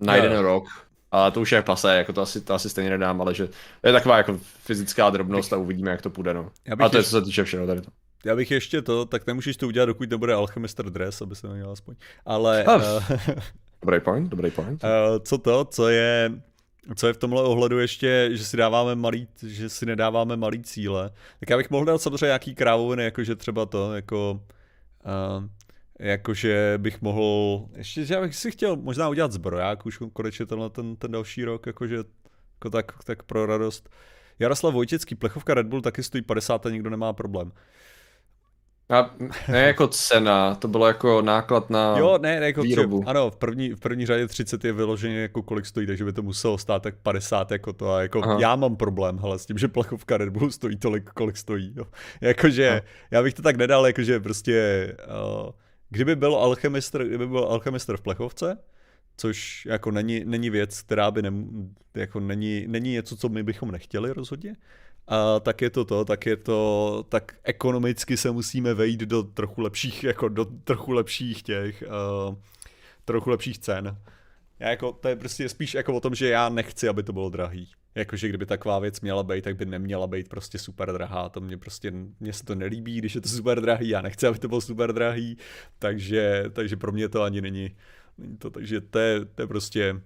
na 0.00 0.16
Jo, 0.16 0.22
jeden 0.22 0.38
rok. 0.38 0.64
A 1.16 1.30
to 1.30 1.40
už 1.40 1.52
je 1.52 1.62
pase, 1.62 1.96
jako 1.96 2.12
to 2.12 2.20
asi, 2.22 2.40
to 2.40 2.54
asi 2.54 2.70
stejně 2.70 2.90
nedám, 2.90 3.20
ale 3.20 3.34
že 3.34 3.48
je 3.86 3.92
taková 3.92 4.16
jako 4.16 4.38
fyzická 4.42 5.10
drobnost 5.10 5.52
a 5.52 5.56
uvidíme, 5.56 5.90
jak 5.90 6.02
to 6.02 6.10
půjde, 6.10 6.34
no. 6.34 6.50
A 6.80 6.88
to 6.88 6.96
je, 6.96 7.02
co 7.02 7.10
se 7.10 7.22
týče 7.22 7.44
všeho 7.44 7.66
tady 7.66 7.80
to. 7.80 7.90
Já 8.24 8.36
bych 8.36 8.50
ještě 8.50 8.82
to, 8.82 9.04
tak 9.04 9.26
nemůžeš 9.26 9.56
to 9.56 9.66
udělat, 9.66 9.86
dokud 9.86 10.10
nebude 10.10 10.34
Alchemister 10.34 10.90
Dress, 10.90 11.22
aby 11.22 11.36
se 11.36 11.48
neměl 11.48 11.70
aspoň. 11.70 11.94
Ale 12.26 12.64
Ah. 12.68 12.76
uh, 12.76 13.18
Dobrý 13.82 14.00
point, 14.00 14.30
dobrý 14.30 14.50
point. 14.50 14.84
uh, 14.84 14.88
co 15.24 15.38
to, 15.38 15.64
co 15.64 15.88
je, 15.88 16.32
co 16.96 17.06
je 17.06 17.12
v 17.12 17.16
tomhle 17.16 17.42
ohledu 17.42 17.78
ještě, 17.78 18.28
že 18.32 18.44
si 18.44 18.56
dáváme 18.56 18.94
malý, 18.94 19.28
že 19.42 19.68
si 19.68 19.86
nedáváme 19.86 20.36
malý 20.36 20.62
cíle, 20.62 21.10
tak 21.40 21.50
já 21.50 21.56
bych 21.56 21.70
mohl 21.70 21.84
dát 21.84 22.02
samozřejmě 22.02 22.26
nějaký 22.26 22.54
krávoviny, 22.54 23.04
jakože 23.04 23.36
třeba 23.36 23.66
to, 23.66 23.94
jako 23.94 24.40
uh, 25.04 25.44
jakože 25.98 26.74
bych 26.78 27.02
mohl, 27.02 27.66
ještě, 27.76 28.06
já 28.08 28.20
bych 28.20 28.36
si 28.36 28.50
chtěl 28.50 28.76
možná 28.76 29.08
udělat 29.08 29.32
zbroják 29.32 29.86
už 29.86 29.98
konečně 30.12 30.46
tenhle 30.46 30.70
ten, 30.70 30.96
ten 30.96 31.10
další 31.10 31.44
rok, 31.44 31.66
jakože 31.66 31.96
jako 32.54 32.70
tak, 32.70 33.04
tak 33.04 33.22
pro 33.22 33.46
radost. 33.46 33.88
Jaroslav 34.38 34.74
Vojtěcký, 34.74 35.14
plechovka 35.14 35.54
Red 35.54 35.66
Bull 35.66 35.82
taky 35.82 36.02
stojí 36.02 36.22
50 36.22 36.66
a 36.66 36.70
nikdo 36.70 36.90
nemá 36.90 37.12
problém. 37.12 37.52
A 38.90 39.14
ne 39.48 39.66
jako 39.66 39.88
cena, 39.88 40.54
to 40.54 40.68
bylo 40.68 40.86
jako 40.86 41.22
náklad 41.22 41.70
na... 41.70 41.98
Jo, 41.98 42.18
ne, 42.18 42.40
ne 42.40 42.46
jako 42.46 42.62
výrobu. 42.62 42.98
Třeba, 43.00 43.10
ano, 43.10 43.30
v 43.30 43.36
první, 43.36 43.70
v 43.70 43.80
první 43.80 44.06
řadě 44.06 44.26
30 44.26 44.64
je 44.64 44.72
vyloženě 44.72 45.20
jako 45.20 45.42
kolik 45.42 45.66
stojí, 45.66 45.86
takže 45.86 46.04
by 46.04 46.12
to 46.12 46.22
muselo 46.22 46.58
stát 46.58 46.82
tak 46.82 46.94
50 47.02 47.50
jako 47.50 47.72
to 47.72 47.92
a 47.92 48.02
jako 48.02 48.20
Aha. 48.24 48.36
já 48.40 48.56
mám 48.56 48.76
problém, 48.76 49.18
hele, 49.18 49.38
s 49.38 49.46
tím, 49.46 49.58
že 49.58 49.68
plechovka 49.68 50.16
Red 50.16 50.28
Bull 50.28 50.50
stojí 50.50 50.76
tolik, 50.76 51.10
kolik 51.10 51.36
stojí, 51.36 51.72
jo. 51.76 51.84
Jakože, 52.20 52.82
já 53.10 53.22
bych 53.22 53.34
to 53.34 53.42
tak 53.42 53.56
nedal, 53.56 53.86
jakože 53.86 54.20
prostě, 54.20 54.88
uh, 55.44 55.50
kdyby 55.94 56.16
byl 56.16 56.36
alchemistr, 56.36 57.04
kdyby 57.04 57.26
byl 57.26 57.44
alchemistr 57.44 57.96
v 57.96 58.00
plechovce, 58.00 58.58
což 59.16 59.66
jako 59.66 59.90
není, 59.90 60.24
není 60.24 60.50
věc, 60.50 60.82
která 60.82 61.10
by 61.10 61.22
nem, 61.22 61.68
jako 61.94 62.20
není, 62.20 62.64
není 62.66 62.92
něco, 62.92 63.16
co 63.16 63.28
my 63.28 63.42
bychom 63.42 63.70
nechtěli 63.70 64.12
rozhodně, 64.12 64.56
a 65.08 65.40
tak 65.40 65.62
je 65.62 65.70
to 65.70 65.84
to, 65.84 66.04
tak 66.04 66.26
je 66.26 66.36
to, 66.36 67.04
tak 67.08 67.36
ekonomicky 67.42 68.16
se 68.16 68.30
musíme 68.30 68.74
vejít 68.74 69.00
do 69.00 69.22
trochu 69.22 69.60
lepších, 69.60 70.04
jako 70.04 70.28
do 70.28 70.44
trochu 70.44 70.92
lepších 70.92 71.42
těch, 71.42 71.84
uh, 72.28 72.34
trochu 73.04 73.30
lepších 73.30 73.58
cen. 73.58 73.98
Já 74.58 74.70
jako, 74.70 74.92
to 74.92 75.08
je 75.08 75.16
prostě 75.16 75.48
spíš 75.48 75.74
jako 75.74 75.94
o 75.94 76.00
tom, 76.00 76.14
že 76.14 76.28
já 76.28 76.48
nechci, 76.48 76.88
aby 76.88 77.02
to 77.02 77.12
bylo 77.12 77.28
drahý. 77.28 77.68
Jakože 77.94 78.28
kdyby 78.28 78.46
taková 78.46 78.78
věc 78.78 79.00
měla 79.00 79.22
být, 79.22 79.44
tak 79.44 79.56
by 79.56 79.66
neměla 79.66 80.06
být 80.06 80.28
prostě 80.28 80.58
super 80.58 80.92
drahá. 80.92 81.28
To 81.28 81.40
mě 81.40 81.58
prostě, 81.58 81.92
mně 82.20 82.32
se 82.32 82.44
to 82.44 82.54
nelíbí, 82.54 82.98
když 82.98 83.14
je 83.14 83.20
to 83.20 83.28
super 83.28 83.60
drahý, 83.60 83.88
já 83.88 84.02
nechci, 84.02 84.26
aby 84.26 84.38
to 84.38 84.48
bylo 84.48 84.60
super 84.60 84.92
drahý, 84.92 85.38
takže, 85.78 86.44
takže 86.52 86.76
pro 86.76 86.92
mě 86.92 87.08
to 87.08 87.22
ani 87.22 87.40
není, 87.40 87.70
není 88.18 88.36
to, 88.36 88.50
takže 88.50 88.80
to 88.80 88.98
je, 88.98 89.24
to 89.24 89.42
je 89.42 89.46
prostě 89.46 90.00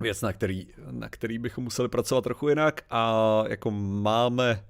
věc, 0.00 0.22
na 0.22 0.32
který, 0.32 0.66
na 0.90 1.08
který 1.08 1.38
bychom 1.38 1.64
museli 1.64 1.88
pracovat 1.88 2.24
trochu 2.24 2.48
jinak. 2.48 2.80
A 2.90 3.44
jako 3.48 3.70
máme, 3.70 4.64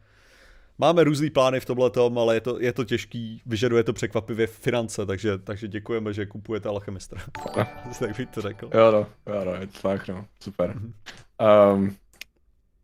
máme 0.79 1.05
různý 1.05 1.31
plány 1.31 1.61
v 1.61 1.65
tomhle 1.65 1.91
tom, 1.91 2.19
ale 2.19 2.37
je 2.37 2.41
to, 2.41 2.61
je 2.61 2.73
to 2.73 2.85
těžký, 2.85 3.43
vyžaduje 3.47 3.85
to 3.85 3.93
překvapivě 3.93 4.47
finance, 4.47 5.07
takže, 5.07 5.39
takže 5.39 5.69
děkujeme, 5.69 6.13
že 6.13 6.27
kupujete 6.27 6.69
Alchemistra. 6.69 7.21
tak 7.99 8.17
bych 8.17 8.29
to 8.29 8.41
řekl. 8.41 8.71
Jo, 8.75 8.93
no, 8.93 9.07
jo, 9.35 9.45
no, 9.45 9.55
je 9.55 9.67
to 9.67 9.79
tak, 9.83 10.09
no, 10.09 10.27
super. 10.41 10.81
Um, 11.75 11.97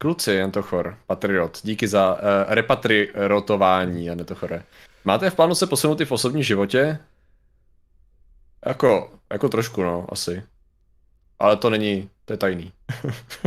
kluci, 0.00 0.42
Antochor, 0.42 0.98
Patriot, 1.06 1.60
díky 1.62 1.88
za 1.88 2.14
uh, 2.14 2.18
repatriotování, 2.48 4.10
Antochore. 4.10 4.64
Máte 5.04 5.30
v 5.30 5.34
plánu 5.34 5.54
se 5.54 5.66
posunout 5.66 6.00
i 6.00 6.04
v 6.04 6.12
osobním 6.12 6.42
životě? 6.42 6.98
Jako, 8.66 9.12
jako 9.32 9.48
trošku, 9.48 9.82
no, 9.82 10.06
asi. 10.08 10.42
Ale 11.38 11.56
to 11.56 11.70
není, 11.70 12.10
to 12.24 12.32
je 12.32 12.36
tajný. 12.36 12.72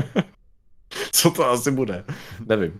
Co 1.12 1.32
to 1.32 1.50
asi 1.50 1.72
bude? 1.72 2.04
Nevím. 2.46 2.80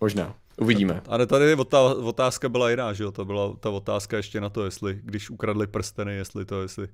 Možná. 0.00 0.34
Uvidíme. 0.56 1.02
Ale 1.08 1.26
tady 1.26 1.56
ta 1.68 1.80
otázka 1.80 2.48
byla 2.48 2.70
jiná, 2.70 2.92
že 2.92 3.04
jo? 3.04 3.12
To 3.12 3.24
byla 3.24 3.56
ta 3.56 3.70
otázka 3.70 4.16
ještě 4.16 4.40
na 4.40 4.48
to, 4.48 4.64
jestli, 4.64 5.00
když 5.02 5.30
ukradli 5.30 5.66
prsteny, 5.66 6.14
jestli 6.14 6.44
to, 6.44 6.62
jestli 6.62 6.88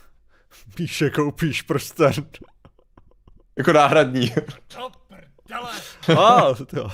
píše, 0.74 1.10
koupíš 1.10 1.62
prsten. 1.62 2.12
Jako 3.58 3.72
náhradní. 3.72 4.32
A, 6.18 6.54
to. 6.66 6.88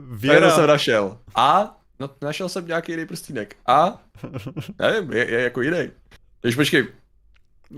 Věra 0.00 0.50
jsem 0.50 0.66
našel. 0.66 1.18
A? 1.34 1.76
No, 2.00 2.10
našel 2.22 2.48
jsem 2.48 2.66
nějaký 2.66 2.92
jiný 2.92 3.06
prstínek. 3.06 3.56
A? 3.66 3.98
Nevím, 4.78 5.12
je, 5.12 5.30
je 5.30 5.40
jako 5.40 5.62
jiný. 5.62 5.90
Když 6.42 6.54
počkej, 6.56 6.86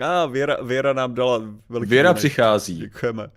a, 0.05 0.27
Věra, 0.27 0.57
Věra 0.63 0.93
nám 0.93 1.15
dala 1.15 1.41
velký 1.69 1.89
Věra 1.91 2.09
donate. 2.09 2.19
přichází. 2.19 2.77
Děkujeme. 2.79 3.31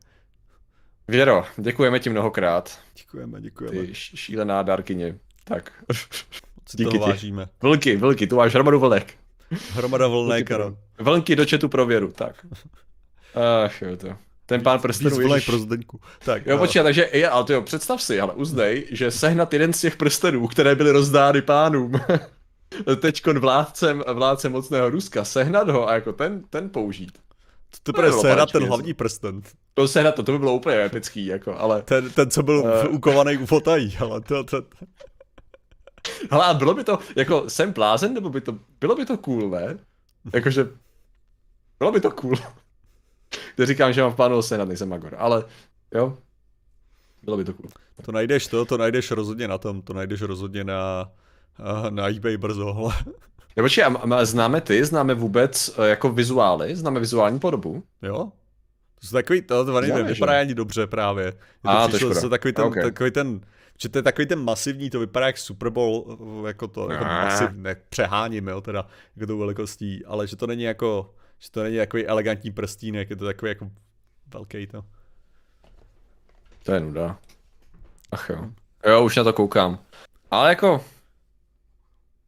Věro, 1.07 1.45
děkujeme 1.57 1.99
ti 1.99 2.09
mnohokrát. 2.09 2.79
Děkujeme, 2.97 3.41
děkujeme. 3.41 3.87
Ty 3.87 3.93
šílená 3.95 4.63
dárkyně. 4.63 5.17
Tak. 5.43 5.83
Si 6.69 6.77
díky 6.77 6.91
ti. 6.91 6.97
vážíme. 6.97 7.47
Vlky, 7.61 7.97
vlky, 7.97 8.27
tu 8.27 8.35
máš 8.35 8.53
hromadu 8.53 8.79
vlnek. 8.79 9.13
Hromada 9.73 10.07
vlnek, 10.07 10.49
Vlky, 10.49 10.53
ano. 10.63 10.77
Vlnky 10.99 11.35
do 11.35 11.45
chatu 11.49 11.69
pro 11.69 11.85
věru, 11.85 12.11
tak. 12.11 12.45
Ach 13.65 13.81
jo 13.81 13.97
to. 13.97 14.07
Ten 14.45 14.61
pán 14.61 14.77
Víc 14.77 14.81
prstenů, 14.81 15.21
ježiš. 15.21 15.45
pro 15.45 15.59
Zdeňku. 15.59 15.99
Tak, 16.25 16.45
Jo, 16.45 16.57
počkej, 16.57 16.83
takže, 16.83 17.09
je, 17.13 17.29
ale 17.29 17.45
jo, 17.49 17.61
představ 17.61 18.01
si, 18.01 18.19
ale 18.19 18.33
uznej, 18.33 18.87
že 18.91 19.11
sehnat 19.11 19.53
jeden 19.53 19.73
z 19.73 19.81
těch 19.81 19.97
prstenů, 19.97 20.47
které 20.47 20.75
byly 20.75 20.91
rozdány 20.91 21.41
pánům, 21.41 21.91
teďkon 22.99 23.39
vládcem, 23.39 24.03
vládcem 24.13 24.51
mocného 24.51 24.89
Ruska, 24.89 25.25
sehnat 25.25 25.69
ho 25.69 25.89
a 25.89 25.93
jako 25.93 26.13
ten, 26.13 26.43
ten 26.49 26.69
použít. 26.69 27.11
To 27.83 27.91
To 27.91 28.01
bude 28.01 28.11
sehnat 28.11 28.51
ten 28.51 28.63
hlavní 28.63 28.93
prsten. 28.93 29.41
To 29.73 29.87
sehnat 29.87 30.15
to, 30.15 30.23
to 30.23 30.31
by 30.31 30.39
bylo 30.39 30.53
úplně 30.53 30.85
epický, 30.85 31.25
jako, 31.25 31.59
ale... 31.59 31.81
Ten, 31.81 32.09
ten 32.09 32.31
co 32.31 32.43
byl 32.43 32.59
uh, 32.59 32.95
ukovaný 32.95 33.37
u 33.37 33.45
fotají, 33.45 33.97
ale 33.99 34.21
to, 34.21 34.43
to, 34.43 34.61
Hele, 36.31 36.45
a 36.45 36.53
bylo 36.53 36.73
by 36.73 36.83
to, 36.83 36.99
jako, 37.15 37.49
jsem 37.49 37.71
blázen, 37.73 38.13
nebo 38.13 38.29
by 38.29 38.41
to, 38.41 38.57
bylo 38.79 38.95
by 38.95 39.05
to 39.05 39.17
cool, 39.17 39.49
ne? 39.49 39.77
Jakože, 40.33 40.67
bylo 41.79 41.91
by 41.91 42.01
to 42.01 42.11
cool. 42.11 42.35
To 43.55 43.65
říkám, 43.65 43.93
že 43.93 44.01
mám 44.01 44.11
v 44.11 44.15
plánu 44.15 44.41
sehnat, 44.41 44.67
nejsem 44.67 44.89
Magor, 44.89 45.15
ale, 45.17 45.43
jo, 45.93 46.17
bylo 47.23 47.37
by 47.37 47.43
to 47.43 47.53
cool. 47.53 47.69
to 48.05 48.11
najdeš 48.11 48.47
to, 48.47 48.65
to 48.65 48.77
najdeš 48.77 49.11
rozhodně 49.11 49.47
na 49.47 49.57
tom, 49.57 49.81
to 49.81 49.93
najdeš 49.93 50.21
rozhodně 50.21 50.63
na, 50.63 51.11
na 51.89 52.09
eBay 52.09 52.37
brzo, 52.37 52.75
ale 52.77 52.93
Jo, 53.57 53.63
počkej, 53.63 53.83
a, 53.83 53.87
a 54.15 54.25
známe 54.25 54.61
ty, 54.61 54.85
známe 54.85 55.13
vůbec 55.13 55.75
eh, 55.79 55.87
jako 55.89 56.09
vizuály, 56.09 56.75
známe 56.75 56.99
vizuální 56.99 57.39
podobu? 57.39 57.83
jo. 58.01 58.31
To 59.01 59.07
jsou 59.07 59.13
takový, 59.13 59.41
to, 59.41 59.65
to 59.65 59.81
nevím, 59.81 60.05
vypadá 60.05 60.39
ani 60.39 60.53
dobře 60.55 60.87
právě. 60.87 61.25
Je 61.25 61.33
A, 61.63 61.75
to 61.75 61.81
je 61.81 61.87
přišlo 61.87 61.99
škoda. 62.07 62.13
zase 62.15 62.29
takový 62.29 62.53
ten, 62.53 62.65
Ok. 62.65 62.75
takový 62.81 63.11
ten, 63.11 63.41
že 63.81 63.89
to 63.89 63.97
je 63.97 64.01
takový 64.01 64.27
ten 64.27 64.39
masivní, 64.43 64.89
to 64.89 64.99
vypadá 64.99 65.25
jak 65.27 65.37
Super 65.37 65.69
Bowl, 65.69 66.17
eh, 66.43 66.47
jako 66.47 66.67
to, 66.67 66.91
jako 66.91 67.03
Ne. 67.03 67.09
masiv, 67.09 67.49
ne, 67.53 67.75
přeháním, 67.89 68.47
jo, 68.47 68.61
teda, 68.61 68.85
jako 69.15 69.27
tou 69.27 69.37
velikostí, 69.37 70.05
ale 70.05 70.27
že 70.27 70.35
to 70.35 70.47
není 70.47 70.63
jako, 70.63 71.13
že 71.39 71.51
to 71.51 71.63
není 71.63 71.77
takový 71.77 72.07
elegantní 72.07 72.51
prstínek, 72.51 73.09
je 73.09 73.15
to 73.15 73.25
takový 73.25 73.49
jako 73.49 73.71
velký 74.27 74.67
to. 74.67 74.85
To 76.63 76.71
je 76.71 76.79
nuda. 76.79 77.19
Ach 78.11 78.29
jo. 78.29 78.49
Jo, 78.85 79.03
už 79.03 79.15
na 79.15 79.23
to 79.23 79.33
koukám. 79.33 79.79
Ale 80.31 80.49
jako... 80.49 80.85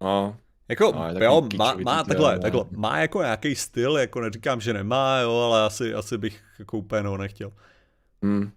No, 0.02 0.38
Jako, 0.70 0.92
No, 0.92 1.20
jo, 1.20 1.48
má, 1.58 1.74
má 1.74 2.04
takhle, 2.04 2.34
jo, 2.34 2.40
takhle, 2.40 2.66
no. 2.72 2.80
má 2.80 2.98
jako 3.00 3.22
nějaký 3.22 3.56
styl, 3.56 3.98
jako 3.98 4.22
neříkám, 4.22 4.62
že 4.62 4.74
nemá, 4.74 5.20
jo, 5.20 5.36
ale 5.38 5.66
asi, 5.66 5.94
asi 5.94 6.18
bych 6.18 6.42
jako 6.60 6.78
úplně 6.78 7.04
no 7.04 7.18
nechtěl. 7.18 7.52
hm. 8.26 8.52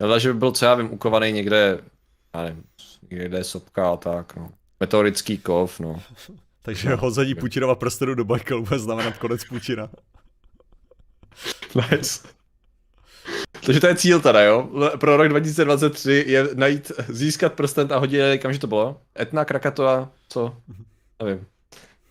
Ale 0.00 0.20
že 0.20 0.32
by 0.32 0.38
byl, 0.38 0.52
co 0.52 0.64
já 0.64 0.74
vím, 0.74 0.92
ukovaný 0.92 1.32
někde, 1.32 1.78
já 2.34 2.42
nevím, 2.42 2.64
někde 3.10 3.44
sopka 3.44 3.92
a 3.92 3.96
tak, 3.96 4.36
no. 4.36 4.50
Meteorický 4.80 5.38
kov, 5.38 5.80
no. 5.80 6.02
Takže 6.64 6.90
No, 6.90 6.96
hození. 6.96 7.34
Putinova 7.34 7.74
prstenu 7.74 8.14
do 8.14 8.24
Bajkalu 8.24 8.62
bude 8.62 8.78
znamenat 8.78 9.18
konec 9.18 9.44
Putina. 9.44 9.90
Nice. 11.74 12.28
Takže 13.66 13.80
to 13.80 13.86
je 13.86 13.96
cíl 13.96 14.20
teda, 14.20 14.42
jo? 14.42 14.68
Pro 15.00 15.16
rok 15.16 15.28
2023 15.28 16.24
je 16.26 16.48
najít, 16.54 16.92
získat 17.08 17.52
prsten 17.52 17.92
a 17.92 17.96
hodit 17.96 18.16
je, 18.16 18.38
kam 18.38 18.52
že 18.52 18.58
to 18.58 18.66
bylo? 18.66 19.00
Etna, 19.20 19.44
Krakatoa, 19.44 20.10
co? 20.28 20.56
Nevím. 21.22 21.46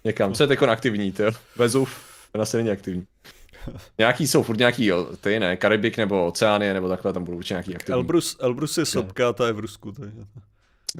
Někam. 0.03 0.33
Co 0.33 0.43
je 0.43 0.47
teď 0.47 0.61
aktivní, 0.63 1.11
to 1.11 1.23
Vezův, 1.55 2.03
ten 2.31 2.41
asi 2.41 2.57
není 2.57 2.69
aktivní. 2.69 3.05
Nějaký 3.97 4.27
jsou 4.27 4.43
furt 4.43 4.57
nějaký, 4.57 4.85
jo, 4.85 5.07
ty 5.21 5.39
ne, 5.39 5.57
Karibik 5.57 5.97
nebo 5.97 6.27
Oceánie, 6.27 6.73
nebo 6.73 6.89
takhle, 6.89 7.13
tam 7.13 7.23
budou 7.23 7.37
určitě 7.37 7.53
nějaký 7.53 7.75
aktivní. 7.75 7.93
Elbrus, 7.93 8.37
Elbrus 8.39 8.77
je 8.77 8.85
sopka, 8.85 9.33
ta 9.33 9.47
je 9.47 9.53
v 9.53 9.59
Rusku. 9.59 9.91
Takže... 9.91 10.25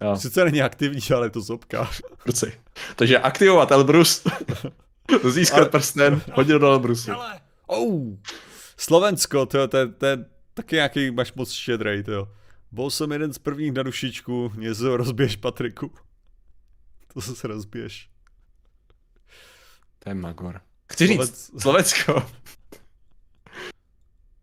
Jo, 0.02 0.16
Sice 0.18 0.46
není 0.46 0.62
aktivní, 0.62 1.00
ale 1.16 1.26
je 1.26 1.30
to 1.30 1.42
sopka. 1.44 1.90
ruci. 2.26 2.60
Takže 2.96 3.20
aktivovat 3.20 3.72
Elbrus, 3.72 4.24
získat 5.30 5.58
Ale- 5.58 5.70
prsten, 5.70 6.22
hodit 6.34 6.54
do 6.54 6.68
Elbrusu. 6.68 7.12
Oh, 7.68 8.02
Slovensko, 8.78 9.46
to, 9.46 9.68
to, 9.68 9.92
to 9.92 10.06
je 10.06 10.26
taky 10.54 10.76
nějaký, 10.76 11.12
máš 11.12 11.34
moc 11.34 11.52
štědrej, 11.52 12.04
to 12.04 12.12
jo. 12.12 12.28
Byl 12.72 12.90
jsem 12.90 13.12
jeden 13.12 13.34
z 13.34 13.38
prvních 13.38 13.72
na 13.74 13.84
dušičku, 13.84 14.52
něco 14.56 14.98
rozběž 14.98 15.36
Patriku. 15.36 15.92
To 17.14 17.22
se 17.22 17.48
rozběž. 17.48 18.10
To 20.00 20.10
je 20.10 20.14
Magor. 20.16 20.62
Chci 20.94 21.08
říct, 21.08 21.20
Slovec- 21.20 21.60
Slovensko. 21.62 22.30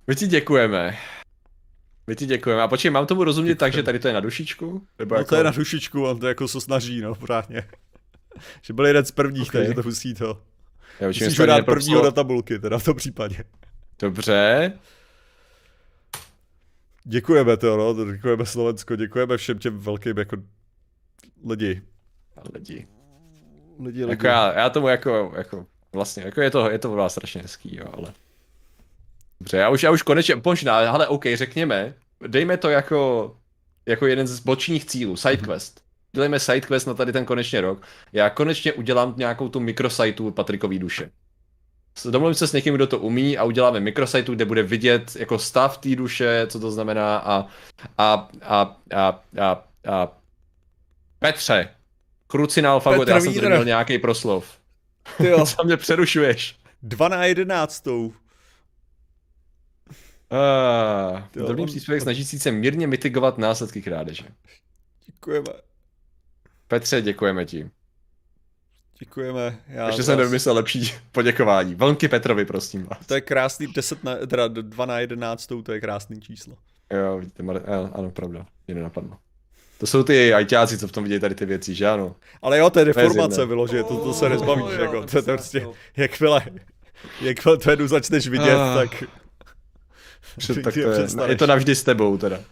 My 0.06 0.16
ti 0.16 0.26
děkujeme. 0.26 0.98
My 2.06 2.16
ti 2.16 2.26
děkujeme. 2.26 2.62
A 2.62 2.68
počkej, 2.68 2.90
mám 2.90 3.06
tomu 3.06 3.24
rozumět 3.24 3.54
tak, 3.54 3.72
že 3.72 3.82
tady 3.82 3.98
to 3.98 4.08
je 4.08 4.14
na 4.14 4.20
dušičku? 4.20 4.86
Nebo 4.98 5.14
No 5.14 5.18
jako... 5.20 5.28
to 5.28 5.36
je 5.36 5.44
na 5.44 5.50
dušičku, 5.50 6.04
on 6.04 6.18
to 6.20 6.28
jako 6.28 6.48
se 6.48 6.60
snaží, 6.60 7.00
no, 7.00 7.14
právě. 7.14 7.68
že 8.62 8.72
byl 8.72 8.86
jeden 8.86 9.04
z 9.04 9.10
prvních, 9.10 9.48
Ok. 9.48 9.52
takže 9.52 9.74
to 9.74 9.82
musí 9.82 10.14
to. 10.14 10.42
Já 11.00 11.06
Musíš 11.06 11.34
jsme 11.36 11.42
ho 11.42 11.46
dát 11.46 11.56
nepropsal- 11.56 11.64
prvního 11.64 12.02
do 12.02 12.12
tabulky, 12.12 12.58
teda 12.58 12.78
v 12.78 12.84
tom 12.84 12.96
případě. 12.96 13.44
Dobře. 13.98 14.72
Děkujeme 17.04 17.56
to, 17.56 17.76
no, 17.76 18.12
děkujeme 18.12 18.46
Slovensko, 18.46 18.96
děkujeme 18.96 19.36
všem 19.36 19.58
těm 19.58 19.78
velkým 19.78 20.18
jako 20.18 20.36
lidi. 21.48 21.82
A 22.36 22.40
Lidi. 22.54 22.86
Lidi, 23.78 24.00
lidi. 24.04 24.10
Jako 24.12 24.26
já, 24.26 24.58
já 24.58 24.70
tomu 24.70 24.88
jako, 24.88 25.32
jako, 25.36 25.66
vlastně, 25.92 26.22
jako 26.22 26.40
je 26.40 26.50
to, 26.50 26.70
je 26.70 26.78
to 26.78 26.90
vás 26.90 27.12
strašně 27.12 27.42
hezký, 27.42 27.76
jo, 27.76 27.86
ale. 27.92 28.12
Dobře, 29.40 29.56
já 29.56 29.68
už, 29.68 29.82
já 29.82 29.90
už 29.90 30.02
konečně, 30.02 30.40
možná, 30.44 30.78
ale 30.90 31.08
OK, 31.08 31.24
řekněme, 31.34 31.94
dejme 32.26 32.56
to 32.56 32.68
jako, 32.68 33.32
jako 33.86 34.06
jeden 34.06 34.26
z 34.26 34.40
bočních 34.40 34.84
cílů, 34.84 35.16
sidequest. 35.16 35.80
Dělejme 36.12 36.40
sidequest 36.40 36.86
na 36.86 36.94
tady 36.94 37.12
ten 37.12 37.24
konečně 37.24 37.60
rok. 37.60 37.86
Já 38.12 38.30
konečně 38.30 38.72
udělám 38.72 39.14
nějakou 39.16 39.48
tu 39.48 39.60
mikrosajtu 39.60 40.30
Patrikový 40.30 40.78
duše. 40.78 41.10
Domluvím 42.10 42.34
se 42.34 42.46
s 42.46 42.52
někým, 42.52 42.74
kdo 42.74 42.86
to 42.86 42.98
umí 42.98 43.38
a 43.38 43.44
uděláme 43.44 43.80
mikrosajtu, 43.80 44.34
kde 44.34 44.44
bude 44.44 44.62
vidět 44.62 45.16
jako 45.16 45.38
stav 45.38 45.78
té 45.78 45.96
duše, 45.96 46.46
co 46.46 46.60
to 46.60 46.70
znamená 46.70 47.16
a, 47.16 47.46
a, 47.98 48.28
a, 48.42 48.76
a, 48.96 49.22
a, 49.40 49.64
a 49.88 50.08
Petře, 51.18 51.68
Krucinál 52.26 52.80
Fagot, 52.80 53.08
já 53.08 53.20
jsem 53.20 53.34
tady 53.34 53.46
měl 53.46 53.64
nějaký 53.64 53.98
proslov. 53.98 54.58
Ty 55.16 55.26
jo, 55.26 55.46
Co 55.56 55.64
mě 55.64 55.76
přerušuješ? 55.76 56.56
dva 56.82 57.08
na 57.08 57.24
jedenáctou. 57.24 58.12
Uh, 60.32 61.22
Jo, 61.36 61.46
dobrý 61.46 61.66
příspěvek 61.66 62.02
snažící 62.02 62.38
se 62.38 62.50
mírně 62.50 62.86
mitigovat 62.86 63.38
následky 63.38 63.82
krádeže. 63.82 64.24
Děkujeme. 65.06 65.46
Petře, 66.68 67.02
děkujeme 67.02 67.44
ti. 67.44 67.70
Děkujeme. 68.98 69.58
Já 69.68 69.86
Ještě 69.86 70.02
jsem 70.02 70.12
vás- 70.12 70.18
nevymyslel 70.18 70.54
lepší 70.54 70.92
poděkování. 71.12 71.74
Vlnky 71.74 72.08
Petrovi, 72.08 72.44
prosím 72.44 72.82
vás. 72.84 73.06
To 73.06 73.14
je 73.14 73.20
krásný 73.20 73.66
10 73.66 74.04
na, 74.04 74.14
teda 74.16 74.48
2 74.48 74.86
na 74.86 74.98
11, 75.00 75.46
to 75.64 75.72
je 75.72 75.80
krásný 75.80 76.20
číslo. 76.20 76.54
Jo, 76.92 77.18
vidíte, 77.18 77.42
Mar- 77.42 77.62
eh, 77.64 77.90
ano, 77.92 78.10
pravda, 78.10 78.46
mě 78.66 78.74
nenapadlo. 78.74 79.16
To 79.78 79.86
jsou 79.86 80.02
ty 80.02 80.34
ajťáci, 80.34 80.78
co 80.78 80.88
v 80.88 80.92
tom 80.92 81.04
vidějí 81.04 81.20
tady 81.20 81.34
ty 81.34 81.46
věci, 81.46 81.74
že 81.74 81.88
ano? 81.88 82.16
Ale 82.42 82.58
jo, 82.58 82.70
to 82.70 82.78
je 82.78 82.84
deformace 82.84 83.46
vyloženě, 83.46 83.82
to, 83.84 83.96
to 84.04 84.12
se 84.14 84.28
nezbavíš, 84.28 84.64
jo, 84.76 84.80
jako, 84.82 85.06
to 85.06 85.16
je 85.18 85.22
prostě, 85.22 85.66
jakmile, 85.96 86.42
jakmile 87.20 87.58
to 87.58 87.70
jednu 87.70 87.88
začneš 87.88 88.28
vidět, 88.28 88.54
Ah. 88.56 88.74
tak... 88.74 89.04
Před, 90.38 90.62
tak 90.62 90.74
to 90.74 90.80
je, 90.80 91.06
je 91.26 91.36
to 91.36 91.46
navždy 91.46 91.74
s 91.74 91.82
tebou 91.82 92.16
teda. 92.18 92.36
No. 92.36 92.42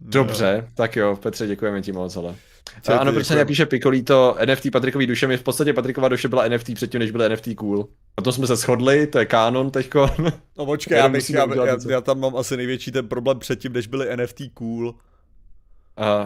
Dobře, 0.00 0.68
tak 0.74 0.96
jo, 0.96 1.16
Petře, 1.16 1.46
děkujeme 1.46 1.82
ti 1.82 1.92
moc, 1.92 2.16
ale. 2.16 2.34
Co 2.82 3.00
ano, 3.00 3.12
proč 3.12 3.26
se 3.26 3.28
děkujeme? 3.28 3.44
napíše 3.44 3.66
Pikolito, 3.66 4.36
NFT 4.46 4.70
Patrikový 4.72 5.06
duše, 5.06 5.26
mi 5.26 5.36
v 5.36 5.42
podstatě 5.42 5.72
Patriková 5.72 6.08
duše 6.08 6.28
byla 6.28 6.48
NFT 6.48 6.74
předtím, 6.74 6.98
než 7.00 7.10
byl 7.10 7.28
NFT 7.28 7.48
cool. 7.56 7.88
Na 8.18 8.24
tom 8.24 8.32
jsme 8.32 8.46
se 8.46 8.56
shodli, 8.56 9.06
to 9.06 9.18
je 9.18 9.26
kanon 9.26 9.70
teďko. 9.70 10.10
No 10.58 10.66
počkej, 10.66 10.98
já, 10.98 11.08
bych, 11.08 11.30
já, 11.30 11.46
já, 11.54 11.76
já, 11.88 12.00
tam 12.00 12.20
mám 12.20 12.36
asi 12.36 12.56
největší 12.56 12.92
ten 12.92 13.08
problém 13.08 13.38
předtím, 13.38 13.72
než 13.72 13.86
byly 13.86 14.16
NFT 14.16 14.40
cool. 14.54 14.88
Uh, 14.88 14.94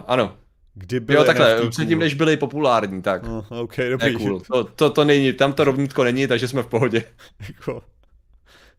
ano, 0.06 0.36
Kdy 0.74 1.00
byly 1.00 1.18
jo 1.18 1.24
takhle, 1.24 1.56
NFT 1.56 1.70
předtím, 1.70 1.98
cool? 1.98 2.04
než 2.04 2.14
byli 2.14 2.36
populární, 2.36 3.02
tak. 3.02 3.22
No, 3.22 3.44
OK, 3.48 3.78
Ne, 3.78 3.90
dobrý. 3.90 4.14
cool. 4.16 4.40
To, 4.40 4.64
to, 4.64 4.90
to 4.90 5.04
není, 5.04 5.32
tam 5.32 5.52
to 5.52 5.64
rovnítko 5.64 6.04
není, 6.04 6.26
takže 6.26 6.48
jsme 6.48 6.62
v 6.62 6.66
pohodě. 6.66 7.04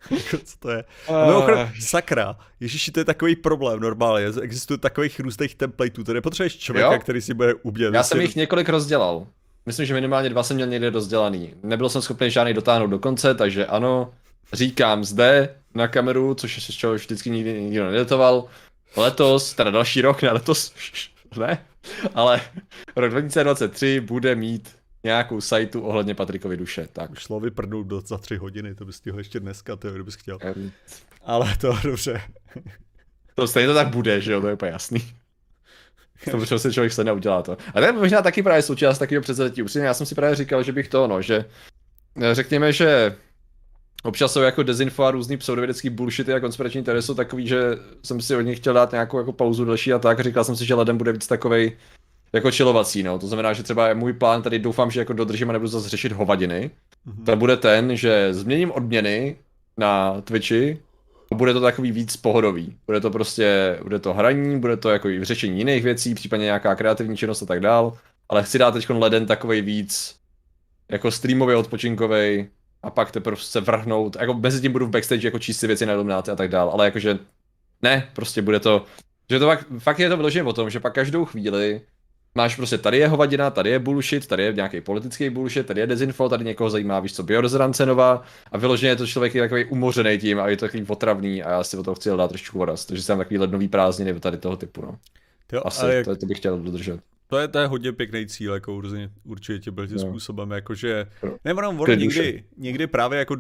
jako, 0.11 0.37
co 0.37 0.57
to 0.59 0.69
je? 0.69 0.83
A 1.07 1.25
mimochodem, 1.25 1.71
sakra, 1.79 2.35
ježiši, 2.59 2.91
to 2.91 2.99
je 2.99 3.05
takový 3.05 3.35
problém 3.35 3.79
normálně, 3.79 4.25
existuje 4.41 4.77
takových 4.77 5.19
různých 5.19 5.55
templateů, 5.55 6.03
to 6.03 6.13
nepotřebuješ 6.13 6.57
člověka, 6.57 6.93
Jo? 6.93 6.99
který 6.99 7.21
si 7.21 7.33
bude 7.33 7.53
umět. 7.53 7.93
Já 7.93 8.03
jsem 8.03 8.21
jich 8.21 8.35
několik 8.35 8.69
rozdělal. 8.69 9.27
Myslím, 9.65 9.85
že 9.85 9.93
minimálně 9.93 10.29
dva 10.29 10.43
jsem 10.43 10.55
měl 10.55 10.67
někde 10.67 10.89
rozdělaný. 10.89 11.53
Nebyl 11.63 11.89
jsem 11.89 12.01
schopný 12.01 12.31
žádný 12.31 12.53
dotáhnout 12.53 12.87
do 12.87 12.99
konce, 12.99 13.35
takže 13.35 13.65
ano, 13.65 14.13
říkám 14.53 15.03
zde 15.03 15.55
na 15.75 15.87
kameru, 15.87 16.33
což 16.33 16.55
je 16.55 16.61
z 16.61 16.77
čeho 16.77 16.93
vždycky 16.93 17.29
nikdy 17.29 17.61
nikdo 17.61 17.85
nedetoval. 17.91 18.45
Letos, 18.97 19.53
teda 19.53 19.71
další 19.71 20.01
rok, 20.01 20.21
ne 20.21 20.31
letos, 20.31 20.73
ne, 21.39 21.65
ale 22.15 22.41
rok 22.95 23.11
2023 23.11 23.99
bude 23.99 24.35
mít 24.35 24.75
nějakou 25.03 25.41
sajtu 25.41 25.81
ohledně 25.81 26.15
Patrikovy 26.15 26.57
duše, 26.57 26.87
tak. 26.93 27.11
Už 27.11 27.19
šlo 27.19 27.39
vyprdnout 27.39 27.87
do, 27.87 28.01
za 28.01 28.17
tři 28.17 28.37
hodiny, 28.37 28.75
to 28.75 28.85
bys 28.85 28.95
stihl 28.95 29.17
ještě 29.17 29.39
dneska, 29.39 29.75
to 29.75 29.91
kdybys 29.91 30.15
chtěl. 30.15 30.37
Em, 30.41 30.71
Ale 31.21 31.57
to 31.57 31.77
dobře. 31.83 32.21
To 33.35 33.47
stejně 33.47 33.67
to 33.67 33.73
tak 33.73 33.87
bude, 33.87 34.21
že 34.21 34.31
jo, 34.31 34.41
to 34.41 34.47
je 34.47 34.53
úplně 34.53 34.71
jasný. 34.71 34.99
To 36.31 36.37
protože 36.37 36.59
se 36.59 36.73
člověk 36.73 36.93
stane 36.93 37.11
a 37.11 37.13
udělá 37.13 37.41
to. 37.41 37.57
A 37.73 37.79
to 37.79 37.85
je 37.85 37.91
možná 37.91 38.21
taky 38.21 38.43
právě 38.43 38.61
součást 38.61 38.99
takového 38.99 39.21
předsevzetí. 39.21 39.61
Upřímně, 39.61 39.87
já 39.87 39.93
jsem 39.93 40.05
si 40.05 40.15
právě 40.15 40.35
říkal, 40.35 40.63
že 40.63 40.71
bych 40.71 40.87
to, 40.87 41.07
no, 41.07 41.21
že 41.21 41.45
eh, 42.21 42.35
řekněme, 42.35 42.73
že 42.73 43.15
občas 44.03 44.33
jsou 44.33 44.41
jako 44.41 44.63
dezinfo 44.63 45.03
a 45.03 45.11
různý 45.11 45.37
pseudovědecký 45.37 45.89
bullshity 45.89 46.33
a 46.33 46.39
konspirační 46.39 46.83
teorie 46.83 47.01
jsou 47.01 47.13
takový, 47.13 47.47
že 47.47 47.61
jsem 48.03 48.21
si 48.21 48.35
od 48.35 48.41
nich 48.41 48.57
chtěl 48.57 48.73
dát 48.73 48.91
nějakou 48.91 49.17
jako 49.17 49.33
pauzu 49.33 49.65
delší 49.65 49.93
a 49.93 49.99
tak. 49.99 50.19
Říkal 50.19 50.43
jsem 50.43 50.55
si, 50.55 50.65
že 50.65 50.75
ledem 50.75 50.97
bude 50.97 51.11
víc 51.11 51.27
takovej 51.27 51.77
jako 52.33 52.51
čilovací, 52.51 53.03
no. 53.03 53.19
To 53.19 53.27
znamená, 53.27 53.53
že 53.53 53.63
třeba 53.63 53.93
můj 53.93 54.13
plán 54.13 54.41
tady 54.41 54.59
doufám, 54.59 54.91
že 54.91 54.99
jako 54.99 55.13
dodržím 55.13 55.49
a 55.49 55.53
nebudu 55.53 55.67
zase 55.67 55.89
řešit 55.89 56.11
hovadiny. 56.11 56.71
Mhm. 57.05 57.25
To 57.25 57.35
bude 57.35 57.57
ten, 57.57 57.95
že 57.95 58.33
změním 58.33 58.71
odměny 58.71 59.35
na 59.77 60.21
Twitchi 60.21 60.79
a 61.31 61.35
bude 61.35 61.53
to 61.53 61.61
takový 61.61 61.91
víc 61.91 62.17
pohodový. 62.17 62.77
Bude 62.85 63.01
to 63.01 63.11
prostě, 63.11 63.79
bude 63.83 63.99
to 63.99 64.13
hraní, 64.13 64.59
bude 64.59 64.77
to 64.77 64.89
jako 64.89 65.09
i 65.09 65.25
řešení 65.25 65.57
jiných 65.57 65.83
věcí, 65.83 66.15
případně 66.15 66.43
nějaká 66.43 66.75
kreativní 66.75 67.17
činnost 67.17 67.43
a 67.43 67.45
tak 67.45 67.59
dál. 67.59 67.97
Ale 68.29 68.43
chci 68.43 68.57
dát 68.57 68.71
teď 68.71 68.89
leden 68.89 69.25
takový 69.25 69.61
víc 69.61 70.15
jako 70.89 71.11
streamový, 71.11 71.55
odpočinkový 71.55 72.47
a 72.83 72.89
pak 72.89 73.11
teprve 73.11 73.37
se 73.39 73.61
vrhnout, 73.61 74.17
jako 74.19 74.33
mezi 74.33 74.61
tím 74.61 74.71
budu 74.71 74.85
v 74.85 74.89
backstage 74.89 75.27
jako 75.27 75.39
číst 75.39 75.59
si 75.59 75.67
věci 75.67 75.85
na 75.85 75.93
ilumináty 75.93 76.31
a 76.31 76.35
tak 76.35 76.49
dál, 76.49 76.69
ale 76.69 76.85
jakože 76.85 77.19
ne, 77.81 78.09
prostě 78.13 78.41
bude 78.41 78.59
to, 78.59 78.85
že 79.29 79.39
to 79.39 79.45
fakt, 79.45 79.67
fakt 79.79 79.99
je 79.99 80.09
to 80.09 80.17
vyloženě 80.17 80.43
o 80.43 80.53
tom, 80.53 80.69
že 80.69 80.79
pak 80.79 80.93
každou 80.93 81.25
chvíli 81.25 81.81
máš 82.35 82.55
prostě 82.55 82.77
tady 82.77 82.97
je 82.97 83.07
hovadina, 83.07 83.49
tady 83.49 83.69
je 83.69 83.79
bullshit, 83.79 84.27
tady 84.27 84.43
je 84.43 84.53
nějaký 84.53 84.81
politický 84.81 85.29
bullshit, 85.29 85.65
tady 85.65 85.81
je 85.81 85.87
dezinfo, 85.87 86.29
tady 86.29 86.45
někoho 86.45 86.69
zajímá, 86.69 86.99
víš 86.99 87.15
co, 87.15 87.23
biorezonance 87.23 87.85
nová 87.85 88.23
a 88.51 88.57
vyloženě 88.57 88.91
je 88.91 88.95
to 88.95 89.07
člověk 89.07 89.35
je 89.35 89.41
takový 89.41 89.65
umořený 89.65 90.17
tím 90.17 90.39
a 90.39 90.47
je 90.47 90.57
to 90.57 90.65
takový 90.65 90.85
otravný 90.87 91.43
a 91.43 91.51
já 91.51 91.63
si 91.63 91.77
o 91.77 91.83
toho 91.83 91.95
chci 91.95 92.09
dát 92.09 92.27
trošku 92.27 92.57
voraz, 92.57 92.85
takže 92.85 93.03
jsem 93.03 93.17
takový 93.17 93.37
lednový 93.37 93.67
prázdniny 93.67 94.19
tady 94.19 94.37
toho 94.37 94.57
typu, 94.57 94.81
no. 94.81 94.97
Jo, 95.53 95.61
Asi, 95.65 95.81
ale 95.81 95.95
jak, 95.95 96.05
to, 96.05 96.15
to, 96.15 96.25
bych 96.25 96.37
chtěl 96.37 96.59
dodržet. 96.59 96.99
to, 97.27 97.37
je, 97.37 97.47
to 97.47 97.59
je 97.59 97.67
hodně 97.67 97.91
pěkný 97.91 98.27
cíl, 98.27 98.53
jako 98.53 98.75
určitě, 98.75 99.09
určitě 99.23 99.59
tím 99.59 99.73
Jo. 99.77 99.99
způsobem, 99.99 100.51
jakože, 100.51 101.07
Jo. 101.23 101.37
ne, 101.45 101.53
ono, 101.53 101.69
ono 101.69 101.85
Klid 101.85 101.99
někdy, 101.99 102.43
někdy 102.57 102.87
právě 102.87 103.19
jako 103.19 103.35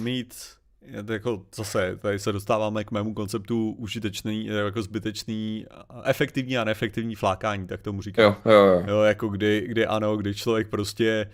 mít 0.00 0.34
to 0.34 0.65
jako 1.10 1.42
zase, 1.54 1.98
tady 2.02 2.18
se 2.18 2.32
dostáváme 2.32 2.84
k 2.84 2.90
mému 2.90 3.14
konceptu 3.14 3.74
užitečný, 3.78 4.46
jako 4.46 4.82
zbytečný, 4.82 5.66
efektivní 6.04 6.58
a 6.58 6.64
neefektivní 6.64 7.14
flákání, 7.14 7.66
tak 7.66 7.82
tomu 7.82 8.02
říkám. 8.02 8.24
Jo, 8.24 8.52
jo, 8.52 8.66
jo. 8.66 8.84
jo 8.86 9.02
jako 9.02 9.28
kdy, 9.28 9.64
kdy 9.68 9.86
ano, 9.86 10.16
kdy 10.16 10.34
člověk 10.34 10.68
prostě 10.68 11.26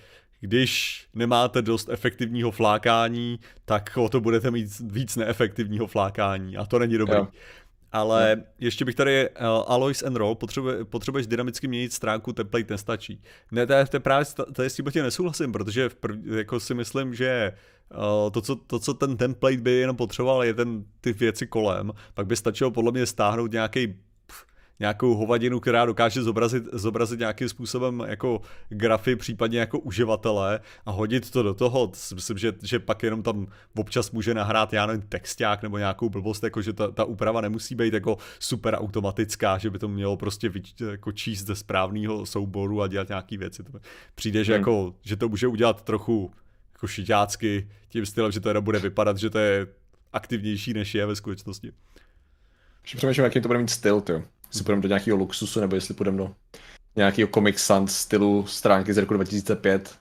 když 0.43 1.07
nemáte 1.15 1.63
dost 1.63 1.89
efektivního 1.89 2.51
flákání, 2.51 3.41
tak 3.65 3.97
o 3.97 4.09
to 4.09 4.21
budete 4.21 4.51
mít 4.51 4.69
víc 4.81 5.17
neefektivního 5.17 5.87
flákání 5.87 6.57
a 6.57 6.67
to 6.67 6.79
není 6.79 6.99
dobrý. 6.99 7.17
Jo. 7.17 7.29
Ale 7.93 8.37
no. 8.37 8.43
ještě 8.59 8.85
bych 8.85 8.95
tady 8.95 9.29
uh, 9.29 9.47
Alois 9.67 10.03
and 10.03 10.17
Roll, 10.17 10.35
potřebuje, 10.35 10.85
potřebuješ 10.85 11.27
dynamicky 11.27 11.69
měnit 11.69 11.93
stránku, 11.93 12.33
template 12.33 12.75
nestačí. 12.75 13.23
Ne, 13.51 13.67
to 13.67 13.73
je, 13.73 13.87
právě 13.99 14.27
to 14.53 14.63
je 14.63 14.71
s 14.71 14.75
tím 14.75 14.87
nesouhlasím, 14.95 15.53
protože 15.53 15.89
v 15.89 15.95
prv, 15.95 16.17
jako 16.27 16.61
si 16.61 16.75
myslím, 16.75 17.15
že 17.15 17.53
to, 18.31 18.41
co, 18.41 18.57
to, 18.57 18.79
co 18.79 18.95
ten 18.95 19.17
template 19.17 19.57
by 19.57 19.71
jenom 19.71 19.97
potřeboval, 19.97 20.45
je 20.45 20.55
ten, 20.55 20.85
ty 21.01 21.13
věci 21.13 21.47
kolem. 21.47 21.93
Pak 22.15 22.27
by 22.27 22.37
stačilo 22.37 22.71
podle 22.71 22.93
mě 22.93 23.07
stáhnout 23.07 23.53
nějaký 23.53 23.95
nějakou 24.83 25.15
hovadinu, 25.15 25.61
která 25.61 25.87
dokáže 25.87 26.23
zobrazit, 26.23 26.65
zobrazit 26.73 27.19
nějakým 27.19 27.49
způsobem 27.49 28.05
jako 28.07 28.41
grafy, 28.69 29.17
případně 29.17 29.59
jako 29.59 29.79
uživatele 29.79 30.61
a 30.87 30.91
hodit 30.91 31.31
to 31.31 31.43
do 31.43 31.55
toho. 31.55 31.93
Myslím, 32.15 32.39
že, 32.39 32.53
že 32.63 32.79
pak 32.79 33.03
jenom 33.03 33.23
tam 33.23 33.47
občas 33.77 34.11
může 34.11 34.35
nahrát, 34.35 34.73
já 34.73 34.87
nevím, 34.87 35.03
texták 35.03 35.63
nebo 35.63 35.79
nějakou 35.79 36.11
blbost, 36.11 36.45
jako 36.45 36.63
že 36.63 36.73
ta, 36.73 36.91
ta 36.91 37.05
úprava 37.05 37.41
nemusí 37.41 37.75
být 37.75 37.95
jako 37.95 38.17
super 38.39 38.75
automatická, 38.75 39.59
že 39.59 39.71
by 39.71 39.79
to 39.79 39.89
mělo 39.89 40.17
prostě 40.17 40.49
vyč, 40.49 40.75
jako 40.91 41.13
číst 41.13 41.47
ze 41.47 41.55
správného 41.55 42.27
souboru 42.27 42.83
a 42.83 42.89
dělat 42.89 43.09
nějaký 43.09 43.37
věci. 43.37 43.63
To 43.63 43.73
přijde, 44.15 44.45
že, 44.45 44.53
hmm. 44.53 44.61
jako, 44.61 44.95
že 45.03 45.17
to 45.17 45.29
může 45.29 45.47
udělat 45.47 45.83
trochu 45.83 46.31
jako 46.83 46.87
šiťácky, 46.87 47.69
tím 47.89 48.07
stylem, 48.07 48.33
že 48.33 48.41
to 48.41 48.49
teda 48.49 48.61
bude 48.61 48.79
vypadat, 48.79 49.19
že 49.19 49.31
to 49.31 49.39
je 49.39 49.67
aktivnější, 50.13 50.75
než 50.75 50.95
je 50.95 51.07
ve 51.07 51.17
skutečnosti. 51.17 51.73
Přemýšlím, 52.97 53.25
jaký 53.25 53.41
to 53.41 53.49
bude 53.49 53.59
mít 53.59 53.71
styl, 53.71 54.03
jo 54.09 54.23
jestli 54.53 54.65
půjdeme 54.65 54.83
do 54.83 54.89
nějakého 54.89 55.17
luxusu, 55.17 55.61
nebo 55.61 55.75
jestli 55.75 55.95
půjdeme 55.95 56.19
do 56.19 56.35
nějakého 56.97 57.29
Comic 57.35 57.59
Sans 57.59 57.97
stylu 57.97 58.47
stránky 58.47 58.95
z 58.95 58.99
roku 58.99 59.15
2005. 59.15 59.99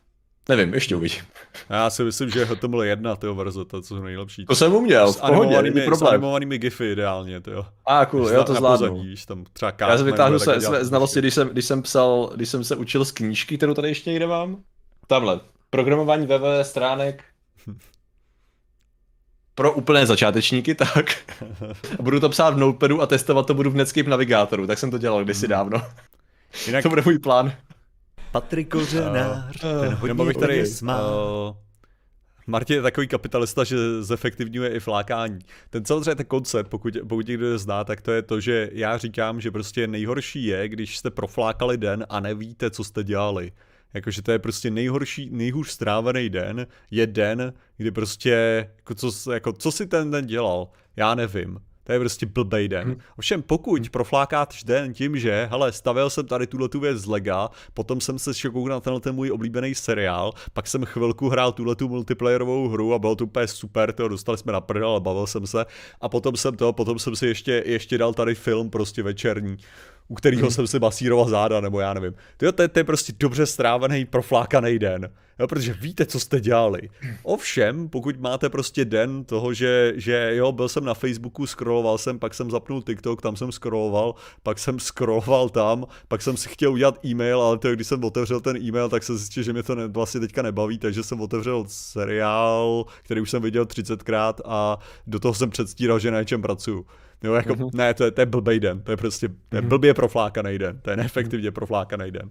Nevím, 0.49 0.73
ještě 0.73 0.95
uvidím. 0.95 1.23
Já 1.69 1.89
si 1.89 2.03
myslím, 2.03 2.29
že 2.29 2.45
HTML 2.45 2.83
1, 2.83 3.15
tyjo, 3.15 3.35
verze, 3.35 3.65
to 3.65 3.77
je 3.77 3.83
co 3.83 3.99
nejlepší. 3.99 4.45
To 4.45 4.55
jsem 4.55 4.73
uměl, 4.73 5.13
s 5.13 5.21
animovanými, 5.21 5.87
s 5.95 6.01
animovanými 6.01 6.57
gify 6.57 6.91
ideálně, 6.91 7.41
jo. 7.51 7.65
A 7.85 8.05
cool, 8.05 8.29
já 8.29 8.43
to 8.43 8.53
zvládnu. 8.53 9.03
tam 9.27 9.45
třeba 9.53 9.73
Já 9.79 9.97
se 9.97 10.03
vytáhnu 10.03 10.39
se, 10.39 10.61
své 10.61 10.85
znalosti, 10.85 11.19
když 11.19 11.33
jsem, 11.33 11.49
když 11.49 11.65
jsem 11.65 11.81
psal, 11.81 12.31
když 12.35 12.49
jsem 12.49 12.63
se 12.63 12.75
učil 12.75 13.05
z 13.05 13.11
knížky, 13.11 13.57
kterou 13.57 13.73
tady 13.73 13.87
ještě 13.87 14.09
někde 14.09 14.27
mám. 14.27 14.57
Tamhle, 15.07 15.39
programování 15.71 16.27
web 16.27 16.41
stránek 16.61 17.23
pro 19.55 19.73
úplné 19.73 20.05
začátečníky, 20.05 20.75
tak. 20.75 21.15
A 21.99 22.01
budu 22.01 22.19
to 22.19 22.29
psát 22.29 22.53
v 22.53 22.57
Notepadu 22.57 23.01
a 23.01 23.07
testovat 23.07 23.47
to 23.47 23.53
budu 23.53 23.69
v 23.69 23.75
Netscape 23.75 24.09
navigátoru, 24.09 24.67
tak 24.67 24.79
jsem 24.79 24.91
to 24.91 24.97
dělal 24.97 25.23
kdysi 25.23 25.45
hmm. 25.45 25.49
dávno. 25.49 25.81
Jinak... 26.65 26.83
to 26.83 26.89
bude 26.89 27.01
můj 27.05 27.19
plán. 27.19 27.53
Patrik 28.31 28.69
Kořenář, 28.69 29.63
uh, 29.63 29.81
ten 29.81 29.93
hodně 29.93 30.25
bych 30.25 30.37
tady. 30.37 30.63
Uh, 30.81 30.89
Martin 32.47 32.75
je 32.75 32.81
takový 32.81 33.07
kapitalista, 33.07 33.63
že 33.63 34.03
zefektivňuje 34.03 34.69
i 34.69 34.79
flákání. 34.79 35.39
Ten 35.69 35.85
samozřejmě 35.85 36.15
ten 36.15 36.25
koncept, 36.25 36.67
pokud, 36.67 36.97
pokud 37.09 37.27
někdo 37.27 37.57
zná, 37.57 37.83
tak 37.83 38.01
to 38.01 38.11
je 38.11 38.21
to, 38.21 38.39
že 38.39 38.69
já 38.73 38.97
říkám, 38.97 39.41
že 39.41 39.51
prostě 39.51 39.87
nejhorší 39.87 40.45
je, 40.45 40.69
když 40.69 40.97
jste 40.97 41.09
proflákali 41.09 41.77
den 41.77 42.05
a 42.09 42.19
nevíte, 42.19 42.71
co 42.71 42.83
jste 42.83 43.03
dělali. 43.03 43.51
Jakože 43.93 44.21
to 44.21 44.31
je 44.31 44.39
prostě 44.39 44.71
nejhorší, 44.71 45.29
nejhůř 45.31 45.69
strávený 45.69 46.29
den, 46.29 46.67
je 46.91 47.07
den, 47.07 47.53
kdy 47.77 47.91
prostě, 47.91 48.69
jako 48.77 48.95
co, 48.95 49.31
jako, 49.31 49.53
co 49.53 49.71
si 49.71 49.87
ten 49.87 50.11
den 50.11 50.25
dělal, 50.25 50.69
já 50.95 51.15
nevím. 51.15 51.59
To 51.83 51.91
je 51.91 51.99
prostě 51.99 52.25
blbej 52.25 52.67
den. 52.67 52.87
Hmm. 52.87 52.97
Ovšem 53.17 53.41
pokud 53.41 53.89
proflákáš 53.89 54.63
den 54.63 54.93
tím, 54.93 55.17
že, 55.17 55.47
hele, 55.51 55.71
stavil 55.71 56.09
jsem 56.09 56.25
tady 56.25 56.47
tuhle 56.47 56.69
tu 56.69 56.79
věc 56.79 56.97
z 56.97 57.05
Lega, 57.05 57.49
potom 57.73 58.01
jsem 58.01 58.19
se 58.19 58.33
šokoukal 58.33 58.69
na 58.69 58.79
tenhle 58.79 59.01
ten 59.01 59.15
můj 59.15 59.31
oblíbený 59.31 59.75
seriál, 59.75 60.33
pak 60.53 60.67
jsem 60.67 60.85
chvilku 60.85 61.29
hrál 61.29 61.51
tuhle 61.51 61.75
tu 61.75 61.89
multiplayerovou 61.89 62.67
hru 62.67 62.93
a 62.93 62.99
bylo 62.99 63.15
to 63.15 63.23
úplně 63.23 63.47
super, 63.47 63.93
to 63.93 64.07
dostali 64.07 64.37
jsme 64.37 64.53
na 64.53 64.61
prdel, 64.61 64.89
ale 64.89 64.99
bavil 64.99 65.27
jsem 65.27 65.47
se 65.47 65.65
a 66.01 66.09
potom 66.09 66.35
jsem 66.35 66.55
to, 66.55 66.73
potom 66.73 66.99
jsem 66.99 67.15
si 67.15 67.27
ještě, 67.27 67.63
ještě 67.65 67.97
dal 67.97 68.13
tady 68.13 68.35
film 68.35 68.69
prostě 68.69 69.03
večerní 69.03 69.57
u 70.11 70.15
kterého 70.15 70.41
hmm. 70.41 70.51
jsem 70.51 70.67
si 70.67 70.79
masíroval 70.79 71.29
záda, 71.29 71.61
nebo 71.61 71.79
já 71.79 71.93
nevím. 71.93 72.13
To, 72.37 72.51
to, 72.51 72.67
to 72.67 72.79
je 72.79 72.83
prostě 72.83 73.13
dobře 73.19 73.45
strávený, 73.45 74.05
proflákaný 74.05 74.79
den, 74.79 75.09
jo, 75.39 75.47
protože 75.47 75.73
víte, 75.73 76.05
co 76.05 76.19
jste 76.19 76.39
dělali. 76.39 76.89
Ovšem, 77.23 77.89
pokud 77.89 78.19
máte 78.19 78.49
prostě 78.49 78.85
den 78.85 79.23
toho, 79.23 79.53
že, 79.53 79.93
že 79.95 80.31
jo, 80.35 80.51
byl 80.51 80.69
jsem 80.69 80.85
na 80.85 80.93
Facebooku, 80.93 81.47
scrolloval 81.47 81.97
jsem, 81.97 82.19
pak 82.19 82.33
jsem 82.33 82.51
zapnul 82.51 82.81
TikTok, 82.81 83.21
tam 83.21 83.35
jsem 83.35 83.51
scrolloval, 83.51 84.15
pak 84.43 84.59
jsem 84.59 84.79
scrolloval 84.79 85.49
tam, 85.49 85.85
pak 86.07 86.21
jsem 86.21 86.37
si 86.37 86.49
chtěl 86.49 86.73
udělat 86.73 87.05
e-mail, 87.05 87.41
ale 87.41 87.57
to, 87.57 87.71
když 87.71 87.87
jsem 87.87 88.03
otevřel 88.03 88.39
ten 88.39 88.57
e-mail, 88.57 88.89
tak 88.89 89.03
jsem 89.03 89.17
zjistil, 89.17 89.43
že 89.43 89.53
mě 89.53 89.63
to 89.63 89.75
ne, 89.75 89.87
vlastně 89.87 90.19
teďka 90.19 90.41
nebaví, 90.41 90.77
takže 90.77 91.03
jsem 91.03 91.21
otevřel 91.21 91.65
seriál, 91.67 92.85
který 93.03 93.21
už 93.21 93.29
jsem 93.31 93.41
viděl 93.41 93.65
30krát 93.65 94.33
a 94.45 94.79
do 95.07 95.19
toho 95.19 95.33
jsem 95.33 95.49
předstíral, 95.49 95.99
že 95.99 96.11
na 96.11 96.19
něčem 96.19 96.41
pracuju. 96.41 96.85
Jo, 97.23 97.33
jako, 97.33 97.53
mm-hmm. 97.53 97.69
ne, 97.73 97.93
to 97.93 98.03
je, 98.03 98.11
to 98.11 98.21
je 98.21 98.25
blbej 98.25 98.59
den, 98.59 98.81
to 98.81 98.91
je 98.91 98.97
prostě 98.97 99.27
to 99.49 99.55
je 99.55 99.61
mhm. 99.61 99.69
blbě 99.69 99.93
proflákaný 99.93 100.57
den, 100.57 100.79
to 100.81 100.89
je 100.89 100.97
neefektivně 100.97 101.51
proflákaný 101.51 102.11
den. 102.11 102.29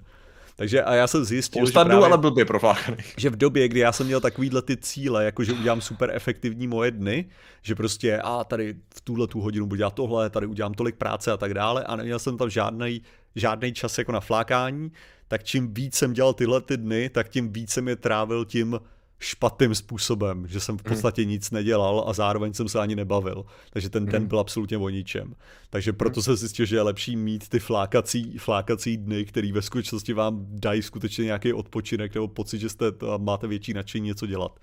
Takže 0.57 0.83
a 0.83 0.95
já 0.95 1.07
jsem 1.07 1.25
zjistil, 1.25 1.67
že, 1.67 1.73
právě, 1.73 1.97
ale 1.97 2.19
blbě 2.19 2.45
proflákaný. 2.45 2.97
že 3.17 3.31
v 3.31 3.37
době, 3.37 3.69
kdy 3.69 3.81
já 3.81 3.93
jsem 3.93 4.07
měl 4.07 4.21
takovýhle 4.21 4.63
ty 4.63 4.77
cíle, 4.77 5.25
jako 5.25 5.45
že 5.45 5.53
udělám 5.53 5.81
super 5.81 6.11
efektivní 6.13 6.67
moje 6.67 6.91
dny, 6.91 7.25
že 7.63 7.75
prostě 7.75 8.19
a 8.19 8.45
tady 8.45 8.75
v 8.95 9.01
tuhle 9.01 9.27
tu 9.27 9.41
hodinu 9.41 9.67
budu 9.67 9.77
dělat 9.77 9.95
tohle, 9.95 10.31
tady 10.31 10.47
udělám 10.47 10.75
tolik 10.75 10.97
práce 10.97 11.33
a 11.33 11.37
tak 11.37 11.55
dále 11.55 11.85
a 11.85 11.97
neměl 11.97 12.19
jsem 12.19 12.39
tam 12.39 12.51
žádný 12.51 13.03
žádný 13.35 13.73
čas 13.73 13.99
jako 13.99 14.13
na 14.13 14.21
flákání, 14.21 14.93
tak 15.29 15.45
čím 15.45 15.75
víc 15.75 15.95
jsem 15.95 16.13
dělal 16.13 16.35
tyhle 16.35 16.61
ty 16.61 16.77
dny, 16.77 17.09
tak 17.09 17.29
tím 17.29 17.53
víc 17.53 17.71
jsem 17.71 17.89
je 17.89 17.97
trávil 17.97 18.45
tím 18.45 18.81
špatným 19.21 19.75
způsobem, 19.75 20.47
že 20.47 20.61
jsem 20.61 20.79
v 20.79 20.85
hmm. 20.85 20.93
podstatě 20.93 21.25
nic 21.25 21.51
nedělal 21.51 22.05
a 22.07 22.13
zároveň 22.13 22.53
jsem 22.53 22.69
se 22.69 22.81
ani 22.81 22.97
nebavil. 22.97 23.45
Takže 23.71 23.91
ten 23.91 24.07
den 24.07 24.23
hmm. 24.23 24.29
byl 24.29 24.39
absolutně 24.39 24.79
o 24.79 24.89
ničem. 24.89 25.35
Takže 25.71 25.93
proto 25.93 26.21
hmm. 26.21 26.23
jsem 26.23 26.37
zjistil, 26.37 26.67
že 26.67 26.77
je 26.77 26.83
lepší 26.83 27.17
mít 27.17 27.49
ty 27.49 27.59
flákací, 27.59 28.39
flákací 28.39 28.97
dny, 28.97 29.25
které 29.25 29.53
ve 29.53 29.63
skutečnosti 29.63 30.13
vám 30.13 30.47
dají 30.49 30.83
skutečně 30.83 31.25
nějaký 31.25 31.53
odpočinek 31.53 32.15
nebo 32.15 32.29
pocit, 32.29 32.59
že 32.59 32.69
jste 32.69 32.87
máte 33.19 33.47
větší 33.47 33.75
nadšení 33.75 34.07
něco 34.07 34.27
dělat. 34.27 34.61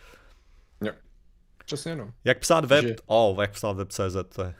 Jo. 0.81 0.93
Přesně 1.65 1.95
no. 1.95 2.13
Jak 2.23 2.39
psát 2.39 2.65
web? 2.65 2.85
Že... 2.85 2.95
Oh, 3.05 3.41
jak 3.41 3.51
psát 3.51 3.71
web 3.71 3.91
CZ, 3.91 4.15
to 4.35 4.41
je 4.41 4.55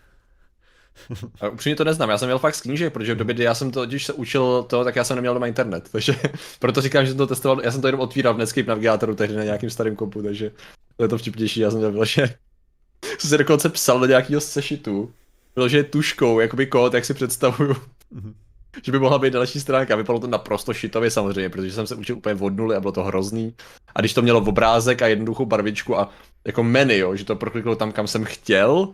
a 1.41 1.49
upřímně 1.49 1.76
to 1.76 1.84
neznám, 1.84 2.10
já 2.10 2.18
jsem 2.18 2.28
měl 2.28 2.40
fakt 2.40 2.56
z 2.56 2.61
knížek, 2.61 2.94
protože 2.94 3.14
v 3.14 3.18
době, 3.18 3.36
kdy 3.36 3.44
já 3.44 3.53
jsem 3.56 3.72
to, 3.72 3.86
když 3.86 4.06
se 4.06 4.14
učil 4.14 4.64
to, 4.69 4.84
tak 4.84 4.95
já 4.95 5.03
jsem 5.03 5.15
neměl 5.15 5.34
doma 5.34 5.48
internet, 5.48 5.90
takže 5.91 6.15
proto 6.60 6.82
říkám, 6.82 7.06
že 7.06 7.11
jsem 7.11 7.18
to 7.18 7.28
testoval, 7.28 7.61
já 7.64 7.72
jsem 7.72 7.82
to 7.82 7.88
jenom 7.88 8.02
otvíral 8.02 8.34
v 8.34 8.38
Netscape 8.38 8.69
navigátoru 8.69 9.15
tehdy 9.15 9.36
na 9.36 9.44
nějakým 9.44 9.69
starém 9.69 9.95
kompu, 9.95 10.22
takže 10.22 10.52
to 10.98 11.03
je 11.03 11.07
to 11.07 11.18
vtipnější, 11.18 11.60
já 11.60 11.72
jsem 11.72 11.80
měl 11.80 11.91
vyloženě, 11.91 12.36
jsem 13.18 13.30
si 13.30 13.38
dokonce 13.38 13.69
psal 13.69 13.99
do 13.99 14.06
nějakého 14.06 14.41
sešitu, 14.41 15.14
vyloženě 15.56 15.84
tuškou, 15.84 16.40
jakoby 16.40 16.68
kód, 16.68 16.94
jak 16.94 17.06
si 17.06 17.14
představuju. 17.14 17.74
Mm-hmm. 17.74 18.34
že 18.84 18.91
by 18.91 18.99
mohla 18.99 19.19
být 19.19 19.34
další 19.34 19.60
stránka. 19.60 19.95
Vypadalo 19.95 20.19
to 20.19 20.28
naprosto 20.28 20.74
šitově 20.74 21.11
samozřejmě, 21.11 21.49
protože 21.49 21.72
jsem 21.72 21.88
se 21.88 21.95
učil 21.95 22.18
úplně 22.18 22.36
od 22.36 22.57
nuly 22.57 22.76
a 22.76 22.80
bylo 22.80 22.91
to 22.91 23.03
hrozný. 23.03 23.56
A 23.95 23.99
když 23.99 24.14
to 24.14 24.22
mělo 24.22 24.41
v 24.41 24.49
obrázek 24.49 25.02
a 25.02 25.07
jednoduchou 25.07 25.45
barvičku 25.45 25.99
a 25.99 26.10
jako 26.48 26.64
menu, 26.64 26.98
jo, 26.98 27.15
že 27.15 27.26
to 27.26 27.36
prokliklo 27.36 27.76
tam, 27.76 27.91
kam 27.91 28.07
jsem 28.07 28.26
chtěl, 28.26 28.94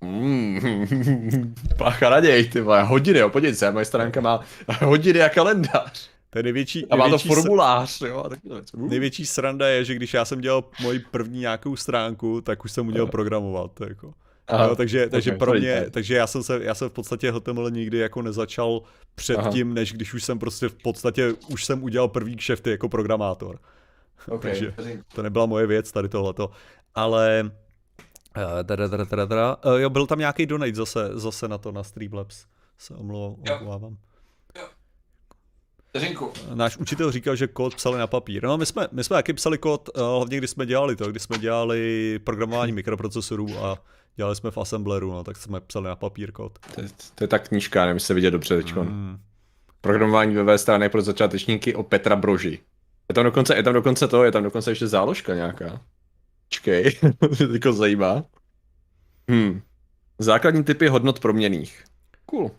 Mm, 0.00 1.54
pacha 1.78 2.10
naděj, 2.10 2.48
ty 2.48 2.60
vole, 2.60 2.82
hodiny, 2.82 3.18
jo, 3.18 3.30
podívejte 3.30 3.58
se, 3.58 3.70
moje 3.70 3.84
stránka 3.84 4.20
má 4.20 4.40
hodiny 4.82 5.22
a 5.22 5.28
kalendář. 5.28 6.10
To 6.30 6.38
je 6.38 6.42
největší, 6.42 6.86
a 6.86 6.96
má 6.96 7.08
to 7.08 7.18
formulář, 7.18 8.00
jo. 8.00 8.18
A. 8.18 8.28
Uh. 8.74 8.88
Největší 8.88 9.26
sranda 9.26 9.68
je, 9.68 9.84
že 9.84 9.94
když 9.94 10.14
já 10.14 10.24
jsem 10.24 10.40
dělal 10.40 10.64
moji 10.82 10.98
první 10.98 11.40
nějakou 11.40 11.76
stránku, 11.76 12.40
tak 12.40 12.64
už 12.64 12.72
jsem 12.72 12.88
uměl 12.88 13.06
programovat, 13.06 13.80
jako. 13.88 14.14
Aha, 14.48 14.66
no, 14.66 14.76
takže, 14.76 15.08
takže 15.08 15.30
okay, 15.30 15.38
pro 15.38 15.52
mě, 15.52 15.86
takže 15.90 16.14
já 16.16 16.26
jsem 16.26 16.42
se, 16.42 16.60
já 16.62 16.74
jsem 16.74 16.88
v 16.88 16.92
podstatě 16.92 17.32
HTML 17.32 17.70
nikdy 17.70 17.98
jako 17.98 18.22
nezačal 18.22 18.82
před 19.14 19.36
Aha. 19.36 19.50
tím, 19.50 19.74
než 19.74 19.92
když 19.92 20.14
už 20.14 20.24
jsem 20.24 20.38
prostě 20.38 20.68
v 20.68 20.74
podstatě, 20.74 21.32
už 21.48 21.64
jsem 21.64 21.82
udělal 21.82 22.08
první 22.08 22.36
kšefty 22.36 22.70
jako 22.70 22.88
programátor. 22.88 23.58
Okay, 24.28 24.50
takže 24.50 24.74
to 25.14 25.22
nebyla 25.22 25.46
moje 25.46 25.66
věc 25.66 25.92
tady 25.92 26.08
tohleto. 26.08 26.50
Ale 26.94 27.50
Uh, 28.36 29.72
uh, 29.72 29.80
jo, 29.80 29.90
byl 29.90 30.06
tam 30.06 30.18
nějaký 30.18 30.46
donate 30.46 30.74
zase, 30.74 31.10
zase 31.12 31.48
na 31.48 31.58
to, 31.58 31.72
na 31.72 31.82
Streamlabs. 31.82 32.46
Se 32.78 32.94
omlouvám. 32.94 33.96
Vteřinku. 35.88 36.32
Náš 36.54 36.76
učitel 36.76 37.12
říkal, 37.12 37.36
že 37.36 37.46
kód 37.46 37.74
psali 37.74 37.98
na 37.98 38.06
papír. 38.06 38.44
No, 38.44 38.58
my 38.58 38.66
jsme, 38.66 38.88
my 38.92 39.04
jsme 39.04 39.16
taky 39.16 39.32
psali 39.32 39.58
kód, 39.58 39.88
uh, 39.94 40.02
hlavně 40.02 40.38
když 40.38 40.50
jsme 40.50 40.66
dělali 40.66 40.96
to, 40.96 41.10
když 41.10 41.22
jsme 41.22 41.38
dělali 41.38 42.18
programování 42.24 42.72
mikroprocesorů 42.80 43.58
a 43.64 43.78
dělali 44.16 44.36
jsme 44.36 44.50
v 44.50 44.58
Assembleru, 44.58 45.12
no, 45.12 45.24
tak 45.24 45.36
jsme 45.36 45.60
psali 45.60 45.86
na 45.86 45.96
papír 45.96 46.32
kód. 46.32 46.58
To, 46.74 46.80
je, 46.80 46.88
to 47.14 47.24
je 47.24 47.28
ta 47.28 47.38
knížka, 47.38 47.86
nevím, 47.86 48.00
se 48.00 48.14
vidět 48.14 48.30
dobře 48.30 48.56
teď. 48.56 48.74
Mm. 48.74 49.18
Programování 49.80 50.34
ve 50.34 50.58
strany 50.58 50.88
pro 50.88 51.02
začátečníky 51.02 51.74
o 51.74 51.82
Petra 51.82 52.16
Broži. 52.16 52.58
Je 53.08 53.14
tam 53.14 53.24
dokonce, 53.24 53.56
je 53.56 53.62
tam 53.62 53.74
dokonce 53.74 54.08
to, 54.08 54.24
je 54.24 54.32
tam 54.32 54.42
dokonce 54.42 54.70
ještě 54.70 54.86
záložka 54.86 55.34
nějaká. 55.34 55.80
Počkej, 56.48 56.92
to 57.38 57.52
jako 57.52 57.72
zajímá. 57.72 58.24
Hmm. 59.28 59.62
Základní 60.18 60.64
typy 60.64 60.88
hodnot 60.88 61.20
proměných. 61.20 61.84
Cool. 62.26 62.50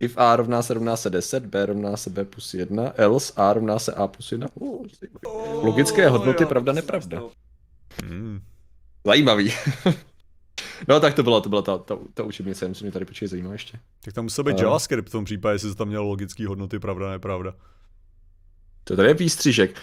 If 0.00 0.18
A 0.18 0.36
rovná 0.36 0.62
se 0.62 0.74
rovná 0.74 0.96
se 0.96 1.10
10, 1.10 1.46
B 1.46 1.66
rovná 1.66 1.96
se 1.96 2.10
B 2.10 2.24
plus 2.24 2.54
1, 2.54 2.92
else 2.96 3.32
A 3.36 3.52
rovná 3.52 3.78
se 3.78 3.92
A 3.92 4.06
plus 4.06 4.32
1. 4.32 4.48
Uh, 4.54 4.86
Logické 5.64 6.08
hodnoty, 6.08 6.46
pravda, 6.46 6.72
nepravda. 6.72 7.22
Hmm. 8.04 8.40
Zajímavý. 9.06 9.52
no 10.88 11.00
tak 11.00 11.14
to 11.14 11.22
byla, 11.22 11.40
to 11.40 11.48
byla 11.48 11.62
ta, 11.62 11.78
ta, 11.78 11.98
ta 12.14 12.22
učebnice, 12.22 12.68
myslím, 12.68 12.86
mě 12.86 12.92
tady 12.92 13.04
počkej 13.04 13.28
zajímá 13.28 13.52
ještě. 13.52 13.78
Tak 14.04 14.14
tam 14.14 14.24
musel 14.24 14.44
být 14.44 14.58
Eh. 14.58 14.62
JavaScript 14.62 15.08
v 15.08 15.12
tom 15.12 15.24
případě, 15.24 15.54
jestli 15.54 15.68
to 15.68 15.74
tam 15.74 15.88
mělo 15.88 16.04
logické 16.04 16.48
hodnoty, 16.48 16.78
pravda, 16.78 17.10
nepravda. 17.10 17.54
To 18.84 18.96
tady 18.96 19.08
je 19.08 19.14
výstřižek. 19.14 19.80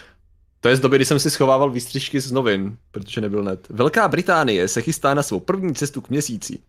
To 0.68 0.72
je 0.72 0.76
z 0.78 0.80
doby, 0.80 0.98
kdy 0.98 1.06
jsem 1.06 1.20
si 1.20 1.32
schovával 1.32 1.72
výstřižky 1.72 2.20
z 2.20 2.32
novin, 2.32 2.78
protože 2.92 3.22
nebyl 3.22 3.44
net. 3.44 3.68
Velká 3.70 4.08
Británie 4.08 4.68
se 4.68 4.82
chystá 4.82 5.14
na 5.14 5.24
svou 5.24 5.40
první 5.40 5.76
cestu 5.76 6.02
k 6.02 6.10
měsíci. 6.10 6.60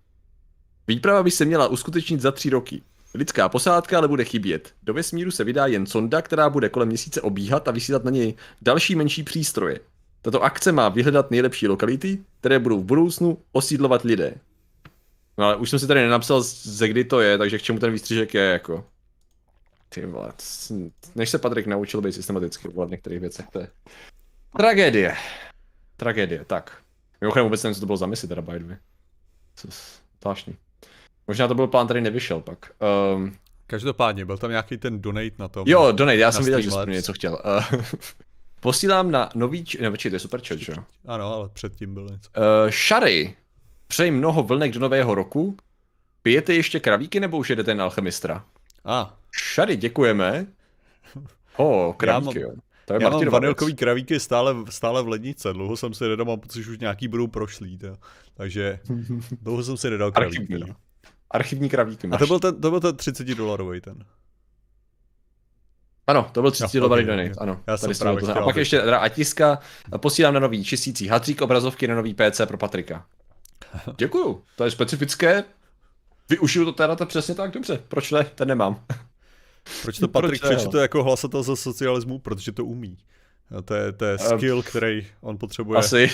Výprava 0.88 1.22
by 1.22 1.30
se 1.30 1.44
měla 1.44 1.68
uskutečnit 1.68 2.20
za 2.20 2.32
tři 2.32 2.50
roky. 2.50 2.82
Lidská 3.14 3.48
posádka 3.48 3.98
ale 3.98 4.08
bude 4.08 4.24
chybět. 4.24 4.72
Do 4.82 4.94
vesmíru 4.94 5.30
se 5.30 5.44
vydá 5.44 5.66
jen 5.66 5.86
sonda, 5.86 6.22
která 6.22 6.50
bude 6.50 6.68
kolem 6.68 6.88
měsíce 6.88 7.20
obíhat 7.20 7.68
a 7.68 7.70
vysílat 7.70 8.04
na 8.04 8.10
něj 8.10 8.34
další 8.62 8.94
menší 8.94 9.22
přístroje. 9.22 9.80
Tato 10.22 10.42
akce 10.42 10.72
má 10.72 10.88
vyhledat 10.88 11.30
nejlepší 11.30 11.68
lokality, 11.68 12.18
které 12.40 12.58
budou 12.58 12.80
v 12.80 12.84
budoucnu 12.84 13.38
osídlovat 13.52 14.02
lidé. 14.02 14.34
No 15.38 15.44
ale 15.44 15.56
už 15.56 15.70
jsem 15.70 15.78
si 15.78 15.86
tady 15.86 16.00
nenapsal, 16.00 16.42
ze 16.62 16.88
kdy 16.88 17.04
to 17.04 17.20
je, 17.20 17.38
takže 17.38 17.58
k 17.58 17.62
čemu 17.62 17.78
ten 17.78 17.92
výstřižek 17.92 18.34
je, 18.34 18.42
jako. 18.42 18.84
Ty 19.89 20.06
vole, 20.06 20.32
než 21.15 21.31
se 21.31 21.39
Patrik 21.39 21.66
naučil 21.66 22.01
být 22.01 22.12
systematicky 22.12 22.69
v 22.69 22.90
některých 22.90 23.20
věcech, 23.20 23.47
to 23.52 23.59
je 23.59 23.69
tragédie. 24.56 25.16
Tragédie, 25.97 26.44
tak. 26.44 26.78
Mimochodem 27.20 27.44
vůbec 27.44 27.62
nevím, 27.62 27.74
co 27.74 27.81
to 27.81 27.86
bylo 27.86 27.97
za 27.97 28.06
misi 28.06 28.28
teda, 28.28 28.43
by 28.43 28.59
the 28.59 28.65
way. 28.65 28.77
Zvláštní. 30.23 30.56
Možná 31.28 31.48
to 31.48 31.55
byl 31.55 31.66
plán, 31.66 31.86
který 31.86 32.01
nevyšel 32.01 32.40
pak. 32.40 32.73
Um, 33.15 33.36
Každopádně, 33.66 34.24
byl 34.24 34.39
tam 34.39 34.51
nějaký 34.51 34.78
ten 34.78 35.01
donate 35.02 35.31
na 35.39 35.48
tom. 35.48 35.65
jo, 35.69 35.93
donate, 35.93 36.16
já 36.16 36.32
jsem 36.32 36.44
viděl, 36.44 36.60
že 36.60 36.70
jsi 36.70 36.77
něco 36.86 37.12
chtěl. 37.12 37.43
Uh, 37.73 37.82
posílám 38.60 39.10
na 39.10 39.31
nový, 39.35 39.65
č- 39.65 39.78
ne, 39.82 39.90
počkej, 39.90 40.10
to 40.10 40.16
je 40.16 40.20
super 40.20 40.40
chat, 40.48 40.59
jo? 40.69 40.74
Ano, 41.06 41.35
ale 41.35 41.48
předtím 41.48 41.94
byl 41.94 42.09
něco. 42.10 42.31
Uh, 42.36 42.70
Shary, 42.70 43.36
přeji 43.86 44.10
mnoho 44.10 44.43
vlnek 44.43 44.73
do 44.73 44.81
nového 44.81 45.15
roku. 45.15 45.56
Pijete 46.23 46.55
ještě 46.55 46.81
kravíky 46.81 47.20
nebo 47.20 47.39
už 47.39 47.51
jedete 47.51 47.74
na 47.74 47.85
alchemistra? 47.85 48.44
A, 48.85 49.01
ah, 49.01 49.17
Shary, 49.55 49.76
děkujeme. 49.76 50.46
O, 51.56 51.94
kravíky, 51.96 52.40
Já 52.40 52.46
jo. 52.46 52.52
To 52.84 52.94
je 52.94 52.96
já 53.02 53.05
mám 53.05 53.12
Martinova 53.12 53.38
vanilkový 53.38 53.74
kravíky 53.74 54.20
stále, 54.20 54.55
stále 54.70 55.02
v 55.02 55.09
lednice, 55.09 55.52
dlouho 55.52 55.76
jsem 55.76 55.94
si 55.94 56.09
nedal, 56.09 56.26
mám 56.26 56.40
pocit, 56.40 56.62
že 56.62 56.70
už 56.70 56.78
nějaký 56.78 57.09
budou 57.09 57.26
prošlý, 57.26 57.78
to. 57.78 57.96
takže 58.34 58.78
dlouho 59.42 59.62
jsem 59.62 59.76
si 59.76 59.90
nedal 59.90 60.12
kravíky. 60.12 60.55
Archivní. 60.55 60.74
Archivní 61.30 61.68
kravíky 61.68 62.06
A 62.06 62.10
máš. 62.10 62.18
to 62.18 62.26
byl 62.26 62.38
ten, 62.40 62.60
to 62.60 62.70
byl 62.70 62.80
ten 62.80 62.96
30 62.96 63.24
dolarový 63.24 63.80
ten. 63.80 64.05
Ano, 66.06 66.30
to 66.32 66.40
byl 66.42 66.50
30 66.50 66.76
Jo, 66.76 66.80
dolarů 66.82 67.02
ok, 67.02 67.06
donate, 67.06 67.30
ok. 67.30 67.36
ano. 67.40 67.60
Já 67.66 67.76
jsem 67.76 67.86
tady 67.86 67.94
jsem 67.94 68.05
právě 68.05 68.22
to 68.22 68.38
A 68.38 68.44
pak 68.44 68.56
ještě 68.56 68.80
teda 68.80 68.98
Atiska, 68.98 69.59
posílám 69.96 70.34
na 70.34 70.40
nový 70.40 70.64
čistící 70.64 71.09
hadřík 71.09 71.40
obrazovky 71.42 71.88
na 71.88 71.94
nový 71.94 72.14
PC 72.14 72.40
pro 72.48 72.59
Patrika. 72.59 73.06
Děkuju, 73.98 74.42
to 74.56 74.64
je 74.64 74.70
specifické. 74.70 75.44
Využiju 76.30 76.64
to 76.64 76.72
teda 76.72 76.96
to 76.96 77.06
přesně 77.06 77.34
tak 77.34 77.50
dobře, 77.50 77.82
proč 77.88 78.10
ne, 78.10 78.24
ten 78.24 78.48
nemám. 78.48 78.84
Proč 79.82 79.98
to 79.98 80.08
Patrik 80.08 80.40
Proč 80.40 80.50
ne, 80.50 80.56
přečte 80.56 80.78
jako 80.78 81.04
hlasatel 81.04 81.42
za 81.42 81.56
socialismu? 81.56 82.18
Protože 82.18 82.52
to 82.52 82.64
umí. 82.64 82.98
A 83.58 83.62
to 83.62 83.74
je, 83.74 83.92
to 83.92 84.04
je 84.04 84.18
skill, 84.18 84.62
který 84.62 85.06
on 85.20 85.38
potřebuje. 85.38 85.78
Asi, 85.78 86.10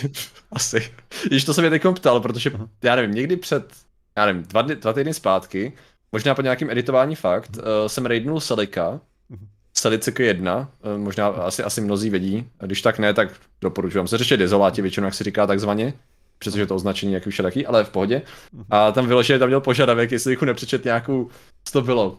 asi. 0.53 0.93
Již 1.31 1.45
to 1.45 1.55
se 1.55 1.61
mě 1.61 1.71
teď 1.71 1.83
ptal, 1.95 2.21
protože 2.21 2.51
já 2.83 2.97
nevím, 2.97 3.15
někdy 3.15 3.37
před, 3.37 3.73
já 4.17 4.27
nevím, 4.27 4.43
dva, 4.43 4.63
dny, 4.63 4.77
dva 4.77 4.93
týdny 4.93 5.15
zpátky, 5.15 5.73
možná 6.13 6.35
po 6.35 6.43
nějakém 6.43 6.71
editování 6.71 7.15
fakt, 7.15 7.57
uh, 7.57 7.63
jsem 7.87 8.07
raidnul 8.07 8.41
Selika, 8.41 9.01
Selicik 9.77 10.19
1, 10.19 10.71
uh, 10.85 10.99
možná 10.99 11.29
asi, 11.29 11.63
asi 11.63 11.81
mnozí 11.81 12.11
vědí, 12.11 12.49
a 12.61 12.67
když 12.67 12.83
tak 12.83 12.99
ne, 12.99 13.15
tak 13.15 13.29
doporučuji. 13.61 13.99
Vám 13.99 14.09
se 14.09 14.19
řeší 14.19 14.37
dezoláti 14.37 14.83
většinou, 14.83 15.05
jak 15.05 15.15
se 15.15 15.25
říká 15.25 15.47
takzvaně, 15.47 15.95
přestože 16.39 16.67
to 16.67 16.75
označení 16.75 17.13
jak 17.13 17.27
už 17.27 17.39
je 17.39 17.43
taky, 17.43 17.67
ale 17.67 17.85
v 17.85 17.89
pohodě. 17.89 18.23
A 18.71 18.93
tam 18.93 19.07
vyloženě 19.07 19.39
tam 19.39 19.49
měl 19.49 19.61
požadavek, 19.61 20.13
jestli 20.13 20.33
bych 20.33 20.43
nepřečet 20.43 20.85
nějakou, 20.85 21.29
co 21.65 21.73
to 21.73 21.83
bylo, 21.83 22.19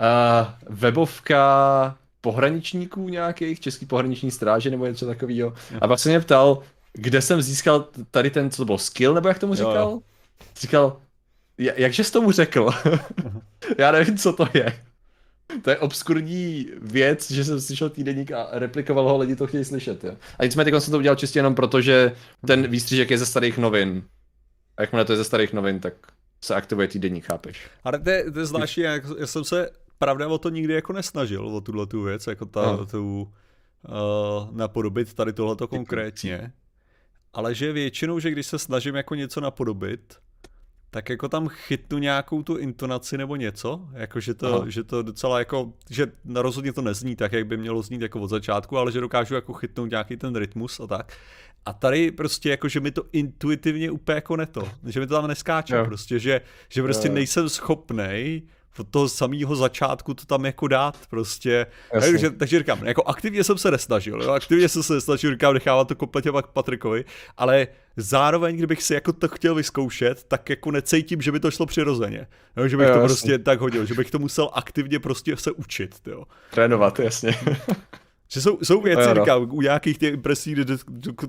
uh, 0.00 0.76
webovka 0.76 1.96
pohraničníků 2.20 3.08
nějakých, 3.08 3.60
český 3.60 3.86
pohraniční 3.86 4.30
stráže 4.30 4.70
nebo 4.70 4.86
něco 4.86 5.06
takového. 5.06 5.54
A 5.80 5.88
pak 5.88 5.98
se 5.98 6.08
mě 6.08 6.20
ptal, 6.20 6.62
kde 6.92 7.22
jsem 7.22 7.42
získal 7.42 7.88
tady 8.10 8.30
ten, 8.30 8.50
co 8.50 8.56
to 8.56 8.64
bylo, 8.64 8.78
skill, 8.78 9.14
nebo 9.14 9.28
jak 9.28 9.38
tomu 9.38 9.52
Jo, 9.52 9.56
říkal? 9.56 9.74
jo. 9.76 10.00
Říkal, 10.60 10.96
"Ja- 11.58 11.72
jakže 11.76 12.04
jsi 12.04 12.12
tomu 12.12 12.32
řekl? 12.32 12.68
Já 13.78 13.92
nevím, 13.92 14.18
co 14.18 14.32
to 14.32 14.48
je. 14.54 14.80
To 15.62 15.70
je 15.70 15.78
obskurní 15.78 16.66
věc, 16.82 17.30
že 17.30 17.44
jsem 17.44 17.60
slyšel 17.60 17.90
týdeník 17.90 18.32
a 18.32 18.48
replikoval 18.52 19.08
ho, 19.08 19.18
lidi 19.18 19.36
to 19.36 19.46
chtějí 19.46 19.64
slyšet. 19.64 20.04
Jo. 20.04 20.16
A 20.38 20.44
nicméně 20.44 20.80
jsem 20.80 20.92
to 20.92 20.98
udělal 20.98 21.16
čistě 21.16 21.38
jenom 21.38 21.54
proto, 21.54 21.80
že 21.80 22.12
ten 22.46 22.66
výstřižek 22.66 23.10
je 23.10 23.18
ze 23.18 23.26
starých 23.26 23.58
novin. 23.58 24.02
A 24.76 24.82
jakmile 24.82 25.04
to 25.04 25.12
je 25.12 25.16
ze 25.16 25.24
starých 25.24 25.52
novin, 25.52 25.80
tak 25.80 25.94
se 26.44 26.54
aktivuje 26.54 26.88
týdeník, 26.88 27.26
chápeš? 27.26 27.66
Ale 27.84 27.98
to 27.98 28.10
je, 28.10 28.30
to 28.32 28.38
je 28.38 28.46
zvláštní, 28.46 28.82
jak, 28.82 29.02
já 29.18 29.26
jsem 29.26 29.44
se 29.44 29.70
pravda 29.98 30.28
o 30.28 30.38
to 30.38 30.48
nikdy 30.48 30.74
jako 30.74 30.92
nesnažil, 30.92 31.48
o 31.48 31.60
tuhle 31.60 31.86
tu 31.86 32.02
věc, 32.02 32.26
jako 32.26 32.46
ta, 32.46 32.62
Aha. 32.62 32.84
tu 32.84 33.22
uh, 33.22 34.56
napodobit 34.56 35.14
tady 35.14 35.32
tohleto 35.32 35.68
konkrétně. 35.68 36.52
Ale 37.32 37.54
že 37.54 37.72
většinou, 37.72 38.18
že 38.18 38.30
když 38.30 38.46
se 38.46 38.58
snažím 38.58 38.94
jako 38.94 39.14
něco 39.14 39.40
napodobit, 39.40 40.16
tak 40.90 41.08
jako 41.08 41.28
tam 41.28 41.48
chytnu 41.48 41.98
nějakou 41.98 42.42
tu 42.42 42.56
intonaci 42.56 43.18
nebo 43.18 43.36
něco, 43.36 43.88
jako 43.92 44.20
že 44.20 44.34
to, 44.34 44.54
Aha. 44.54 44.64
že 44.68 44.84
to 44.84 45.02
docela 45.02 45.38
jako, 45.38 45.72
že 45.90 46.12
rozhodně 46.34 46.72
to 46.72 46.82
nezní 46.82 47.16
tak, 47.16 47.32
jak 47.32 47.46
by 47.46 47.56
mělo 47.56 47.82
znít 47.82 48.02
jako 48.02 48.20
od 48.20 48.28
začátku, 48.28 48.78
ale 48.78 48.92
že 48.92 49.00
dokážu 49.00 49.34
jako 49.34 49.52
chytnout 49.52 49.90
nějaký 49.90 50.16
ten 50.16 50.36
rytmus 50.36 50.80
a 50.80 50.86
tak. 50.86 51.12
A 51.66 51.72
tady 51.72 52.10
prostě 52.10 52.50
jako, 52.50 52.68
že 52.68 52.80
mi 52.80 52.90
to 52.90 53.02
intuitivně 53.12 53.90
úplně 53.90 54.14
jako 54.14 54.36
neto, 54.36 54.68
že 54.86 55.00
mi 55.00 55.06
to 55.06 55.14
tam 55.14 55.28
neskáče 55.28 55.76
Jo. 55.76 55.84
prostě, 55.84 56.18
že, 56.18 56.40
že 56.68 56.82
prostě 56.82 57.08
Jo. 57.08 57.14
nejsem 57.14 57.48
schopnej 57.48 58.42
od 58.80 58.88
toho 58.88 59.08
samého 59.08 59.56
začátku 59.56 60.14
to 60.14 60.24
tam 60.26 60.44
jako 60.44 60.68
dát 60.68 60.96
prostě. 61.10 61.66
Jasně. 61.94 62.10
Takže, 62.10 62.30
takže 62.30 62.58
říkám, 62.58 62.86
jako 62.86 63.02
aktivně 63.08 63.44
jsem 63.44 63.58
se 63.58 63.70
nesnažil, 63.70 64.22
jo? 64.22 64.30
aktivně 64.30 64.68
jsem 64.68 64.82
se 64.82 64.94
nesnažil, 64.94 65.30
říkám, 65.30 65.54
nechávat 65.54 65.88
to 65.88 65.94
kompletně 65.94 66.32
pak 66.32 66.46
Patrikovi, 66.46 67.04
ale 67.36 67.66
zároveň, 67.96 68.56
kdybych 68.56 68.82
si 68.82 68.94
jako 68.94 69.12
to 69.12 69.28
chtěl 69.28 69.54
vyzkoušet, 69.54 70.24
tak 70.24 70.50
jako 70.50 70.70
necítím, 70.70 71.20
že 71.22 71.32
by 71.32 71.40
to 71.40 71.50
šlo 71.50 71.66
přirozeně. 71.66 72.26
Jo? 72.56 72.68
Že 72.68 72.76
bych 72.76 72.86
Jo, 72.88 72.94
to 72.94 73.00
jasně. 73.00 73.14
prostě 73.14 73.38
tak 73.38 73.60
hodil, 73.60 73.86
že 73.86 73.94
bych 73.94 74.10
to 74.10 74.18
musel 74.18 74.50
aktivně 74.52 74.98
prostě 74.98 75.36
se 75.36 75.52
učit. 75.52 75.94
Jo? 76.06 76.24
Trénovat, 76.50 76.98
jasně. 77.00 77.34
Že 78.32 78.40
jsou, 78.40 78.58
jsou 78.62 78.80
věci, 78.80 79.02
Jo, 79.02 79.14
no. 79.14 79.22
říkám, 79.24 79.48
u 79.50 79.60
nějakých 79.60 79.98
těch 79.98 80.14
impresí, 80.14 80.52
kde 80.52 80.76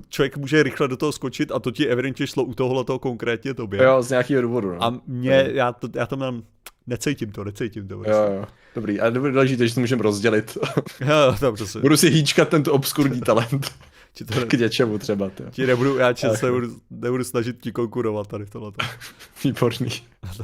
člověk 0.08 0.36
může 0.36 0.62
rychle 0.62 0.88
do 0.88 0.96
toho 0.96 1.12
skočit 1.12 1.52
a 1.52 1.58
to 1.58 1.70
ti 1.70 1.86
evidentně 1.86 2.26
šlo 2.26 2.44
u 2.44 2.54
tohohle 2.54 2.84
toho 2.84 2.98
konkrétně 2.98 3.54
tobě. 3.54 3.82
jo, 3.82 4.02
z 4.02 4.10
nějakého 4.10 4.42
důvodu, 4.42 4.70
no. 4.72 4.84
A 4.84 5.00
mě, 5.06 5.48
já, 5.52 5.72
to, 5.72 5.88
já 5.94 6.06
tam 6.06 6.18
mám, 6.18 6.42
necítím 6.86 7.32
to, 7.32 7.44
necítím 7.44 7.88
to. 7.88 7.94
Prostě. 7.96 8.12
Jo, 8.12 8.32
jo. 8.36 8.44
Dobrý, 8.74 9.00
a 9.00 9.10
dobrý, 9.10 9.32
důležité, 9.32 9.68
že 9.68 9.74
to 9.74 9.80
můžeme 9.80 10.02
rozdělit. 10.02 10.58
Jo, 11.00 11.36
dobře 11.40 11.66
se. 11.66 11.80
Budu 11.80 11.96
si 11.96 12.10
hýčkat 12.10 12.48
tento 12.48 12.72
obskurní 12.72 13.20
talent. 13.26 13.72
Ti, 14.12 14.24
to, 14.24 14.46
K 14.46 14.52
něčemu 14.52 14.98
třeba, 14.98 15.30
ty. 15.30 15.42
ti 15.50 15.66
nebudu, 15.66 15.96
já 15.98 16.12
ti 16.12 16.26
Ach 16.26 16.36
se 16.38 16.46
nebudu, 16.46 16.76
nebudu 16.90 17.24
snažit 17.24 17.60
ti 17.60 17.72
konkurovat 17.72 18.26
tady 18.26 18.44
v 18.46 18.50
tomhle. 18.50 18.72
Výborný. 19.44 19.88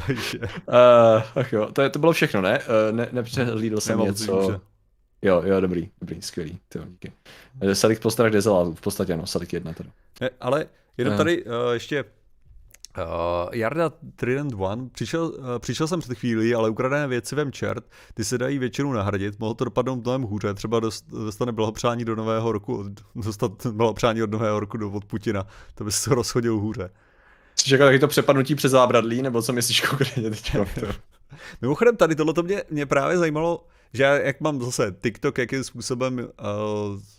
Takže 0.07 0.39
Uh, 0.39 1.23
ach 1.37 1.53
jo, 1.53 1.69
to, 1.73 1.83
je, 1.83 1.91
to 1.91 1.99
bylo 1.99 2.13
všechno, 2.13 2.41
ne? 2.41 2.59
Uh, 2.59 2.97
ne 2.97 3.09
nepřehlídl 3.13 3.81
jsem 3.81 3.99
nemám 3.99 4.07
něco. 4.07 4.61
Jo, 5.23 5.43
jo, 5.47 5.61
dobrý, 5.61 5.91
dobrý, 6.01 6.23
skvělý, 6.23 6.59
ty 6.69 6.79
jo, 6.79 6.85
díky. 6.89 7.13
Uh, 7.63 7.73
Salik 7.73 8.01
postarach 8.01 8.33
dezolátů, 8.33 8.75
v 8.75 8.81
podstatě 8.81 9.15
ano, 9.15 9.27
Salik 9.27 9.53
jedna 9.53 9.73
teda. 9.73 9.91
Ne, 10.21 10.31
ale 10.41 10.67
jenom 10.99 11.15
Eh. 11.15 11.17
tady 11.17 11.45
uh, 11.45 11.53
ještě 11.73 12.05
Uh, 12.97 13.49
Jarda 13.53 13.93
Trident 14.17 14.55
One, 14.57 14.89
přišel, 14.93 15.25
uh, 15.25 15.45
přišel 15.59 15.89
jsem 15.89 16.01
před 16.01 16.19
chvílí, 16.19 16.55
ale 16.55 16.71
ukradené 16.71 17.07
věci 17.07 17.35
vem 17.35 17.53
čert, 17.53 17.85
ty 18.15 18.25
se 18.25 18.39
dají 18.39 18.59
většinou 18.59 18.93
nahradit, 18.93 19.39
mohlo 19.39 19.55
to 19.55 19.65
dopadnout 19.65 20.05
mnohem 20.05 20.23
hůře, 20.23 20.55
třeba 20.55 20.81
dost, 20.81 21.05
dostane 21.09 21.53
blahopřání 21.53 22.05
do 22.05 22.17
nového 22.17 22.53
roku, 22.53 22.85
dostat 23.15 23.67
blahopřání 23.67 24.23
od 24.23 24.31
nového 24.31 24.61
roku 24.61 24.77
do, 24.77 24.91
od 24.91 25.05
Putina, 25.05 25.47
to 25.75 25.85
by 25.85 25.93
se 25.93 26.15
rozchodil 26.15 26.57
hůře. 26.57 26.91
Jsi 27.57 27.69
čekal 27.69 27.89
taky 27.89 27.99
to 27.99 28.09
přepadnutí 28.09 28.55
přes 28.55 28.73
zábradlí, 28.73 29.23
nebo 29.23 29.43
co 29.43 29.53
myslíš 29.53 29.81
konkrétně 29.81 30.31
teď? 30.31 30.57
Mimochodem, 31.63 31.97
tady 31.97 32.15
tohle 32.15 32.35
mě, 32.43 32.63
mě 32.71 32.87
právě 32.87 33.19
zajímalo, 33.19 33.67
že 33.93 34.03
já, 34.03 34.15
jak 34.15 34.41
mám 34.41 34.63
zase 34.63 34.97
TikTok, 35.03 35.39
jakým 35.39 35.65
způsobem 35.65 36.19
uh, 36.19 36.27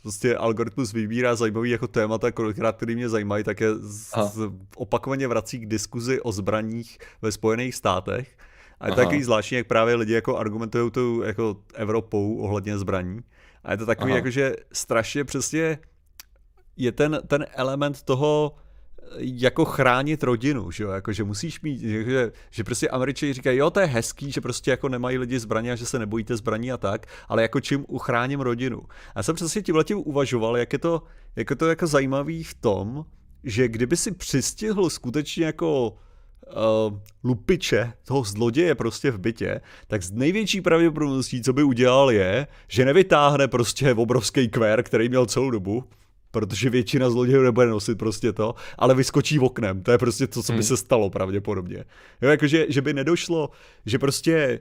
prostě 0.02 0.38
algoritmus 0.38 0.94
vybírá 0.94 1.36
zajímavý 1.36 1.70
jako 1.70 1.88
témata, 1.88 2.32
kolikrát, 2.32 2.76
který 2.76 2.96
mě 2.96 3.10
zajímají, 3.10 3.44
tak 3.44 3.62
je 3.62 3.76
z, 3.76 4.14
z, 4.34 4.52
opakovaně 4.76 5.28
vrací 5.28 5.60
k 5.60 5.66
diskuzi 5.66 6.22
o 6.22 6.32
zbraních 6.32 6.98
ve 7.22 7.32
Spojených 7.32 7.76
státech. 7.76 8.38
A 8.80 8.88
je 8.88 8.92
to 8.92 9.00
Aha. 9.00 9.06
takový 9.06 9.24
zvláštní, 9.24 9.58
jak 9.58 9.68
právě 9.68 9.96
lidi 9.96 10.14
jako 10.14 10.38
argumentují 10.38 10.92
tou 10.92 11.22
jako 11.22 11.58
Evropou 11.74 12.38
ohledně 12.38 12.78
zbraní. 12.78 13.20
A 13.64 13.72
je 13.72 13.78
to 13.78 13.86
takový, 13.86 14.12
Aha. 14.12 14.18
jako, 14.18 14.30
že 14.30 14.56
strašně 14.74 15.24
přesně 15.24 15.80
je 16.78 16.92
ten, 16.92 17.22
ten 17.28 17.46
element 17.54 18.04
toho, 18.04 18.56
jako 19.18 19.66
chránit 19.66 20.24
rodinu, 20.24 20.72
že 20.72 20.84
jo, 20.84 20.90
jako, 20.90 21.14
že 21.14 21.24
musíš 21.24 21.62
mít, 21.62 21.80
že, 21.80 22.32
že 22.52 22.64
prostě 22.64 22.90
američani 22.90 23.34
říkají, 23.34 23.58
jo, 23.58 23.70
to 23.70 23.80
je 23.80 23.86
hezký, 23.86 24.32
že 24.32 24.42
prostě 24.42 24.72
jako 24.72 24.90
nemají 24.90 25.18
lidi 25.18 25.40
zbraně 25.40 25.72
a 25.72 25.76
že 25.76 25.86
se 25.86 26.00
nebojíte 26.00 26.38
zbraní 26.38 26.72
a 26.72 26.78
tak, 26.78 27.06
ale 27.28 27.42
jako 27.42 27.60
čím 27.60 27.86
uchráním 27.88 28.40
rodinu. 28.40 28.82
Já 29.16 29.24
jsem 29.24 29.36
přesně 29.36 29.62
tím 29.62 29.76
letím 29.76 29.98
uvažoval, 29.98 30.58
jak 30.58 30.74
je 30.74 30.80
to, 30.80 31.04
jak 31.36 31.50
je 31.50 31.56
to 31.56 31.70
jako 31.70 31.88
zajímavý 31.88 32.44
v 32.44 32.54
tom, 32.54 33.06
že 33.44 33.68
kdyby 33.68 33.98
si 33.98 34.12
přistihl 34.12 34.90
skutečně 34.90 35.46
jako 35.46 35.90
uh, 35.92 37.00
lupiče, 37.24 37.94
toho 38.04 38.24
zloděje 38.24 38.76
prostě 38.76 39.12
v 39.12 39.20
bytě, 39.20 39.62
tak 39.88 40.04
z 40.04 40.12
největší 40.12 40.62
pravděpodobností, 40.62 41.42
co 41.42 41.54
by 41.54 41.64
udělal 41.64 42.12
je, 42.12 42.48
že 42.68 42.86
nevytáhne 42.86 43.48
prostě 43.48 43.94
obrovský 43.94 44.48
kvér, 44.48 44.84
který 44.84 45.10
měl 45.10 45.26
celou 45.26 45.52
dobu, 45.52 45.84
protože 46.32 46.70
většina 46.70 47.10
zlodějů 47.10 47.44
nebude 47.44 47.68
nosit 47.68 47.98
prostě 47.98 48.34
to, 48.34 48.56
ale 48.78 48.96
vyskočí 48.96 49.38
v 49.38 49.44
oknem. 49.44 49.84
To 49.84 49.92
je 49.92 49.98
prostě 49.98 50.28
to, 50.28 50.44
co 50.44 50.52
by 50.52 50.58
hmm. 50.58 50.64
se 50.64 50.78
stalo 50.78 51.10
pravděpodobně. 51.10 51.86
Jo, 52.22 52.30
jakože, 52.30 52.66
že 52.70 52.82
by 52.82 52.94
nedošlo, 52.94 53.50
že 53.86 54.00
prostě 54.00 54.60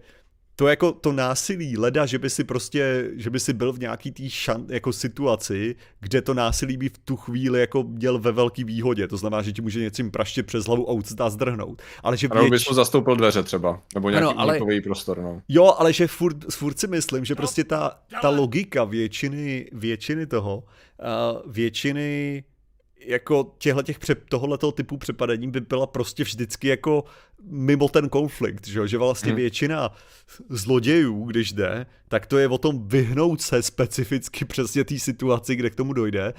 to 0.57 0.69
jako 0.69 0.93
to 0.93 1.13
násilí, 1.13 1.77
leda, 1.79 2.07
že 2.07 2.19
by 2.19 2.31
si 2.31 2.45
prostě, 2.45 3.11
že 3.17 3.31
by 3.31 3.41
si 3.41 3.53
byl 3.53 3.73
v 3.73 3.79
nějaký 3.79 4.13
tý 4.13 4.31
šan, 4.31 4.67
jako 4.69 4.93
situaci, 4.93 5.77
kde 6.01 6.23
to 6.23 6.35
násilí 6.35 6.77
by 6.77 6.89
v 6.89 6.99
tu 6.99 7.17
chvíli 7.17 7.61
jako 7.61 7.83
měl 7.83 8.19
ve 8.19 8.33
velký 8.33 8.65
výhodě, 8.65 9.09
to 9.09 9.17
znamená, 9.17 9.43
že 9.43 9.53
ti 9.53 9.63
může 9.63 9.81
něčím 9.81 10.11
praštit 10.11 10.47
přes 10.47 10.67
hlavu 10.67 10.91
a 10.91 11.03
a 11.19 11.31
zdrhnout. 11.31 11.83
Ale 12.03 12.17
že 12.17 12.29
věč... 12.29 12.51
Bys 12.51 12.69
mu 12.69 12.75
zastoupil 12.75 13.17
dveře 13.17 13.43
třeba, 13.43 13.83
nebo 13.95 14.11
nějaký 14.11 14.27
ano, 14.27 14.41
ale... 14.41 14.61
prostor, 14.85 15.23
no. 15.23 15.43
Jo, 15.49 15.75
ale 15.79 15.93
že 15.93 16.07
furt, 16.07 16.37
furt 16.53 16.79
si 16.79 16.87
myslím, 16.87 17.25
že 17.25 17.35
prostě 17.35 17.65
ta, 17.65 17.99
ta 18.23 18.29
logika 18.29 18.85
většiny, 18.85 19.69
většiny 19.73 20.27
toho, 20.27 20.65
většiny 21.47 22.45
jako 23.07 23.55
těchto 23.59 23.83
těch 23.83 23.99
tohoto 24.29 24.73
typu 24.73 24.97
přepadení 24.97 25.51
by 25.51 25.61
byla 25.61 25.87
prostě 25.87 26.25
vždycky 26.25 26.69
jako 26.69 27.05
mimo 27.43 27.89
ten 27.89 28.09
konflikt, 28.09 28.67
že, 28.67 28.89
že 28.89 28.99
vlastně 28.99 29.33
hmm. 29.33 29.37
většina 29.37 29.93
zlodějů, 30.49 31.25
když 31.25 31.53
jde, 31.53 31.87
tak 32.09 32.27
to 32.27 32.39
je 32.39 32.49
o 32.49 32.59
tom 32.59 32.89
vyhnout 32.89 33.43
se 33.43 33.63
specificky 33.63 34.45
přesně 34.45 34.85
té 34.85 34.99
situaci, 34.99 35.57
kde 35.57 35.71
k 35.71 35.75
tomu 35.75 35.93
dojde, 35.93 36.35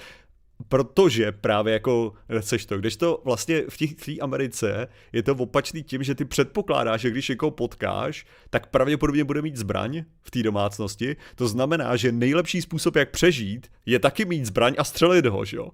protože 0.69 1.31
právě 1.31 1.73
jako 1.73 2.13
chceš 2.39 2.65
to, 2.65 2.77
když 2.77 2.97
to 2.97 3.21
vlastně 3.25 3.63
v 3.69 4.05
té 4.05 4.11
Americe 4.21 4.87
je 5.13 5.23
to 5.23 5.35
opačný 5.35 5.83
tím, 5.83 6.03
že 6.03 6.15
ty 6.15 6.25
předpokládáš, 6.25 7.01
že 7.01 7.09
když 7.09 7.29
někoho 7.29 7.51
potkáš, 7.51 8.25
tak 8.49 8.67
pravděpodobně 8.67 9.23
bude 9.23 9.41
mít 9.41 9.57
zbraň 9.57 10.03
v 10.23 10.31
té 10.31 10.43
domácnosti, 10.43 11.15
to 11.35 11.47
znamená, 11.47 11.95
že 11.95 12.11
nejlepší 12.11 12.61
způsob, 12.61 12.95
jak 12.95 13.11
přežít, 13.11 13.67
je 13.85 13.99
taky 13.99 14.25
mít 14.25 14.45
zbraň 14.45 14.75
a 14.77 14.83
střelit 14.83 15.25
ho, 15.25 15.45
že 15.45 15.57
jo? 15.57 15.69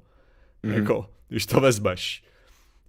Mm. 0.64 0.74
Jako, 0.74 1.10
když 1.28 1.46
to 1.46 1.60
vezmeš. 1.60 2.24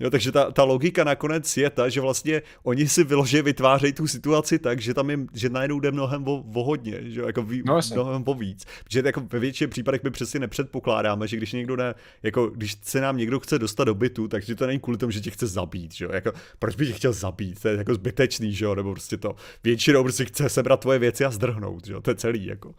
Jo, 0.00 0.10
takže 0.10 0.32
ta, 0.32 0.50
ta 0.50 0.64
logika 0.64 1.04
nakonec 1.04 1.56
je 1.56 1.70
ta, 1.70 1.88
že 1.88 2.00
vlastně 2.00 2.42
oni 2.62 2.88
si 2.88 3.04
vyloží 3.04 3.42
vytvářejí 3.42 3.92
tu 3.92 4.06
situaci 4.06 4.58
tak, 4.58 4.80
že 4.80 4.94
tam 4.94 5.10
jim, 5.10 5.28
že 5.34 5.48
najednou 5.48 5.80
jde 5.80 5.90
mnohem 5.90 6.28
o, 6.28 6.44
o 6.54 6.64
hodně, 6.64 7.00
že 7.02 7.20
jako 7.20 7.42
ví, 7.42 7.62
no, 7.66 7.80
mnohem 7.94 8.22
o 8.26 8.34
víc. 8.34 8.64
Protože 8.84 9.02
jako 9.04 9.20
ve 9.20 9.38
většině 9.38 9.68
případech 9.68 10.02
my 10.02 10.10
přesně 10.10 10.40
nepředpokládáme, 10.40 11.28
že 11.28 11.36
když 11.36 11.52
někdo 11.52 11.76
ne, 11.76 11.94
jako 12.22 12.46
když 12.46 12.76
se 12.82 13.00
nám 13.00 13.16
někdo 13.16 13.40
chce 13.40 13.58
dostat 13.58 13.84
do 13.84 13.94
bytu, 13.94 14.28
takže 14.28 14.54
to 14.54 14.66
není 14.66 14.80
kvůli 14.80 14.98
tomu, 14.98 15.10
že 15.10 15.20
tě 15.20 15.30
chce 15.30 15.46
zabít, 15.46 15.94
že 15.94 16.04
jo? 16.04 16.10
Jako, 16.12 16.32
proč 16.58 16.76
by 16.76 16.86
tě 16.86 16.92
chtěl 16.92 17.12
zabít? 17.12 17.62
To 17.62 17.68
je 17.68 17.76
jako 17.76 17.94
zbytečný, 17.94 18.52
že 18.52 18.64
jo? 18.64 18.74
Nebo 18.74 18.92
prostě 18.92 19.16
to 19.16 19.36
většinou 19.64 20.02
prostě 20.02 20.24
chce 20.24 20.48
sebrat 20.48 20.80
tvoje 20.80 20.98
věci 20.98 21.24
a 21.24 21.30
zdrhnout, 21.30 21.86
že 21.86 21.92
jo? 21.92 22.00
To 22.00 22.10
je 22.10 22.14
celý, 22.14 22.46
jako. 22.46 22.74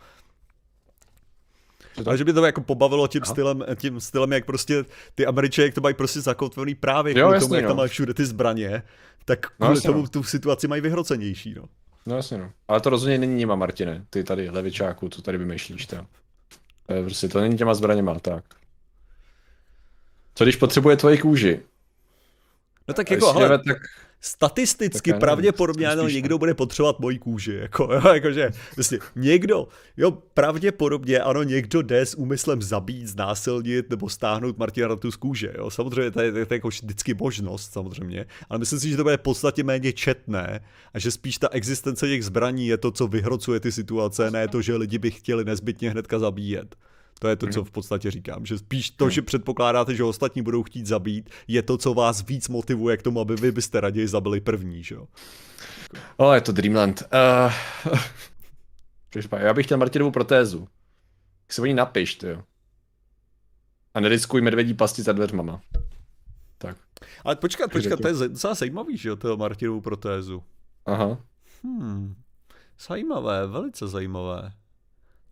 Ale 2.05 2.17
že 2.17 2.25
by 2.25 2.33
to 2.33 2.45
jako 2.45 2.61
pobavilo 2.61 3.07
tím 3.07 3.25
stylem, 3.25 3.63
tím 3.75 3.99
stylem, 3.99 4.31
jak 4.31 4.45
prostě 4.45 4.85
ty 5.15 5.25
američané, 5.25 5.65
jak 5.65 5.75
to 5.75 5.81
mají 5.81 5.95
prostě 5.95 6.21
zakotvený 6.21 6.75
právě 6.75 7.19
jo, 7.19 7.25
kvůli 7.25 7.35
jasný, 7.35 7.47
tomu, 7.47 7.55
jak 7.55 7.63
no. 7.63 7.69
tam 7.69 7.77
mají 7.77 7.89
všude 7.89 8.13
ty 8.13 8.25
zbraně, 8.25 8.83
tak 9.25 9.45
no, 9.59 9.67
kvůli 9.67 9.81
no, 9.85 9.91
tomu 9.91 10.01
no. 10.01 10.07
tu 10.07 10.23
situaci 10.23 10.67
mají 10.67 10.81
vyhrocenější, 10.81 11.53
no. 11.53 11.63
No 12.05 12.15
jasně, 12.15 12.37
no. 12.37 12.51
Ale 12.67 12.81
to 12.81 12.89
rozhodně 12.89 13.17
není 13.17 13.35
nima, 13.35 13.55
Martine, 13.55 14.05
ty 14.09 14.23
tady 14.23 14.49
levičáku, 14.49 15.09
co 15.09 15.21
tady 15.21 15.37
vymýšlíš, 15.37 15.85
to. 15.85 15.97
Prostě, 17.03 17.27
to 17.27 17.41
není 17.41 17.57
těma 17.57 17.73
zbraněma, 17.73 18.19
tak. 18.19 18.43
Co 20.35 20.43
když 20.43 20.55
potřebuje 20.55 20.97
tvoji 20.97 21.17
kůži? 21.17 21.61
No 22.87 22.93
tak 22.93 23.11
jako, 23.11 23.33
hele, 23.33 23.57
tak 23.57 23.77
statisticky 24.25 25.11
tak 25.11 25.19
pravděpodobně 25.19 25.87
ano, 25.87 26.07
někdo 26.07 26.37
bude 26.37 26.53
potřebovat 26.53 26.99
moji 26.99 27.19
kůži, 27.19 27.53
jako, 27.53 27.83
jo, 27.93 28.13
jakože, 28.13 28.51
vlastně, 28.77 28.99
někdo, 29.15 29.67
jo, 29.97 30.11
pravděpodobně 30.11 31.19
ano, 31.19 31.43
někdo 31.43 31.81
jde 31.81 32.05
s 32.05 32.15
úmyslem 32.15 32.61
zabít, 32.61 33.07
znásilnit 33.07 33.89
nebo 33.89 34.09
stáhnout 34.09 34.57
Martina 34.57 34.87
Ratu 34.87 35.11
z 35.11 35.15
kůže, 35.15 35.53
jo, 35.57 35.69
samozřejmě 35.69 36.11
to 36.11 36.21
je, 36.21 36.31
to 36.31 36.37
je 36.37 36.47
jako 36.49 36.67
vždycky 36.67 37.13
možnost, 37.13 37.71
samozřejmě, 37.71 38.25
ale 38.49 38.59
myslím 38.59 38.79
si, 38.79 38.89
že 38.89 38.97
to 38.97 39.03
bude 39.03 39.17
podstatě 39.17 39.63
méně 39.63 39.93
četné 39.93 40.59
a 40.93 40.99
že 40.99 41.11
spíš 41.11 41.37
ta 41.37 41.49
existence 41.51 42.07
těch 42.07 42.25
zbraní 42.25 42.67
je 42.67 42.77
to, 42.77 42.91
co 42.91 43.07
vyhrocuje 43.07 43.59
ty 43.59 43.71
situace, 43.71 44.31
ne 44.31 44.47
to, 44.47 44.61
že 44.61 44.75
lidi 44.75 44.97
by 44.97 45.11
chtěli 45.11 45.45
nezbytně 45.45 45.89
hnedka 45.89 46.19
zabíjet. 46.19 46.75
To 47.19 47.27
je 47.27 47.35
to, 47.35 47.47
co 47.47 47.59
mhm. 47.59 47.67
v 47.67 47.71
podstatě 47.71 48.11
říkám. 48.11 48.45
Že 48.45 48.57
spíš 48.57 48.89
to, 48.89 49.05
mhm. 49.05 49.11
že 49.11 49.21
předpokládáte, 49.21 49.95
že 49.95 50.03
ostatní 50.03 50.41
budou 50.41 50.63
chtít 50.63 50.85
zabít, 50.85 51.29
je 51.47 51.61
to, 51.61 51.77
co 51.77 51.93
vás 51.93 52.25
víc 52.25 52.49
motivuje 52.49 52.97
k 52.97 53.01
tomu, 53.01 53.19
aby 53.19 53.35
vy 53.35 53.51
byste 53.51 53.81
raději 53.81 54.07
zabili 54.07 54.41
první, 54.41 54.83
že 54.83 54.95
jo? 54.95 55.07
O, 56.17 56.33
je 56.33 56.41
to 56.41 56.51
Dreamland. 56.51 57.03
Uh... 57.85 57.99
Já 59.39 59.53
bych 59.53 59.65
chtěl 59.65 59.77
Martinovu 59.77 60.11
protézu. 60.11 60.67
Jak 61.43 61.53
se 61.53 61.61
o 61.61 61.65
ní 61.65 61.73
napiš, 61.73 62.15
ty 62.15 62.27
jo. 62.27 62.43
A 63.93 63.99
neriskuj 63.99 64.41
medvědí 64.41 64.73
pasti 64.73 65.01
za 65.01 65.13
dveřmama. 65.13 65.61
Tak. 66.57 66.77
Ale 67.23 67.35
počkat, 67.35 67.71
počkat, 67.71 67.99
to 67.99 68.07
je 68.07 68.13
docela 68.13 68.53
zajímavý, 68.53 68.97
že 68.97 69.09
jo, 69.09 69.15
toho 69.15 69.37
Martinovu 69.37 69.81
protézu. 69.81 70.43
Aha. 70.85 71.17
Hmm. 71.63 72.15
Zajímavé, 72.87 73.47
velice 73.47 73.87
zajímavé 73.87 74.51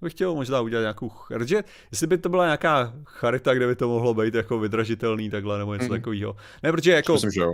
bych 0.04 0.14
chtěl 0.14 0.36
možná 0.36 0.62
udělat 0.62 0.82
nějakou, 0.82 1.12
protože 1.28 1.64
jestli 1.92 2.08
by 2.08 2.18
to 2.18 2.30
byla 2.30 2.46
nějaká 2.46 2.94
charita, 3.04 3.54
kde 3.54 3.68
by 3.68 3.76
to 3.76 3.88
mohlo 3.88 4.14
být 4.14 4.34
jako 4.34 4.60
vydražitelný 4.60 5.30
takhle 5.30 5.58
nebo 5.58 5.74
něco 5.74 5.86
mm. 5.86 5.90
takového. 5.90 6.36
Ne, 6.64 6.72
protože 6.72 6.92
jako... 6.92 7.14
Myslím, 7.14 7.32
že 7.32 7.42
jo. 7.42 7.54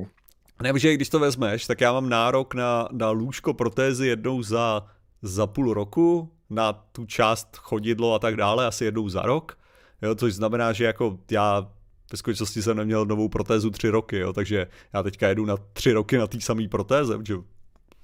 Ne, 0.61 0.73
protože 0.73 0.93
když 0.93 1.09
to 1.09 1.19
vezmeš, 1.19 1.65
tak 1.65 1.81
já 1.81 1.93
mám 1.93 2.09
nárok 2.09 2.53
na, 2.53 2.87
na 2.91 3.09
lůžko 3.09 3.53
protézy 3.53 4.07
jednou 4.07 4.43
za, 4.43 4.85
za 5.21 5.47
půl 5.47 5.73
roku, 5.73 6.31
na 6.49 6.73
tu 6.73 7.05
část 7.05 7.57
chodidlo 7.57 8.13
a 8.13 8.19
tak 8.19 8.35
dále, 8.35 8.65
asi 8.65 8.85
jednou 8.85 9.09
za 9.09 9.21
rok, 9.21 9.57
jo, 10.01 10.15
což 10.15 10.33
znamená, 10.33 10.73
že 10.73 10.85
jako 10.85 11.17
já 11.31 11.71
ve 12.11 12.17
skutečnosti 12.17 12.61
jsem 12.61 12.77
neměl 12.77 13.05
novou 13.05 13.29
protézu 13.29 13.69
tři 13.69 13.89
roky, 13.89 14.17
jo, 14.17 14.33
takže 14.33 14.67
já 14.93 15.03
teďka 15.03 15.27
jedu 15.27 15.45
na 15.45 15.57
tři 15.73 15.93
roky 15.93 16.17
na 16.17 16.27
té 16.27 16.41
samé 16.41 16.67
protéze, 16.67 17.17
protože 17.17 17.35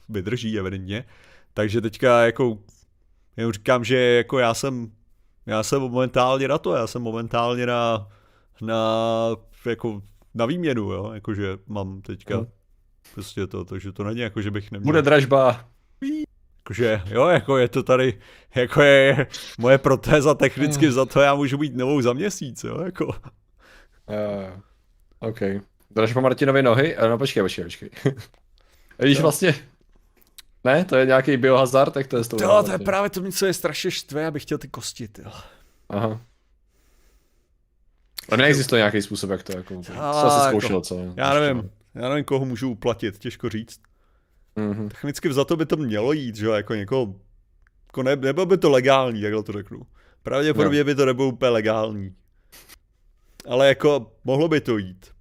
vydrží 0.10 0.60
evidentně, 0.60 1.06
takže 1.54 1.82
teďka 1.82 2.26
jako 2.26 2.58
jenom 3.38 3.54
říkám, 3.54 3.84
že 3.84 3.98
jako 3.98 4.40
já 4.40 4.54
jsem, 4.54 4.92
já 5.46 5.64
jsem 5.64 5.82
momentálně 5.82 6.48
na 6.48 6.58
to, 6.58 6.76
já 6.76 6.88
jsem 6.88 7.02
momentálně 7.02 7.66
na, 7.66 8.08
na 8.62 8.86
jako 9.66 10.02
na 10.36 10.46
výměnu, 10.46 10.92
jo, 10.92 11.12
jakože 11.14 11.58
mám 11.68 12.02
teďka 12.02 12.38
hmm. 12.38 12.48
prostě 13.14 13.48
to, 13.48 13.66
takže 13.66 13.92
to 13.92 14.04
není 14.04 14.20
jako, 14.20 14.42
že 14.42 14.52
bych 14.52 14.72
neměl. 14.72 14.86
Bude 14.86 15.02
dražba. 15.02 15.70
Jakože, 16.58 17.02
jo, 17.06 17.28
jako 17.28 17.58
je 17.58 17.68
to 17.68 17.84
tady, 17.84 18.20
jako 18.56 18.82
je 18.82 19.28
moje 19.58 19.78
protéza 19.78 20.34
technicky, 20.34 20.86
hmm. 20.86 20.94
za 20.94 21.06
to 21.06 21.22
já 21.22 21.36
můžu 21.36 21.58
být 21.58 21.76
novou 21.76 22.02
za 22.02 22.14
měsíc, 22.14 22.64
jo, 22.64 22.82
jako. 22.82 23.06
Uh, 23.06 23.14
OK. 25.20 25.40
Dražba 25.92 26.22
Martinovy 26.22 26.64
nohy? 26.64 26.96
No 27.10 27.18
počkej, 27.18 27.44
počkej, 27.44 27.64
počkej. 27.64 27.90
Víš, 29.00 29.22
vlastně, 29.22 29.56
ne, 30.66 30.86
to 30.86 30.96
je 30.96 31.06
nějaký 31.06 31.38
biohazard, 31.38 31.94
tak 31.94 32.08
to 32.08 32.18
je 32.18 32.24
s 32.24 32.28
tou. 32.28 32.38
To, 32.38 32.64
to 32.64 32.72
je 32.72 32.80
právě 32.80 33.10
to, 33.10 33.32
co 33.32 33.46
je 33.46 33.54
strašně 33.54 33.92
štve, 33.92 34.28
abych 34.28 34.44
chtěl 34.44 34.58
ty 34.58 34.68
kosti, 34.68 35.10
jo. 35.24 35.32
Aha. 35.90 36.22
A 38.30 38.36
neexistuje 38.36 38.80
nějaký 38.80 39.02
způsob, 39.02 39.30
jak 39.30 39.44
to 39.44 39.58
jako, 39.58 39.82
co 39.82 39.94
asi 40.02 40.46
jako- 40.46 40.50
zkoušel, 40.50 40.82
co? 40.82 41.00
Já 41.16 41.34
nevím, 41.34 41.70
já 41.96 42.10
nevím, 42.10 42.26
koho 42.26 42.46
můžu 42.46 42.70
uplatit, 42.70 43.18
těžko 43.18 43.50
říct. 43.50 43.80
Mm-hmm. 44.58 44.88
Technicky 44.88 45.34
za 45.34 45.46
to 45.46 45.58
by 45.58 45.66
to 45.66 45.78
mělo 45.78 46.14
jít, 46.14 46.36
že 46.36 46.46
jo, 46.46 46.52
jako 46.52 46.76
někoho, 46.76 47.16
jako 47.88 48.04
ne, 48.04 48.16
nebylo 48.16 48.46
by 48.46 48.58
to 48.58 48.70
legální, 48.70 49.22
takhle 49.22 49.44
to 49.44 49.52
řeknu. 49.52 49.82
Pravděpodobně 50.24 50.80
no. 50.80 50.86
by 50.86 50.96
to 50.96 51.06
nebylo 51.06 51.28
úplně 51.28 51.50
legální. 51.50 52.16
Ale 53.48 53.68
jako, 53.68 54.12
mohlo 54.24 54.48
by 54.48 54.62
to 54.62 54.78
jít. 54.78 55.12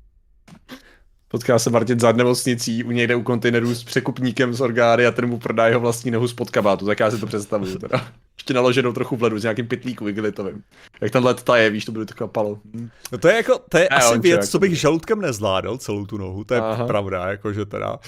Potká 1.35 1.59
se 1.59 1.71
Martin 1.71 2.01
za 2.01 2.13
nemocnicí 2.13 2.85
u 2.85 2.91
někde 2.91 3.15
u 3.15 3.23
kontejnerů 3.23 3.75
s 3.75 3.85
překupníkem 3.85 4.55
z 4.55 4.61
orgány 4.61 5.07
a 5.07 5.11
ten 5.11 5.27
mu 5.27 5.39
prodá 5.39 5.67
jeho 5.67 5.81
vlastní 5.81 6.11
nohu 6.11 6.29
spod 6.29 6.51
kabátu, 6.51 6.87
tak 6.87 7.01
já 7.01 7.11
si 7.11 7.19
to 7.19 7.27
představuju 7.27 7.79
teda. 7.79 8.09
Ještě 8.39 8.55
naloženou 8.55 8.93
trochu 8.93 9.17
v 9.17 9.23
ledu 9.23 9.39
s 9.39 9.43
nějakým 9.43 9.67
pytlíku 9.67 10.09
igelitovým. 10.09 10.63
Jak 11.01 11.13
ten 11.13 11.25
led 11.25 11.43
taje, 11.43 11.71
víš, 11.71 11.85
to 11.85 11.93
bude 11.93 12.05
taková 12.05 12.29
palo. 12.29 12.59
No 13.13 13.19
to 13.19 13.29
je 13.29 13.37
jako, 13.37 13.59
to 13.69 13.79
je 13.79 13.89
a 13.89 13.97
asi 13.97 14.19
věc, 14.19 14.51
co 14.51 14.59
bych 14.59 14.81
žaludkem 14.81 15.21
nezvládal 15.21 15.79
celou 15.79 16.07
tu 16.07 16.19
nohu, 16.19 16.45
to 16.45 16.55
je 16.55 16.61
Aha. 16.61 16.87
pravda, 16.87 17.27
jakože 17.27 17.67
teda. 17.67 17.99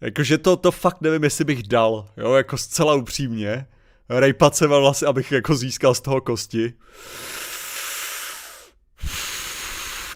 Jakože 0.00 0.38
to, 0.38 0.56
to 0.56 0.70
fakt 0.70 1.00
nevím, 1.00 1.24
jestli 1.24 1.44
bych 1.44 1.62
dal, 1.62 2.08
jo, 2.16 2.34
jako 2.34 2.56
zcela 2.56 2.94
upřímně. 2.94 3.66
Rejpat 4.08 4.56
se 4.56 4.66
vlastně, 4.66 5.08
abych 5.08 5.32
jako 5.32 5.54
získal 5.54 5.94
z 5.94 6.00
toho 6.00 6.20
kosti. 6.20 6.72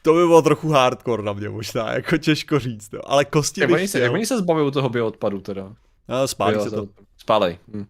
To 0.02 0.12
by 0.14 0.18
bylo 0.20 0.42
trochu 0.42 0.68
hardcore 0.68 1.22
na 1.22 1.32
mě 1.32 1.48
možná, 1.48 1.92
jako 1.92 2.16
těžko 2.16 2.58
říct, 2.58 2.92
no. 2.92 3.00
ale 3.10 3.24
kosti 3.24 3.60
Jak 3.60 3.70
oni, 3.70 3.88
se, 3.88 4.00
jak 4.00 4.12
oni 4.12 4.26
se 4.26 4.38
zbavují 4.38 4.72
toho 4.72 4.88
bioodpadu 4.88 5.40
teda? 5.40 5.72
No, 6.08 6.28
spálí 6.28 6.56
Bio- 6.56 6.64
se 6.64 6.70
to. 6.70 6.86
Spálej. 7.16 7.58
Hm. 7.74 7.86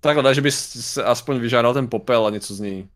Takhle, 0.00 0.34
že 0.34 0.40
bys 0.40 0.96
aspoň 0.98 1.38
vyžádal 1.38 1.74
ten 1.74 1.88
popel 1.88 2.26
a 2.26 2.30
něco 2.30 2.54
z 2.54 2.60
něj. 2.60 2.88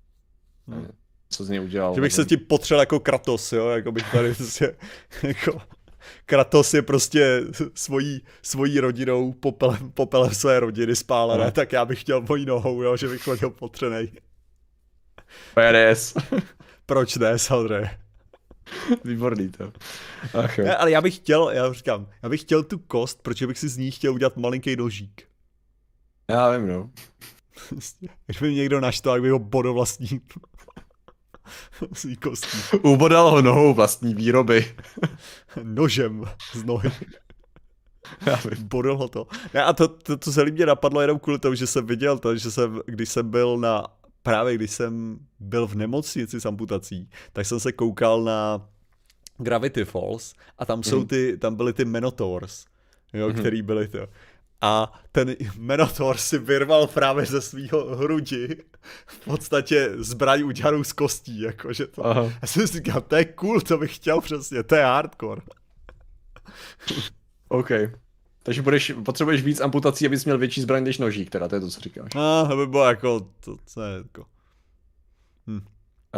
Hm. 0.68 0.88
Co 1.30 1.44
z 1.44 1.48
něj 1.48 1.60
udělal. 1.60 1.94
Že 1.94 2.00
bych 2.00 2.12
se 2.12 2.24
ti 2.24 2.36
potřel 2.36 2.80
jako 2.80 3.00
Kratos, 3.00 3.52
jo, 3.52 3.68
jako 3.68 3.92
bych 3.92 4.12
tady 4.12 4.34
prostě, 4.34 4.76
jako, 5.22 5.60
Kratos 6.26 6.74
je 6.74 6.82
prostě 6.82 7.42
svojí, 7.74 8.22
svojí 8.42 8.80
rodinou, 8.80 9.32
popelem, 9.32 9.90
popelem 9.92 10.34
své 10.34 10.60
rodiny 10.60 10.96
spálené, 10.96 11.44
No. 11.44 11.50
tak 11.50 11.72
já 11.72 11.84
bych 11.84 12.00
chtěl 12.00 12.20
mojí 12.28 12.46
nohou, 12.46 12.82
jo, 12.82 12.96
že 12.96 13.08
bych 13.08 13.22
chodil 13.22 13.50
potřenej. 13.50 14.12
PDS. 15.54 16.14
Proč 16.90 17.16
ne, 17.16 17.38
samozřejmě. 17.38 17.98
Výborný 19.04 19.50
to. 19.50 19.72
Ach 20.34 20.58
jo. 20.58 20.64
Ne, 20.64 20.76
ale 20.76 20.90
já 20.90 21.00
bych 21.00 21.16
chtěl, 21.16 21.50
já 21.50 21.72
říkám, 21.72 22.06
já 22.22 22.28
bych 22.28 22.40
chtěl 22.40 22.62
tu 22.62 22.78
kost, 22.78 23.22
protože 23.22 23.46
bych 23.46 23.58
si 23.58 23.68
z 23.68 23.76
ní 23.76 23.90
chtěl 23.90 24.14
udělat 24.14 24.36
malinký 24.36 24.76
nožík. 24.76 25.22
Já 26.30 26.50
vím, 26.50 26.68
no. 26.68 26.90
Prostě, 27.68 28.08
Když 28.26 28.40
by 28.40 28.48
mě 28.48 28.56
někdo 28.56 28.80
naštval, 28.80 29.14
tak 29.14 29.22
bych 29.22 29.32
ho 29.32 29.38
bodl 29.38 29.72
vlastní 29.72 30.08
svý 31.92 32.16
kostí. 32.16 32.58
Ubodal 32.82 33.30
ho 33.30 33.42
nohou 33.42 33.74
vlastní 33.74 34.14
výroby. 34.14 34.74
Nožem 35.62 36.24
z 36.54 36.64
nohy. 36.64 36.90
Já 38.26 38.36
vím. 38.36 38.68
Bodl 38.68 38.96
ho 38.96 39.08
to. 39.08 39.26
Ne, 39.54 39.64
a 39.64 39.72
to, 39.72 39.88
to, 39.88 40.16
to 40.16 40.32
celý 40.32 40.52
mě 40.52 40.66
napadlo 40.66 41.00
jenom 41.00 41.18
kvůli 41.18 41.38
tomu, 41.38 41.54
že 41.54 41.66
jsem 41.66 41.86
viděl 41.86 42.18
to, 42.18 42.36
že 42.36 42.50
jsem, 42.50 42.80
když 42.86 43.08
jsem 43.08 43.30
byl 43.30 43.58
na, 43.58 43.99
právě 44.22 44.54
když 44.54 44.70
jsem 44.70 45.18
byl 45.40 45.66
v 45.66 45.74
nemocnici 45.74 46.40
s 46.40 46.46
amputací, 46.46 47.10
tak 47.32 47.46
jsem 47.46 47.60
se 47.60 47.72
koukal 47.72 48.22
na 48.22 48.68
Gravity 49.38 49.84
Falls 49.84 50.34
a 50.58 50.64
tam 50.64 50.82
jsou 50.82 50.98
Mhm. 50.98 51.06
ty, 51.06 51.38
tam 51.38 51.54
byly 51.54 51.72
ty 51.72 51.84
Minotaurs, 51.84 52.64
jo, 53.12 53.28
Mhm. 53.28 53.38
který 53.38 53.62
byly 53.62 53.88
to. 53.88 54.06
A 54.62 55.00
ten 55.12 55.36
Minotaur 55.58 56.16
si 56.16 56.38
vyrval 56.38 56.86
právě 56.86 57.26
ze 57.26 57.40
svého 57.40 57.96
hrudi 57.96 58.62
v 59.06 59.18
podstatě 59.24 59.90
zbraň 59.96 60.42
udělanou 60.42 60.84
z 60.84 60.92
kostí, 60.92 61.40
jakože 61.40 61.86
to. 61.86 62.06
Aha. 62.06 62.22
Já 62.42 62.48
jsem 62.48 62.66
si 62.68 62.72
říkal, 62.74 63.00
to 63.00 63.16
je 63.16 63.24
cool, 63.24 63.60
to 63.60 63.78
bych 63.78 63.96
chtěl 63.96 64.20
přesně, 64.20 64.62
to 64.62 64.74
je 64.74 64.84
hardcore. 64.84 65.42
OK. 67.48 67.70
Takže 68.42 68.62
budeš, 68.62 68.92
potřebuješ 69.04 69.42
víc 69.42 69.60
amputací, 69.60 70.06
abys 70.06 70.24
měl 70.24 70.38
větší 70.38 70.60
zbraň 70.60 70.84
než 70.84 70.98
nožík, 70.98 71.30
teda 71.30 71.48
to 71.48 71.54
je 71.54 71.60
to, 71.60 71.68
co 71.68 71.80
říkáš. 71.80 72.10
A 72.14 72.44
to 72.48 72.56
by 72.56 72.66
bylo 72.66 72.84
jako, 72.84 73.20
to, 73.40 73.56
to 73.74 73.82
je 73.82 73.96
jako, 73.96 74.24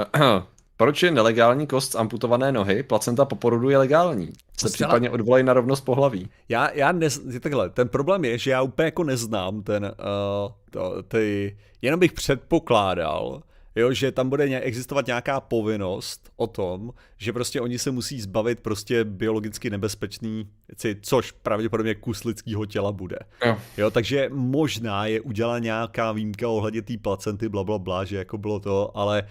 Proč 0.77 1.03
je 1.03 1.11
nelegální 1.11 1.67
kost 1.67 1.93
z 1.93 1.95
amputované 1.95 2.53
nohy, 2.53 2.83
placenta 2.83 3.25
po 3.25 3.37
porodu 3.37 3.71
je 3.71 3.79
legální? 3.79 4.33
Se 4.59 4.67
Zcela- 4.67 4.73
případně 4.73 5.11
odvolají 5.11 5.45
na 5.45 5.53
rovnost 5.53 5.81
pohlaví. 5.81 6.29
já, 6.49 6.71
já 6.71 6.93
nez, 6.93 7.21
je 7.31 7.41
takhle, 7.41 7.71
ten 7.71 7.89
problém 7.89 8.25
je, 8.25 8.39
že 8.39 8.51
já 8.51 8.63
úplně 8.63 8.85
jako 8.85 9.05
neznám 9.05 9.63
ten, 9.63 9.85
uh, 9.85 10.53
to, 10.71 11.03
ty, 11.03 11.57
jenom 11.83 12.01
bych 12.01 12.13
předpokládal, 12.13 13.43
jo, 13.77 13.93
že 13.93 14.13
tam 14.13 14.29
bude 14.29 14.45
existovat 14.61 15.07
nějaká 15.07 15.41
povinnost 15.41 16.31
o 16.37 16.47
tom, 16.47 16.93
že 17.17 17.33
prostě 17.33 17.61
oni 17.61 17.79
se 17.79 17.91
musí 17.91 18.21
zbavit 18.21 18.61
prostě 18.61 19.05
biologicky 19.05 19.71
nebezpečný 19.71 20.49
věci, 20.69 20.97
což 21.03 21.31
pravděpodobně 21.33 21.95
kus 21.95 22.25
lidského 22.25 22.67
těla 22.67 22.93
bude. 22.93 23.19
Jo. 23.47 23.57
Jo, 23.79 23.91
takže 23.91 24.29
možná 24.33 25.07
je 25.07 25.21
udělá 25.21 25.59
nějaká 25.59 26.13
výjimka 26.13 26.49
ohledně 26.49 26.83
té 26.83 26.97
placenty, 26.99 27.49
bla, 27.49 27.65
bla, 27.65 27.79
bla, 27.79 28.05
že 28.05 28.17
jako 28.17 28.39
bylo 28.39 28.61
to, 28.61 28.97
ale 28.97 29.23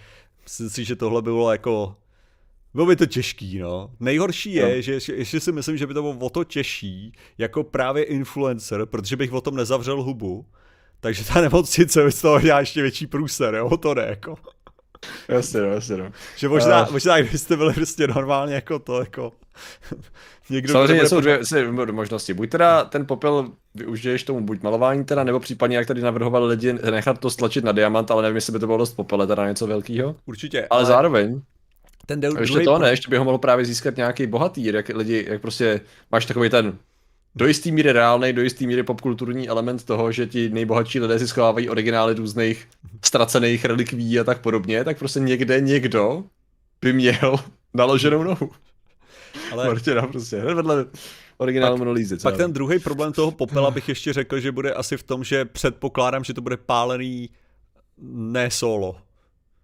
myslím 0.44 0.70
si, 0.70 0.84
že 0.84 0.96
tohle 0.96 1.22
by 1.22 1.30
bylo 1.30 1.52
jako 1.52 1.96
bylo 2.74 2.86
by 2.86 2.96
to 2.96 3.06
těžký, 3.06 3.58
no. 3.58 3.90
Nejhorší 4.00 4.52
je, 4.54 4.76
No. 4.76 4.82
že 4.82 4.92
ještě, 4.92 5.12
ještě 5.14 5.40
si 5.40 5.52
myslím, 5.52 5.76
že 5.76 5.86
by 5.86 5.94
to 5.94 6.02
bylo 6.02 6.16
o 6.18 6.30
to 6.30 6.44
těžší, 6.44 7.12
jako 7.38 7.64
právě 7.64 8.04
influencer, 8.04 8.86
protože 8.86 9.16
bych 9.16 9.32
o 9.32 9.40
tom 9.40 9.56
nezavřel 9.56 10.02
hubu, 10.02 10.46
takže 11.02 11.24
ta 11.24 11.40
nemocnice 11.40 12.04
by 12.04 12.12
z 12.12 12.20
toho 12.20 12.40
dělá 12.40 12.60
ještě 12.60 12.82
větší 12.82 13.06
průser, 13.06 13.54
jo, 13.54 13.76
to 13.76 13.94
ne, 13.94 14.02
jako. 14.02 14.34
Jasně, 15.28 15.60
no, 15.60 15.66
jasně, 15.66 15.96
no. 15.96 16.12
Že 16.36 16.48
možná, 16.48 16.80
A- 16.80 16.90
možná 16.90 17.20
kdybyste 17.20 17.56
byli 17.56 17.74
prostě 17.74 18.06
normálně 18.06 18.54
jako 18.54 18.78
to, 18.78 19.00
jako... 19.00 19.32
Někdo, 20.50 20.72
Samozřejmě 20.72 21.08
jsou 21.08 21.20
dvě 21.20 21.44
si- 21.44 21.64
možnosti. 21.92 22.34
Buď 22.34 22.50
teda 22.50 22.84
ten 22.84 23.06
popel 23.06 23.50
využiješ 23.74 24.24
tomu 24.24 24.40
buď 24.40 24.62
malování 24.62 25.04
teda, 25.04 25.24
nebo 25.24 25.40
případně 25.40 25.76
jak 25.76 25.86
tady 25.86 26.00
navrhovali 26.00 26.46
lidi 26.46 26.72
nechat 26.72 27.18
to 27.18 27.30
stlačit 27.30 27.64
na 27.64 27.72
diamant, 27.72 28.10
ale 28.10 28.22
nevím, 28.22 28.36
jestli 28.36 28.52
by 28.52 28.58
to 28.58 28.66
bylo 28.66 28.78
dost 28.78 28.94
popele, 28.94 29.26
teda 29.26 29.48
něco 29.48 29.66
velkého. 29.66 30.16
Určitě, 30.26 30.66
Ale 30.70 30.84
zároveň, 30.84 31.40
ten 32.06 32.20
a 32.24 32.40
ještě 32.40 32.52
druhý 32.52 32.64
to 32.64 32.78
ne, 32.78 32.90
ještě 32.90 33.10
by 33.10 33.16
ho 33.16 33.24
mohl 33.24 33.38
právě 33.38 33.64
získat 33.64 33.96
nějaký 33.96 34.26
bohatý, 34.26 34.64
jak 34.64 34.88
lidi, 34.88 35.26
jak 35.28 35.40
prostě 35.40 35.80
máš 36.10 36.26
takový 36.26 36.50
ten 36.50 36.78
do 37.34 37.46
jistý 37.46 37.72
míry 37.72 37.92
reálný, 37.92 38.32
do 38.32 38.42
jistý 38.42 38.66
míry 38.66 38.82
popkulturní 38.82 39.48
element 39.48 39.84
toho, 39.84 40.12
že 40.12 40.26
ti 40.26 40.48
nejbohatší 40.48 41.00
lidé 41.00 41.18
si 41.18 41.28
schovávají 41.28 41.68
originály 41.68 42.14
různých 42.14 42.68
ztracených 43.04 43.64
relikví 43.64 44.20
a 44.20 44.24
tak 44.24 44.40
podobně, 44.40 44.84
tak 44.84 44.98
prostě 44.98 45.20
někde 45.20 45.60
někdo 45.60 46.24
by 46.80 46.92
měl 46.92 47.36
naloženou 47.74 48.22
nohu. 48.22 48.50
ale... 49.52 49.66
Martina 49.66 50.06
prostě, 50.06 50.40
hned 50.40 50.54
vedle 50.54 50.86
originálu 51.36 51.76
Mona 51.76 51.94
co 52.08 52.22
Pak 52.22 52.36
ten 52.36 52.52
druhý 52.52 52.78
problém 52.78 53.12
toho 53.12 53.30
popela 53.30 53.70
bych 53.76 53.88
ještě 53.88 54.12
řekl, 54.12 54.40
že 54.40 54.52
bude 54.52 54.74
asi 54.74 54.96
v 54.96 55.02
tom, 55.02 55.24
že 55.24 55.44
předpokládám, 55.44 56.24
že 56.24 56.34
to 56.34 56.40
bude 56.40 56.56
pálený 56.56 57.30
ne 58.08 58.50
solo. 58.50 58.96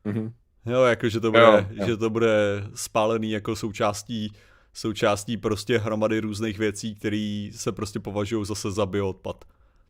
Mhm. 0.05 0.33
Jo, 0.67 0.83
jako 0.83 1.09
že 1.09 1.21
to 1.21 1.31
bude, 1.31 1.43
Jo, 1.43 1.67
jo. 1.71 1.87
že 1.87 1.97
to 1.97 2.11
bude 2.11 2.65
spálený 2.75 3.31
jako 3.31 3.57
součástí 3.57 4.33
součástí 4.79 5.37
prostě 5.37 5.79
hromady 5.79 6.21
různých 6.21 6.59
věcí, 6.59 6.95
které 6.95 7.51
se 7.55 7.73
prostě 7.73 8.01
považují 8.01 8.47
zase 8.47 8.71
za 8.71 8.87
bioodpad. 8.87 9.45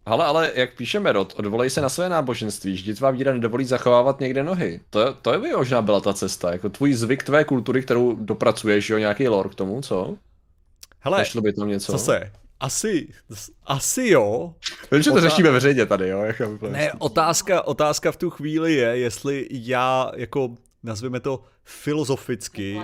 Hele, 0.06 0.24
ale 0.24 0.52
jak 0.54 0.76
píše 0.76 1.00
Merot, 1.00 1.34
odvolej 1.36 1.70
se 1.70 1.80
na 1.80 1.88
své 1.88 2.08
náboženství, 2.08 2.72
vždyť 2.72 2.98
tvá 2.98 3.10
víra 3.10 3.32
nedovolí 3.32 3.64
zachovávat 3.64 4.20
někde 4.20 4.42
nohy. 4.44 4.80
To, 4.90 5.14
to 5.14 5.40
by 5.40 5.48
možná 5.52 5.82
byla 5.82 6.00
ta 6.00 6.12
cesta, 6.12 6.52
jako 6.52 6.68
tvůj 6.68 6.94
zvyk 6.94 7.22
tvé 7.22 7.44
kultury, 7.44 7.82
kterou 7.82 8.16
dopracuješ, 8.16 8.90
jo, 8.90 8.98
nějaký 8.98 9.28
lore 9.28 9.48
k 9.48 9.54
tomu, 9.54 9.80
co? 9.80 10.16
Hele, 11.00 11.18
Nešlo 11.18 11.40
by 11.40 11.52
tam 11.52 11.68
něco? 11.68 11.92
zase, 11.92 12.32
asi, 12.60 13.08
asi 13.66 14.08
jo. 14.08 14.54
Vím, 14.92 15.02
že 15.02 15.10
to 15.10 15.16
Otá- 15.16 15.20
řešíme 15.20 15.50
veřejně 15.50 15.86
tady, 15.86 16.08
jo, 16.08 16.18
jako. 16.20 16.58
Ne, 16.70 16.92
otázka, 16.98 17.62
otázka 17.66 18.12
v 18.12 18.16
tu 18.16 18.30
chvíli 18.30 18.74
je, 18.74 18.88
jestli 18.98 19.46
já 19.50 20.12
jako, 20.16 20.54
nazveme 20.82 21.20
to 21.20 21.44
filozoficky, 21.70 22.80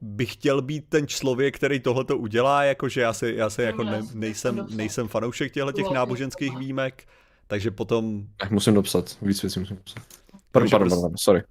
bych 0.00 0.32
chtěl 0.32 0.62
být 0.62 0.84
ten 0.88 1.06
člověk, 1.06 1.56
který 1.56 1.80
tohle 1.80 2.04
to 2.04 2.18
udělá, 2.18 2.64
jakože 2.64 3.00
já 3.00 3.12
se, 3.12 3.32
já 3.32 3.50
se 3.50 3.62
jako 3.62 3.84
ne, 3.84 4.02
nejsem, 4.14 4.66
nejsem 4.70 5.08
fanoušek 5.08 5.52
těchto 5.52 5.72
těch 5.72 5.90
náboženských 5.90 6.56
výjimek, 6.58 7.04
takže 7.46 7.70
potom, 7.70 8.26
Tak 8.36 8.50
musím 8.50 8.74
dopsat, 8.74 9.16
víc 9.22 9.42
věcí 9.42 9.60
musím 9.60 9.76
dopsat. 9.76 10.02
Pardon, 10.02 10.40
Takže 10.52 10.70
pardon, 10.70 10.88
prostě- 10.88 11.00
pardon, 11.02 11.16
sorry. 11.18 11.42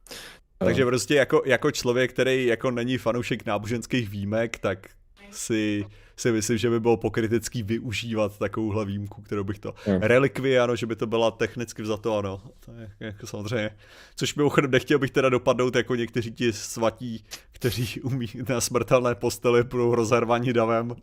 takže 0.58 0.86
prostě 0.86 1.16
jako, 1.16 1.42
jako 1.46 1.72
člověk, 1.72 2.14
který 2.14 2.46
jako 2.46 2.72
není 2.72 2.98
fanoušek 2.98 3.46
náboženských 3.46 4.10
výjimek, 4.10 4.60
tak 4.60 4.88
si, 5.32 5.86
si 6.18 6.32
myslím, 6.32 6.58
že 6.58 6.70
by 6.70 6.80
bylo 6.80 6.98
pokrytecký 6.98 7.64
využívat 7.64 8.40
takovouhle 8.40 8.86
výjimku, 8.86 9.22
kterou 9.22 9.44
bych 9.44 9.60
to... 9.60 9.74
Jo. 9.88 10.00
Relikvie, 10.02 10.60
ano, 10.60 10.76
že 10.76 10.86
by 10.86 10.96
to 10.96 11.08
byla 11.08 11.32
technicky 11.32 11.82
vzato, 11.82 12.18
ano. 12.18 12.42
To 12.66 12.72
je 12.72 12.92
jako 13.00 13.28
samozřejmě. 13.28 13.72
Což 14.16 14.36
mimochodem 14.36 14.72
nechtěl 14.72 15.00
bych 15.00 15.12
teda 15.12 15.30
dopadnout 15.30 15.76
jako 15.76 15.96
někteří 15.96 16.32
ti 16.32 16.54
svatí, 16.54 17.24
kteří 17.52 18.02
umí 18.02 18.28
na 18.50 18.62
smrtelné 18.62 19.16
posteli 19.16 19.64
budou 19.64 19.96
rozervaní 19.96 20.54
davem. 20.54 20.96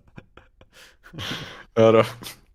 Ano. 1.76 2.02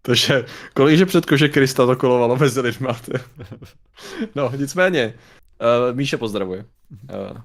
Takže 0.02 0.46
kolikže 0.74 1.06
před 1.06 1.26
kože 1.26 1.50
Krista 1.50 1.86
to 1.86 1.96
kolovalo 1.96 2.36
mezi 2.36 2.62
lidma. 2.62 2.94
ty. 2.94 3.12
No, 4.36 4.52
nicméně, 4.56 5.14
uh, 5.62 5.98
Míše 5.98 6.18
pozdravuje. 6.18 6.66
Uh, 6.92 7.38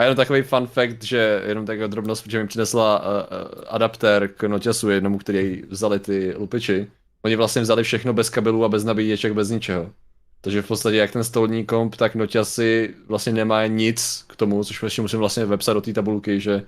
a 0.00 0.02
jenom 0.02 0.16
takový 0.16 0.42
fun 0.42 0.66
fact, 0.66 1.02
že 1.02 1.42
jenom 1.46 1.66
taková 1.66 1.86
drobnost, 1.86 2.26
že 2.28 2.42
mi 2.42 2.46
přinesla 2.46 3.00
uh, 3.00 3.06
uh, 3.06 3.64
adaptér 3.68 4.28
k 4.28 4.42
noťasu 4.42 4.90
jednomu, 4.90 5.18
který 5.18 5.62
vzali 5.68 5.98
ty 5.98 6.34
lupiči. 6.36 6.86
Oni 7.22 7.36
vlastně 7.36 7.62
vzali 7.62 7.82
všechno 7.82 8.12
bez 8.12 8.30
kabelů 8.30 8.64
a 8.64 8.68
bez 8.68 8.84
nabíječek, 8.84 9.32
bez 9.32 9.50
ničeho. 9.50 9.92
Takže 10.40 10.62
v 10.62 10.66
podstatě 10.68 10.96
jak 10.96 11.10
ten 11.10 11.24
stolní 11.24 11.66
komp, 11.66 11.96
tak 11.96 12.14
noťasy 12.14 12.94
vlastně 13.06 13.32
nemá 13.32 13.66
nic 13.66 14.24
k 14.28 14.36
tomu, 14.36 14.64
což 14.64 14.82
ještě 14.82 15.02
musím 15.02 15.18
vlastně 15.18 15.44
vepsat 15.44 15.74
do 15.74 15.80
té 15.80 15.92
tabulky, 15.92 16.40
že 16.40 16.62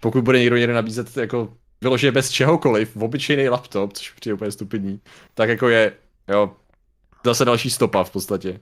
pokud 0.00 0.24
bude 0.24 0.38
někdo 0.38 0.56
někde 0.56 0.74
nabízet 0.74 1.16
jako 1.16 1.52
vyloženě 1.80 2.12
bez 2.12 2.30
čehokoliv, 2.30 2.96
v 2.96 3.02
obyčejný 3.02 3.48
laptop, 3.48 3.92
což 3.92 4.10
přijde 4.10 4.34
úplně 4.34 4.50
stupidní, 4.50 5.00
tak 5.34 5.48
jako 5.48 5.68
je, 5.68 5.92
jo, 6.28 6.56
zase 7.24 7.44
další 7.44 7.70
stopa 7.70 8.04
v 8.04 8.10
podstatě. 8.10 8.60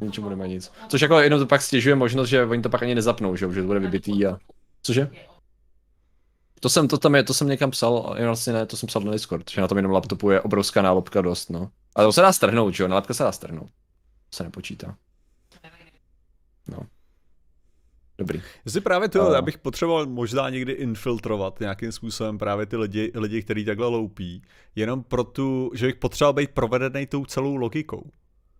Ničemu 0.00 0.28
nemá 0.28 0.46
nic. 0.46 0.72
Což 0.88 1.00
jako 1.00 1.20
jenom 1.20 1.40
to 1.40 1.46
pak 1.46 1.62
stěžuje 1.62 1.94
možnost, 1.94 2.28
že 2.28 2.44
oni 2.44 2.62
to 2.62 2.68
pak 2.68 2.82
ani 2.82 2.94
nezapnou, 2.94 3.36
že, 3.36 3.52
že 3.52 3.60
to 3.60 3.66
bude 3.66 3.80
vybitý 3.80 4.26
a... 4.26 4.38
Cože? 4.82 5.10
To 6.60 6.68
jsem, 6.68 6.88
to 6.88 6.98
tam 6.98 7.14
je, 7.14 7.22
to 7.22 7.34
jsem 7.34 7.48
někam 7.48 7.70
psal, 7.70 8.04
ale 8.06 8.26
vlastně 8.26 8.52
ne, 8.52 8.66
to 8.66 8.76
jsem 8.76 8.86
psal 8.86 9.02
na 9.02 9.12
Discord, 9.12 9.50
že 9.50 9.60
na 9.60 9.68
tom 9.68 9.78
jenom 9.78 9.92
laptopu 9.92 10.30
je 10.30 10.40
obrovská 10.40 10.82
nálepka 10.82 11.22
dost, 11.22 11.50
no. 11.50 11.70
Ale 11.94 12.06
to 12.06 12.12
se 12.12 12.20
dá 12.20 12.32
strhnout, 12.32 12.74
že 12.74 12.82
jo, 12.82 12.88
nálepka 12.88 13.14
se 13.14 13.22
dá 13.22 13.32
strhnout. 13.32 13.68
To 14.30 14.36
se 14.36 14.44
nepočítá. 14.44 14.96
No. 16.68 16.78
Dobrý. 18.18 18.42
Jestli 18.64 18.80
právě 18.80 19.08
to, 19.08 19.32
já 19.32 19.42
bych 19.42 19.58
potřeboval 19.58 20.06
možná 20.06 20.50
někdy 20.50 20.72
infiltrovat 20.72 21.60
nějakým 21.60 21.92
způsobem 21.92 22.38
právě 22.38 22.66
ty 22.66 22.76
lidi, 22.76 23.12
lidi 23.14 23.42
kteří 23.42 23.64
takhle 23.64 23.86
loupí, 23.86 24.42
jenom 24.76 25.02
pro 25.02 25.24
tu, 25.24 25.70
že 25.74 25.86
bych 25.86 25.96
potřeboval 25.96 26.32
být 26.32 26.50
provedený 26.50 27.06
tou 27.06 27.24
celou 27.24 27.56
logikou. 27.56 28.10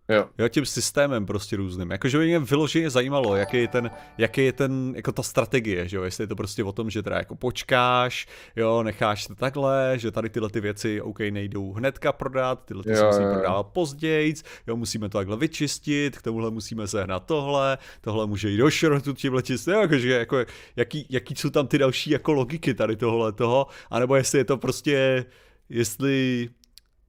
Jo. 0.09 0.29
jo. 0.37 0.47
tím 0.47 0.65
systémem 0.65 1.25
prostě 1.25 1.55
různým. 1.55 1.91
Jakože 1.91 2.17
by 2.17 2.25
mě 2.25 2.39
vyloženě 2.39 2.89
zajímalo, 2.89 3.35
jaký 3.35 3.57
je 3.57 3.67
ten, 3.67 3.91
jaký 4.17 4.45
je 4.45 4.53
ten, 4.53 4.93
jako 4.95 5.11
ta 5.11 5.23
strategie, 5.23 5.87
že 5.87 5.97
jo, 5.97 6.03
jestli 6.03 6.23
je 6.23 6.27
to 6.27 6.35
prostě 6.35 6.63
o 6.63 6.71
tom, 6.71 6.89
že 6.89 7.03
teda 7.03 7.17
jako 7.17 7.35
počkáš, 7.35 8.27
jo, 8.55 8.83
necháš 8.83 9.27
to 9.27 9.35
takhle, 9.35 9.93
že 9.95 10.11
tady 10.11 10.29
tyhle 10.29 10.49
ty 10.49 10.61
věci, 10.61 11.01
OK, 11.01 11.19
nejdou 11.19 11.73
hnedka 11.73 12.13
prodat, 12.13 12.65
tyhle 12.65 12.83
ty 12.83 12.89
jo, 12.89 12.95
se 12.95 13.05
musí 13.05 13.33
prodávat 13.33 13.63
později, 13.63 14.33
jo, 14.67 14.75
musíme 14.75 15.09
to 15.09 15.17
takhle 15.17 15.37
vyčistit, 15.37 16.17
k 16.17 16.21
tomuhle 16.21 16.51
musíme 16.51 16.87
sehnat 16.87 17.25
tohle, 17.25 17.77
tohle 18.01 18.27
může 18.27 18.49
jít 18.49 18.57
do 18.57 18.69
šrotu 18.69 19.13
tímhle 19.13 19.43
čistit, 19.43 19.71
jo, 19.71 19.81
jakože, 19.81 20.11
jako, 20.11 20.45
jaký, 20.75 21.05
jaký 21.09 21.35
jsou 21.35 21.49
tam 21.49 21.67
ty 21.67 21.77
další 21.77 22.09
jako 22.09 22.33
logiky 22.33 22.73
tady 22.73 22.95
tohle 22.95 23.31
toho, 23.31 23.67
anebo 23.89 24.15
jestli 24.15 24.39
je 24.39 24.45
to 24.45 24.57
prostě, 24.57 25.25
jestli 25.69 26.49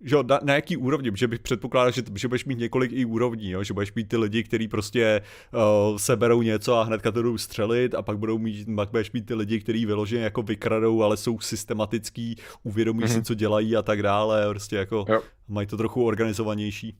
že 0.04 0.16
na, 0.26 0.40
na 0.42 0.54
jaký 0.54 0.76
úrovni, 0.76 1.10
že 1.14 1.28
bych 1.28 1.40
předpokládal, 1.40 1.92
že, 1.92 2.02
že 2.14 2.28
budeš 2.28 2.44
mít 2.44 2.58
několik 2.58 2.92
i 2.92 3.04
úrovní, 3.04 3.50
jo? 3.50 3.62
že 3.62 3.74
budeš 3.74 3.94
mít 3.94 4.08
ty 4.08 4.16
lidi, 4.16 4.42
kteří 4.42 4.68
prostě 4.68 5.22
uh, 5.90 5.96
seberou 5.96 6.42
něco 6.42 6.74
a 6.74 6.82
hnedka 6.82 7.12
to 7.12 7.22
jdou 7.22 7.38
střelit 7.38 7.94
a 7.94 8.02
pak 8.02 8.18
budou 8.18 8.38
mít, 8.38 8.68
pak 8.76 8.90
budeš 8.90 9.12
mít 9.12 9.26
ty 9.26 9.34
lidi, 9.34 9.60
kteří 9.60 9.86
vyloženě 9.86 10.22
jako 10.22 10.42
vykradou, 10.42 11.02
ale 11.02 11.16
jsou 11.16 11.40
systematický, 11.40 12.36
uvědomí 12.62 13.00
mm-hmm. 13.00 13.08
si, 13.08 13.14
mhm. 13.14 13.24
co 13.24 13.34
dělají 13.34 13.76
a 13.76 13.82
tak 13.82 14.02
dále, 14.02 14.48
prostě 14.48 14.76
jako 14.76 15.04
jo. 15.08 15.22
mají 15.48 15.66
to 15.66 15.76
trochu 15.76 16.04
organizovanější. 16.04 16.96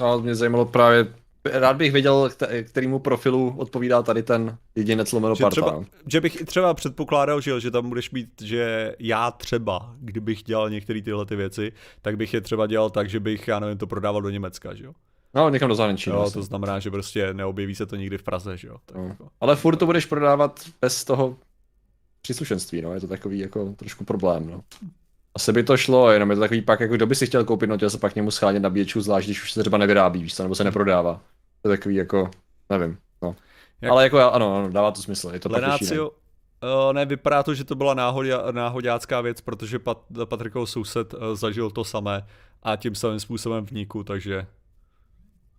No, 0.00 0.20
mě 0.20 0.34
zajímalo 0.34 0.64
právě 0.64 1.06
Rád 1.52 1.76
bych 1.76 1.92
věděl, 1.92 2.30
kterýmu 2.62 2.98
profilu 2.98 3.54
odpovídá 3.56 4.02
tady 4.02 4.22
ten 4.22 4.58
jedinec 4.74 5.12
lomeno 5.12 5.34
že, 5.34 5.44
třeba, 5.50 5.72
no. 5.72 5.84
že 6.06 6.20
bych 6.20 6.40
i 6.40 6.44
třeba 6.44 6.74
předpokládal, 6.74 7.40
že, 7.40 7.60
že 7.60 7.70
tam 7.70 7.88
budeš 7.88 8.10
mít, 8.10 8.28
že 8.42 8.94
já 8.98 9.30
třeba, 9.30 9.94
kdybych 9.98 10.42
dělal 10.42 10.70
některé 10.70 11.02
tyhle 11.02 11.26
ty 11.26 11.36
věci, 11.36 11.72
tak 12.02 12.16
bych 12.16 12.34
je 12.34 12.40
třeba 12.40 12.66
dělal 12.66 12.90
tak, 12.90 13.08
že 13.08 13.20
bych, 13.20 13.48
já 13.48 13.60
nevím, 13.60 13.78
to 13.78 13.86
prodával 13.86 14.22
do 14.22 14.30
Německa, 14.30 14.74
že 14.74 14.84
jo? 14.84 14.92
No, 15.34 15.48
někam 15.48 15.68
do 15.68 15.74
zahraničí. 15.74 16.10
Jo, 16.10 16.30
to 16.30 16.42
znamená, 16.42 16.78
že 16.78 16.90
prostě 16.90 17.34
neobjeví 17.34 17.74
se 17.74 17.86
to 17.86 17.96
nikdy 17.96 18.18
v 18.18 18.22
Praze, 18.22 18.56
že 18.56 18.68
jo? 18.68 18.76
Tak 18.86 18.96
no. 18.96 19.06
jako. 19.08 19.28
Ale 19.40 19.56
furt 19.56 19.76
to 19.76 19.86
budeš 19.86 20.06
prodávat 20.06 20.60
bez 20.80 21.04
toho 21.04 21.36
příslušenství, 22.22 22.82
no, 22.82 22.94
je 22.94 23.00
to 23.00 23.06
takový 23.06 23.38
jako 23.38 23.74
trošku 23.76 24.04
problém, 24.04 24.50
no. 24.50 24.62
Asi 25.34 25.52
by 25.52 25.62
to 25.62 25.76
šlo, 25.76 26.10
jenom 26.10 26.30
je 26.30 26.36
to 26.36 26.40
takový 26.40 26.62
pak, 26.62 26.80
jako 26.80 26.94
kdo 26.94 27.06
by 27.06 27.14
si 27.14 27.26
chtěl 27.26 27.44
koupit, 27.44 27.66
no 27.66 27.76
chtěl 27.76 27.90
se 27.90 27.98
pak 27.98 28.14
němu 28.14 28.30
schánět 28.30 28.62
nabíječů, 28.62 29.00
zvlášť 29.00 29.26
když 29.26 29.42
už 29.42 29.52
se 29.52 29.60
třeba 29.60 29.78
nevyrábí, 29.78 30.22
víš 30.22 30.38
nebo 30.38 30.54
se 30.54 30.64
neprodává. 30.64 31.20
To 31.66 31.70
je 31.70 31.78
takový 31.78 31.94
jako, 31.94 32.30
nevím, 32.70 32.98
no. 33.22 33.36
Jak... 33.80 33.92
Ale 33.92 34.02
jako 34.02 34.18
ano, 34.18 34.58
ano, 34.58 34.70
dává 34.70 34.90
to 34.90 35.02
smysl, 35.02 35.30
je 35.32 35.40
to 35.40 35.52
Lenácio, 35.52 36.10
Uh, 36.62 36.92
ne, 36.92 37.06
vypadá 37.06 37.42
to, 37.42 37.54
že 37.54 37.64
to 37.64 37.74
byla 37.74 37.94
náhodě, 37.94 38.34
náhodácká 38.50 39.20
věc, 39.20 39.40
protože 39.40 39.78
Pat, 39.78 39.98
Patrikov 40.24 40.70
soused 40.70 41.14
uh, 41.14 41.20
zažil 41.34 41.70
to 41.70 41.84
samé 41.84 42.26
a 42.62 42.76
tím 42.76 42.94
samým 42.94 43.20
způsobem 43.20 43.66
vniku, 43.66 44.04
takže... 44.04 44.46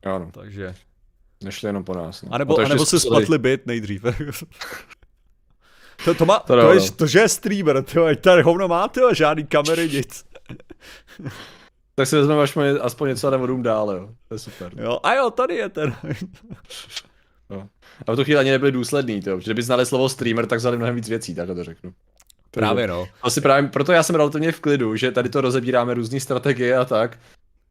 Ano. 0.03 0.31
Takže... 0.33 0.75
Nešli 1.43 1.69
jenom 1.69 1.83
po 1.83 1.93
nás. 1.93 2.21
No. 2.21 2.33
A 2.33 2.37
nebo, 2.37 2.57
a 2.57 2.67
nebo 2.67 2.85
si 2.85 2.99
splatli 2.99 3.37
byt 3.37 3.65
nejdřív. 3.65 4.03
to, 6.05 6.13
to, 6.13 6.25
má, 6.25 6.39
to, 6.39 6.61
to, 6.61 6.73
je, 6.73 6.91
to, 6.91 7.07
že 7.07 7.19
je 7.19 7.29
streamer, 7.29 7.83
to, 7.83 8.05
ať 8.05 8.21
tady 8.21 8.41
hovno 8.41 8.67
má, 8.67 8.87
to, 8.87 9.13
žádný 9.13 9.45
kamery, 9.45 9.89
nic. 9.89 10.25
Tak 11.99 12.07
si 12.07 12.15
vezmeme 12.15 12.41
až 12.41 12.57
aspoň 12.81 13.09
něco 13.09 13.27
a 13.27 13.31
jdeme 13.31 13.47
dům 13.47 13.63
dál, 13.63 13.91
jo. 13.91 14.09
To 14.27 14.35
je 14.35 14.39
super. 14.39 14.71
Jo, 14.75 14.99
a 15.03 15.13
jo, 15.13 15.31
tady 15.31 15.55
je 15.55 15.69
ten. 15.69 15.95
no. 17.49 17.69
A 18.07 18.11
v 18.11 18.15
tu 18.15 18.23
chvíli 18.23 18.39
ani 18.39 18.51
nebyli 18.51 18.71
důsledný, 18.71 19.21
to. 19.21 19.37
Kdyby 19.37 19.63
znali 19.63 19.85
slovo 19.85 20.09
streamer, 20.09 20.45
tak 20.45 20.59
vzali 20.59 20.77
mnohem 20.77 20.95
víc 20.95 21.09
věcí, 21.09 21.35
takhle 21.35 21.55
to 21.55 21.63
řeknu. 21.63 21.93
Právě 22.51 22.87
no. 22.87 23.07
Asi 23.21 23.41
právě, 23.41 23.69
proto 23.69 23.91
já 23.91 24.03
jsem 24.03 24.15
relativně 24.15 24.51
v 24.51 24.59
klidu, 24.59 24.95
že 24.95 25.11
tady 25.11 25.29
to 25.29 25.41
rozebíráme 25.41 25.93
různé 25.93 26.19
strategie 26.19 26.77
a 26.77 26.85
tak. 26.85 27.19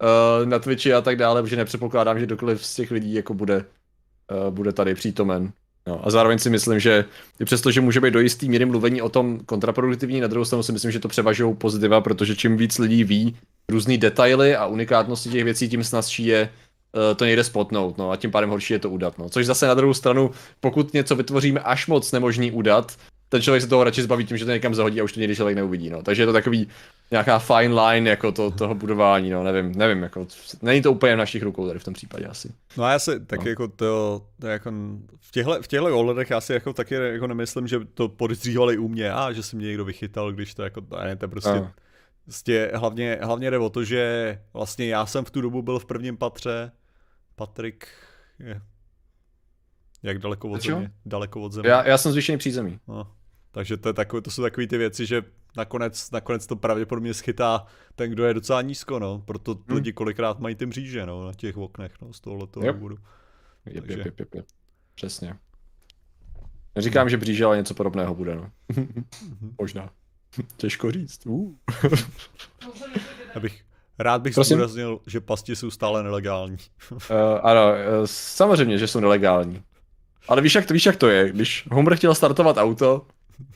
Uh, 0.03 0.47
na 0.47 0.59
Twitchi 0.59 0.95
a 0.95 1.01
tak 1.01 1.17
dále, 1.17 1.43
protože 1.43 1.57
nepředpokládám, 1.57 2.19
že 2.19 2.27
kdokoliv 2.27 2.67
z 2.67 2.75
těch 2.75 2.91
lidí 2.91 3.15
jako 3.15 3.35
bude, 3.35 3.65
uh, 4.47 4.55
bude 4.55 4.73
tady 4.73 4.95
přítomen. 4.95 5.53
No, 5.87 6.07
a 6.07 6.11
zároveň 6.11 6.39
si 6.39 6.51
myslím, 6.51 6.81
že 6.81 7.05
i 7.41 7.45
přesto, 7.45 7.71
že 7.71 7.81
může 7.81 8.01
být 8.01 8.11
do 8.11 8.21
jistý 8.21 8.49
míry 8.49 8.65
mluvení 8.65 9.03
o 9.03 9.09
tom 9.09 9.41
kontraproduktivní, 9.47 10.21
na 10.21 10.27
druhou 10.27 10.45
stranu 10.45 10.63
si 10.63 10.73
myslím, 10.73 10.91
že 10.91 11.01
to 11.01 11.09
převažují 11.09 11.55
pozitiva, 11.55 12.01
protože 12.01 12.37
čím 12.37 12.57
víc 12.57 12.79
lidí 12.79 13.05
ví 13.05 13.37
různé 13.71 13.99
detaily 13.99 14.57
a 14.57 14.67
unikátnosti 14.67 15.31
těch 15.31 15.45
věcí, 15.45 15.69
tím 15.69 15.85
snazší 15.85 16.27
je 16.27 16.49
uh, 16.93 17.17
to 17.17 17.25
někde 17.25 17.45
spotnout, 17.45 17.99
no 17.99 18.11
a 18.11 18.17
tím 18.17 18.31
pádem 18.31 18.51
horší 18.51 18.73
je 18.73 18.79
to 18.79 18.91
udat, 18.91 19.19
no. 19.19 19.29
Což 19.29 19.47
zase 19.47 19.67
na 19.67 19.75
druhou 19.75 19.95
stranu, 19.95 20.31
pokud 20.61 20.93
něco 20.93 21.17
vytvoříme 21.17 21.61
až 21.61 21.87
moc 21.87 22.13
nemožný 22.13 22.51
udat, 22.51 22.97
ten 23.29 23.43
člověk 23.43 23.63
se 23.63 23.69
toho 23.69 23.85
radši 23.85 24.03
zbaví 24.03 24.27
tím, 24.27 24.37
že 24.37 24.45
to 24.45 24.51
někam 24.51 24.75
zahodí 24.75 25.01
a 25.01 25.05
už 25.05 25.13
to 25.13 25.21
někdy 25.21 25.37
člověk 25.37 25.57
neuvidí, 25.57 25.91
no. 25.91 26.03
Takže 26.03 26.23
je 26.23 26.27
to 26.27 26.33
takový 26.33 26.69
nějaká 27.11 27.39
fine 27.39 27.83
line 27.83 28.11
jako 28.11 28.33
to, 28.33 28.51
toho 28.51 28.75
budování, 28.75 29.31
no, 29.31 29.45
nevím, 29.45 29.73
nevím, 29.73 30.03
jako, 30.03 30.27
není 30.63 30.83
to 30.83 30.93
úplně 30.93 31.15
v 31.15 31.19
našich 31.19 31.43
rukou 31.43 31.67
tady 31.67 31.79
v 31.79 31.85
tom 31.85 31.95
případě 31.95 32.27
asi. 32.27 32.53
No 32.77 32.85
a 32.85 32.93
já 32.93 32.99
si 32.99 33.21
taky 33.21 33.45
no. 33.45 33.51
jako 33.51 33.69
to, 33.69 34.23
to 34.41 34.47
jako 34.47 34.71
v 35.21 35.31
těchto, 35.31 35.63
v 35.63 35.69
těchto 35.69 35.99
ohledech 35.99 36.31
já 36.31 36.41
si 36.41 36.53
jako 36.53 36.73
taky 36.73 36.95
jako 36.95 37.27
nemyslím, 37.27 37.67
že 37.67 37.81
to 37.95 38.09
podezřívali 38.09 38.79
u 38.79 38.89
mě 38.89 39.13
a 39.13 39.33
že 39.33 39.43
si 39.43 39.57
mě 39.57 39.67
někdo 39.67 39.85
vychytal, 39.85 40.33
když 40.33 40.55
to 40.55 40.63
jako, 40.63 40.83
ne, 41.05 41.17
to 41.17 41.29
prostě, 41.29 41.51
no. 41.51 41.71
Prostě 42.27 42.71
hlavně, 42.75 43.19
hlavně 43.23 43.51
jde 43.51 43.59
o 43.59 43.71
to, 43.71 43.85
že 43.85 44.43
vlastně 44.53 44.87
já 44.87 45.07
jsem 45.07 45.25
v 45.25 45.31
tu 45.31 45.41
dobu 45.41 45.63
byl 45.63 45.79
v 45.79 45.87
prvním 45.87 46.17
patře, 46.17 46.73
Patrik 47.37 47.89
je 48.39 48.61
jak 50.03 50.19
daleko 50.19 50.49
od 50.49 50.63
země? 50.63 50.93
Daleko 51.07 51.41
od 51.41 51.53
země. 51.53 51.71
Já, 51.71 51.89
já 51.89 51.99
jsem 51.99 52.13
zvýšený 52.13 52.39
přízemí. 52.39 52.81
No. 52.89 53.13
Takže 53.51 53.77
to, 53.77 53.89
je 53.89 53.93
takové, 53.93 54.23
to 54.23 54.31
jsou 54.31 54.43
takové 54.43 54.67
ty 54.67 54.79
věci, 54.79 55.07
že 55.07 55.23
nakonec, 55.57 56.11
nakonec 56.11 56.47
to 56.47 56.57
pravděpodobně 56.57 57.15
schytá 57.15 57.67
ten, 57.95 58.11
kdo 58.11 58.25
je 58.25 58.35
docela 58.35 58.63
nízko, 58.63 58.99
no. 58.99 59.19
Proto 59.19 59.55
hmm. 59.55 59.77
lidi 59.77 59.93
kolikrát 59.93 60.41
mají 60.41 60.55
ty 60.55 60.67
mříže, 60.67 61.07
no, 61.07 61.27
na 61.27 61.33
těch 61.33 61.57
oknech, 61.57 61.93
no, 62.03 62.13
z 62.13 62.21
tohohle 62.21 62.47
toho 62.47 62.73
důvodu. 62.73 62.99
Jep, 63.67 63.87
Takže... 63.87 64.03
jep, 64.05 64.21
jep, 64.21 64.35
jep, 64.35 64.47
Přesně. 64.95 65.37
Neříkám, 66.75 67.03
hmm. 67.03 67.11
že 67.11 67.17
bříže, 67.17 67.45
ale 67.45 67.57
něco 67.57 67.75
podobného 67.75 68.15
bude, 68.15 68.35
no. 68.35 68.51
Možná. 69.59 69.91
Těžko 70.57 70.91
říct. 70.91 71.27
Uh. 71.27 71.53
Abych, 73.35 73.63
rád 73.99 74.23
bych 74.23 74.35
zdůraznil, 74.35 74.99
že 75.07 75.21
pasti 75.21 75.57
jsou 75.57 75.71
stále 75.71 76.03
nelegální. 76.03 76.57
uh, 76.91 76.99
ano, 77.43 77.63
uh, 77.63 77.77
samozřejmě, 78.05 78.79
že 78.79 78.89
jsou 78.89 79.01
nelegální. 79.01 79.63
Ale 80.29 80.43
víš 80.43 80.55
jak, 80.55 80.67
to, 80.67 80.75
víš, 80.75 80.87
jak 80.87 80.97
to 80.97 81.09
je? 81.09 81.33
Když 81.33 81.69
Homer 81.71 81.97
chtěl 81.97 82.15
startovat 82.15 82.57
auto, 82.57 83.07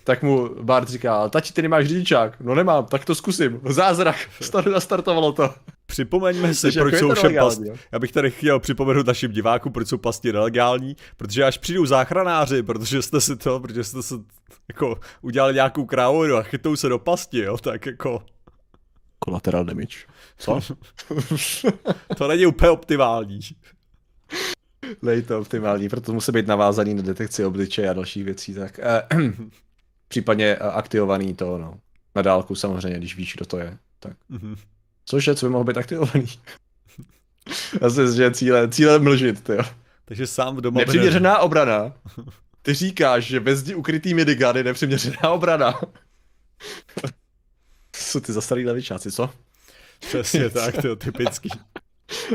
tak 0.04 0.22
mu 0.22 0.48
Bart 0.62 0.88
říká, 0.88 1.28
tati, 1.28 1.52
ty 1.52 1.62
nemáš 1.62 1.86
řidičák. 1.86 2.40
No 2.40 2.54
nemám, 2.54 2.86
tak 2.86 3.04
to 3.04 3.14
zkusím. 3.14 3.60
Zázrak, 3.68 4.16
nastartovalo 4.72 5.32
to. 5.32 5.54
Připomeňme 5.90 6.54
si, 6.54 6.72
proč 6.72 6.94
jsou 6.94 7.14
všem 7.14 7.34
pasti. 7.34 7.64
Já 7.92 7.98
bych 7.98 8.12
tady 8.12 8.30
chtěl 8.30 8.60
připomenout 8.60 9.06
našim 9.06 9.32
divákům, 9.32 9.72
proč 9.72 9.88
jsou 9.88 9.98
pasti 9.98 10.32
nelegální, 10.32 10.96
protože 11.16 11.44
až 11.44 11.58
přijdou 11.58 11.86
záchranáři, 11.86 12.62
protože 12.62 13.02
jste 13.02 13.20
si 13.20 13.36
to, 13.36 13.60
protože 13.60 13.84
jste 13.84 14.02
se 14.02 14.14
jako 14.68 15.00
udělali 15.22 15.54
nějakou 15.54 15.84
krávu 15.84 16.36
a 16.36 16.42
chytou 16.42 16.76
se 16.76 16.88
do 16.88 16.98
pasti, 16.98 17.38
jo, 17.38 17.58
tak 17.58 17.86
jako... 17.86 18.22
Collateral 19.24 19.64
damage. 19.64 19.96
Co? 20.38 20.60
to 22.16 22.28
není 22.28 22.46
úplně 22.46 22.70
optimální. 22.70 23.40
Není 25.02 25.22
to 25.22 25.40
optimální, 25.40 25.88
proto 25.88 26.12
musí 26.12 26.32
být 26.32 26.46
navázaný 26.46 26.94
na 26.94 27.02
detekci 27.02 27.44
obličeje 27.44 27.90
a 27.90 27.92
dalších 27.92 28.24
věcí, 28.24 28.54
tak 28.54 28.78
eh, 28.82 29.02
případně 30.08 30.46
eh, 30.46 30.58
aktivovaný 30.58 31.34
to, 31.34 31.58
no. 31.58 31.74
Na 32.14 32.22
dálku 32.22 32.54
samozřejmě, 32.54 32.98
když 32.98 33.16
víš, 33.16 33.34
kdo 33.36 33.46
to 33.46 33.58
je. 33.58 33.78
Tak. 34.00 34.16
Mm-hmm. 34.30 34.56
Cože, 35.10 35.34
co 35.34 35.46
by 35.46 35.50
mohlo 35.50 35.64
být 35.64 35.76
aktivovaný? 35.76 36.26
Asi, 37.82 38.16
že 38.16 38.30
cíle, 38.30 38.68
cíle 38.68 38.98
mlžit, 38.98 39.48
jo. 39.48 39.62
Takže 40.04 40.26
sám 40.26 40.56
v 40.56 40.60
doma... 40.60 40.78
Nepřiměřená 40.78 41.38
obrana. 41.38 41.92
Ty 42.62 42.74
říkáš, 42.74 43.24
že 43.24 43.40
bez 43.40 43.58
zdi 43.58 43.74
ukrytý 43.74 44.14
minigun 44.14 44.56
je 44.56 44.64
nepřiměřená 44.64 45.30
obrana. 45.30 45.80
Co 47.92 48.20
ty 48.20 48.32
zastarý 48.32 48.66
levičáci, 48.66 49.12
co? 49.12 49.30
Přesně 50.00 50.50
tak, 50.50 50.84
je 50.84 50.96
typický. 50.96 51.48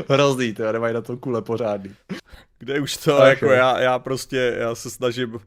Hrozný, 0.08 0.54
to 0.54 0.72
nemají 0.72 0.94
na 0.94 1.00
to 1.00 1.16
kule 1.16 1.42
pořádný. 1.42 1.94
Kde 2.58 2.80
už 2.80 2.96
to, 2.96 3.18
tak, 3.18 3.28
jako 3.28 3.46
já, 3.46 3.80
já 3.80 3.98
prostě, 3.98 4.56
já 4.58 4.74
se 4.74 4.90
snažím 4.90 5.38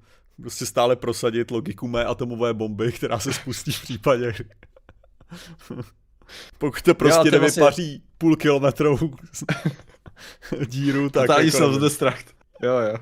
prostě 0.41 0.65
stále 0.65 0.95
prosadit 0.95 1.51
logiku 1.51 1.88
mé 1.88 2.06
atomové 2.06 2.53
bomby, 2.53 2.91
která 2.91 3.19
se 3.19 3.34
spustí 3.34 3.72
v 3.72 3.81
případě. 3.81 4.34
Pokud 6.57 6.81
to 6.81 6.95
prostě 6.95 7.27
jo, 7.27 7.31
nevypaří 7.31 7.60
vlastně... 7.60 7.99
půl 8.18 8.35
kilometrovou 8.35 9.14
díru, 10.65 11.10
tak 11.10 11.23
Totální 11.27 11.45
jako... 11.45 11.57
self-destruct. 11.57 12.26
Jo, 12.61 12.77
jo. 12.77 12.97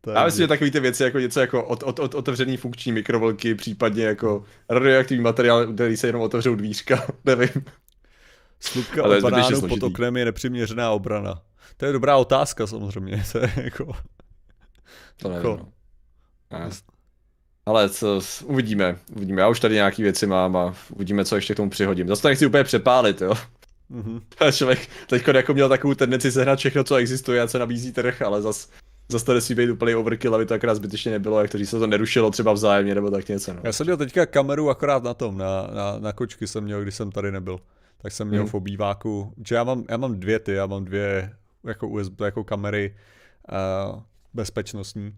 Tak 0.00 0.14
já 0.14 0.24
myslím, 0.24 0.42
že 0.42 0.48
takový 0.48 0.70
ty 0.70 0.80
věci 0.80 1.02
jako 1.02 1.18
něco 1.18 1.40
jako 1.40 1.64
od, 1.64 1.82
od, 1.82 1.98
od 1.98 2.14
otevřený 2.14 2.56
funkční 2.56 2.92
mikrovlky, 2.92 3.54
případně 3.54 4.04
jako 4.04 4.44
radioaktivní 4.68 5.22
materiál, 5.22 5.66
který 5.66 5.96
se 5.96 6.06
jenom 6.06 6.22
otevřou 6.22 6.54
dvířka, 6.54 7.06
nevím. 7.24 7.64
Slupka 8.60 9.02
od 9.02 9.22
banánu 9.22 9.60
pod 9.60 9.82
oknem 9.82 10.16
je 10.16 10.24
nepřiměřená 10.24 10.90
obrana. 10.90 11.42
To 11.76 11.86
je 11.86 11.92
dobrá 11.92 12.16
otázka 12.16 12.66
samozřejmě. 12.66 13.24
To 13.32 13.38
je 13.38 13.52
jako... 13.56 13.92
To 15.16 15.28
nevím. 15.28 15.50
Jako... 15.50 15.66
No. 16.50 16.70
Ale 17.66 17.90
co, 17.90 18.20
uvidíme, 18.44 18.96
uvidíme. 19.16 19.40
Já 19.40 19.48
už 19.48 19.60
tady 19.60 19.74
nějaký 19.74 20.02
věci 20.02 20.26
mám 20.26 20.56
a 20.56 20.74
uvidíme, 20.90 21.24
co 21.24 21.36
ještě 21.36 21.54
k 21.54 21.56
tomu 21.56 21.70
přihodím. 21.70 22.08
Zase 22.08 22.22
to 22.22 22.28
nechci 22.28 22.46
úplně 22.46 22.64
přepálit, 22.64 23.20
jo. 23.20 23.34
Mm-hmm. 23.90 24.52
Člověk 24.52 24.88
teď 25.06 25.28
jako 25.28 25.54
měl 25.54 25.68
takovou 25.68 25.94
tendenci 25.94 26.32
sehnat 26.32 26.58
všechno, 26.58 26.84
co 26.84 26.94
existuje 26.94 27.40
a 27.40 27.46
co 27.46 27.58
nabízí 27.58 27.92
trh, 27.92 28.22
ale 28.22 28.42
zas, 28.42 28.68
zas 29.08 29.22
to 29.22 29.34
nesmí 29.34 29.54
být 29.54 29.70
úplně 29.70 29.96
overkill, 29.96 30.34
aby 30.34 30.46
to 30.46 30.54
akorát 30.54 30.74
zbytečně 30.74 31.12
nebylo, 31.12 31.40
jak 31.40 31.50
to 31.50 31.58
říct, 31.58 31.70
se 31.70 31.78
to 31.78 31.86
nerušilo 31.86 32.30
třeba 32.30 32.52
vzájemně 32.52 32.94
nebo 32.94 33.10
tak 33.10 33.28
něco. 33.28 33.52
No. 33.52 33.60
Já 33.64 33.72
jsem 33.72 33.86
měl 33.86 33.96
teďka 33.96 34.26
kameru 34.26 34.70
akorát 34.70 35.02
na 35.02 35.14
tom, 35.14 35.38
na, 35.38 35.66
na, 35.74 35.98
na 35.98 36.12
kočky 36.12 36.46
jsem 36.46 36.64
měl, 36.64 36.82
když 36.82 36.94
jsem 36.94 37.12
tady 37.12 37.32
nebyl. 37.32 37.60
Tak 38.02 38.12
jsem 38.12 38.28
měl 38.28 38.42
mm. 38.42 38.48
v 38.48 38.54
obýváku, 38.54 39.32
že 39.46 39.54
já 39.54 39.64
mám, 39.64 39.84
já 39.90 39.96
mám 39.96 40.20
dvě 40.20 40.38
ty, 40.38 40.52
já 40.52 40.66
mám 40.66 40.84
dvě 40.84 41.32
jako 41.64 41.88
USB, 41.88 42.20
jako 42.20 42.44
kamery 42.44 42.94
uh, 43.94 44.00
bezpečnostní 44.34 45.14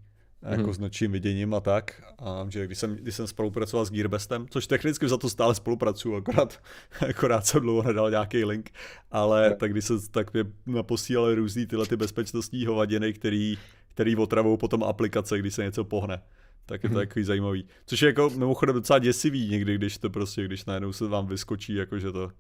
jako 0.50 0.62
mm-hmm. 0.62 0.74
s 0.74 0.78
nočním 0.78 1.12
viděním 1.12 1.54
a 1.54 1.60
tak. 1.60 2.02
A 2.18 2.46
že 2.48 2.66
když 2.66 2.78
jsem, 2.78 2.96
když 2.96 3.14
jsem 3.14 3.26
spolupracoval 3.26 3.86
s 3.86 3.90
Gearbestem, 3.90 4.46
což 4.50 4.66
technicky 4.66 5.08
za 5.08 5.16
to 5.16 5.28
stále 5.28 5.54
spolupracuju, 5.54 6.16
akorát, 6.16 6.60
akorát 7.08 7.46
jsem 7.46 7.60
dlouho 7.60 7.82
nedal 7.82 8.10
nějaký 8.10 8.44
link, 8.44 8.70
ale 9.10 9.54
tak 9.54 9.72
když 9.72 9.84
se 9.84 10.10
tak 10.10 10.32
mě 10.32 10.44
naposílali 10.66 11.34
různý 11.34 11.66
tyhle 11.66 11.86
ty 11.86 11.96
bezpečnostní 11.96 12.66
hovadiny, 12.66 13.12
který, 13.12 13.58
který 13.88 14.16
otravou 14.16 14.56
potom 14.56 14.84
aplikace, 14.84 15.38
když 15.38 15.54
se 15.54 15.64
něco 15.64 15.84
pohne. 15.84 16.22
Tak 16.66 16.82
je 16.82 16.88
to 16.88 16.94
mm-hmm. 16.94 16.98
takový 16.98 17.24
zajímavý. 17.24 17.66
Což 17.86 18.02
je 18.02 18.06
jako 18.06 18.30
mimochodem 18.30 18.74
docela 18.74 18.98
děsivý 18.98 19.48
někdy, 19.48 19.74
když 19.74 19.98
to 19.98 20.10
prostě, 20.10 20.44
když 20.44 20.64
najednou 20.64 20.92
se 20.92 21.06
vám 21.06 21.26
vyskočí, 21.26 21.74
jakože 21.74 22.12
to 22.12 22.30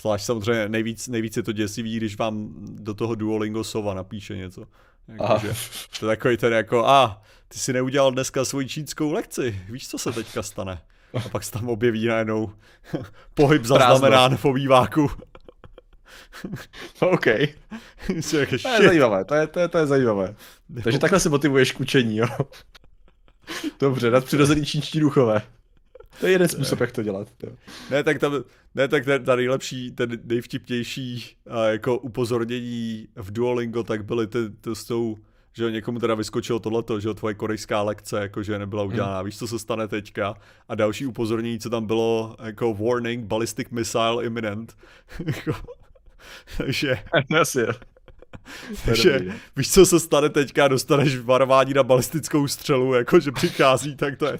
Zvlášť 0.00 0.24
samozřejmě 0.24 0.68
nejvíc, 0.68 1.08
nejvíc 1.08 1.36
je 1.36 1.42
to 1.42 1.52
děsivý, 1.52 1.96
když 1.96 2.18
vám 2.18 2.54
do 2.60 2.94
toho 2.94 3.14
Duolingo 3.14 3.64
Sova 3.64 3.94
napíše 3.94 4.36
něco. 4.36 4.66
Jako, 5.08 5.38
že, 5.40 5.54
to 6.00 6.10
je 6.10 6.16
takový 6.16 6.36
ten 6.36 6.52
jako, 6.52 6.86
a 6.86 7.22
ty 7.48 7.58
si 7.58 7.72
neudělal 7.72 8.12
dneska 8.12 8.44
svoji 8.44 8.68
čínskou 8.68 9.12
lekci, 9.12 9.62
víš, 9.68 9.88
co 9.88 9.98
se 9.98 10.12
teďka 10.12 10.42
stane? 10.42 10.82
A 11.24 11.28
pak 11.28 11.44
se 11.44 11.52
tam 11.52 11.68
objeví 11.68 12.06
najednou 12.06 12.52
pohyb 13.34 13.64
zaznamenán 13.64 14.36
v 14.36 14.44
obýváku. 14.44 15.10
OK. 17.00 17.24
to 18.30 18.36
je 18.36 18.86
zajímavé, 18.86 19.24
to 19.24 19.34
je, 19.34 19.46
to 19.46 19.60
je, 19.60 19.68
to 19.68 19.78
je 19.78 19.86
zajímavé. 19.86 20.34
Takže 20.84 20.98
takhle 20.98 21.20
se 21.20 21.28
motivuješ 21.28 21.72
k 21.72 21.80
učení, 21.80 22.16
jo? 22.16 22.26
Dobře, 23.80 24.10
nadpřirozený 24.10 24.66
čínští 24.66 25.00
duchové. 25.00 25.42
To 26.20 26.26
je 26.26 26.32
jeden 26.32 26.48
způsob, 26.48 26.80
jak 26.80 26.92
to 26.92 27.02
dělat. 27.02 27.28
Jo. 27.42 27.52
Ne, 27.90 28.04
tak 28.04 28.18
tam, 28.18 28.32
ne, 28.74 28.88
tak 28.88 29.04
ten, 29.04 29.24
ta 29.24 29.36
nejlepší, 29.36 29.90
ten 29.90 30.18
nejvtipnější 30.24 31.36
a 31.50 31.64
jako 31.64 31.98
upozornění 31.98 33.08
v 33.16 33.32
Duolingo, 33.32 33.82
tak 33.82 34.04
byly 34.04 34.26
ty, 34.26 34.38
to 34.60 34.74
s 34.74 34.84
tou, 34.84 35.16
že 35.52 35.70
někomu 35.70 35.98
teda 35.98 36.14
vyskočilo 36.14 36.58
tohleto, 36.58 37.00
že 37.00 37.14
tvoje 37.14 37.34
korejská 37.34 37.82
lekce, 37.82 38.20
jakože 38.20 38.58
nebyla 38.58 38.82
udělána, 38.82 39.16
hmm. 39.16 39.24
víš, 39.26 39.38
co 39.38 39.46
se 39.46 39.58
stane 39.58 39.88
teďka. 39.88 40.34
A 40.68 40.74
další 40.74 41.06
upozornění, 41.06 41.58
co 41.58 41.70
tam 41.70 41.86
bylo, 41.86 42.36
jako 42.42 42.74
warning, 42.74 43.24
ballistic 43.24 43.68
missile 43.70 44.24
imminent. 44.24 44.76
Jako, 45.26 45.52
takže... 46.56 46.98
Jasně. 47.30 47.66
Takže 48.84 49.20
víš, 49.56 49.72
co 49.72 49.86
se 49.86 50.00
stane 50.00 50.28
teďka, 50.28 50.68
dostaneš 50.68 51.18
varování 51.18 51.74
na 51.74 51.82
balistickou 51.82 52.48
střelu, 52.48 52.94
jakože 52.94 53.32
přichází, 53.32 53.96
tak 53.96 54.16
to 54.16 54.26
je 54.26 54.38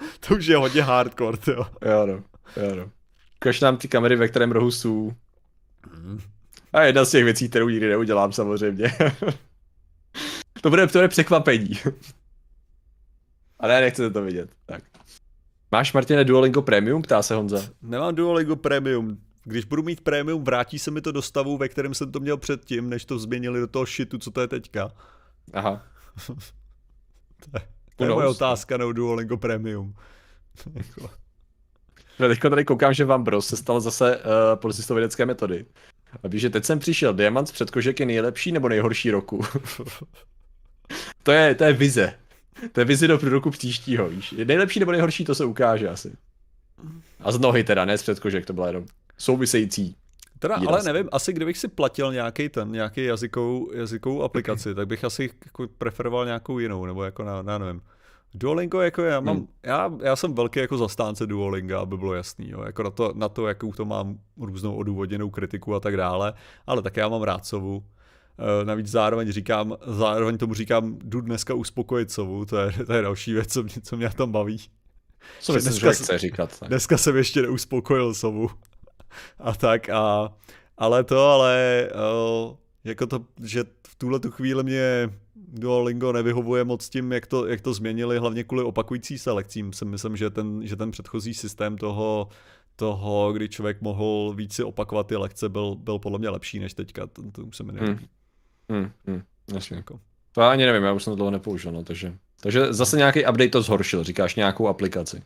to 0.28 0.34
už 0.34 0.46
je 0.46 0.56
hodně 0.56 0.82
hardcore, 0.82 1.38
jo. 1.46 1.66
Jo, 1.84 2.06
no. 2.06 2.22
Jo, 2.62 2.74
no. 2.76 2.90
Ukaž 3.36 3.60
nám 3.60 3.76
ty 3.76 3.88
kamery, 3.88 4.16
ve 4.16 4.28
kterém 4.28 4.52
rohu 4.52 4.70
jsou. 4.70 5.12
Mm. 5.94 6.20
A 6.72 6.82
jedna 6.82 7.04
z 7.04 7.10
těch 7.10 7.24
věcí, 7.24 7.48
kterou 7.48 7.68
nikdy 7.68 7.88
neudělám 7.88 8.32
samozřejmě. 8.32 8.92
to 10.60 10.70
bude, 10.70 10.86
to 10.86 10.98
bude 10.98 11.08
překvapení. 11.08 11.70
Ale 13.60 13.80
nechcete 13.80 14.10
to 14.10 14.22
vidět. 14.22 14.50
Tak. 14.66 14.82
Máš, 15.72 15.92
Martine, 15.92 16.24
Duolingo 16.24 16.62
Premium? 16.62 17.02
Ptá 17.02 17.22
se 17.22 17.34
Honza. 17.34 17.62
Nemám 17.82 18.14
Duolingo 18.14 18.56
Premium. 18.56 19.18
Když 19.44 19.64
budu 19.64 19.82
mít 19.82 20.00
Premium, 20.00 20.44
vrátí 20.44 20.78
se 20.78 20.90
mi 20.90 21.00
to 21.00 21.12
do 21.12 21.22
stavu, 21.22 21.56
ve 21.56 21.68
kterém 21.68 21.94
jsem 21.94 22.12
to 22.12 22.20
měl 22.20 22.36
předtím, 22.36 22.90
než 22.90 23.04
to 23.04 23.18
změnili 23.18 23.60
do 23.60 23.66
toho 23.66 23.86
shitu, 23.86 24.18
co 24.18 24.30
to 24.30 24.40
je 24.40 24.48
teďka. 24.48 24.92
Aha. 25.52 25.86
To 28.04 28.10
je... 28.12 28.14
Moje 28.14 28.28
otázka 28.28 28.76
na 28.76 28.92
Duolingo 28.92 29.36
Premium. 29.36 29.94
no, 32.18 32.28
teďko 32.28 32.50
tady 32.50 32.64
koukám, 32.64 32.94
že 32.94 33.04
vám 33.04 33.24
Bros 33.24 33.46
se 33.46 33.56
stal 33.56 33.80
zase 33.80 34.16
uh, 34.16 34.22
policistov 34.54 34.94
vědecké 34.94 35.26
metody. 35.26 35.66
A 36.22 36.28
víš, 36.28 36.40
že 36.40 36.50
teď 36.50 36.64
jsem 36.64 36.78
přišel, 36.78 37.14
Diamant 37.14 37.48
z 37.48 37.52
předkožek 37.52 38.00
je 38.00 38.06
nejlepší 38.06 38.52
nebo 38.52 38.68
nejhorší 38.68 39.10
roku? 39.10 39.40
to, 41.22 41.32
je, 41.32 41.54
to 41.54 41.64
je 41.64 41.72
vize. 41.72 42.14
To 42.72 42.80
je 42.80 42.84
vize 42.84 43.08
do 43.08 43.16
roku 43.16 43.50
příštího, 43.50 44.08
víš. 44.08 44.34
Nejlepší 44.44 44.80
nebo 44.80 44.92
nejhorší, 44.92 45.24
to 45.24 45.34
se 45.34 45.44
ukáže 45.44 45.88
asi. 45.88 46.12
A 47.20 47.32
z 47.32 47.38
nohy 47.38 47.64
teda, 47.64 47.84
ne 47.84 47.98
z 47.98 48.02
předkožek, 48.02 48.46
to 48.46 48.52
byla 48.52 48.66
jenom 48.66 48.86
související. 49.18 49.96
Teda, 50.40 50.56
ale 50.66 50.82
nevím, 50.82 51.08
asi 51.12 51.32
kdybych 51.32 51.58
si 51.58 51.68
platil 51.68 52.12
nějaký 52.12 52.48
ten, 52.48 52.72
nějaký 52.72 53.04
jazykovou, 53.04 53.70
jazykovou 53.74 54.22
aplikaci, 54.22 54.74
tak 54.74 54.86
bych 54.86 55.04
asi 55.04 55.30
jako 55.44 55.68
preferoval 55.78 56.24
nějakou 56.24 56.58
jinou, 56.58 56.86
nebo 56.86 57.04
jako 57.04 57.24
na, 57.24 57.42
na 57.42 57.58
nevím. 57.58 57.82
Duolingo, 58.34 58.80
jako 58.80 59.02
já 59.02 59.20
mám, 59.20 59.36
hmm. 59.36 59.48
já, 59.62 59.92
já 60.02 60.16
jsem 60.16 60.34
velký 60.34 60.60
jako 60.60 60.78
zastánce 60.78 61.26
Duolinga, 61.26 61.80
aby 61.80 61.96
bylo 61.96 62.14
jasný, 62.14 62.50
jo, 62.50 62.62
jako 62.62 62.82
na 62.82 62.90
to, 62.90 63.12
na 63.14 63.28
to, 63.28 63.48
jakou 63.48 63.72
to 63.72 63.84
mám 63.84 64.18
různou 64.36 64.76
odůvodněnou 64.76 65.30
kritiku 65.30 65.74
a 65.74 65.80
tak 65.80 65.96
dále, 65.96 66.32
ale 66.66 66.82
tak 66.82 66.96
já 66.96 67.08
mám 67.08 67.22
rád 67.22 67.46
sovu. 67.46 67.84
E, 68.62 68.64
navíc 68.64 68.86
zároveň 68.86 69.32
říkám, 69.32 69.76
zároveň 69.86 70.38
tomu 70.38 70.54
říkám, 70.54 70.98
jdu 71.04 71.20
dneska 71.20 71.54
uspokojit 71.54 72.10
sovu, 72.10 72.44
to 72.44 72.56
je, 72.56 72.72
to 72.86 72.92
je 72.92 73.02
další 73.02 73.32
věc, 73.32 73.52
co 73.52 73.62
mě, 73.62 73.74
co 73.82 73.96
mě 73.96 74.10
tam 74.10 74.32
baví. 74.32 74.58
Co 75.40 75.52
myslím, 75.52 75.72
dneska, 75.72 75.92
že 75.92 76.02
chce 76.02 76.18
říkat. 76.18 76.60
Tak. 76.60 76.68
Dneska 76.68 76.98
jsem 76.98 77.16
ještě 77.16 77.42
neuspokojil 77.42 78.14
sovu. 78.14 78.50
a 79.38 79.52
tak 79.52 79.88
a, 79.88 80.32
ale 80.78 81.04
to, 81.04 81.26
ale 81.26 81.88
uh, 81.94 82.56
jako 82.84 83.06
to, 83.06 83.24
že 83.44 83.64
v 83.88 83.94
tuhle 83.94 84.20
tu 84.20 84.30
chvíli 84.30 84.64
mě 84.64 85.10
Duolingo 85.34 86.12
nevyhovuje 86.12 86.64
moc 86.64 86.88
tím, 86.88 87.12
jak 87.12 87.26
to, 87.26 87.46
jak 87.46 87.60
to 87.60 87.74
změnili, 87.74 88.18
hlavně 88.18 88.44
kvůli 88.44 88.64
opakující 88.64 89.18
se 89.18 89.32
lekcím. 89.32 89.72
Si 89.72 89.84
myslím, 89.84 90.16
že 90.16 90.30
ten, 90.30 90.66
že 90.66 90.76
ten 90.76 90.90
předchozí 90.90 91.34
systém 91.34 91.78
toho, 91.78 92.28
toho, 92.76 93.32
kdy 93.32 93.48
člověk 93.48 93.80
mohl 93.80 94.34
víc 94.36 94.54
si 94.54 94.64
opakovat 94.64 95.06
ty 95.06 95.16
lekce, 95.16 95.48
byl, 95.48 95.74
byl 95.74 95.98
podle 95.98 96.18
mě 96.18 96.28
lepší 96.28 96.58
než 96.58 96.74
teďka. 96.74 97.06
To, 97.06 97.22
to 97.32 97.42
už 97.42 97.56
se 97.56 97.62
mi 97.62 97.72
nelíbí. 97.72 98.08
Hmm. 98.70 98.80
Hmm, 98.80 98.92
hmm, 99.06 99.22
jasně. 99.54 99.76
Jako. 99.76 100.00
To 100.32 100.42
ani 100.42 100.66
nevím, 100.66 100.82
já 100.82 100.92
už 100.92 101.04
jsem 101.04 101.10
to 101.10 101.16
dlouho 101.16 101.30
nepoužil, 101.30 101.72
no, 101.72 101.84
takže, 101.84 102.14
takže 102.40 102.72
zase 102.72 102.96
nějaký 102.96 103.20
update 103.20 103.48
to 103.48 103.62
zhoršil, 103.62 104.04
říkáš 104.04 104.34
nějakou 104.34 104.68
aplikaci. 104.68 105.22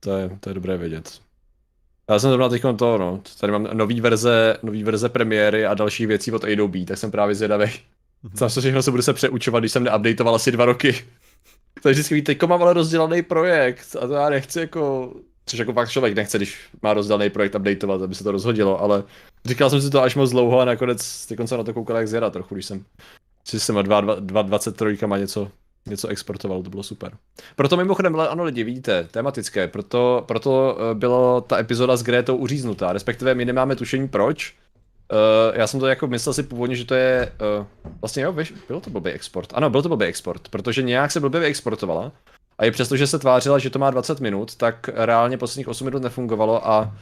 To 0.00 0.16
je, 0.16 0.38
to 0.40 0.50
je 0.50 0.54
dobré 0.54 0.76
vědět. 0.76 1.20
Já 2.10 2.18
jsem 2.18 2.30
zrovna 2.30 2.48
teď 2.48 2.62
to, 2.76 2.98
no, 2.98 3.20
tady 3.40 3.52
mám 3.52 3.68
nový 3.72 4.00
verze, 4.00 4.56
nový 4.62 4.84
verze 4.84 5.08
premiéry 5.08 5.66
a 5.66 5.74
další 5.74 6.06
věcí 6.06 6.32
od 6.32 6.44
Adobe, 6.44 6.84
tak 6.84 6.98
jsem 6.98 7.10
právě 7.10 7.34
zvědavý. 7.34 7.64
Mm-hmm. 7.64 8.48
Co 8.50 8.60
všechno 8.60 8.82
se 8.82 8.90
bude 8.90 9.02
se 9.02 9.12
přeučovat, 9.12 9.62
když 9.62 9.72
jsem 9.72 9.84
neupdateoval 9.84 10.34
asi 10.34 10.52
dva 10.52 10.64
roky. 10.64 11.04
Takže 11.82 11.92
vždycky 11.94 12.14
víte, 12.14 12.32
teďko 12.32 12.46
mám 12.46 12.62
ale 12.62 12.72
rozdělaný 12.72 13.22
projekt 13.22 13.96
a 14.00 14.06
to 14.06 14.12
já 14.12 14.30
nechci 14.30 14.60
jako, 14.60 15.12
což 15.46 15.58
jako 15.58 15.72
fakt 15.72 15.90
člověk 15.90 16.14
nechce, 16.14 16.38
když 16.38 16.58
má 16.82 16.94
rozdělaný 16.94 17.30
projekt 17.30 17.54
updateovat, 17.54 18.02
aby 18.02 18.14
se 18.14 18.24
to 18.24 18.32
rozhodilo, 18.32 18.80
ale 18.80 19.04
říkal 19.44 19.70
jsem 19.70 19.80
si 19.80 19.90
to 19.90 20.02
až 20.02 20.14
moc 20.14 20.30
dlouho 20.30 20.60
a 20.60 20.64
nakonec 20.64 21.26
teď 21.26 21.38
jsem 21.44 21.58
na 21.58 21.64
to 21.64 21.74
koukal 21.74 21.96
jak 21.96 22.08
zjera 22.08 22.30
trochu, 22.30 22.54
když 22.54 22.66
jsem 22.66 22.84
si 23.44 23.60
jsem 23.60 23.76
2.23 23.76 25.06
má 25.06 25.18
něco 25.18 25.50
něco 25.86 26.08
exportoval, 26.08 26.62
to 26.62 26.70
bylo 26.70 26.82
super. 26.82 27.12
Proto 27.56 27.76
mimochodem, 27.76 28.20
ano 28.20 28.44
lidi, 28.44 28.64
vidíte, 28.64 29.08
tematické, 29.10 29.68
proto, 29.68 30.24
proto 30.28 30.78
eh, 30.78 30.94
byla 30.94 31.40
ta 31.40 31.58
epizoda 31.58 31.96
s 31.96 32.02
Grétou 32.02 32.36
uříznutá, 32.36 32.92
respektive 32.92 33.34
my 33.34 33.44
nemáme 33.44 33.76
tušení 33.76 34.08
proč. 34.08 34.54
Uh, 35.12 35.56
já 35.58 35.66
jsem 35.66 35.80
to 35.80 35.86
jako 35.86 36.06
myslel 36.06 36.32
si 36.32 36.42
původně, 36.42 36.76
že 36.76 36.84
to 36.84 36.94
je, 36.94 37.32
uh, 37.60 37.66
vlastně 38.00 38.22
jo, 38.22 38.32
víš, 38.32 38.54
bylo 38.68 38.80
to 38.80 38.90
blbý 38.90 39.10
export. 39.10 39.52
Ano, 39.54 39.70
byl 39.70 39.82
to 39.82 39.88
blbý 39.88 40.06
export, 40.06 40.48
protože 40.48 40.82
nějak 40.82 41.12
se 41.12 41.20
blbě 41.20 41.40
exportovala. 41.40 42.12
A 42.58 42.64
i 42.64 42.70
přesto, 42.70 42.96
že 42.96 43.06
se 43.06 43.18
tvářila, 43.18 43.58
že 43.58 43.70
to 43.70 43.78
má 43.78 43.90
20 43.90 44.20
minut, 44.20 44.56
tak 44.56 44.90
reálně 44.94 45.38
posledních 45.38 45.68
8 45.68 45.84
minut 45.84 46.02
nefungovalo 46.02 46.68
a 46.68 46.92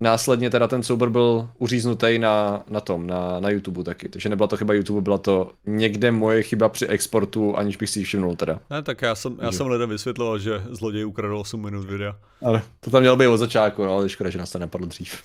Následně 0.00 0.50
teda 0.50 0.68
ten 0.68 0.82
soubor 0.82 1.10
byl 1.10 1.48
uříznutý 1.58 2.18
na, 2.18 2.64
na 2.70 2.80
tom, 2.80 3.06
na, 3.06 3.40
na 3.40 3.50
YouTube 3.50 3.84
taky. 3.84 4.08
Takže 4.08 4.28
nebyla 4.28 4.46
to 4.46 4.56
chyba 4.56 4.74
YouTube, 4.74 5.00
byla 5.00 5.18
to 5.18 5.50
někde 5.66 6.12
moje 6.12 6.42
chyba 6.42 6.68
při 6.68 6.86
exportu, 6.86 7.56
aniž 7.56 7.76
bych 7.76 7.90
si 7.90 7.98
ji 7.98 8.04
všimnul 8.04 8.36
teda. 8.36 8.60
Ne, 8.70 8.82
tak 8.82 9.02
já 9.02 9.14
jsem, 9.14 9.36
já 9.42 9.52
jsem 9.52 9.66
lidem 9.66 9.90
vysvětloval, 9.90 10.38
že 10.38 10.62
zloděj 10.70 11.06
ukradl 11.06 11.38
8 11.38 11.62
minut 11.62 11.86
videa. 11.86 12.16
Ale 12.42 12.62
to 12.80 12.90
tam 12.90 13.00
mělo 13.00 13.16
být 13.16 13.26
od 13.26 13.36
začátku, 13.36 13.84
no, 13.84 13.94
ale 13.94 14.08
škoda, 14.08 14.30
že 14.30 14.38
nás 14.38 14.50
to 14.50 14.58
nepadlo 14.58 14.86
dřív. 14.86 15.22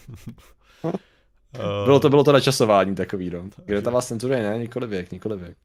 bylo, 1.86 2.00
to, 2.00 2.10
bylo 2.10 2.24
to 2.24 2.32
načasování 2.32 2.96
takový, 2.96 3.30
no. 3.30 3.44
Kde 3.66 3.82
tam 3.82 3.94
vás 3.94 4.08
cenzuruje, 4.08 4.44
ne? 4.44 4.58
Nikoli 4.58 4.88
věk, 4.88 5.12
nikoli 5.12 5.38
věk. 5.38 5.58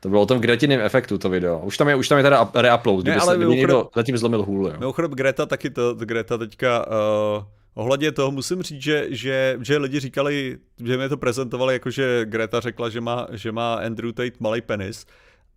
To 0.00 0.08
bylo 0.08 0.22
o 0.22 0.26
tom 0.26 0.40
Gretiným 0.40 0.80
efektu 0.80 1.18
to 1.18 1.30
video. 1.30 1.58
Už 1.58 1.76
tam 1.76 1.88
je, 1.88 1.94
už 1.94 2.08
tam 2.08 2.18
je 2.18 2.24
teda 2.24 2.50
reupload, 2.54 3.02
kdyby, 3.02 3.16
ne, 3.16 3.22
ale 3.22 3.32
se, 3.32 3.36
kdyby 3.36 3.56
někdo 3.56 3.88
zatím 3.96 4.18
zlomil 4.18 4.42
hůl, 4.42 4.66
jo. 4.66 4.74
Mimochodem 4.78 5.10
Greta 5.10 5.46
taky 5.46 5.70
to, 5.70 5.94
Greta 5.94 6.38
teďka 6.38 6.86
uh 6.86 7.44
Ohledně 7.74 8.12
toho 8.12 8.30
musím 8.30 8.62
říct, 8.62 8.82
že, 8.82 9.06
že, 9.10 9.58
že 9.60 9.78
lidi 9.78 10.00
říkali, 10.00 10.58
že 10.84 10.96
mi 10.96 11.08
to 11.08 11.16
prezentovali 11.16 11.74
jako, 11.74 11.90
že 11.90 12.24
Greta 12.24 12.60
řekla, 12.60 12.88
že 12.88 13.00
má, 13.00 13.26
že 13.32 13.52
má 13.52 13.74
Andrew 13.74 14.12
Tate 14.12 14.36
malý 14.40 14.60
penis. 14.60 15.06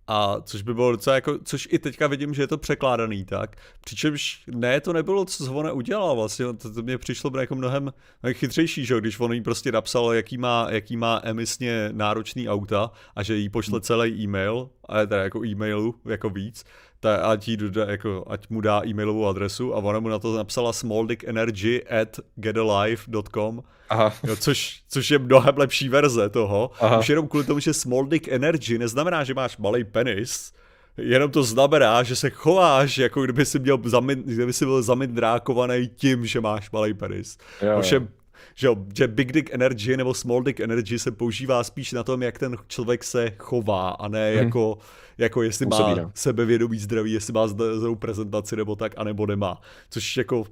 A 0.07 0.41
což 0.41 0.61
by 0.61 0.73
bylo 0.73 0.91
docela 0.91 1.15
jako, 1.15 1.39
což 1.43 1.67
i 1.71 1.79
teďka 1.79 2.07
vidím, 2.07 2.33
že 2.33 2.43
je 2.43 2.47
to 2.47 2.57
překládaný 2.57 3.25
tak. 3.25 3.55
Přičemž 3.81 4.43
ne, 4.47 4.81
to 4.81 4.93
nebylo, 4.93 5.25
co 5.25 5.53
ona 5.53 5.71
udělala 5.71 6.13
vlastně, 6.13 6.45
to, 6.53 6.73
to 6.73 6.81
mě 6.81 6.97
přišlo 6.97 7.31
jako 7.39 7.55
mnohem 7.55 7.93
chytřejší, 8.33 8.85
že 8.85 8.99
když 8.99 9.19
on 9.19 9.33
jí 9.33 9.41
prostě 9.41 9.71
napsal, 9.71 10.13
jaký 10.13 10.37
má, 10.37 10.67
jaký 10.69 10.97
má 10.97 11.21
emisně 11.23 11.89
náročný 11.91 12.49
auta 12.49 12.91
a 13.15 13.23
že 13.23 13.35
jí 13.35 13.49
pošle 13.49 13.81
celý 13.81 14.23
e-mail, 14.23 14.69
a 14.89 15.05
teda 15.05 15.23
jako 15.23 15.45
e-mailu, 15.45 15.95
jako 16.05 16.29
víc, 16.29 16.63
ta, 17.05 17.15
ať, 17.15 17.47
jí 17.47 17.57
doda, 17.57 17.85
jako, 17.85 18.25
ať 18.27 18.49
mu 18.49 18.61
dá 18.61 18.81
e-mailovou 18.85 19.27
adresu 19.27 19.75
a 19.75 19.77
ona 19.77 19.99
mu 19.99 20.09
na 20.09 20.19
to 20.19 20.37
napsala 20.37 20.73
smalldickenergy 20.73 21.83
at 22.01 22.19
getalive.com, 22.35 23.63
Aha. 23.89 24.13
Jo, 24.27 24.35
což, 24.35 24.81
což 24.89 25.11
je 25.11 25.19
mnohem 25.19 25.57
lepší 25.57 25.89
verze 25.89 26.29
toho. 26.29 26.71
Aha. 26.79 26.99
Už 26.99 27.09
jenom 27.09 27.27
kvůli 27.27 27.43
tomu, 27.43 27.59
že 27.59 27.73
small 27.73 28.05
dick 28.05 28.27
energy 28.27 28.77
neznamená, 28.77 29.23
že 29.23 29.33
máš 29.33 29.57
malý 29.57 29.83
penis, 29.83 30.53
jenom 30.97 31.31
to 31.31 31.43
znamená, 31.43 32.03
že 32.03 32.15
se 32.15 32.29
chováš, 32.29 32.97
jako 32.97 33.23
kdyby 33.23 33.45
si, 33.45 33.59
měl 33.59 33.79
zamit, 33.85 34.19
kdyby 34.19 34.53
si 34.53 34.65
byl 34.65 34.81
zamindrákovaný 34.81 35.87
tím, 35.95 36.25
že 36.25 36.41
máš 36.41 36.71
malý 36.71 36.93
penis. 36.93 37.37
Jo, 37.61 37.77
Ovšem, 37.77 38.07
že, 38.55 38.67
že 38.97 39.07
big 39.07 39.31
dick 39.31 39.53
energy 39.53 39.97
nebo 39.97 40.13
small 40.13 40.43
dick 40.43 40.59
energy 40.59 40.99
se 40.99 41.11
používá 41.11 41.63
spíš 41.63 41.91
na 41.91 42.03
tom, 42.03 42.23
jak 42.23 42.39
ten 42.39 42.57
člověk 42.67 43.03
se 43.03 43.31
chová 43.37 43.89
a 43.89 44.07
ne 44.07 44.29
hmm. 44.29 44.45
jako, 44.45 44.77
jako 45.17 45.41
jestli 45.41 45.65
Působí, 45.65 45.89
má 45.89 45.95
no. 45.95 46.11
sebevědomí 46.13 46.79
zdraví, 46.79 47.11
jestli 47.13 47.33
má 47.33 47.47
zdravou 47.47 47.95
prezentaci 47.95 48.55
nebo 48.55 48.75
tak, 48.75 48.93
anebo 48.97 49.25
nemá. 49.25 49.61
Což 49.89 50.17
jako 50.17 50.43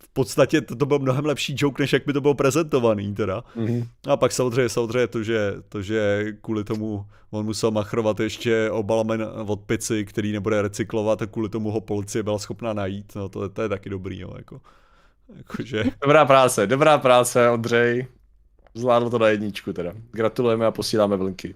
v 0.00 0.12
podstatě 0.12 0.60
to, 0.60 0.76
to 0.76 0.86
byl 0.86 0.98
mnohem 0.98 1.26
lepší 1.26 1.54
joke, 1.58 1.82
než 1.82 1.92
jak 1.92 2.06
by 2.06 2.12
to 2.12 2.20
bylo 2.20 2.34
prezentovaný 2.34 3.14
teda. 3.14 3.44
Mm-hmm. 3.56 3.86
A 4.08 4.16
pak 4.16 4.32
samozřejmě, 4.32 4.68
samozřejmě 4.68 5.06
to, 5.06 5.22
že, 5.22 5.54
to, 5.68 5.82
že 5.82 6.26
kvůli 6.42 6.64
tomu 6.64 7.06
on 7.30 7.44
musel 7.44 7.70
machrovat 7.70 8.20
ještě 8.20 8.70
obalamen 8.70 9.26
od 9.46 9.60
pici, 9.60 10.04
který 10.04 10.32
nebude 10.32 10.62
recyklovat 10.62 11.22
a 11.22 11.26
kvůli 11.26 11.48
tomu 11.48 11.70
ho 11.70 11.80
policie 11.80 12.22
byla 12.22 12.38
schopná 12.38 12.72
najít, 12.72 13.12
no 13.16 13.28
to, 13.28 13.48
to 13.48 13.62
je 13.62 13.68
taky 13.68 13.90
dobrý, 13.90 14.18
jo, 14.18 14.30
jako. 14.36 14.60
Jakože... 15.36 15.84
Dobrá 16.02 16.24
práce, 16.24 16.66
dobrá 16.66 16.98
práce, 16.98 17.50
Ondřej. 17.50 18.06
Zvládl 18.74 19.10
to 19.10 19.18
na 19.18 19.28
jedničku 19.28 19.72
teda. 19.72 19.92
Gratulujeme 20.12 20.66
a 20.66 20.70
posíláme 20.70 21.16
vlnky. 21.16 21.54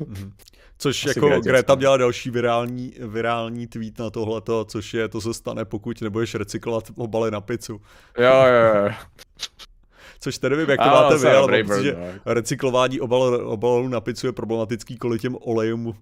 Mm-hmm. 0.00 0.32
Což 0.78 1.06
Asi 1.06 1.18
jako 1.18 1.40
Greta 1.40 1.74
měla 1.74 1.96
další 1.96 2.30
virální, 2.30 2.94
virální 2.98 3.66
tweet 3.66 3.98
na 3.98 4.10
tohleto, 4.10 4.64
což 4.64 4.94
je 4.94 5.08
to 5.08 5.20
se 5.20 5.34
stane, 5.34 5.64
pokud 5.64 6.02
nebudeš 6.02 6.34
recyklovat 6.34 6.84
obaly 6.96 7.30
na 7.30 7.40
pizzu. 7.40 7.80
Jo, 8.18 8.32
jo, 8.46 8.84
jo. 8.84 8.92
Což 10.20 10.38
tedy 10.38 10.56
nevím, 10.56 10.70
jak 10.70 10.80
to 10.80 10.86
máte 10.86 11.18
vy, 11.18 11.28
ale 11.28 11.64
protože 11.64 11.96
no. 12.26 12.34
recyklování 12.34 13.00
obal, 13.00 13.22
obalů 13.44 13.88
na 13.88 14.00
pizzu 14.00 14.26
je 14.26 14.32
problematický 14.32 14.96
kvůli 14.96 15.18
těm 15.18 15.36
olejům 15.40 15.86
uh, 15.86 15.94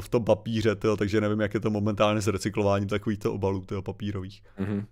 v 0.00 0.08
tom 0.08 0.24
papíře, 0.24 0.74
tyjo, 0.74 0.96
takže 0.96 1.20
nevím, 1.20 1.40
jak 1.40 1.54
je 1.54 1.60
to 1.60 1.70
momentálně 1.70 2.20
s 2.20 2.26
recyklováním 2.28 2.88
takovýchto 2.88 3.32
obalů 3.32 3.60
tyjo, 3.60 3.82
papírových. 3.82 4.42
Mm-hmm. 4.60 4.84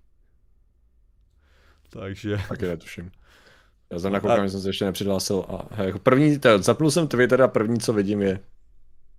Takže... 2.00 2.40
Taky 2.48 2.66
netuším. 2.66 3.10
Já 3.92 3.98
jsem 3.98 4.12
nakoukám, 4.12 4.40
a... 4.40 4.46
že 4.46 4.50
jsem 4.50 4.60
se 4.60 4.68
ještě 4.68 4.84
nepřihlásil 4.84 5.44
a 5.48 5.82
jako 5.82 5.98
první, 5.98 6.38
to, 6.38 6.62
zapnul 6.62 6.90
jsem 6.90 7.08
Twitter 7.08 7.42
a 7.42 7.48
první, 7.48 7.78
co 7.78 7.92
vidím, 7.92 8.22
je 8.22 8.40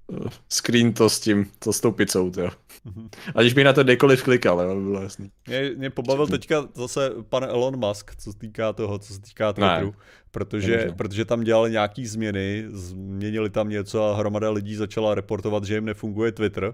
uh, 0.07 0.27
screen 0.49 0.93
to 0.93 1.09
s 1.09 1.19
tím, 1.19 1.51
to 1.59 1.73
s 1.73 1.81
tou 1.81 1.91
pizzou, 1.91 2.31
jo. 2.37 2.49
Mm-hmm. 2.85 3.09
Aniž 3.35 3.53
bych 3.53 3.65
na 3.65 3.73
to 3.73 3.83
kdekoliv 3.83 4.23
klikal, 4.23 4.61
jo, 4.61 4.75
by 4.75 4.81
bylo 4.81 5.01
jasný. 5.01 5.31
Mě, 5.47 5.71
mě 5.77 5.89
pobavil 5.89 6.27
teďka 6.27 6.67
zase 6.75 7.11
pan 7.29 7.43
Elon 7.43 7.79
Musk, 7.87 8.15
co 8.15 8.31
se 8.31 8.37
týká 8.37 8.73
toho, 8.73 8.99
co 8.99 9.13
se 9.13 9.21
týká 9.21 9.53
Twitteru, 9.53 9.91
ne, 9.91 9.97
protože, 10.31 10.93
protože 10.97 11.25
tam 11.25 11.43
dělali 11.43 11.71
nějaký 11.71 12.05
změny, 12.05 12.65
změnili 12.69 13.49
tam 13.49 13.69
něco 13.69 14.03
a 14.03 14.17
hromada 14.17 14.49
lidí 14.49 14.75
začala 14.75 15.15
reportovat, 15.15 15.63
že 15.63 15.75
jim 15.75 15.85
nefunguje 15.85 16.31
Twitter 16.31 16.73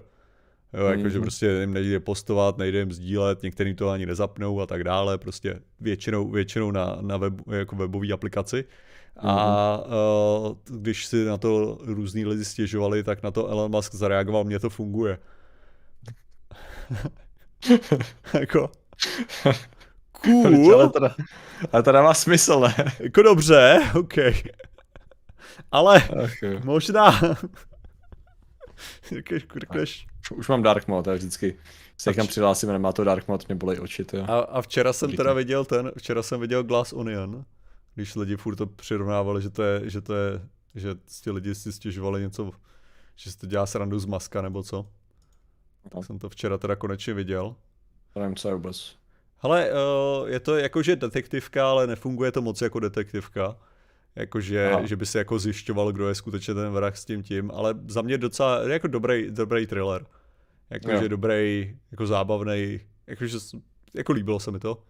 Jo, 0.78 0.86
jako, 0.86 1.08
že 1.08 1.18
mhm. 1.18 1.22
prostě 1.22 1.46
jim 1.46 1.72
nejde 1.72 2.00
postovat, 2.00 2.58
nejde 2.58 2.78
jim 2.78 2.92
sdílet, 2.92 3.42
některý 3.42 3.74
to 3.74 3.90
ani 3.90 4.06
nezapnou 4.06 4.60
a 4.60 4.66
tak 4.66 4.84
dále, 4.84 5.18
prostě 5.18 5.60
většinou, 5.80 6.30
většinou 6.30 6.70
na, 6.70 6.98
na 7.00 7.16
web, 7.16 7.34
jako 7.50 7.76
webové 7.76 8.12
aplikaci. 8.12 8.64
A 9.16 9.78
uh, 9.78 10.80
když 10.80 11.06
si 11.06 11.24
na 11.24 11.38
to 11.38 11.78
různý 11.82 12.24
lidi 12.24 12.44
stěžovali, 12.44 13.02
tak 13.02 13.22
na 13.22 13.30
to 13.30 13.48
Elon 13.48 13.70
Musk 13.70 13.94
zareagoval, 13.94 14.44
mně 14.44 14.58
to 14.58 14.70
funguje. 14.70 15.18
jako... 18.40 18.70
Cool. 20.12 20.74
ale, 20.74 20.88
to, 20.88 21.00
ale 21.72 21.82
to 21.82 21.92
dává 21.92 22.14
smysl, 22.14 22.60
ne? 22.60 22.74
Jako 23.00 23.22
dobře, 23.22 23.80
OK. 23.94 24.14
Ale 25.72 26.02
Ach, 26.24 26.64
možná... 26.64 27.20
Řekneš, 29.56 30.06
už 30.34 30.48
mám 30.48 30.62
dark 30.62 30.88
mode, 30.88 31.10
tak 31.10 31.18
vždycky 31.18 31.58
se 31.96 32.10
někam 32.10 32.26
přihlásím, 32.26 32.68
nemá 32.68 32.92
to 32.92 33.04
dark 33.04 33.28
mode, 33.28 33.44
mě 33.48 33.54
bolej 33.54 33.80
oči, 33.80 34.04
to. 34.04 34.30
A, 34.30 34.38
a 34.38 34.62
včera 34.62 34.92
jsem 34.92 35.10
Říkám. 35.10 35.24
teda 35.24 35.32
viděl 35.32 35.64
ten, 35.64 35.92
včera 35.98 36.22
jsem 36.22 36.40
viděl 36.40 36.62
Glass 36.62 36.92
Onion, 36.92 37.44
když 37.94 38.14
lidi 38.14 38.36
furt 38.36 38.56
to 38.56 38.66
přirovnávali, 38.66 39.42
že 39.42 39.50
to 39.50 39.62
je, 39.62 39.90
že 39.90 40.00
to 40.00 40.14
je, 40.14 40.40
že 40.74 40.94
ti 41.22 41.30
lidi 41.30 41.54
si 41.54 41.72
stěžovali 41.72 42.20
něco, 42.20 42.50
že 43.16 43.32
si 43.32 43.38
to 43.38 43.46
dělá 43.46 43.66
srandu 43.66 43.98
z 43.98 44.06
maska 44.06 44.42
nebo 44.42 44.62
co. 44.62 44.76
No. 45.84 45.90
Tak 45.90 46.06
jsem 46.06 46.18
to 46.18 46.28
včera 46.28 46.58
teda 46.58 46.76
konečně 46.76 47.14
viděl. 47.14 47.56
Nevím, 48.16 48.36
co 48.36 48.48
je 48.48 48.54
vůbec. 48.54 48.96
Hele, 49.38 49.70
uh, 49.70 50.28
je 50.28 50.40
to 50.40 50.56
jakože 50.56 50.96
detektivka, 50.96 51.70
ale 51.70 51.86
nefunguje 51.86 52.32
to 52.32 52.42
moc 52.42 52.62
jako 52.62 52.80
detektivka. 52.80 53.56
Jakože, 54.16 54.72
že 54.84 54.96
by 54.96 55.06
se 55.06 55.18
jako 55.18 55.38
zjišťoval, 55.38 55.92
kdo 55.92 56.08
je 56.08 56.14
skutečně 56.14 56.54
ten 56.54 56.72
vrah 56.72 56.96
s 56.96 57.04
tím 57.04 57.22
tím, 57.22 57.50
ale 57.50 57.74
za 57.86 58.02
mě 58.02 58.18
docela 58.18 58.62
jako 58.68 58.88
dobrý, 58.88 59.30
dobrý 59.30 59.66
thriller. 59.66 60.06
Jakože 60.70 61.08
dobrý, 61.08 61.76
jako 61.90 62.06
zábavný, 62.06 62.80
jakože, 63.06 63.38
jako 63.94 64.12
líbilo 64.12 64.40
se 64.40 64.50
mi 64.50 64.58
to. 64.58 64.82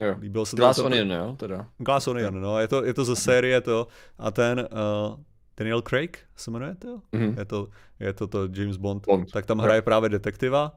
Jo. 0.00 0.16
Líbilo 0.20 0.46
se 0.46 0.56
Glass 0.56 0.76
to, 0.76 0.84
Onion, 0.84 1.12
jo, 1.12 1.36
teda. 1.38 1.66
Glass 1.78 2.08
Onion, 2.08 2.40
no, 2.40 2.58
je 2.58 2.68
to, 2.68 2.84
je 2.84 2.94
to 2.94 3.04
ze 3.04 3.16
série 3.16 3.60
to 3.60 3.86
a 4.18 4.30
ten 4.30 4.58
uh, 4.60 5.16
Daniel 5.56 5.82
Craig 5.82 6.18
se 6.36 6.50
jmenuje 6.50 6.74
to? 6.74 7.00
Mm-hmm. 7.12 7.38
Je 7.38 7.44
to, 7.44 7.68
je 8.00 8.12
to 8.12 8.26
to 8.26 8.48
James 8.52 8.76
Bond, 8.76 9.06
Bond. 9.06 9.32
tak 9.32 9.46
tam 9.46 9.58
hraje 9.58 9.82
právě 9.82 10.08
detektiva 10.08 10.72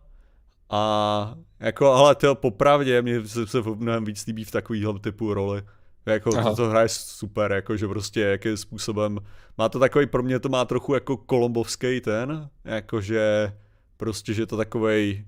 a 0.69 1.35
jako, 1.59 1.91
ale 1.91 2.15
to 2.15 2.35
popravdě, 2.35 3.01
mě 3.01 3.27
se, 3.27 3.47
se 3.47 3.61
mnohem 3.75 4.05
víc 4.05 4.25
líbí 4.25 4.43
v 4.43 4.51
takovýhle 4.51 4.99
typu 4.99 5.33
roli. 5.33 5.61
Jako 6.05 6.31
to, 6.31 6.55
to 6.55 6.69
hraje 6.69 6.89
super, 6.89 7.51
jako 7.51 7.77
že 7.77 7.87
prostě 7.87 8.21
jakým 8.21 8.57
způsobem, 8.57 9.19
má 9.57 9.69
to 9.69 9.79
takový, 9.79 10.05
pro 10.05 10.23
mě 10.23 10.39
to 10.39 10.49
má 10.49 10.65
trochu 10.65 10.93
jako 10.93 11.17
kolombovský 11.17 12.01
ten, 12.01 12.49
jakože 12.65 13.53
prostě, 13.97 14.33
že 14.33 14.45
to 14.45 14.57
takovej 14.57 15.25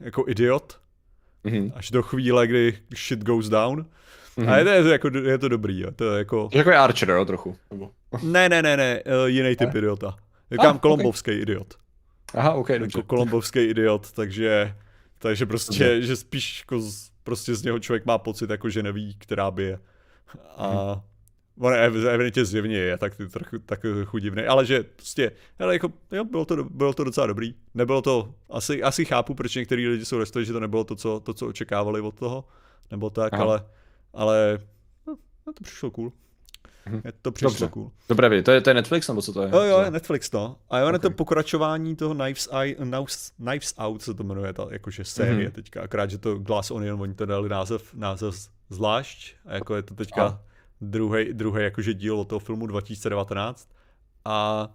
jako 0.00 0.24
idiot, 0.28 0.80
mm-hmm. 1.44 1.72
až 1.74 1.90
do 1.90 2.02
chvíle, 2.02 2.46
kdy 2.46 2.78
shit 2.96 3.24
goes 3.24 3.48
down. 3.48 3.86
Mm-hmm. 4.36 4.50
A 4.50 4.56
je 4.56 4.64
to, 4.64 4.70
je 4.70 4.82
to, 4.82 4.88
jako, 4.88 5.10
je 5.18 5.38
to 5.38 5.48
dobrý, 5.48 5.80
jo. 5.80 5.90
to 5.96 6.12
je 6.12 6.18
jako... 6.18 6.48
Jako 6.52 6.70
je 6.70 6.76
Archer, 6.76 7.10
jo, 7.10 7.24
trochu. 7.24 7.56
ne, 8.22 8.48
ne, 8.48 8.62
ne, 8.62 8.76
ne, 8.76 9.02
uh, 9.02 9.28
jiný 9.28 9.56
typ 9.56 9.72
ne? 9.74 9.78
idiota. 9.78 10.16
Říkám 10.52 10.76
ah, 10.76 10.78
kolombovský 10.78 11.30
okay. 11.30 11.42
idiot. 11.42 11.74
Aha, 12.34 12.52
ok, 12.52 12.68
jako 12.68 12.82
dobře. 12.82 13.02
kolombovský 13.06 13.60
idiot, 13.60 14.12
takže, 14.12 14.74
takže 15.18 15.46
prostě, 15.46 15.84
dobře. 15.84 16.02
že 16.02 16.16
spíš 16.16 16.60
jako 16.60 16.80
z, 16.80 17.10
prostě 17.22 17.54
z 17.54 17.62
něho 17.62 17.78
člověk 17.78 18.06
má 18.06 18.18
pocit, 18.18 18.50
jako 18.50 18.70
že 18.70 18.82
neví, 18.82 19.16
která 19.18 19.50
by 19.50 19.62
je. 19.62 19.78
A 20.56 21.02
on 21.60 21.74
evidentně 21.74 22.44
zjevně 22.44 22.76
je 22.76 22.98
tak, 22.98 23.12
trochu, 23.30 23.58
tak 23.58 23.80
chudivný, 24.04 24.42
ale 24.42 24.66
že 24.66 24.82
prostě, 24.82 25.32
hele, 25.58 25.74
jako, 25.74 25.92
jo, 26.12 26.24
bylo 26.24 26.44
to, 26.44 26.64
bylo 26.64 26.94
to 26.94 27.04
docela 27.04 27.26
dobrý. 27.26 27.54
Nebylo 27.74 28.02
to, 28.02 28.34
asi, 28.50 28.82
asi 28.82 29.04
chápu, 29.04 29.34
proč 29.34 29.54
některý 29.54 29.88
lidi 29.88 30.04
jsou 30.04 30.18
restovali, 30.18 30.46
že 30.46 30.52
to 30.52 30.60
nebylo 30.60 30.84
to, 30.84 30.96
co, 30.96 31.20
to, 31.20 31.34
co 31.34 31.46
očekávali 31.46 32.00
od 32.00 32.14
toho, 32.14 32.44
nebo 32.90 33.10
tak, 33.10 33.32
Aha. 33.32 33.42
ale, 33.42 33.66
ale 34.12 34.58
no, 35.06 35.16
to 35.52 35.64
přišlo 35.64 35.90
cool. 35.90 36.12
Mhm. 36.86 37.00
Je 37.04 37.12
to 37.22 37.32
přišlo 37.32 37.50
Dobře. 37.50 37.68
cool. 37.68 37.90
Dobré, 38.08 38.42
to 38.42 38.50
je, 38.50 38.60
to 38.60 38.70
je 38.70 38.74
Netflix 38.74 39.08
nebo 39.08 39.22
co 39.22 39.32
to 39.32 39.42
je? 39.42 39.50
Jo, 39.52 39.60
jo, 39.60 39.80
je 39.80 39.90
Netflix 39.90 40.32
no. 40.32 40.56
A 40.70 40.78
jo, 40.78 40.86
okay. 40.86 40.94
je 40.94 40.98
to 40.98 41.10
pokračování 41.10 41.96
toho 41.96 42.14
Knives, 42.14 42.48
Eye, 42.60 42.74
Knives, 42.74 43.32
Knives 43.36 43.74
Out 43.78 44.02
se 44.02 44.14
to 44.14 44.22
jmenuje, 44.22 44.52
ta 44.52 44.66
jakože 44.70 45.04
série 45.04 45.48
mm-hmm. 45.48 45.52
teďka, 45.52 45.82
akorát, 45.82 46.10
že 46.10 46.18
to 46.18 46.38
Glass 46.38 46.70
Onion, 46.70 47.00
oni 47.00 47.14
to 47.14 47.26
dali 47.26 47.48
název, 47.48 47.94
název 47.94 48.34
zvlášť, 48.70 49.34
a 49.46 49.54
jako 49.54 49.76
je 49.76 49.82
to 49.82 49.94
teďka 49.94 50.40
druhý, 50.80 51.32
druhý 51.32 51.62
jakože 51.64 51.94
díl 51.94 52.20
od 52.20 52.28
toho 52.28 52.38
filmu 52.38 52.66
2019 52.66 53.68
a 54.24 54.68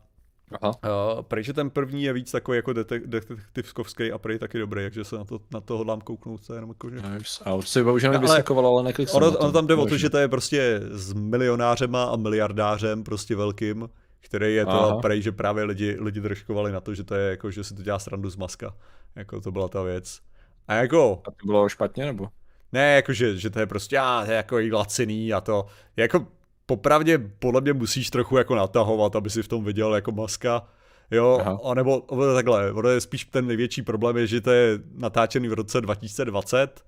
Aha. 0.62 0.74
Uh, 1.16 1.22
prej, 1.22 1.44
že 1.44 1.54
ten 1.54 1.70
první 1.70 2.04
je 2.04 2.14
víc 2.14 2.32
takový 2.32 2.56
jako 2.56 2.74
detek, 2.74 3.08
detektivskovský 3.08 4.12
a 4.12 4.18
prej 4.18 4.40
taky 4.40 4.60
dobrý, 4.60 4.82
takže 4.84 5.04
se 5.04 5.18
na 5.18 5.24
to, 5.24 5.40
na 5.54 5.62
to 5.62 5.78
hodlám 5.78 6.02
kouknout 6.02 6.44
se 6.44 6.56
jenom 6.56 6.70
jako, 6.70 6.90
že... 6.90 7.02
A 7.46 7.54
už 7.54 7.70
si 7.70 7.84
bohužel 7.84 8.12
nevysakoval, 8.12 8.68
ale 8.68 8.84
neklik 8.84 9.10
ono, 9.14 9.38
ono 9.38 9.52
tam 9.52 9.68
jde 9.68 9.76
o 9.76 9.86
to, 9.86 9.98
že 9.98 10.10
to 10.10 10.18
je 10.18 10.28
prostě 10.28 10.82
s 10.92 11.14
milionářema 11.14 12.04
a 12.04 12.16
miliardářem 12.16 13.04
prostě 13.04 13.36
velkým, 13.36 13.90
který 14.20 14.56
je 14.56 14.66
to 14.66 14.72
Aha. 14.72 14.98
prej, 14.98 15.22
že 15.22 15.32
právě 15.32 15.64
lidi, 15.64 15.98
lidi 16.00 16.22
držkovali 16.22 16.72
na 16.72 16.82
to, 16.82 16.96
že 16.96 17.04
to 17.04 17.16
je 17.16 17.30
jako, 17.30 17.52
že 17.52 17.64
si 17.64 17.76
to 17.76 17.84
dělá 17.84 18.00
srandu 18.00 18.30
z 18.30 18.36
maska. 18.36 18.76
Jako 19.16 19.42
to 19.42 19.52
byla 19.52 19.68
ta 19.68 19.82
věc. 19.82 20.20
A 20.68 20.74
jako... 20.74 21.22
A 21.28 21.32
to 21.32 21.46
bylo 21.46 21.70
špatně, 21.70 22.06
nebo? 22.06 22.28
Ne, 22.72 22.96
jako 22.96 23.14
že, 23.14 23.50
to 23.50 23.60
je 23.60 23.66
prostě, 23.66 23.98
a 23.98 24.26
to 24.26 24.32
je 24.32 24.38
jako 24.38 24.60
i 24.60 24.72
laciný 24.72 25.34
a 25.34 25.42
to, 25.42 25.66
jako 25.98 26.28
popravdě 26.70 27.18
podle 27.18 27.62
mě 27.62 27.74
musíš 27.74 28.10
trochu 28.10 28.38
jako 28.38 28.56
natahovat, 28.56 29.16
aby 29.16 29.30
si 29.30 29.44
v 29.44 29.48
tom 29.48 29.64
viděl 29.64 29.96
jako 29.96 30.12
maska, 30.12 30.68
Jo, 31.12 31.42
Aha. 31.42 31.74
nebo 31.74 32.02
takhle, 32.36 32.72
ono 32.72 32.90
je 32.90 33.02
spíš 33.02 33.26
ten 33.26 33.48
největší 33.48 33.82
problém 33.82 34.18
je, 34.18 34.28
že 34.28 34.42
to 34.42 34.52
je 34.52 34.80
natáčený 34.96 35.48
v 35.48 35.54
roce 35.54 35.82
2020 35.82 36.86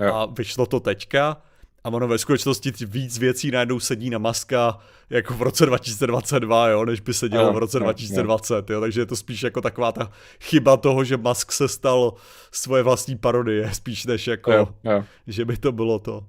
jo. 0.00 0.14
a 0.14 0.26
vyšlo 0.26 0.66
to 0.66 0.80
teďka 0.80 1.36
a 1.84 1.88
ono 1.88 2.08
ve 2.08 2.18
skutečnosti 2.18 2.72
víc 2.86 3.18
věcí 3.18 3.50
najednou 3.50 3.80
sedí 3.80 4.10
na 4.10 4.18
maska 4.18 4.78
jako 5.10 5.34
v 5.34 5.42
roce 5.42 5.66
2022, 5.66 6.68
jo, 6.68 6.84
než 6.84 7.00
by 7.00 7.14
se 7.14 7.28
dělo 7.28 7.52
v 7.52 7.58
roce 7.58 7.78
2020, 7.78 8.70
jo, 8.70 8.80
takže 8.80 9.00
je 9.00 9.06
to 9.06 9.16
spíš 9.16 9.42
jako 9.42 9.60
taková 9.60 9.92
ta 9.92 10.10
chyba 10.40 10.76
toho, 10.76 11.04
že 11.04 11.16
Musk 11.16 11.52
se 11.52 11.68
stal 11.68 12.14
svoje 12.52 12.82
vlastní 12.82 13.16
parodie, 13.16 13.70
spíš 13.74 14.06
než 14.06 14.26
jako, 14.26 14.52
jo, 14.52 14.68
jo. 14.84 15.04
že 15.26 15.44
by 15.44 15.56
to 15.56 15.72
bylo 15.72 15.98
to. 15.98 16.24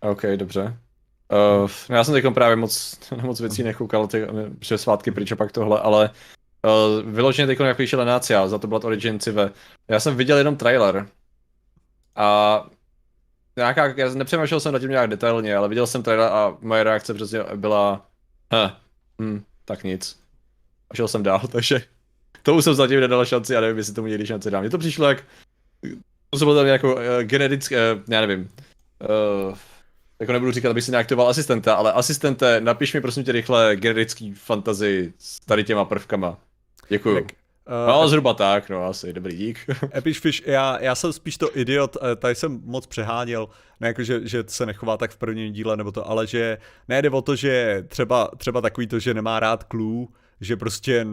OK, 0.00 0.22
dobře. 0.36 0.78
Uh, 1.32 1.70
já 1.88 2.04
jsem 2.04 2.14
teď 2.14 2.24
právě 2.34 2.56
moc, 2.56 2.98
moc 3.22 3.40
věcí 3.40 3.62
nekoukal, 3.62 4.06
ty, 4.06 4.26
přes 4.58 4.82
svátky 4.82 5.10
pryč 5.10 5.32
a 5.32 5.36
pak 5.36 5.52
tohle, 5.52 5.80
ale 5.80 6.10
uh, 6.64 7.10
vyloženě 7.10 7.46
teď 7.46 7.60
jak 7.60 7.76
píše 7.76 7.96
Lenácia 7.96 8.48
za 8.48 8.58
to 8.58 8.66
byla 8.66 8.84
Origin 8.84 9.20
Cive. 9.20 9.50
Já 9.88 10.00
jsem 10.00 10.16
viděl 10.16 10.38
jenom 10.38 10.56
trailer 10.56 11.08
a 12.16 12.66
nějaká, 13.56 13.86
já 13.86 14.14
nepřemýšlel 14.14 14.60
jsem 14.60 14.72
nad 14.72 14.78
tím 14.78 14.90
nějak 14.90 15.10
detailně, 15.10 15.56
ale 15.56 15.68
viděl 15.68 15.86
jsem 15.86 16.02
trailer 16.02 16.32
a 16.32 16.56
moje 16.60 16.84
reakce 16.84 17.14
přesně 17.14 17.40
byla 17.56 18.06
hm, 18.54 18.70
hm, 19.22 19.42
tak 19.64 19.84
nic. 19.84 20.20
A 20.90 20.94
šel 20.94 21.08
jsem 21.08 21.22
dál, 21.22 21.40
takže 21.52 21.82
tomu 22.42 22.62
jsem 22.62 22.74
zatím 22.74 23.00
nedal 23.00 23.24
šanci 23.24 23.56
a 23.56 23.60
nevím, 23.60 23.78
jestli 23.78 23.94
tomu 23.94 24.08
někdy 24.08 24.26
šanci 24.26 24.50
dám. 24.50 24.60
Mně 24.60 24.70
to 24.70 24.78
přišlo 24.78 25.08
jak, 25.08 25.24
to 26.30 26.38
bylo 26.38 26.54
tam 26.54 26.66
jako 26.66 26.94
uh, 26.94 27.00
generické, 27.22 27.94
uh, 27.94 28.00
já 28.08 28.20
nevím, 28.20 28.50
uh, 29.48 29.56
jako 30.20 30.32
nebudu 30.32 30.52
říkat, 30.52 30.70
abych 30.70 30.84
si 30.84 30.92
neaktivoval 30.92 31.30
asistenta, 31.30 31.74
ale 31.74 31.92
asistente, 31.92 32.60
napiš 32.60 32.94
mi 32.94 33.00
prosím 33.00 33.24
tě 33.24 33.32
rychle 33.32 33.76
generický 33.76 34.34
fantasy 34.34 35.12
s 35.18 35.40
tady 35.40 35.64
těma 35.64 35.84
prvkama. 35.84 36.38
Děkuju. 36.88 37.16
Jak, 37.16 37.26
Uh, 37.68 37.88
no, 37.88 38.08
zhruba 38.08 38.34
tak, 38.34 38.70
no 38.70 38.84
asi, 38.84 39.12
dobrý 39.12 39.36
dík. 39.36 39.58
Epic 39.96 40.18
Fish, 40.18 40.46
já, 40.46 40.78
já 40.80 40.94
jsem 40.94 41.12
spíš 41.12 41.36
to 41.38 41.58
idiot, 41.58 41.96
eh, 42.02 42.16
tady 42.16 42.34
jsem 42.34 42.60
moc 42.64 42.86
přeháněl, 42.86 43.48
ne 43.80 43.88
jako, 43.88 44.02
že, 44.02 44.28
že 44.28 44.44
se 44.46 44.66
nechová 44.66 44.96
tak 44.96 45.10
v 45.10 45.16
prvním 45.16 45.52
díle 45.52 45.76
nebo 45.76 45.92
to, 45.92 46.10
ale 46.10 46.26
že 46.26 46.58
nejde 46.88 47.10
o 47.10 47.22
to, 47.22 47.36
že 47.36 47.84
třeba, 47.88 48.30
třeba 48.36 48.60
takový 48.60 48.86
to, 48.86 48.98
že 48.98 49.14
nemá 49.14 49.40
rád 49.40 49.64
Clue, 49.70 50.06
že 50.40 50.56
prostě 50.56 51.06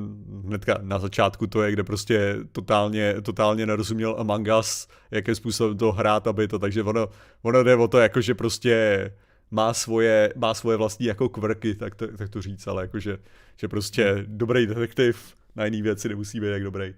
hnedka 0.45 0.77
na 0.81 0.99
začátku 0.99 1.47
to 1.47 1.63
je, 1.63 1.71
kde 1.71 1.83
prostě 1.83 2.37
totálně, 2.51 3.15
totálně 3.21 3.65
nerozuměl 3.65 4.15
Among 4.19 4.47
Us, 4.59 4.87
jakým 5.11 5.35
způsobem 5.35 5.77
to 5.77 5.91
hrát, 5.91 6.27
aby 6.27 6.47
to, 6.47 6.59
takže 6.59 6.83
ono, 6.83 7.07
ono 7.41 7.63
jde 7.63 7.75
o 7.75 7.87
to, 7.87 7.99
jako 7.99 8.21
že 8.21 8.35
prostě 8.35 9.11
má 9.51 9.73
svoje, 9.73 10.33
má 10.35 10.53
svoje 10.53 10.77
vlastní 10.77 11.05
jako 11.05 11.29
kvrky, 11.29 11.75
tak 11.75 11.95
to, 11.95 12.07
tak 12.17 12.29
to 12.29 12.41
říct, 12.41 12.67
ale 12.67 12.83
jako 12.83 12.99
že, 12.99 13.17
prostě 13.67 14.23
dobrý 14.27 14.67
detektiv 14.67 15.35
na 15.55 15.65
jiný 15.65 15.81
věci 15.81 16.09
nemusí 16.09 16.39
být 16.39 16.47
jak 16.47 16.63
dobrý. 16.63 16.95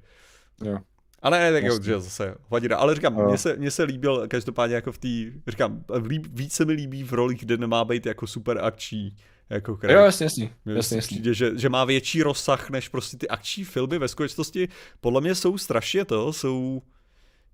Jo. 0.63 0.77
Ale 1.21 1.39
ne, 1.39 1.51
tak 1.51 1.63
jo, 1.63 1.79
že 1.83 1.99
zase 1.99 2.35
vadina. 2.49 2.77
Ale 2.77 2.95
říkám, 2.95 3.25
mně 3.25 3.37
se, 3.37 3.55
mně 3.55 3.71
se 3.71 3.83
líbil 3.83 4.27
každopádně 4.27 4.75
jako 4.75 4.91
v 4.91 4.97
té, 4.97 5.07
říkám, 5.47 5.83
líb, 6.05 6.27
víc 6.29 6.53
se 6.53 6.65
mi 6.65 6.73
líbí 6.73 7.03
v 7.03 7.13
rolích, 7.13 7.39
kde 7.39 7.57
nemá 7.57 7.85
být 7.85 8.05
jako 8.05 8.27
super 8.27 8.59
akční 8.61 9.15
jako 9.49 9.77
kraj. 9.77 9.95
Jo, 9.95 10.03
jasně, 10.03 10.23
jasně. 10.23 10.49
jasně, 10.65 10.97
jasně. 10.97 11.01
Přijde, 11.01 11.33
že, 11.33 11.51
že 11.55 11.69
má 11.69 11.85
větší 11.85 12.23
rozsah 12.23 12.69
než 12.69 12.87
prostě 12.89 13.17
ty 13.17 13.27
akční 13.27 13.63
filmy 13.63 13.97
ve 13.97 14.07
skutečnosti. 14.07 14.67
Podle 15.01 15.21
mě 15.21 15.35
jsou 15.35 15.57
strašně 15.57 16.05
to, 16.05 16.33
jsou, 16.33 16.81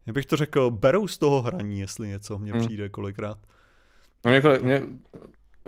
jak 0.06 0.14
bych 0.14 0.26
to 0.26 0.36
řekl, 0.36 0.72
berou 0.72 1.08
z 1.08 1.18
toho 1.18 1.42
hraní, 1.42 1.80
jestli 1.80 2.08
něco 2.08 2.38
mně 2.38 2.52
hmm. 2.52 2.66
přijde 2.66 2.90
kolikrát. 2.90 3.38
No 4.26 4.32
mě, 4.32 4.42
mě 4.62 4.82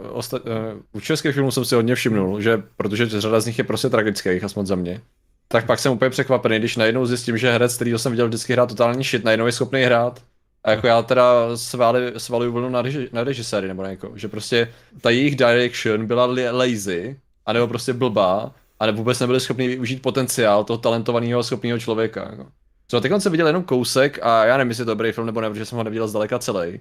ostat, 0.10 0.42
uh, 0.46 0.82
u 0.92 1.00
českých 1.00 1.34
filmů 1.34 1.52
jsem 1.52 1.66
si 1.66 1.76
hodně 1.76 1.96
všimnul, 1.96 2.42
že 2.42 2.64
protože 2.78 3.06
řada 3.06 3.40
z 3.40 3.46
nich 3.46 3.58
je 3.58 3.64
prostě 3.64 3.90
tragických, 3.90 4.44
aspoň 4.44 4.66
za 4.66 4.76
mě. 4.76 5.02
Tak 5.48 5.66
pak 5.66 5.80
jsem 5.80 5.92
úplně 5.92 6.10
překvapený, 6.10 6.60
když 6.60 6.78
najednou 6.78 7.06
zjistím, 7.06 7.38
že 7.38 7.52
herec, 7.52 7.76
který 7.76 7.92
jsem 7.98 8.12
viděl 8.12 8.28
vždycky 8.28 8.54
hrát 8.54 8.70
totální 8.70 9.04
shit, 9.04 9.24
najednou 9.24 9.46
je 9.46 9.52
schopný 9.52 9.82
hrát. 9.82 10.24
A 10.66 10.72
jako 10.72 10.88
já 10.88 11.02
teda 11.02 11.58
svali, 11.58 12.14
svaluju 12.18 12.52
vlnu 12.52 12.70
na, 12.70 12.82
reži, 12.82 13.10
na 13.12 13.24
režiséry, 13.24 13.68
nebo 13.68 13.84
jako, 13.84 14.12
že 14.16 14.28
prostě 14.28 14.74
ta 15.02 15.10
jejich 15.10 15.36
direction 15.36 16.08
byla 16.08 16.26
lazy, 16.52 17.20
anebo 17.46 17.68
prostě 17.68 17.94
blbá, 17.94 18.52
a 18.80 18.92
vůbec 18.92 19.20
nebyli 19.20 19.40
schopni 19.40 19.68
využít 19.68 20.02
potenciál 20.02 20.64
toho 20.64 20.78
talentovaného 20.78 21.44
schopného 21.44 21.80
člověka. 21.80 22.28
Jako. 22.30 22.48
Co 22.88 23.02
teď 23.02 23.12
jsem 23.18 23.32
viděl 23.32 23.48
jenom 23.48 23.64
kousek 23.64 24.20
a 24.22 24.46
já 24.46 24.58
nevím, 24.58 24.70
jestli 24.70 24.82
je 24.82 24.86
to 24.86 24.92
dobrý 24.92 25.12
film 25.12 25.26
nebo 25.28 25.42
ne, 25.42 25.50
protože 25.50 25.66
jsem 25.66 25.78
ho 25.78 25.84
neviděl 25.84 26.08
zdaleka 26.08 26.40
celý. 26.40 26.80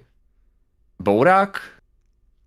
Bourák? 0.99 1.61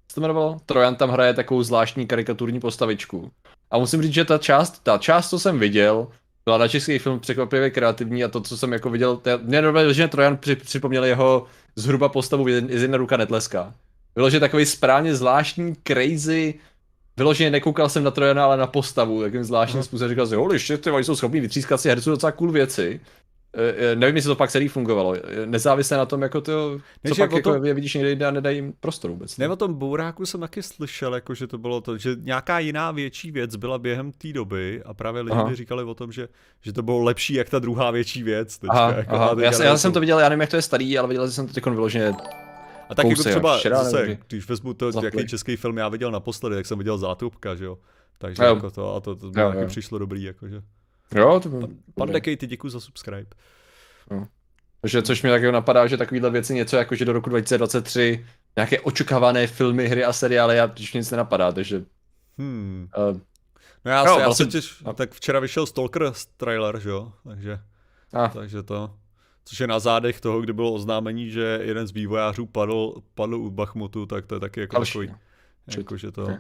Co 0.08 0.14
to 0.14 0.20
jmenovalo? 0.20 0.56
Trojan 0.66 0.96
tam 0.96 1.10
hraje 1.10 1.34
takovou 1.34 1.62
zvláštní 1.62 2.06
karikaturní 2.06 2.60
postavičku. 2.60 3.30
A 3.70 3.78
musím 3.78 4.02
říct, 4.02 4.14
že 4.14 4.24
ta 4.24 4.38
část, 4.38 4.78
ta 4.82 4.98
část, 4.98 5.30
co 5.30 5.38
jsem 5.38 5.58
viděl, 5.58 6.06
byla 6.48 6.58
na 6.58 6.68
český 6.68 6.98
film 6.98 7.20
překvapivě 7.20 7.70
kreativní 7.70 8.24
a 8.24 8.28
to, 8.28 8.40
co 8.40 8.56
jsem 8.56 8.72
jako 8.72 8.90
viděl, 8.90 9.16
to, 9.16 9.30
mě 9.42 9.62
normálně, 9.62 9.94
že 9.94 10.08
Trojan 10.08 10.36
při, 10.36 10.56
připomněl 10.56 11.04
jeho 11.04 11.46
zhruba 11.76 12.08
postavu, 12.08 12.48
z 12.48 12.82
jedna 12.82 12.98
ruka 12.98 13.16
netleská. 13.16 13.74
Bylo, 14.14 14.30
že 14.30 14.40
takový 14.40 14.66
správně 14.66 15.14
zvláštní, 15.14 15.76
crazy, 15.84 16.54
Vyloženě 17.18 17.50
nekoukal 17.50 17.88
jsem 17.88 18.04
na 18.04 18.10
Trojana, 18.10 18.44
ale 18.44 18.56
na 18.56 18.66
postavu, 18.66 19.22
takým 19.22 19.44
zvláštním 19.44 19.82
způsobem 19.82 20.08
říkal, 20.08 20.26
že 20.26 20.36
holi, 20.36 20.58
ty 20.58 20.90
jsou 21.00 21.16
schopní 21.16 21.40
vytřískat 21.40 21.80
si 21.80 21.88
herců 21.88 22.10
docela 22.10 22.32
cool 22.32 22.52
věci. 22.52 23.00
E, 23.52 23.96
nevím, 23.96 24.16
jestli 24.16 24.28
to 24.28 24.36
pak 24.36 24.50
celý 24.50 24.68
fungovalo. 24.68 25.14
Nezávisle 25.44 25.96
na 25.96 26.06
tom, 26.06 26.22
jako 26.22 26.40
to, 26.40 26.78
co 27.08 27.14
pak 27.14 27.18
jako 27.18 27.40
tom, 27.40 27.64
jako 27.64 27.74
vidíš 27.74 27.94
někde 27.94 28.10
jinde 28.10 28.26
a 28.26 28.30
nedají 28.30 28.56
jim 28.56 28.74
prostor 28.80 29.10
vůbec. 29.10 29.38
Ne, 29.38 29.48
o 29.48 29.56
tom 29.56 29.74
Bouráku 29.74 30.26
jsem 30.26 30.40
taky 30.40 30.62
slyšel, 30.62 31.14
jako, 31.14 31.34
že 31.34 31.46
to 31.46 31.58
bylo 31.58 31.80
to, 31.80 31.98
že 31.98 32.16
nějaká 32.20 32.58
jiná 32.58 32.90
větší 32.90 33.30
věc 33.30 33.56
byla 33.56 33.78
během 33.78 34.12
té 34.12 34.32
doby 34.32 34.82
a 34.84 34.94
právě 34.94 35.22
lidi 35.22 35.44
mi 35.48 35.54
říkali 35.54 35.84
o 35.84 35.94
tom, 35.94 36.12
že, 36.12 36.28
že 36.60 36.72
to 36.72 36.82
bylo 36.82 37.02
lepší, 37.02 37.34
jak 37.34 37.48
ta 37.48 37.58
druhá 37.58 37.90
větší 37.90 38.22
věc. 38.22 38.58
Teďka, 38.58 38.76
aha, 38.76 38.94
jako, 38.96 39.14
aha. 39.14 39.36
Já, 39.40 39.62
já, 39.62 39.76
jsem 39.76 39.92
to 39.92 40.00
viděl, 40.00 40.20
já 40.20 40.28
nevím, 40.28 40.40
jak 40.40 40.50
to 40.50 40.56
je 40.56 40.62
starý, 40.62 40.98
ale 40.98 41.08
viděl 41.08 41.30
jsem 41.30 41.46
to 41.46 41.52
teď 41.52 41.66
vyloženě 41.66 42.14
a 42.88 42.94
tak 42.94 43.06
jako 43.06 43.22
třeba, 43.22 43.58
včera, 43.58 43.84
zase, 43.84 44.18
když 44.28 44.48
vezmu 44.48 44.74
to, 44.74 44.92
Zapli. 44.92 45.06
jaký 45.06 45.28
český 45.28 45.56
film 45.56 45.76
já 45.76 45.88
viděl 45.88 46.10
naposledy, 46.10 46.56
jak 46.56 46.66
jsem 46.66 46.78
viděl 46.78 46.98
Zátupka, 46.98 47.54
že 47.54 47.64
jo. 47.64 47.78
Takže 48.18 48.44
jo. 48.44 48.54
jako 48.54 48.70
to, 48.70 48.94
a 48.94 49.00
to, 49.00 49.16
to, 49.16 49.30
to 49.30 49.40
jo, 49.40 49.52
jo. 49.52 49.66
přišlo 49.66 49.98
dobrý, 49.98 50.22
jakože. 50.22 50.62
Jo, 51.14 51.40
to 51.40 51.48
bylo. 51.48 51.60
Pan, 51.60 51.76
pan 51.94 52.12
Dekej, 52.12 52.36
ty 52.36 52.46
děkuji 52.46 52.68
za 52.68 52.80
subscribe. 52.80 53.26
No. 54.10 54.28
Takže 54.80 55.02
což 55.02 55.22
mi 55.22 55.30
taky 55.30 55.52
napadá, 55.52 55.86
že 55.86 55.96
takovýhle 55.96 56.30
věci 56.30 56.54
něco 56.54 56.76
jako, 56.76 56.94
že 56.94 57.04
do 57.04 57.12
roku 57.12 57.30
2023 57.30 58.26
nějaké 58.56 58.80
očekávané 58.80 59.46
filmy, 59.46 59.88
hry 59.88 60.04
a 60.04 60.12
seriály, 60.12 60.56
já 60.56 60.66
když 60.66 60.94
nic 60.94 61.10
nenapadá, 61.10 61.52
takže... 61.52 61.84
Hmm. 62.38 62.88
Uh, 63.10 63.20
no 63.84 63.90
já, 63.90 64.04
no, 64.04 64.14
se, 64.14 64.20
já 64.20 64.26
vlastně... 64.26 64.44
se 64.44 64.50
těž, 64.50 64.82
tak 64.94 65.12
včera 65.12 65.40
vyšel 65.40 65.66
Stalker 65.66 66.12
trailer, 66.36 66.80
že 66.80 66.90
jo, 66.90 67.12
takže, 67.28 67.60
ah. 68.12 68.28
takže 68.28 68.62
to, 68.62 68.94
což 69.44 69.60
je 69.60 69.66
na 69.66 69.78
zádech 69.78 70.20
toho, 70.20 70.40
kdy 70.40 70.52
bylo 70.52 70.72
oznámení, 70.72 71.30
že 71.30 71.60
jeden 71.62 71.86
z 71.86 71.92
vývojářů 71.92 72.46
padl, 72.46 72.94
padl 73.14 73.34
u 73.34 73.50
Bachmutu, 73.50 74.06
tak 74.06 74.26
to 74.26 74.34
je 74.34 74.40
taky 74.40 74.60
jako 74.60 74.76
Alši. 74.76 74.92
takový, 74.92 75.14
jako, 75.76 75.96
že 75.96 76.12
to, 76.12 76.22
okay. 76.22 76.38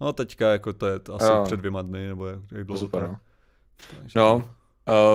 no 0.00 0.12
teďka 0.12 0.52
jako 0.52 0.72
to 0.72 0.86
je 0.86 0.98
to 0.98 1.14
asi 1.14 1.26
jo. 1.26 1.42
před 1.44 1.56
dvěma 1.56 1.82
dny, 1.82 2.08
nebo 2.08 2.26
jak, 2.26 2.64
dlouho 2.64 2.78
Super, 2.78 3.02
no. 3.02 3.16
Takže... 4.00 4.18
no. 4.18 4.50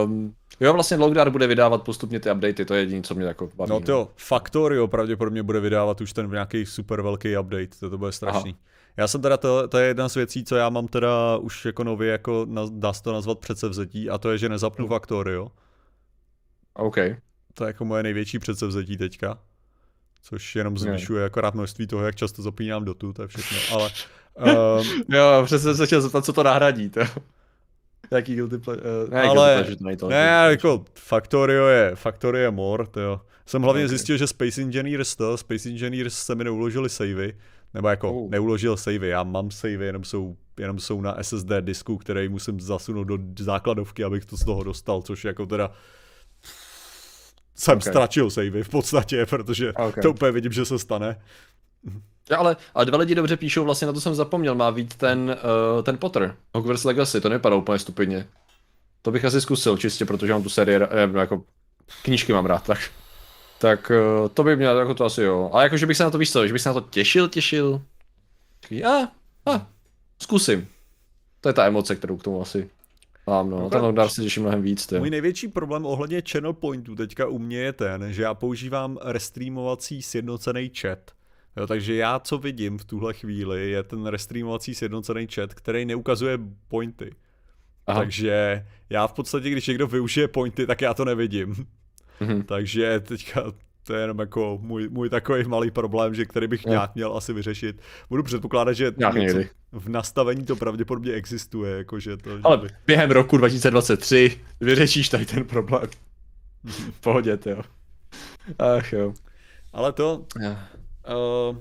Um, 0.03 0.35
jo, 0.59 0.73
vlastně 0.73 0.97
Logdar 0.97 1.29
bude 1.29 1.47
vydávat 1.47 1.83
postupně 1.83 2.19
ty 2.19 2.31
updaty, 2.31 2.65
to 2.65 2.73
je 2.73 2.81
jediné, 2.81 3.01
co 3.01 3.15
mě 3.15 3.25
jako 3.25 3.49
baví. 3.55 3.69
No 3.69 3.79
to 3.79 3.91
no. 3.91 4.09
Factorio 4.15 4.88
pravděpodobně 4.88 5.43
bude 5.43 5.59
vydávat 5.59 6.01
už 6.01 6.13
ten 6.13 6.31
nějaký 6.31 6.65
super 6.65 7.01
velký 7.01 7.38
update, 7.38 7.79
to, 7.79 7.89
to 7.89 7.97
bude 7.97 8.11
strašný. 8.11 8.51
Aha. 8.51 8.59
Já 8.97 9.07
jsem 9.07 9.21
teda, 9.21 9.38
to, 9.38 9.67
to 9.67 9.77
je 9.77 9.88
jedna 9.88 10.09
z 10.09 10.15
věcí, 10.15 10.43
co 10.43 10.55
já 10.55 10.69
mám 10.69 10.88
teda 10.88 11.38
už 11.38 11.65
jako 11.65 11.83
nově, 11.83 12.11
jako 12.11 12.47
dá 12.69 12.93
se 12.93 13.03
to 13.03 13.13
nazvat 13.13 13.39
předsevzetí, 13.39 14.09
a 14.09 14.17
to 14.17 14.31
je, 14.31 14.38
že 14.38 14.49
nezapnu 14.49 14.85
hmm. 14.85 14.89
Factorio. 14.89 15.51
OK. 16.73 16.97
To 17.53 17.63
je 17.63 17.67
jako 17.67 17.85
moje 17.85 18.03
největší 18.03 18.39
předsevzetí 18.39 18.97
teďka. 18.97 19.38
Což 20.21 20.55
jenom 20.55 20.77
zvyšuje 20.77 21.23
jako 21.23 21.41
rád 21.41 21.53
množství 21.53 21.88
toho, 21.88 22.05
jak 22.05 22.15
často 22.15 22.41
zapínám 22.41 22.85
dotu, 22.85 23.13
to 23.13 23.21
je 23.21 23.27
všechno, 23.27 23.57
ale... 23.71 23.89
Um, 24.79 25.03
jo, 25.17 25.41
přesně 25.45 25.75
se 25.75 25.85
chtěl 25.85 26.01
zeptat, 26.01 26.25
co 26.25 26.33
to 26.33 26.43
nahradí, 26.43 26.89
to. 26.89 27.01
Jaký 28.11 28.35
guilty 28.35 28.57
pleasure? 28.57 29.03
Uh, 29.03 29.09
ne, 29.09 29.21
ale, 29.21 29.55
guilty 29.55 29.75
pleasure, 29.75 29.97
to 29.97 30.09
ne, 30.09 30.47
jako 30.49 30.85
Factorio 30.95 31.67
je, 31.67 31.95
Factorio 31.95 32.43
je 32.43 32.51
more, 32.51 32.85
to 32.88 32.99
jo. 32.99 33.21
Jsem 33.45 33.61
hlavně 33.61 33.81
okay. 33.81 33.89
zjistil, 33.89 34.17
že 34.17 34.27
Space 34.27 34.61
Engineers 34.61 35.15
to, 35.15 35.38
Space 35.38 35.69
Engineers 35.69 36.13
se 36.13 36.35
mi 36.35 36.43
neuložili 36.43 36.89
savey, 36.89 37.33
nebo 37.73 37.88
jako 37.88 38.13
uh. 38.13 38.29
neuložil 38.31 38.77
savey, 38.77 39.09
já 39.09 39.23
mám 39.23 39.51
savey, 39.51 39.85
jenom 39.88 40.03
jsou, 40.03 40.35
jenom 40.59 40.79
jsou 40.79 41.01
na 41.01 41.23
SSD 41.23 41.49
disku, 41.61 41.97
který 41.97 42.29
musím 42.29 42.59
zasunout 42.59 43.07
do 43.07 43.17
základovky, 43.39 44.03
abych 44.03 44.25
to 44.25 44.38
z 44.38 44.45
toho 44.45 44.63
dostal, 44.63 45.01
což 45.01 45.25
jako 45.25 45.45
teda 45.45 45.71
jsem 47.55 47.77
okay. 47.77 47.91
ztratil 47.91 48.29
savey 48.29 48.63
v 48.63 48.69
podstatě, 48.69 49.25
protože 49.25 49.73
okay. 49.73 50.01
to 50.01 50.11
úplně 50.11 50.31
vidím, 50.31 50.51
že 50.51 50.65
se 50.65 50.79
stane. 50.79 51.21
Ja, 52.30 52.38
ale, 52.38 52.56
ale 52.73 52.85
dva 52.85 52.98
lidi 52.98 53.15
dobře 53.15 53.38
píšou, 53.38 53.64
vlastně 53.64 53.88
na 53.88 53.93
to 53.93 54.02
jsem 54.02 54.15
zapomněl, 54.15 54.56
má 54.56 54.72
být 54.72 54.95
ten, 54.95 55.38
uh, 55.76 55.84
ten 55.84 55.98
Potter, 55.98 56.35
Hogwarts 56.53 56.84
Legacy, 56.84 57.22
to 57.22 57.30
nepadá 57.30 57.56
úplně 57.56 57.80
stupidně. 57.80 58.27
To 59.02 59.11
bych 59.11 59.26
asi 59.26 59.41
zkusil 59.41 59.77
čistě, 59.77 60.06
protože 60.06 60.34
mám 60.34 60.43
tu 60.43 60.49
sérii, 60.49 60.80
ne, 60.80 60.88
jako 61.19 61.43
knížky 62.03 62.34
mám 62.34 62.45
rád, 62.45 62.64
tak. 62.64 62.80
Tak 63.60 63.91
uh, 64.22 64.30
to 64.30 64.43
by 64.43 64.56
mě, 64.56 64.65
jako 64.65 64.93
to 64.93 65.06
asi 65.06 65.22
jo. 65.22 65.49
A 65.53 65.64
jakože 65.64 65.85
bych 65.85 65.98
se 65.98 66.03
na 66.03 66.10
to, 66.11 66.18
víš 66.18 66.31
co, 66.31 66.48
že 66.48 66.53
bych 66.53 66.61
se 66.61 66.69
na 66.69 66.73
to 66.73 66.81
těšil, 66.81 67.27
těšil. 67.27 67.81
A, 68.85 69.11
a, 69.52 69.68
zkusím. 70.19 70.68
To 71.41 71.49
je 71.49 71.53
ta 71.53 71.65
emoce, 71.65 71.95
kterou 71.95 72.18
k 72.18 72.23
tomu 72.23 72.41
asi 72.41 72.69
Mám, 73.27 73.49
no, 73.49 73.69
ten 73.69 73.81
lockdown 73.81 74.10
se 74.10 74.22
těší 74.22 74.39
mnohem 74.39 74.61
víc, 74.61 74.85
ty. 74.85 74.99
Můj 74.99 75.10
největší 75.10 75.48
problém 75.48 75.85
ohledně 75.85 76.23
channel 76.31 76.53
pointů 76.53 76.95
teďka 76.95 77.27
u 77.27 77.39
mě 77.39 77.57
je 77.57 77.73
ten, 77.73 78.14
že 78.14 78.23
já 78.23 78.34
používám 78.34 78.98
restreamovací 79.02 80.02
sjednocený 80.02 80.72
chat. 80.80 81.11
Jo, 81.57 81.68
takže 81.68 81.95
já, 81.95 82.19
co 82.19 82.38
vidím 82.38 82.78
v 82.78 82.86
tuhle 82.86 83.14
chvíli, 83.14 83.69
je 83.69 83.84
ten 83.84 84.06
restreamovací 84.06 84.76
sjednocený 84.76 85.28
chat, 85.28 85.53
který 85.53 85.86
neukazuje 85.86 86.40
pointy. 86.68 87.11
Aha. 87.88 87.99
Takže 87.99 88.65
já 88.90 89.07
v 89.07 89.14
podstatě, 89.14 89.49
když 89.49 89.68
někdo 89.68 89.88
využije 89.88 90.28
pointy, 90.28 90.68
tak 90.68 90.82
já 90.82 90.94
to 90.94 91.06
nevidím. 91.06 91.56
Mhm. 92.19 92.44
Takže 92.48 92.99
teďka 92.99 93.44
to 93.84 93.94
je 93.94 94.02
jenom 94.02 94.19
jako 94.19 94.60
můj, 94.61 94.90
můj 94.90 95.10
takový 95.10 95.44
malý 95.44 95.72
problém, 95.72 96.15
že 96.15 96.26
který 96.26 96.48
bych 96.48 96.65
jo. 96.65 96.69
nějak 96.69 96.95
měl 96.95 97.18
asi 97.18 97.34
vyřešit. 97.34 97.82
Budu 98.10 98.23
předpokládat, 98.23 98.73
že 98.73 98.91
v 99.72 99.90
nastavení 99.90 100.45
to 100.45 100.56
pravděpodobně 100.56 101.14
existuje. 101.14 101.78
Jakože 101.78 102.18
to, 102.18 102.30
Ale 102.44 102.57
že 102.57 102.61
by... 102.61 102.69
během 102.88 103.11
roku 103.11 103.38
2023 103.38 104.40
vyřešíš 104.60 105.10
tady 105.10 105.26
ten 105.26 105.45
problém. 105.45 105.88
v 106.91 106.99
pohodě, 107.02 107.40
jo. 107.45 107.61
Ach 108.60 108.94
jo. 108.94 109.14
Ale 109.73 109.94
to... 109.94 110.26
Uh, 111.07 111.57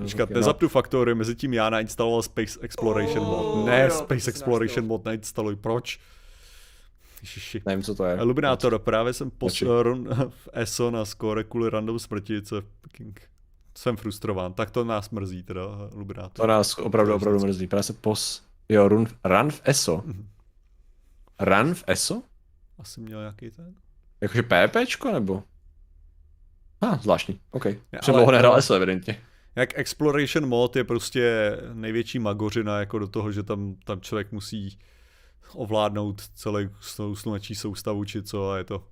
počkat, 0.00 0.30
nezapnu 0.30 0.68
faktory, 0.68 1.14
mezi 1.14 1.34
tím 1.34 1.54
já 1.54 1.70
nainstaloval 1.70 2.22
Space 2.22 2.58
Exploration 2.62 3.26
oh, 3.26 3.28
mod. 3.28 3.66
Ne, 3.66 3.84
jo, 3.84 3.90
Space 3.90 4.30
Exploration 4.30 4.86
mod 4.86 5.04
nainstaluj, 5.04 5.56
proč? 5.56 6.00
Ježiši. 7.20 7.62
Nevím, 7.66 7.82
co 7.82 7.94
to 7.94 8.04
je. 8.04 8.16
Illuminator, 8.16 8.78
právě 8.78 9.12
jsem 9.12 9.30
poslal 9.30 9.84
v 10.28 10.48
ESO 10.52 10.90
na 10.90 11.04
score 11.04 11.44
kvůli 11.44 11.70
random 11.70 11.98
smrti, 11.98 12.42
co 12.42 12.56
je 12.56 12.62
fucking... 12.80 13.20
Jsem 13.76 13.96
frustrován, 13.96 14.52
tak 14.52 14.70
to 14.70 14.84
nás 14.84 15.10
mrzí 15.10 15.42
teda, 15.42 15.62
Illuminator. 15.92 16.30
To 16.32 16.46
nás 16.46 16.78
opravdu, 16.78 17.14
opravdu 17.14 17.40
mrzí, 17.40 17.66
právě 17.66 17.82
se 17.82 17.92
pos... 17.92 18.42
Jo, 18.68 18.88
run, 18.88 19.06
run 19.24 19.50
v 19.50 19.60
ESO? 19.64 19.96
Mm-hmm. 19.96 20.24
Run 21.40 21.74
v 21.74 21.84
ESO? 21.86 22.22
Asi 22.78 23.00
měl 23.00 23.20
nějaký 23.20 23.50
ten. 23.50 23.74
Jakože 24.20 24.42
PPčko 24.42 25.12
nebo? 25.12 25.42
Ah, 26.84 26.98
zvláštní, 27.02 27.40
OK. 27.50 27.66
Jsem 28.02 28.14
dlouho 28.14 28.30
nehrál 28.30 28.56
ESO 28.56 28.74
evidentně. 28.74 29.20
Jak 29.56 29.78
Exploration 29.78 30.48
mod 30.48 30.76
je 30.76 30.84
prostě 30.84 31.56
největší 31.72 32.18
magořina 32.18 32.78
jako 32.78 32.98
do 32.98 33.08
toho, 33.08 33.32
že 33.32 33.42
tam, 33.42 33.74
tam 33.84 34.00
člověk 34.00 34.32
musí 34.32 34.78
ovládnout 35.54 36.22
celou 36.84 37.14
slunečí 37.14 37.54
soustavu, 37.54 38.04
či 38.04 38.22
co, 38.22 38.50
a 38.50 38.58
je 38.58 38.64
to 38.64 38.84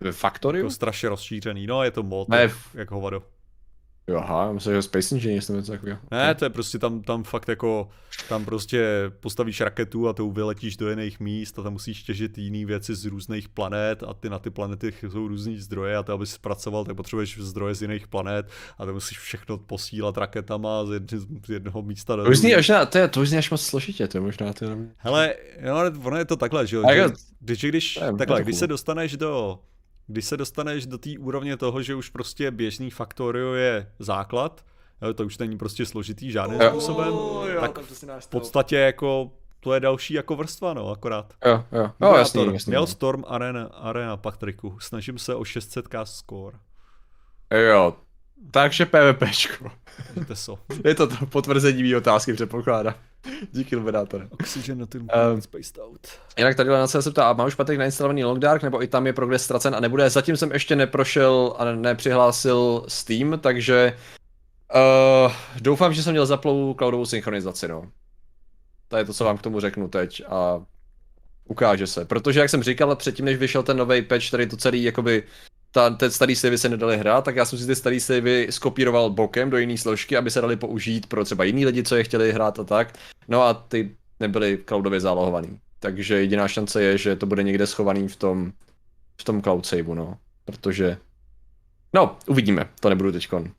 ve 0.00 0.12
Factory? 0.12 0.58
Jako 0.58 0.70
strašně 0.70 1.08
rozšířený, 1.08 1.66
no 1.66 1.82
je 1.82 1.90
to 1.90 2.02
mod, 2.02 2.28
ne, 2.28 2.50
jak 2.74 2.90
hovado. 2.90 3.22
Jo, 4.08 4.16
aha, 4.16 4.52
myslím, 4.52 4.74
že 4.74 4.82
Space 4.82 5.14
Engineer 5.14 5.40
jsem 5.40 5.56
něco 5.56 5.72
takového. 5.72 5.98
Ne, 6.10 6.34
to 6.34 6.44
je 6.44 6.50
prostě 6.50 6.78
tam, 6.78 7.02
tam 7.02 7.24
fakt 7.24 7.48
jako, 7.48 7.88
tam 8.28 8.44
prostě 8.44 8.86
postavíš 9.20 9.60
raketu 9.60 10.08
a 10.08 10.12
tou 10.12 10.30
vyletíš 10.30 10.76
do 10.76 10.90
jiných 10.90 11.20
míst 11.20 11.58
a 11.58 11.62
tam 11.62 11.72
musíš 11.72 12.02
těžit 12.02 12.38
jiné 12.38 12.66
věci 12.66 12.94
z 12.94 13.04
různých 13.04 13.48
planet 13.48 14.02
a 14.02 14.14
ty 14.14 14.30
na 14.30 14.38
ty 14.38 14.50
planety 14.50 14.94
jsou 15.00 15.28
různý 15.28 15.56
zdroje 15.56 15.96
a 15.96 16.02
ty, 16.02 16.12
abys 16.12 16.32
zpracoval, 16.32 16.84
tak 16.84 16.96
potřebuješ 16.96 17.38
zdroje 17.38 17.74
z 17.74 17.82
jiných 17.82 18.06
planet 18.06 18.46
a 18.78 18.86
to 18.86 18.92
musíš 18.92 19.18
všechno 19.18 19.58
posílat 19.58 20.18
raketama 20.18 20.84
z, 20.84 20.92
jedn, 20.92 21.16
z 21.46 21.50
jednoho 21.50 21.82
místa 21.82 22.16
do 22.16 22.24
až 22.56 22.68
na, 22.68 22.86
to, 22.86 22.98
je, 22.98 23.08
to 23.08 23.20
už 23.20 23.28
zní 23.28 23.38
až 23.38 23.50
moc 23.50 23.62
složitě, 23.62 24.08
to 24.08 24.16
je 24.16 24.20
možná 24.20 24.52
to 24.52 24.64
jenom... 24.64 24.88
Hele, 24.96 25.34
no, 25.64 26.06
ono 26.06 26.16
je 26.16 26.24
to 26.24 26.36
takhle, 26.36 26.66
že 26.66 26.76
jo, 26.76 26.82
když, 27.40 27.64
když, 27.64 27.98
takhle, 28.18 28.42
když 28.42 28.56
se 28.56 28.66
dostaneš 28.66 29.16
do 29.16 29.58
když 30.08 30.24
se 30.24 30.36
dostaneš 30.36 30.86
do 30.86 30.98
té 30.98 31.10
úrovně 31.18 31.56
toho, 31.56 31.82
že 31.82 31.94
už 31.94 32.10
prostě 32.10 32.50
běžný 32.50 32.90
faktorio 32.90 33.54
je 33.54 33.92
základ, 33.98 34.64
to 35.14 35.24
už 35.24 35.38
není 35.38 35.58
prostě 35.58 35.86
složitý 35.86 36.30
žádným 36.30 36.60
jo. 36.60 36.70
způsobem, 36.70 37.12
oh, 37.12 37.48
jo, 37.48 37.60
tak 37.60 37.78
v 38.20 38.28
podstatě 38.28 38.76
jako 38.76 39.30
to 39.60 39.74
je 39.74 39.80
další 39.80 40.14
jako 40.14 40.36
vrstva, 40.36 40.74
no, 40.74 40.90
akorát. 40.90 41.34
Jo, 41.46 41.64
jo, 41.72 41.90
no, 42.00 42.16
jasný, 42.16 42.52
jasný, 42.52 42.70
Měl 42.70 42.86
Storm 42.86 43.24
Arena, 43.26 43.64
Arena 43.64 44.16
Patriku, 44.16 44.78
snažím 44.80 45.18
se 45.18 45.34
o 45.34 45.42
600k 45.42 46.04
score. 46.04 46.58
Jo, 47.70 47.96
takže 48.50 48.86
PvPčko. 48.86 49.70
so. 50.34 50.62
Je 50.84 50.94
to 50.94 51.06
to 51.06 51.26
potvrzení 51.26 51.82
mý 51.82 51.96
otázky, 51.96 52.32
předpokládám. 52.32 52.94
Díky, 53.52 53.76
Luminátore. 53.76 54.28
Oxygen 54.30 54.86
um, 54.94 55.40
spaced 55.40 55.78
out. 55.78 56.06
Jinak 56.38 56.56
tady 56.56 56.70
na 56.70 56.86
se 56.86 57.10
ptá, 57.10 57.32
má 57.32 57.44
už 57.44 57.54
Patrik 57.54 57.78
nainstalovaný 57.78 58.24
Longdark, 58.24 58.62
nebo 58.62 58.82
i 58.82 58.86
tam 58.86 59.06
je 59.06 59.12
progres 59.12 59.44
ztracen 59.44 59.74
a 59.74 59.80
nebude? 59.80 60.10
Zatím 60.10 60.36
jsem 60.36 60.52
ještě 60.52 60.76
neprošel 60.76 61.54
a 61.58 61.64
nepřihlásil 61.64 62.84
Steam, 62.88 63.38
takže 63.40 63.96
uh, 64.74 65.32
doufám, 65.60 65.94
že 65.94 66.02
jsem 66.02 66.12
měl 66.12 66.26
zaplou 66.26 66.74
cloudovou 66.74 67.06
synchronizaci, 67.06 67.68
no. 67.68 67.90
To 68.88 68.96
je 68.96 69.04
to, 69.04 69.14
co 69.14 69.24
vám 69.24 69.38
k 69.38 69.42
tomu 69.42 69.60
řeknu 69.60 69.88
teď 69.88 70.22
a 70.28 70.62
ukáže 71.44 71.86
se. 71.86 72.04
Protože, 72.04 72.40
jak 72.40 72.50
jsem 72.50 72.62
říkal, 72.62 72.96
předtím, 72.96 73.24
než 73.24 73.36
vyšel 73.38 73.62
ten 73.62 73.76
nový 73.76 74.02
patch, 74.02 74.30
tady 74.30 74.46
to 74.46 74.56
celý 74.56 74.82
jakoby 74.82 75.22
ta, 75.70 75.90
ten 75.90 76.10
starý 76.10 76.36
savey 76.36 76.58
se 76.58 76.68
nedali 76.68 76.98
hrát, 76.98 77.24
tak 77.24 77.36
já 77.36 77.44
jsem 77.44 77.58
si 77.58 77.66
ty 77.66 77.76
starý 77.76 78.00
savey 78.00 78.46
skopíroval 78.50 79.10
bokem 79.10 79.50
do 79.50 79.58
jiné 79.58 79.78
složky, 79.78 80.16
aby 80.16 80.30
se 80.30 80.40
dali 80.40 80.56
použít 80.56 81.06
pro 81.06 81.24
třeba 81.24 81.44
jiný 81.44 81.66
lidi, 81.66 81.82
co 81.82 81.96
je 81.96 82.04
chtěli 82.04 82.32
hrát 82.32 82.58
a 82.58 82.64
tak. 82.64 82.98
No 83.28 83.42
a 83.42 83.54
ty 83.54 83.96
nebyly 84.20 84.58
cloudově 84.68 85.00
zálohovaný. 85.00 85.60
Takže 85.80 86.20
jediná 86.20 86.48
šance 86.48 86.82
je, 86.82 86.98
že 86.98 87.16
to 87.16 87.26
bude 87.26 87.42
někde 87.42 87.66
schovaný 87.66 88.08
v 88.08 88.16
tom, 88.16 88.52
v 89.20 89.24
tom 89.24 89.42
cloud 89.42 89.66
saveu, 89.66 89.94
no. 89.94 90.18
Protože, 90.44 90.98
no, 91.94 92.16
uvidíme, 92.26 92.68
to 92.80 92.88
nebudu 92.88 93.12
teďkon 93.12 93.52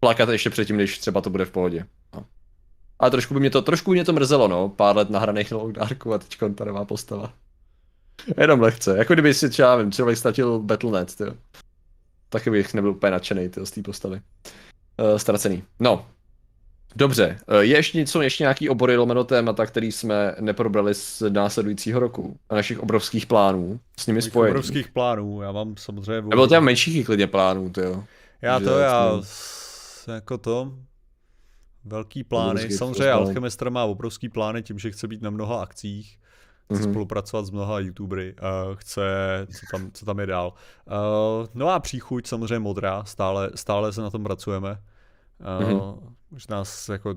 plakat 0.00 0.28
ještě 0.28 0.50
předtím, 0.50 0.76
než 0.76 0.98
třeba 0.98 1.20
to 1.20 1.30
bude 1.30 1.44
v 1.44 1.50
pohodě. 1.50 1.86
No. 2.14 2.24
Ale 2.98 3.10
trošku 3.10 3.34
by 3.34 3.40
mě 3.40 3.50
to, 3.50 3.62
trošku 3.62 3.90
by 3.90 3.94
mě 3.94 4.04
to 4.04 4.12
mrzelo, 4.12 4.48
no, 4.48 4.68
pár 4.68 4.96
let 4.96 5.10
nahraných 5.10 5.52
na 5.52 5.58
Darku 5.72 6.14
a 6.14 6.18
teďkon 6.18 6.54
ta 6.54 6.64
nová 6.64 6.84
postava. 6.84 7.32
Jenom 8.40 8.60
lehce, 8.60 8.98
jako 8.98 9.12
kdyby 9.12 9.34
si 9.34 9.50
třeba, 9.50 9.76
nevím, 9.76 9.92
člověk 9.92 10.18
ztratil 10.18 10.58
Battle.net, 10.58 11.20
jo. 11.20 11.34
Taky 12.28 12.50
bych 12.50 12.74
nebyl 12.74 12.90
úplně 12.90 13.10
nadšený 13.10 13.50
z 13.64 13.70
té 13.70 13.82
postavy. 13.82 14.20
Uh, 15.00 15.16
ztracený. 15.16 15.62
No, 15.80 16.06
Dobře, 16.96 17.38
eh, 17.48 17.64
je 17.64 17.76
ještě 17.76 17.98
něco, 17.98 18.22
ještě 18.22 18.44
nějaký 18.44 18.68
obory 18.68 18.96
lomeno 18.96 19.24
témata, 19.24 19.66
který 19.66 19.92
jsme 19.92 20.34
neprobrali 20.40 20.94
z 20.94 21.22
následujícího 21.28 22.00
roku 22.00 22.36
a 22.48 22.54
našich 22.54 22.80
obrovských 22.80 23.26
plánů 23.26 23.80
s 23.98 24.06
nimi 24.06 24.22
spojených. 24.22 24.52
obrovských 24.52 24.88
plánů, 24.88 25.42
já 25.42 25.52
mám 25.52 25.74
samozřejmě... 25.76 26.28
Nebo 26.28 26.46
těm 26.46 26.64
menších 26.64 27.06
klidně 27.06 27.26
plánů, 27.26 27.70
ty 27.70 27.80
jo. 27.80 28.04
Já 28.42 28.60
to, 28.60 28.78
já 28.78 29.20
jsme... 29.22 30.14
jako 30.14 30.38
to, 30.38 30.72
velký 31.84 32.24
plány, 32.24 32.50
obrovský 32.50 32.74
samozřejmě 32.78 33.10
Alchemistr 33.10 33.70
má 33.70 33.84
obrovský 33.84 34.28
plány 34.28 34.62
tím, 34.62 34.78
že 34.78 34.90
chce 34.90 35.08
být 35.08 35.22
na 35.22 35.30
mnoha 35.30 35.62
akcích 35.62 36.18
chce 36.72 36.82
mm-hmm. 36.82 36.90
spolupracovat 36.90 37.46
s 37.46 37.50
mnoha 37.50 37.78
youtubery, 37.78 38.34
uh, 38.34 38.74
chce, 38.74 39.02
co 39.52 39.66
tam, 39.72 39.90
co 39.92 40.04
tam 40.04 40.18
je 40.18 40.26
dál. 40.26 40.52
Uh, 40.86 41.46
nová 41.54 41.80
příchuť, 41.80 42.26
samozřejmě 42.26 42.58
modrá, 42.58 43.04
stále, 43.04 43.50
stále 43.54 43.92
se 43.92 44.00
na 44.00 44.10
tom 44.10 44.24
pracujeme. 44.24 44.70
Uh, 45.60 45.70
mm-hmm. 45.70 45.98
Už 46.30 46.46
nás 46.46 46.88
jako 46.88 47.14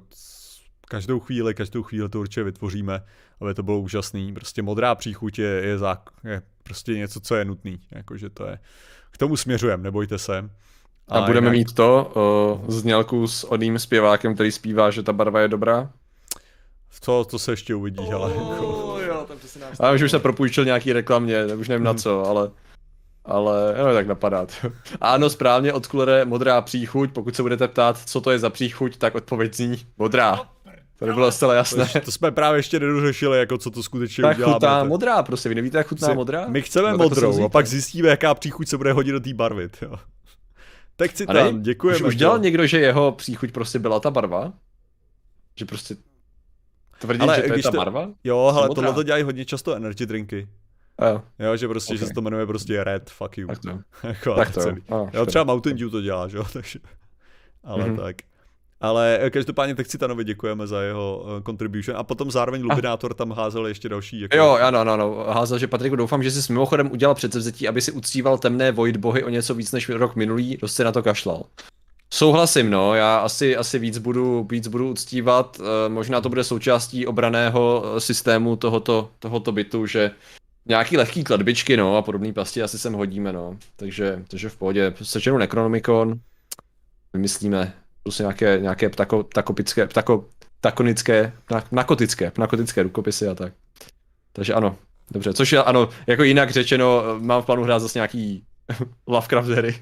každou 0.87 1.19
chvíli, 1.19 1.53
každou 1.53 1.83
chvíli 1.83 2.09
to 2.09 2.19
určitě 2.19 2.43
vytvoříme, 2.43 3.03
aby 3.41 3.53
to 3.53 3.63
bylo 3.63 3.79
úžasný. 3.79 4.33
Prostě 4.33 4.61
modrá 4.61 4.95
příchuť 4.95 5.39
je, 5.39 5.47
je, 5.47 5.77
zá, 5.77 6.01
je 6.23 6.41
prostě 6.63 6.93
něco, 6.93 7.19
co 7.19 7.35
je 7.35 7.45
nutný. 7.45 7.79
Jakože 7.91 8.29
to 8.29 8.45
je, 8.45 8.59
k 9.11 9.17
tomu 9.17 9.37
směřujeme, 9.37 9.83
nebojte 9.83 10.17
se. 10.17 10.49
A, 11.07 11.19
a 11.19 11.25
budeme 11.25 11.47
jinak... 11.47 11.57
mít 11.57 11.75
to, 11.75 12.11
uh, 12.61 12.69
znělku 12.69 13.27
s 13.27 13.43
oným 13.43 13.79
zpěvákem, 13.79 14.33
který 14.33 14.51
zpívá, 14.51 14.91
že 14.91 15.03
ta 15.03 15.13
barva 15.13 15.39
je 15.39 15.47
dobrá? 15.47 15.91
To, 17.05 17.25
to 17.25 17.39
se 17.39 17.51
ještě 17.51 17.75
uvidí, 17.75 18.05
oh, 18.07 18.13
ale 18.13 18.31
jako... 18.31 18.99
jo, 19.19 19.25
tam 19.27 19.37
přesně 19.37 19.61
Já 19.79 19.91
už 19.91 20.11
se 20.11 20.19
propůjčil 20.19 20.65
nějaký 20.65 20.93
reklamě, 20.93 21.45
už 21.45 21.67
nevím 21.67 21.83
na 21.83 21.93
co, 21.93 22.25
ale... 22.25 22.51
Ale 23.25 23.75
no, 23.77 23.93
tak 23.93 24.07
napadá. 24.07 24.47
ano, 25.01 25.29
správně, 25.29 25.73
od 25.73 25.87
Kulere 25.87 26.25
modrá 26.25 26.61
příchuť. 26.61 27.11
Pokud 27.11 27.35
se 27.35 27.41
budete 27.41 27.67
ptát, 27.67 27.99
co 28.05 28.21
to 28.21 28.31
je 28.31 28.39
za 28.39 28.49
příchuť, 28.49 28.97
tak 28.97 29.15
odpověď 29.15 29.53
zní 29.53 29.85
modrá. 29.97 30.39
To 30.99 31.05
by 31.05 31.13
bylo 31.13 31.31
zcela 31.31 31.53
jasné. 31.53 31.85
To, 31.93 31.99
to 31.99 32.11
jsme 32.11 32.31
právě 32.31 32.59
ještě 32.59 32.79
nedořešili, 32.79 33.39
jako 33.39 33.57
co 33.57 33.71
to 33.71 33.83
skutečně 33.83 34.21
tak 34.21 34.37
uděláme. 34.37 34.53
chutná 34.53 34.83
modrá, 34.83 35.23
prostě, 35.23 35.49
vy 35.49 35.55
nevíte, 35.55 35.77
jak 35.77 35.87
chutná 35.87 36.13
modrá? 36.13 36.47
My 36.47 36.61
chceme 36.61 36.91
no, 36.91 36.97
modrou 36.97 37.45
a 37.45 37.49
pak 37.49 37.67
zjistíme, 37.67 38.09
jaká 38.09 38.33
příchuť 38.33 38.67
se 38.67 38.77
bude 38.77 38.93
hodit 38.93 39.11
do 39.11 39.19
té 39.19 39.33
barvy. 39.33 39.69
Jo. 39.81 39.95
Tak 40.95 41.17
si 41.17 41.27
tam, 41.27 41.61
děkujeme. 41.61 41.99
Už, 41.99 42.07
už 42.07 42.15
dělal 42.15 42.39
někdo, 42.39 42.67
že 42.67 42.79
jeho 42.79 43.11
příchuť 43.11 43.51
prostě 43.51 43.79
byla 43.79 43.99
ta 43.99 44.11
barva? 44.11 44.53
Že 45.55 45.65
prostě 45.65 45.95
Tvrdíš, 46.99 47.21
ale 47.21 47.35
že 47.35 47.41
to 47.41 47.53
je 47.53 47.63
ta 47.63 47.71
to, 47.71 47.77
barva? 47.77 48.09
Jo, 48.23 48.53
ale 48.55 48.69
tohle 48.69 48.93
to 48.93 49.03
dělají 49.03 49.23
hodně 49.23 49.45
často 49.45 49.75
energy 49.75 50.05
drinky. 50.05 50.47
Jo. 51.01 51.21
jo, 51.39 51.57
že 51.57 51.67
prostě, 51.67 51.93
okay. 51.93 51.97
že 51.97 52.05
se 52.05 52.13
to 52.13 52.21
jmenuje 52.21 52.45
prostě 52.45 52.83
Red, 52.83 53.09
fuck 53.09 53.37
you. 53.37 53.47
Tak 53.47 53.59
to, 53.59 53.69
jako, 54.07 54.35
tak 54.35 54.53
to 54.53 54.61
oh, 54.89 55.09
jo, 55.13 55.25
třeba 55.25 55.43
Mountain 55.43 55.77
Dew 55.77 55.91
to 55.91 56.01
dělá, 56.01 56.27
že 56.27 56.37
jo, 56.37 56.43
takže, 56.53 56.79
ale 57.63 57.85
mm-hmm. 57.85 57.97
tak. 57.97 58.15
Ale 58.81 59.19
eh, 59.21 59.29
každopádně 59.29 59.75
tak 59.75 59.87
Citanovi 59.87 60.23
děkujeme 60.23 60.67
za 60.67 60.81
jeho 60.81 61.23
uh, 61.25 61.43
contribution 61.43 61.97
a 61.97 62.03
potom 62.03 62.31
zároveň 62.31 62.63
Lubinátor 62.63 63.13
tam 63.13 63.31
házel 63.31 63.67
ještě 63.67 63.89
další. 63.89 64.19
Jako... 64.19 64.37
Jo, 64.37 64.57
ano, 64.61 64.79
ano, 64.79 64.93
ano, 64.93 65.25
házel, 65.29 65.57
že 65.57 65.67
Patriku 65.67 65.95
doufám, 65.95 66.23
že 66.23 66.31
jsi 66.31 66.53
mimochodem 66.53 66.91
udělal 66.91 67.15
předsevzetí, 67.15 67.67
aby 67.67 67.81
si 67.81 67.91
uctíval 67.91 68.37
temné 68.37 68.71
Void 68.71 68.97
bohy 68.97 69.23
o 69.23 69.29
něco 69.29 69.55
víc 69.55 69.71
než 69.71 69.89
rok 69.89 70.15
minulý, 70.15 70.57
dost 70.57 70.73
se 70.73 70.83
na 70.83 70.91
to 70.91 71.03
kašlal. 71.03 71.43
Souhlasím, 72.13 72.69
no, 72.69 72.95
já 72.95 73.17
asi, 73.17 73.55
asi 73.57 73.79
víc, 73.79 73.97
budu, 73.97 74.47
víc 74.51 74.67
budu 74.67 74.89
uctívat, 74.89 75.59
e, 75.85 75.89
možná 75.89 76.21
to 76.21 76.29
bude 76.29 76.43
součástí 76.43 77.07
obraného 77.07 77.83
eh, 77.85 77.99
systému 77.99 78.55
tohoto, 78.55 79.11
tohoto 79.19 79.51
bytu, 79.51 79.85
že 79.85 80.11
nějaký 80.65 80.97
lehký 80.97 81.23
kladbičky, 81.23 81.77
no, 81.77 81.97
a 81.97 82.01
podobné 82.01 82.33
pasti 82.33 82.61
asi 82.61 82.79
sem 82.79 82.93
hodíme, 82.93 83.33
no, 83.33 83.57
takže, 83.75 84.23
takže 84.27 84.49
v 84.49 84.57
pohodě, 84.57 84.93
sečenu 85.01 85.37
Necronomicon, 85.37 86.19
vymyslíme 87.13 87.73
prostě 88.03 88.23
nějaké, 88.23 88.59
nějaké 88.61 88.89
ptako, 88.89 89.23
ptakopické, 89.23 89.87
ptako, 89.87 90.25
ptakonické, 90.59 91.33
nakotické, 91.71 92.31
nakotické 92.37 92.83
rukopisy 92.83 93.27
a 93.27 93.35
tak. 93.35 93.53
Takže 94.33 94.53
ano, 94.53 94.77
dobře, 95.11 95.33
což 95.33 95.51
je 95.51 95.63
ano, 95.63 95.89
jako 96.07 96.23
jinak 96.23 96.51
řečeno, 96.51 97.03
mám 97.19 97.41
v 97.41 97.45
plánu 97.45 97.63
hrát 97.63 97.79
zase 97.79 97.99
nějaký 97.99 98.43
Lovecraft 99.07 99.49
hry. 99.49 99.75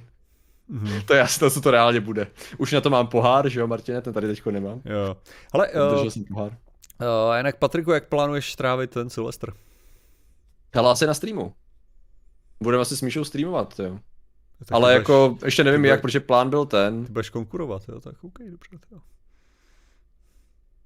Mm-hmm. 0.71 1.05
To 1.05 1.13
je 1.13 1.19
jasné, 1.19 1.51
co 1.51 1.61
to 1.61 1.71
reálně 1.71 1.99
bude. 1.99 2.27
Už 2.57 2.71
na 2.71 2.81
to 2.81 2.89
mám 2.89 3.07
pohár, 3.07 3.49
že 3.49 3.59
jo, 3.59 3.67
Martine, 3.67 4.01
ten 4.01 4.13
tady 4.13 4.27
teďko 4.27 4.51
nemám. 4.51 4.81
Jo. 4.85 5.17
Ale, 5.53 5.69
uh, 5.71 6.07
jsem 6.07 6.23
pohár. 6.23 6.51
Uh, 6.51 7.37
jinak 7.37 7.57
Patriku, 7.57 7.91
jak 7.91 8.07
plánuješ 8.07 8.55
trávit 8.55 8.91
ten 8.91 9.09
Silvestr? 9.09 9.53
Hele, 10.75 10.91
asi 10.91 11.07
na 11.07 11.13
streamu. 11.13 11.53
Budeme 12.63 12.81
asi 12.81 12.97
s 12.97 13.01
Míšou 13.01 13.23
streamovat, 13.23 13.79
jo. 13.79 13.99
Tak 14.59 14.67
Ale 14.71 14.93
budeš, 14.93 14.97
jako, 14.97 15.37
ještě 15.45 15.63
nevím 15.63 15.85
jak, 15.85 16.01
protože 16.01 16.19
plán 16.19 16.49
byl 16.49 16.65
ten. 16.65 17.05
Ty 17.05 17.11
budeš 17.11 17.29
konkurovat, 17.29 17.83
jo, 17.89 17.99
tak 18.01 18.23
OK, 18.23 18.39
dobře, 18.39 18.69
jo. 18.91 18.99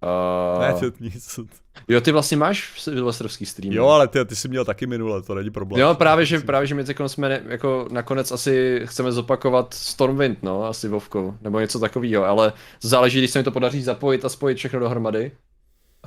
Uh... 0.04 0.62
Ne, 0.62 0.74
to 0.74 0.98
nic. 1.00 1.40
Jo, 1.88 2.02
ty 2.02 2.12
vlastně 2.12 2.38
máš 2.38 2.82
silvestrovský 2.82 3.46
stream. 3.46 3.74
Jo, 3.74 3.88
ale 3.88 4.08
ty, 4.08 4.26
ty 4.26 4.36
jsi 4.36 4.48
měl 4.48 4.66
taky 4.66 4.88
minule, 4.88 5.22
to 5.22 5.36
není 5.36 5.50
problém. 5.50 5.82
Jo, 5.82 5.96
právě, 5.96 6.26
že, 6.26 6.40
právě, 6.40 6.68
že 6.68 6.76
my 6.76 6.84
teď 6.84 6.98
jsme 7.08 7.30
ne, 7.30 7.44
jako 7.48 7.88
nakonec 7.92 8.32
asi 8.32 8.82
chceme 8.86 9.12
zopakovat 9.12 9.74
Stormwind, 9.74 10.44
no, 10.44 10.64
asi 10.64 10.88
Vovko, 10.88 11.38
nebo 11.42 11.60
něco 11.60 11.80
takového, 11.80 12.26
ale 12.26 12.54
záleží, 12.82 13.18
když 13.18 13.32
se 13.32 13.40
mi 13.40 13.44
to 13.44 13.52
podaří 13.52 13.84
zapojit 13.84 14.26
a 14.26 14.30
spojit 14.30 14.58
všechno 14.58 14.80
dohromady. 14.80 15.32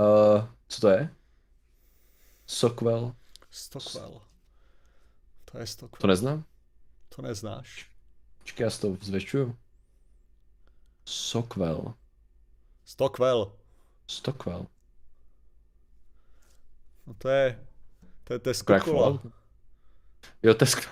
Uh, 0.01 0.45
co 0.69 0.81
to 0.81 0.89
je? 0.89 1.09
Sockwell. 2.47 3.13
Stockwell. 3.51 4.21
To 5.53 5.59
je 5.59 5.67
Stockwell. 5.67 6.01
To 6.01 6.07
neznám? 6.07 6.45
To 7.17 7.23
neznáš. 7.23 7.91
Počkej, 8.39 8.65
já 8.65 8.71
si 8.71 8.81
to 8.81 8.97
zvětšuju. 9.01 9.57
Sockwell. 11.05 11.95
Stockwell. 12.85 13.53
Stockwell. 14.07 14.67
No 17.07 17.15
to 17.19 17.29
je, 17.29 17.59
to 18.25 18.33
je 18.33 18.39
Tesco 18.39 18.81
kola. 18.81 19.19
Jo, 20.43 20.55
Tesco. 20.55 20.83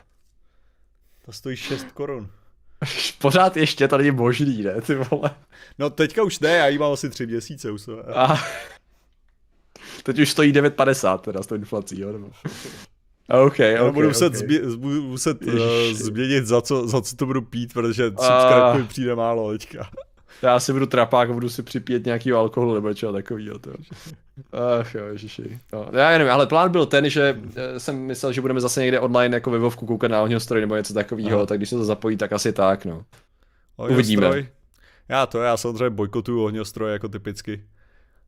To 1.25 1.33
stojí 1.33 1.57
6 1.57 1.93
korun. 1.93 2.31
Pořád 3.19 3.57
ještě, 3.57 3.89
to 3.89 3.99
není 3.99 4.11
možný, 4.11 4.63
ne, 4.63 4.81
ty 4.81 4.95
vole. 4.95 5.31
No 5.79 5.91
teďka 5.91 6.23
už 6.23 6.39
ne, 6.39 6.51
já 6.51 6.69
jí 6.69 6.79
mám 6.79 6.93
asi 6.93 7.11
3 7.11 7.27
měsíce 7.27 7.71
už. 7.71 7.89
A... 8.15 8.45
Teď 10.03 10.19
už 10.19 10.31
stojí 10.31 10.53
9,50 10.53 11.19
teda 11.19 11.43
s 11.43 11.47
tou 11.47 11.55
inflací, 11.55 12.01
jo, 12.01 12.13
nebo... 12.13 12.31
OK, 13.29 13.57
OK, 13.81 13.95
budu 13.95 14.09
muset, 14.09 14.27
okay. 14.27 14.39
Zbě, 14.39 14.63
muset 15.01 15.43
uh, 15.43 15.55
změnit, 15.93 16.47
za 16.47 16.63
co, 16.63 16.89
za 16.89 17.03
co 17.03 17.17
to 17.17 17.27
budu 17.27 17.43
pít, 17.43 17.73
protože 17.73 18.05
subscribe 18.05 18.75
mi 18.79 18.85
přijde 18.85 19.15
málo 19.15 19.53
teďka. 19.53 19.91
Já 20.43 20.61
si 20.61 20.73
budu 20.73 20.87
trapák 20.87 21.31
a 21.31 21.33
budu 21.33 21.49
si 21.49 21.63
připít 21.63 22.07
nějaký 22.07 22.33
alkohol 22.33 22.75
nebo 22.75 22.95
čeho 22.95 23.13
takového. 23.13 23.59
Ach 24.81 24.95
jo, 24.95 25.07
ježiši. 25.07 25.59
No, 25.73 25.89
já 25.93 26.11
nevím, 26.11 26.33
ale 26.33 26.47
plán 26.47 26.73
byl 26.73 26.87
ten, 26.87 27.11
že 27.11 27.41
eh, 27.57 27.81
jsem 27.81 27.99
myslel, 27.99 28.33
že 28.33 28.41
budeme 28.41 28.61
zase 28.61 28.81
někde 28.81 29.01
online 29.01 29.37
jako 29.37 29.51
ve 29.51 29.59
Vovku 29.59 29.87
koukat 29.87 30.11
na 30.11 30.23
ohňostroj 30.23 30.61
nebo 30.61 30.77
něco 30.77 30.95
takového, 30.95 31.47
tak 31.47 31.59
když 31.59 31.69
se 31.69 31.77
to 31.77 31.85
zapojí, 31.85 32.17
tak 32.17 32.33
asi 32.33 32.53
tak, 32.53 32.85
no. 32.85 33.05
Uvidíme. 33.77 34.47
Já 35.09 35.27
to, 35.27 35.43
já 35.43 35.57
samozřejmě 35.57 35.91
bojkotuju 35.91 36.45
ohňostroj 36.45 36.93
jako 36.93 37.09
typicky. 37.09 37.65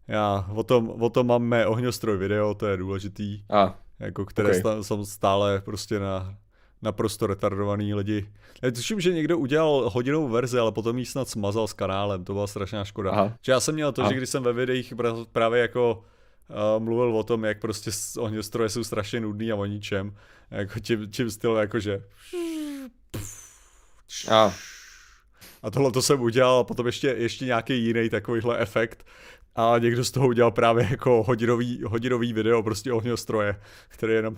Já 0.08 0.46
o 0.54 0.62
tom, 0.62 0.90
o 1.02 1.10
tom 1.10 1.26
mám 1.26 1.42
mé 1.42 1.66
ohňostroj 1.66 2.16
video, 2.16 2.54
to 2.54 2.66
je 2.66 2.76
důležitý. 2.76 3.42
A, 3.50 3.78
jako 3.98 4.24
které 4.24 4.60
okay. 4.60 4.82
jsou 4.82 5.04
stále 5.04 5.60
prostě 5.60 5.98
na 5.98 6.36
naprosto 6.84 7.26
retardovaný 7.26 7.94
lidi. 7.94 8.28
Já 8.62 8.70
tuším, 8.70 9.00
že 9.00 9.12
někdo 9.12 9.38
udělal 9.38 9.90
hodinovou 9.90 10.28
verzi, 10.28 10.58
ale 10.58 10.72
potom 10.72 10.98
ji 10.98 11.06
snad 11.06 11.28
smazal 11.28 11.68
s 11.68 11.72
kanálem, 11.72 12.24
to 12.24 12.32
byla 12.32 12.46
strašná 12.46 12.84
škoda. 12.84 13.10
Aha. 13.10 13.36
Že 13.42 13.52
já 13.52 13.60
jsem 13.60 13.74
měl 13.74 13.92
to, 13.92 14.02
Aha. 14.02 14.10
že 14.10 14.16
když 14.16 14.30
jsem 14.30 14.42
ve 14.42 14.52
videích 14.52 14.94
právě 15.32 15.60
jako 15.60 16.04
uh, 16.48 16.84
mluvil 16.84 17.16
o 17.16 17.22
tom, 17.22 17.44
jak 17.44 17.60
prostě 17.60 17.90
ohňostroje 18.18 18.68
jsou 18.68 18.84
strašně 18.84 19.20
nudný 19.20 19.52
a 19.52 19.56
o 19.56 19.64
ničem, 19.64 20.14
jako 20.50 20.80
tím, 20.80 21.10
tím 21.10 21.30
stylem 21.30 21.60
jakože 21.60 22.02
a. 24.30 24.54
a 25.62 25.70
tohle 25.70 25.92
to 25.92 26.02
jsem 26.02 26.20
udělal 26.20 26.58
a 26.58 26.64
potom 26.64 26.86
ještě, 26.86 27.08
ještě 27.08 27.44
nějaký 27.44 27.84
jiný 27.84 28.10
takovýhle 28.10 28.58
efekt 28.58 29.06
a 29.56 29.78
někdo 29.78 30.04
z 30.04 30.10
toho 30.10 30.28
udělal 30.28 30.50
právě 30.50 30.88
jako 30.90 31.22
hodinový, 31.22 31.82
hodinový 31.84 32.32
video 32.32 32.62
prostě 32.62 32.92
ohňostroje, 32.92 33.60
který 33.88 34.12
jenom 34.12 34.36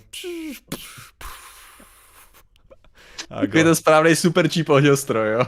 Takový 3.28 3.65
ten 3.65 3.74
správný 3.74 4.16
super 4.16 4.48
cheap 4.48 4.69
ohňostroj, 4.69 5.32
jo? 5.32 5.43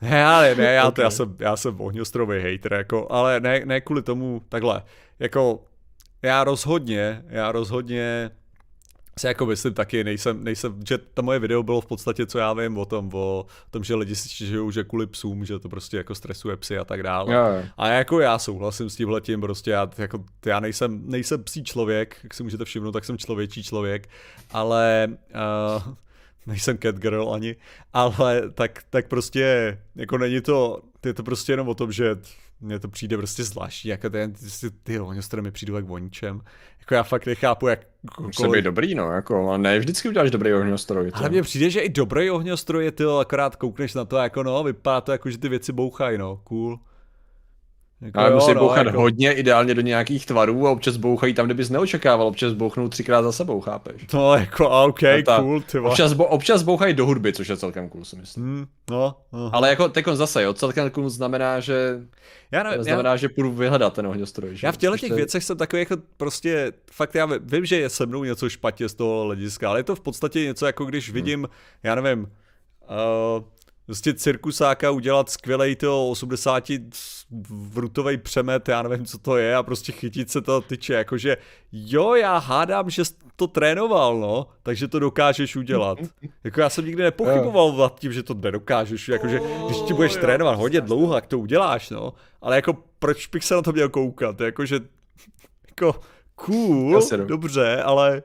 Ne, 0.00 0.24
ale 0.24 0.54
ne, 0.54 0.72
já, 0.72 0.90
to, 0.90 1.02
já, 1.02 1.10
jsem, 1.10 1.36
já 1.38 1.56
jsem 1.56 1.80
ohňostrový 1.80 2.52
hater, 2.52 2.72
jako, 2.72 3.06
ale 3.10 3.40
ne, 3.40 3.62
ne 3.64 3.80
kvůli 3.80 4.02
tomu, 4.02 4.42
takhle, 4.48 4.82
jako, 5.18 5.64
já 6.22 6.44
rozhodně, 6.44 7.24
já 7.28 7.52
rozhodně 7.52 8.30
si 9.18 9.26
jako 9.26 9.46
myslím 9.46 9.74
taky, 9.74 10.04
nejsem, 10.04 10.44
nejsem, 10.44 10.80
že 10.88 10.98
ta 10.98 11.22
moje 11.22 11.38
video 11.38 11.62
bylo 11.62 11.80
v 11.80 11.86
podstatě, 11.86 12.26
co 12.26 12.38
já 12.38 12.52
vím 12.52 12.78
o 12.78 12.84
tom, 12.84 13.10
o 13.14 13.46
tom, 13.70 13.84
že 13.84 13.94
lidi 13.94 14.14
si 14.14 14.28
stěžují, 14.28 14.72
že 14.72 14.84
kvůli 14.84 15.06
psům, 15.06 15.44
že 15.44 15.58
to 15.58 15.68
prostě 15.68 15.96
jako 15.96 16.14
stresuje 16.14 16.56
psy 16.56 16.78
a 16.78 16.84
tak 16.84 17.02
dále. 17.02 17.32
Yeah. 17.32 17.64
A 17.76 17.88
jako 17.88 18.20
já 18.20 18.38
souhlasím 18.38 18.90
s 18.90 18.96
tímhletím, 18.96 19.40
prostě 19.40 19.70
já, 19.70 19.90
jako, 19.98 20.24
já 20.46 20.60
nejsem, 20.60 21.02
nejsem 21.04 21.44
psí 21.44 21.64
člověk, 21.64 22.16
jak 22.22 22.34
si 22.34 22.42
můžete 22.42 22.64
všimnout, 22.64 22.92
tak 22.92 23.04
jsem 23.04 23.18
člověčí 23.18 23.62
člověk, 23.62 24.08
ale 24.50 25.08
uh, 25.86 25.94
nejsem 26.48 26.78
Catgirl 26.78 27.32
ani, 27.32 27.56
ale 27.92 28.50
tak, 28.50 28.82
tak 28.90 29.08
prostě, 29.08 29.78
jako 29.96 30.18
není 30.18 30.40
to, 30.40 30.82
je 31.06 31.14
to 31.14 31.22
prostě 31.22 31.52
jenom 31.52 31.68
o 31.68 31.74
tom, 31.74 31.92
že 31.92 32.16
mně 32.60 32.78
to 32.78 32.88
přijde 32.88 33.16
prostě 33.16 33.44
zvláštní, 33.44 33.90
jako 33.90 34.10
ten, 34.10 34.32
ty, 34.32 34.70
ty 34.82 35.00
ohňostroje 35.00 35.42
mi 35.42 35.50
přijdou 35.50 35.76
jak 35.76 35.90
o 35.90 35.98
ničem. 35.98 36.40
Jako 36.80 36.94
já 36.94 37.02
fakt 37.02 37.26
nechápu, 37.26 37.68
jak... 37.68 37.80
Musí 38.20 38.48
být 38.48 38.62
dobrý, 38.62 38.94
no, 38.94 39.12
jako, 39.12 39.50
a 39.50 39.56
ne 39.56 39.78
vždycky 39.78 40.08
uděláš 40.08 40.30
dobrý 40.30 40.54
ohňostroj. 40.54 41.10
Ale 41.14 41.28
mně 41.28 41.42
přijde, 41.42 41.70
že 41.70 41.80
i 41.80 41.88
dobrý 41.88 42.30
ohňostroj 42.30 42.84
je 42.84 42.92
ty, 42.92 43.04
akorát 43.20 43.56
koukneš 43.56 43.94
na 43.94 44.04
to, 44.04 44.16
jako 44.16 44.42
no, 44.42 44.64
vypadá 44.64 45.00
to 45.00 45.12
jako, 45.12 45.30
že 45.30 45.38
ty 45.38 45.48
věci 45.48 45.72
bouchají, 45.72 46.18
no, 46.18 46.36
cool. 46.44 46.80
Jako 48.00 48.20
ale 48.20 48.30
musí 48.34 48.54
no, 48.54 48.60
bouchat 48.60 48.86
jako... 48.86 49.00
hodně, 49.00 49.32
ideálně 49.32 49.74
do 49.74 49.80
nějakých 49.80 50.26
tvarů 50.26 50.66
a 50.66 50.70
občas 50.70 50.96
bouchají 50.96 51.34
tam, 51.34 51.46
kde 51.46 51.54
bys 51.54 51.70
neočekával, 51.70 52.26
občas 52.26 52.52
bouchnou 52.52 52.88
třikrát 52.88 53.22
za 53.22 53.32
sebou, 53.32 53.60
chápeš? 53.60 54.06
No 54.14 54.34
jako 54.34 54.84
OK, 54.84 55.00
ta, 55.26 55.40
cool, 55.40 55.60
ty 55.60 55.78
občas, 55.78 56.12
bo, 56.12 56.26
občas 56.26 56.62
bouchají 56.62 56.94
do 56.94 57.06
hudby, 57.06 57.32
což 57.32 57.48
je 57.48 57.56
celkem 57.56 57.88
cool, 57.88 58.04
si 58.04 58.16
myslím. 58.16 58.44
Hmm, 58.44 58.66
no, 58.90 59.14
no. 59.32 59.50
Ale 59.52 59.68
jako 59.68 59.88
teď 59.88 60.06
zase, 60.12 60.42
jo, 60.42 60.52
celkem 60.52 60.90
cool 60.90 61.10
znamená, 61.10 61.60
že 61.60 62.00
já 62.52 62.62
nevím, 62.62 62.82
znamená, 62.82 63.10
já... 63.10 63.16
že 63.16 63.28
půjdu 63.28 63.52
vyhledat 63.52 63.94
ten 63.94 64.06
ohňostroj. 64.06 64.56
Já 64.62 64.72
v 64.72 64.76
těchto 64.76 64.98
těch 64.98 65.12
věcech 65.12 65.44
jsem 65.44 65.56
takový 65.56 65.80
jako 65.80 65.96
prostě, 66.16 66.72
fakt 66.90 67.14
já 67.14 67.28
vím, 67.40 67.64
že 67.64 67.80
je 67.80 67.88
se 67.88 68.06
mnou 68.06 68.24
něco 68.24 68.48
špatně 68.48 68.88
z 68.88 68.94
toho 68.94 69.24
hlediska, 69.24 69.68
ale 69.68 69.78
je 69.78 69.84
to 69.84 69.96
v 69.96 70.00
podstatě 70.00 70.40
něco 70.44 70.66
jako 70.66 70.84
když 70.84 71.08
hmm. 71.08 71.14
vidím, 71.14 71.38
hmm. 71.38 71.52
já 71.82 71.94
nevím, 71.94 72.22
uh, 72.22 73.44
prostě 73.88 74.14
cirkusáka 74.14 74.90
udělat 74.90 75.30
skvělej 75.30 75.76
to 75.76 76.08
80 76.08 76.64
vrutový 77.50 78.18
přemet, 78.18 78.68
já 78.68 78.82
nevím, 78.82 79.06
co 79.06 79.18
to 79.18 79.36
je, 79.36 79.56
a 79.56 79.62
prostě 79.62 79.92
chytit 79.92 80.30
se 80.30 80.40
to 80.40 80.60
tyče, 80.60 80.92
jakože 80.92 81.36
jo, 81.72 82.14
já 82.14 82.38
hádám, 82.38 82.90
že 82.90 83.04
jsi 83.04 83.14
to 83.36 83.46
trénoval, 83.46 84.18
no, 84.18 84.46
takže 84.62 84.88
to 84.88 84.98
dokážeš 84.98 85.56
udělat. 85.56 85.98
Jako 86.44 86.60
já 86.60 86.70
jsem 86.70 86.84
nikdy 86.84 87.02
nepochyboval 87.02 87.72
nad 87.72 88.00
tím, 88.00 88.12
že 88.12 88.22
to 88.22 88.34
nedokážeš, 88.34 89.08
jakože 89.08 89.40
když 89.66 89.80
ti 89.80 89.94
budeš 89.94 90.16
trénovat 90.16 90.58
hodně 90.58 90.80
dlouho, 90.80 91.14
tak 91.14 91.26
to 91.26 91.38
uděláš, 91.38 91.90
no, 91.90 92.12
ale 92.40 92.56
jako 92.56 92.76
proč 92.98 93.26
bych 93.26 93.44
se 93.44 93.54
na 93.54 93.62
to 93.62 93.72
měl 93.72 93.88
koukat, 93.88 94.40
jakože, 94.40 94.80
jako 95.68 96.00
cool, 96.34 97.00
dobře, 97.26 97.82
ale 97.82 98.22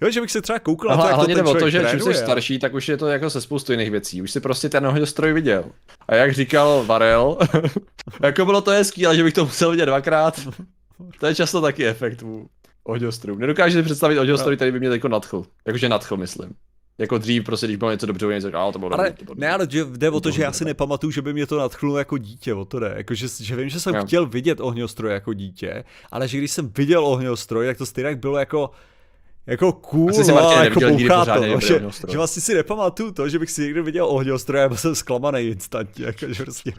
Jo, 0.00 0.10
že 0.10 0.20
bych 0.20 0.30
se 0.30 0.42
třeba 0.42 0.58
koukal 0.58 0.90
na 0.90 0.96
to, 0.96 1.08
jak 1.08 1.16
hlavně 1.16 1.34
to 1.34 1.40
ten 1.40 1.48
o 1.48 1.54
to, 1.54 1.70
že 1.70 1.86
čím 1.90 2.00
jsi 2.00 2.14
starší, 2.14 2.58
tak 2.58 2.74
už 2.74 2.88
je 2.88 2.96
to 2.96 3.06
jako 3.06 3.30
se 3.30 3.40
spoustu 3.40 3.72
jiných 3.72 3.90
věcí. 3.90 4.22
Už 4.22 4.30
si 4.30 4.40
prostě 4.40 4.68
ten 4.68 4.86
ohňostroj 4.86 5.32
viděl. 5.32 5.64
A 6.08 6.14
jak 6.14 6.32
říkal 6.32 6.84
Varel, 6.86 7.38
jako 8.22 8.44
bylo 8.44 8.60
to 8.60 8.70
hezký, 8.70 9.06
ale 9.06 9.16
že 9.16 9.24
bych 9.24 9.34
to 9.34 9.44
musel 9.44 9.70
vidět 9.70 9.86
dvakrát. 9.86 10.40
To 11.20 11.26
je 11.26 11.34
často 11.34 11.60
taky 11.60 11.86
efekt 11.86 12.22
u 12.22 12.48
ohňostrojů. 12.84 13.38
Nedokážu 13.38 13.78
si 13.78 13.82
představit 13.82 14.18
ohňostroj, 14.18 14.52
no. 14.52 14.56
který 14.56 14.72
by 14.72 14.80
mě 14.80 14.88
jako 14.88 15.08
nadchl. 15.08 15.44
Jakože 15.66 15.88
nadchl, 15.88 16.16
myslím. 16.16 16.54
Jako 16.98 17.18
dřív, 17.18 17.44
prostě, 17.44 17.66
když 17.66 17.76
bylo 17.76 17.90
něco 17.90 18.06
dobře, 18.06 18.26
něco, 18.26 18.56
ale 18.56 18.72
to 18.72 18.78
bylo 18.78 18.92
ale, 18.92 19.04
dobrý, 19.04 19.18
to 19.18 19.24
bylo 19.24 19.34
Ne, 19.38 19.50
ale 19.50 19.66
jde 19.96 20.10
o 20.10 20.20
to, 20.20 20.30
že 20.30 20.42
já 20.42 20.52
si 20.52 20.64
nepamatuju, 20.64 21.10
že 21.10 21.22
by 21.22 21.32
mě 21.32 21.46
to 21.46 21.58
nadchlo 21.58 21.98
jako 21.98 22.18
dítě, 22.18 22.54
o 22.54 22.64
to 22.64 22.80
jde. 22.80 22.94
Jako, 22.96 23.14
že, 23.14 23.26
že 23.40 23.56
vím, 23.56 23.68
že 23.68 23.80
jsem 23.80 23.94
no. 23.94 24.06
chtěl 24.06 24.26
vidět 24.26 24.60
ohňostroj 24.60 25.12
jako 25.12 25.32
dítě, 25.32 25.84
ale 26.12 26.28
že 26.28 26.38
když 26.38 26.50
jsem 26.50 26.72
viděl 26.76 27.06
ohňostroj, 27.06 27.66
tak 27.66 27.78
to 27.78 27.86
stejně 27.86 28.16
bylo 28.16 28.38
jako, 28.38 28.70
jako 29.46 29.72
cool, 29.72 30.10
Asi 30.10 30.24
si 30.24 30.30
no, 30.30 30.34
Martin 30.34 30.62
jako 30.64 30.80
bouchá 30.80 31.24
to, 31.24 31.46
dobrý 31.46 31.66
že, 31.66 31.82
že 32.08 32.16
vlastně 32.16 32.42
si 32.42 32.54
nepamatuju 32.54 33.12
to, 33.12 33.28
že 33.28 33.38
bych 33.38 33.50
si 33.50 33.62
někdy 33.62 33.82
viděl 33.82 34.06
ohňostroj 34.06 34.62
a 34.62 34.68
byl 34.68 34.76
jsem 34.76 34.94
zklamaný 34.94 35.40
instantně, 35.40 36.06
jako, 36.06 36.32
že 36.32 36.42
prostě. 36.42 36.72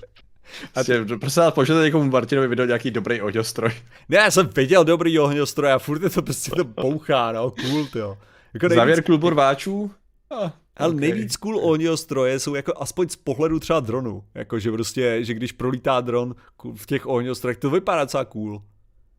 Prostě, 0.73 1.05
prosím 1.19 1.43
vás, 1.43 1.53
pošlete 1.53 1.83
někomu 1.83 2.11
Martinovi 2.11 2.47
video 2.47 2.65
nějaký 2.65 2.91
dobrý 2.91 3.21
ohňostroj. 3.21 3.71
Ne, 4.09 4.17
já 4.17 4.31
jsem 4.31 4.49
viděl 4.55 4.83
dobrý 4.83 5.19
ohňostroj 5.19 5.71
a 5.71 5.79
furt 5.79 6.03
je 6.03 6.09
to 6.09 6.21
prostě 6.21 6.51
to 6.51 6.63
bouchá, 6.63 7.31
no, 7.31 7.51
cool, 7.51 7.87
jo. 7.95 8.17
Jako 8.53 8.69
Závěr 8.69 8.87
nejvíc, 8.87 9.05
klubu 9.05 9.29
rváčů? 9.29 9.91
Ah, 10.31 10.49
ale 10.77 10.93
ok. 10.93 10.99
nejvíc 10.99 11.35
cool 11.35 11.59
ohňostroje 11.59 12.39
jsou 12.39 12.55
jako 12.55 12.73
aspoň 12.77 13.09
z 13.09 13.15
pohledu 13.15 13.59
třeba 13.59 13.79
dronu, 13.79 14.23
jako 14.35 14.59
že 14.59 14.71
prostě, 14.71 15.23
že 15.23 15.33
když 15.33 15.51
prolítá 15.51 16.01
dron 16.01 16.35
v 16.75 16.85
těch 16.85 17.07
ohňostrojích, 17.07 17.57
to 17.57 17.69
vypadá 17.69 18.03
docela 18.03 18.25
cool. 18.25 18.61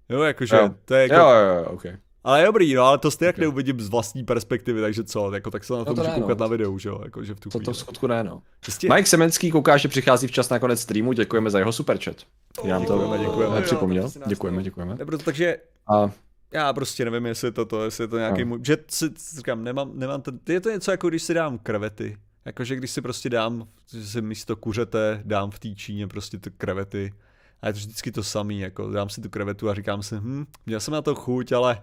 Jo, 0.08 0.22
jakože, 0.22 0.56
Jo. 0.56 0.70
to 0.84 0.94
je 0.94 1.02
jako, 1.02 1.14
Jo, 1.14 1.30
jo, 1.30 1.54
jo, 1.54 1.64
ok. 1.70 1.84
Ale 2.28 2.40
je 2.40 2.46
dobrý, 2.46 2.74
no, 2.74 2.82
ale 2.82 2.98
to 2.98 3.10
stejně 3.10 3.30
Ok. 3.32 3.38
neuvidím 3.38 3.80
z 3.80 3.88
vlastní 3.88 4.24
perspektivy, 4.24 4.80
takže 4.80 5.05
co, 5.05 5.32
jako 5.34 5.50
tak 5.50 5.64
se 5.64 5.72
na 5.72 5.84
to, 5.84 5.90
No 5.90 5.94
to 5.94 6.00
můžu 6.00 6.10
ne, 6.14 6.20
koukat 6.20 6.38
no. 6.38 6.44
na 6.44 6.48
videu, 6.50 6.78
že 6.78 6.88
jo, 6.88 7.00
jakože 7.05 7.34
v 7.34 7.40
tu 7.40 7.48
To, 7.50 7.59
to 7.59 7.64
chvíli. 7.64 7.72
v 7.74 7.76
skutku 7.76 8.06
ne, 8.06 8.24
no. 8.24 8.42
Prostě, 8.60 8.88
Mike 8.94 9.06
Semenský 9.09 9.50
kouká, 9.50 9.76
že 9.76 9.88
přichází 9.88 10.26
včas 10.26 10.48
na 10.48 10.59
konec 10.59 10.80
streamu, 10.80 11.12
děkujeme 11.12 11.50
za 11.50 11.59
jeho 11.59 11.72
superchat. 11.72 12.16
Já 12.64 12.74
nám 12.74 12.86
to 12.86 12.98
Děkujeme, 12.98 13.24
děkujeme. 13.24 13.55
nepřipomněl. 13.55 14.02
Jo, 14.05 14.10
to 14.10 14.18
nás 14.18 14.28
Děkujeme, 14.28 14.59
to- 14.59 14.62
děkujeme. 14.62 14.94
ne, 14.94 15.05
proto, 15.06 15.24
takže 15.24 15.56
A 15.94 16.10
já 16.52 16.72
prostě 16.72 17.05
nevím, 17.05 17.26
jestli 17.26 17.52
to, 17.52 17.64
to 17.64 17.84
jestli 17.84 18.05
je 18.05 18.09
to 18.09 18.18
nějaký 18.18 18.40
No. 18.40 18.46
můj, 18.46 18.59
že 18.62 18.76
si, 18.90 19.10
říkám, 19.36 19.64
nemám, 19.64 19.90
nemám 19.94 20.22
ten, 20.22 20.40
je 20.48 20.60
to 20.60 20.70
něco 20.70 20.90
jako 20.90 21.09
když 21.09 21.22
si 21.22 21.34
dám 21.34 21.59
krevety, 21.59 22.16
jakože 22.44 22.76
když 22.76 22.90
si 22.90 23.02
prostě 23.02 23.30
dám, 23.30 23.66
že 23.92 24.06
si 24.06 24.22
místo 24.22 24.56
kuřete 24.56 25.20
dám 25.24 25.50
v 25.50 25.59
té 25.59 25.68
Číně 25.74 26.06
prostě 26.06 26.38
ty 26.38 26.50
krevety 26.50 27.12
a 27.62 27.66
je 27.66 27.72
to 27.72 27.76
vždycky 27.78 28.12
to 28.12 28.22
samý, 28.22 28.60
jako 28.60 28.90
dám 28.90 29.09
si 29.09 29.20
tu 29.20 29.28
krevetu 29.28 29.70
a 29.70 29.74
říkám 29.74 30.02
si, 30.02 30.14
hm, 30.16 30.44
měl 30.66 30.80
jsem 30.80 30.94
na 30.94 31.02
to 31.02 31.14
chuť, 31.14 31.52
ale 31.52 31.82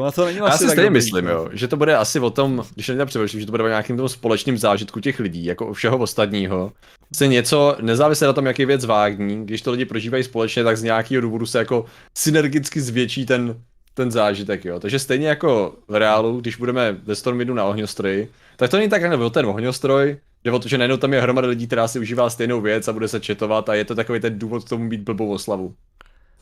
jako 0.00 0.12
to 0.12 0.24
není 0.24 0.38
já 0.38 0.44
asi 0.44 0.64
si 0.64 0.70
stejně 0.70 0.90
myslím, 0.90 1.24
no. 1.24 1.30
jo, 1.30 1.48
že 1.52 1.68
to 1.68 1.76
bude 1.76 1.96
asi 1.96 2.20
o 2.20 2.30
tom, 2.30 2.64
když 2.74 2.86
to 2.86 3.06
přemýšlím, 3.06 3.40
že 3.40 3.46
to 3.46 3.52
bude 3.52 3.64
o 3.64 3.68
nějakým 3.68 3.96
tom 3.96 4.08
společným 4.08 4.58
zážitku 4.58 5.00
těch 5.00 5.20
lidí, 5.20 5.44
jako 5.44 5.66
u 5.66 5.72
všeho 5.72 5.98
ostatního. 5.98 6.72
Se 7.14 7.26
něco, 7.26 7.76
nezávisle 7.80 8.26
na 8.26 8.32
tom, 8.32 8.46
jak 8.46 8.58
je 8.58 8.66
věc 8.66 8.84
vágní, 8.84 9.44
když 9.44 9.62
to 9.62 9.70
lidi 9.70 9.84
prožívají 9.84 10.24
společně, 10.24 10.64
tak 10.64 10.76
z 10.76 10.82
nějakého 10.82 11.20
důvodu 11.22 11.46
se 11.46 11.58
jako 11.58 11.84
synergicky 12.18 12.80
zvětší 12.80 13.26
ten, 13.26 13.56
ten 13.94 14.10
zážitek, 14.10 14.64
jo. 14.64 14.80
Takže 14.80 14.98
stejně 14.98 15.28
jako 15.28 15.74
v 15.88 15.94
reálu, 15.94 16.40
když 16.40 16.56
budeme 16.56 16.96
ve 17.04 17.14
Stormwidu 17.14 17.54
na 17.54 17.64
ohňostroji, 17.64 18.28
tak 18.56 18.70
to 18.70 18.76
není 18.76 18.88
tak 18.88 19.02
jako 19.02 19.26
o 19.26 19.30
ten 19.30 19.46
ohňostroj, 19.46 20.16
jde 20.44 20.52
o 20.52 20.58
to, 20.58 20.68
že 20.68 20.78
najednou 20.78 20.96
tam 20.96 21.12
je 21.12 21.20
hromada 21.20 21.48
lidí, 21.48 21.66
která 21.66 21.88
si 21.88 21.98
užívá 21.98 22.30
stejnou 22.30 22.60
věc 22.60 22.88
a 22.88 22.92
bude 22.92 23.08
se 23.08 23.20
četovat 23.20 23.68
a 23.68 23.74
je 23.74 23.84
to 23.84 23.94
takový 23.94 24.20
ten 24.20 24.38
důvod 24.38 24.64
k 24.64 24.68
tomu 24.68 24.88
být 24.88 25.00
blbou 25.00 25.30
oslavu. 25.30 25.74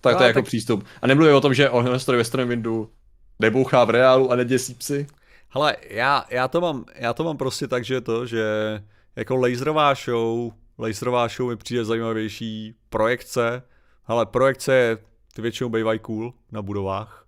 Tak 0.00 0.14
to 0.14 0.18
No, 0.18 0.24
je 0.24 0.28
jako 0.28 0.38
tak- 0.38 0.46
přístup. 0.46 0.84
A 1.02 1.06
nemluvím 1.06 1.34
o 1.34 1.40
tom, 1.40 1.54
že 1.54 1.70
ohňostroj 1.70 2.16
ve 2.18 2.24
Stormwindu 2.24 2.88
nebouchá 3.38 3.84
v 3.84 3.90
reálu 3.90 4.32
a 4.32 4.36
neděsí 4.36 4.74
psy. 4.74 5.06
Hele, 5.48 5.76
já, 5.90 6.24
já, 6.30 6.48
to 6.48 6.60
mám, 6.60 6.84
já 6.94 7.12
to 7.12 7.24
mám 7.24 7.36
prostě 7.36 7.68
tak, 7.68 7.84
že 7.84 8.00
to, 8.00 8.26
že 8.26 8.44
jako 9.16 9.36
laserová 9.36 9.94
show, 9.94 10.52
laserová 10.78 11.28
show 11.28 11.48
mi 11.48 11.56
přijde 11.56 11.84
zajímavější, 11.84 12.74
projekce, 12.88 13.62
ale 14.06 14.26
projekce 14.26 14.98
ty 15.34 15.42
většinou 15.42 15.70
bývají 15.70 15.98
cool 15.98 16.34
na 16.52 16.62
budovách. 16.62 17.26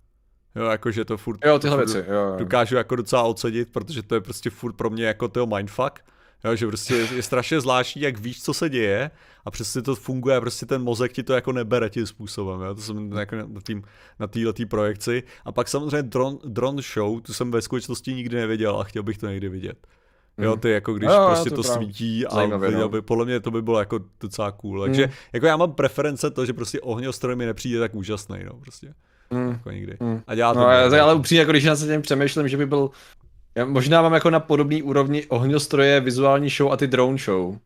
Jo, 0.55 0.65
jakože 0.65 1.05
to 1.05 1.17
furt, 1.17 1.45
Jo, 1.45 1.59
tyhle 1.59 1.77
to 1.77 1.83
furt 1.83 1.93
věci, 1.93 2.11
jo, 2.11 2.15
jo. 2.15 2.35
dokážu 2.37 2.75
jako 2.75 2.95
docela 2.95 3.23
ocenit, 3.23 3.71
protože 3.71 4.03
to 4.03 4.15
je 4.15 4.21
prostě 4.21 4.49
furt 4.49 4.73
pro 4.73 4.89
mě 4.89 5.05
jako 5.05 5.27
toho 5.27 5.45
mindfuck. 5.45 5.99
Jo, 6.45 6.55
že 6.55 6.67
prostě 6.67 6.95
je, 6.95 7.07
je 7.15 7.23
strašně 7.23 7.61
zvláštní, 7.61 8.01
jak 8.01 8.19
víš, 8.19 8.43
co 8.43 8.53
se 8.53 8.69
děje 8.69 9.11
a 9.45 9.51
přesně 9.51 9.81
to 9.81 9.95
funguje 9.95 10.35
a 10.37 10.41
prostě 10.41 10.65
ten 10.65 10.81
mozek 10.81 11.11
ti 11.13 11.23
to 11.23 11.33
jako 11.33 11.51
nebere 11.51 11.89
tím 11.89 12.05
způsobem, 12.07 12.61
jo? 12.61 12.75
to 12.75 12.81
jsem 12.81 13.11
jako 13.11 13.35
na, 13.35 13.61
tým, 13.63 13.83
na 14.19 14.27
této 14.27 14.53
projekci. 14.69 15.23
A 15.45 15.51
pak 15.51 15.67
samozřejmě 15.67 16.03
dron, 16.03 16.37
drone 16.45 16.81
show, 16.93 17.21
tu 17.21 17.33
jsem 17.33 17.51
ve 17.51 17.61
skutečnosti 17.61 18.13
nikdy 18.13 18.35
neviděl 18.37 18.79
a 18.79 18.83
chtěl 18.83 19.03
bych 19.03 19.17
to 19.17 19.27
někdy 19.27 19.49
vidět. 19.49 19.87
Jo, 20.37 20.51
Mhm. 20.51 20.59
ty 20.59 20.69
jako 20.69 20.93
když 20.93 21.09
Jo, 21.09 21.23
prostě 21.27 21.49
to 21.49 21.55
to, 21.55 21.63
svítí 21.63 22.25
a 22.27 22.35
zajímavé, 22.35 22.67
viděl 22.67 22.81
no. 22.81 22.89
by, 22.89 23.01
podle 23.01 23.25
mě 23.25 23.39
to 23.39 23.51
by 23.51 23.61
bylo 23.61 23.79
jako 23.79 23.99
docela 24.21 24.51
cool. 24.51 24.81
Takže 24.81 25.09
jako 25.33 25.45
já 25.45 25.57
mám 25.57 25.71
preference 25.73 26.31
to, 26.31 26.45
že 26.45 26.53
prostě 26.53 26.81
ohňostroj 26.81 27.35
mi 27.35 27.45
nepřijde 27.45 27.79
tak 27.79 27.95
úžasný, 27.95 28.37
no 28.45 28.53
prostě. 28.53 28.93
Mm. 29.29 29.49
Jako 29.51 29.71
nikdy. 29.71 29.97
Mm. 29.99 30.21
A 30.27 30.35
dělá 30.35 30.53
to. 30.53 30.59
No, 30.59 30.69
já, 30.69 30.81
dobře. 30.83 30.99
ale 30.99 31.13
upřímně, 31.13 31.39
jako 31.39 31.51
když 31.51 31.63
na 31.63 31.75
se 31.75 31.87
tím 31.87 32.01
přemýšlím, 32.01 32.47
že 32.47 32.57
by 32.57 32.65
byl... 32.65 32.89
Já 33.55 33.65
možná 33.65 34.01
mám 34.01 34.13
jako 34.13 34.29
na 34.29 34.39
podobný 34.39 34.83
úrovni 34.83 35.25
ohňostroje, 35.25 35.99
vizuální 35.99 36.49
show 36.49 36.71
a 36.71 36.77
ty 36.77 36.87
drone 36.87 37.17
show. 37.17 37.57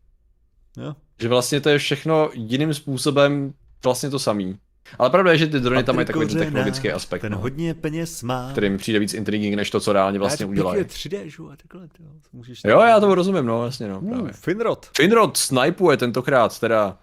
Jo. 0.78 0.96
Že 1.22 1.28
vlastně 1.28 1.62
to 1.62 1.70
je 1.70 1.78
všechno 1.78 2.30
jiným 2.34 2.74
způsobem 2.74 3.54
vlastně 3.84 4.10
to 4.10 4.20
samý. 4.20 4.58
Ale 5.00 5.10
pravda 5.10 5.32
je, 5.32 5.38
že 5.38 5.48
ty 5.48 5.60
drony 5.60 5.84
tam 5.84 5.96
mají 5.96 6.06
takový 6.06 6.26
ten 6.26 6.30
Kořenář, 6.34 6.46
technologický 6.48 6.92
aspekt, 6.92 7.22
Ten 7.22 7.32
no, 7.32 7.38
hodně 7.38 7.74
peněz 7.74 8.24
má. 8.24 8.52
který 8.52 8.70
mi 8.70 8.78
přijde 8.78 9.00
víc 9.00 9.14
intriguing, 9.14 9.56
než 9.56 9.70
to, 9.70 9.80
co 9.80 9.94
reálně 9.94 10.20
vlastně 10.20 10.46
udělají. 10.46 10.78
Je 10.80 10.86
3D, 10.86 11.26
žu, 11.26 11.52
a 11.52 11.56
takhle, 11.56 11.82
jo, 12.00 12.10
to 12.22 12.38
můžeš 12.38 12.62
Jo, 12.68 12.80
já 12.80 13.00
to 13.00 13.16
rozumím, 13.16 13.46
no, 13.46 13.66
jasně, 13.66 13.88
no, 13.88 14.00
Uh, 14.00 14.10
právě. 14.10 14.34
Finrod. 14.34 14.90
Finrod 14.98 15.38
snipuje 15.38 15.98
tentokrát 15.98 16.60
teda 16.60 16.98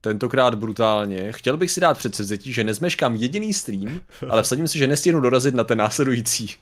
tentokrát 0.00 0.54
brutálně. 0.54 1.32
Chtěl 1.32 1.56
bych 1.56 1.70
si 1.70 1.80
dát 1.80 1.98
předsevzetí, 1.98 2.52
že 2.52 2.64
nezmeškám 2.64 3.14
jediný 3.14 3.52
stream, 3.54 4.00
ale 4.28 4.42
vsadím 4.42 4.68
si, 4.68 4.78
že 4.78 4.86
nestihnu 4.86 5.20
dorazit 5.20 5.54
na 5.54 5.64
ten 5.64 5.78
následující. 5.78 6.54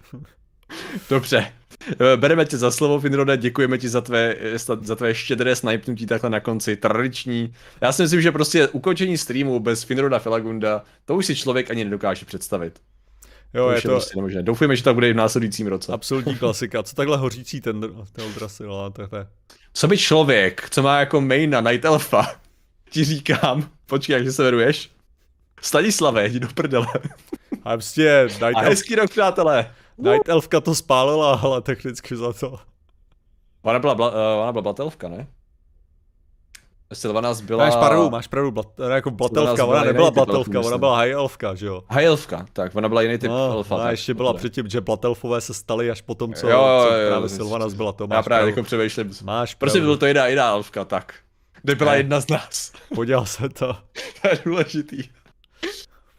Dobře. 1.11 1.53
Eh, 1.93 2.16
Bereme 2.16 2.44
tě 2.44 2.56
za 2.56 2.70
slovo, 2.70 3.01
Finrode, 3.01 3.36
děkujeme 3.36 3.78
ti 3.78 3.89
za 3.89 4.01
tvé, 4.01 4.36
eh, 4.40 4.59
za 4.82 4.97
tvé 4.97 5.15
štědré 5.15 5.56
snipnutí 5.56 6.06
takhle 6.06 6.31
na 6.31 6.40
konci, 6.40 6.77
tradiční. 6.77 7.55
Já 7.81 7.93
si 7.93 8.02
myslím, 8.02 8.20
že 8.20 8.32
prostě 8.32 8.69
ukončení 8.69 9.19
streamu 9.19 9.60
bez 9.60 9.82
Finroda 9.82 10.19
Felagunda, 10.19 10.82
to 11.05 11.16
už 11.16 11.27
si 11.27 11.36
člověk 11.36 11.70
ani 11.70 11.85
nedokáže 11.85 12.27
představit. 12.27 12.81
Jo, 13.55 13.65
to 13.65 13.70
je 13.70 13.77
je 13.78 13.82
to 13.82 13.89
prostě 13.89 14.16
nemožné. 14.16 14.43
Doufujeme, 14.43 14.77
že 14.77 14.85
to 14.85 14.94
bude 14.94 15.09
i 15.09 15.12
v 15.12 15.16
následujícím 15.16 15.66
roce. 15.66 15.93
absolutní 15.93 16.36
klasika. 16.36 16.82
Co 16.82 16.94
takhle 16.97 17.16
hořící 17.16 17.60
ten, 17.60 17.81
ten 18.12 18.24
Eldrasil, 18.24 18.93
to, 18.93 19.02
je. 19.02 19.27
Co 19.73 19.89
by 19.89 19.98
člověk, 19.98 20.70
co 20.70 20.82
má 20.82 21.01
jako 21.01 21.20
maina 21.20 21.60
Night 21.60 21.85
Elfa, 21.85 22.27
ti 22.90 23.05
říkám, 23.05 23.69
počkej, 23.86 24.24
jak 24.24 24.32
se 24.32 24.43
jmenuješ? 24.43 24.90
Stanislave, 25.60 26.28
jdi 26.28 26.40
do 26.40 26.48
prdele. 26.55 26.86
A 27.65 27.70
prostě 27.77 28.23
Night, 28.32 28.56
A 28.56 28.60
hezký 28.60 28.94
rok, 28.94 29.10
přátelé. 29.10 29.70
Night 29.99 30.29
Elfka 30.29 30.61
to 30.61 30.75
spálila, 30.75 31.35
ale 31.43 31.61
technicky 31.62 32.16
za 32.16 32.33
to. 32.33 32.59
Ona 33.62 33.79
byla, 33.79 33.95
bla, 33.95 34.09
uh, 34.11 34.16
ona 34.43 34.53
byla 34.53 34.62
blatelvka, 34.62 35.09
ne? 35.09 35.27
Sylvanas 36.93 37.41
byla... 37.41 37.65
Máš 37.65 37.77
pravdu, 37.77 38.11
máš 38.11 38.27
pravdu, 38.27 38.51
blat, 38.51 38.66
jako 38.95 39.11
blatelvka, 39.11 39.55
byla 39.66 39.69
ona 39.69 39.85
nebyla 39.85 40.12
elfů, 40.29 40.61
ona 40.66 40.79
byla 40.79 40.99
high 40.99 41.11
elfka, 41.12 41.55
že 41.55 41.66
jo? 41.66 41.83
High 41.91 42.05
elfka, 42.05 42.47
tak 42.53 42.75
ona 42.77 42.89
byla 42.89 43.03
jiný 43.03 43.19
typ 43.19 43.31
No, 43.31 43.53
elfa. 43.53 43.75
a 43.77 43.79
tak, 43.79 43.91
ještě 43.91 44.15
byla 44.15 44.33
dobře. 44.33 44.39
předtím, 44.49 44.69
že 44.69 44.81
blatelfové 44.81 45.41
se 45.41 45.55
staly 45.55 45.91
až 45.91 46.01
potom, 46.01 46.35
co, 46.35 46.49
Jo, 46.49 46.53
jo, 46.59 46.87
co 46.89 46.95
jo, 46.95 47.09
právě 47.09 47.25
jo, 47.25 47.29
Sylvanas 47.29 47.75
byla, 47.75 47.93
to 47.93 48.05
Já 48.05 48.16
máš 48.16 48.25
právě 48.25 48.43
pravdu. 48.43 48.49
jako 48.49 48.62
přemýšlím. 48.66 49.12
Máš 49.25 49.55
Prostě 49.55 49.79
pravdu. 49.79 49.89
byl 49.91 49.97
to 49.97 50.07
jiná, 50.07 50.27
jiná 50.27 50.49
elfka, 50.51 50.85
tak. 50.85 51.15
Kde 51.62 51.75
byla 51.75 51.93
Ne. 51.93 51.99
jedna 51.99 52.20
z 52.20 52.29
nás. 52.29 52.73
Podělal 52.95 53.27
se 53.27 53.49
to. 53.49 53.77
to 54.23 54.29
je 54.29 54.39
důležitý. 54.45 55.03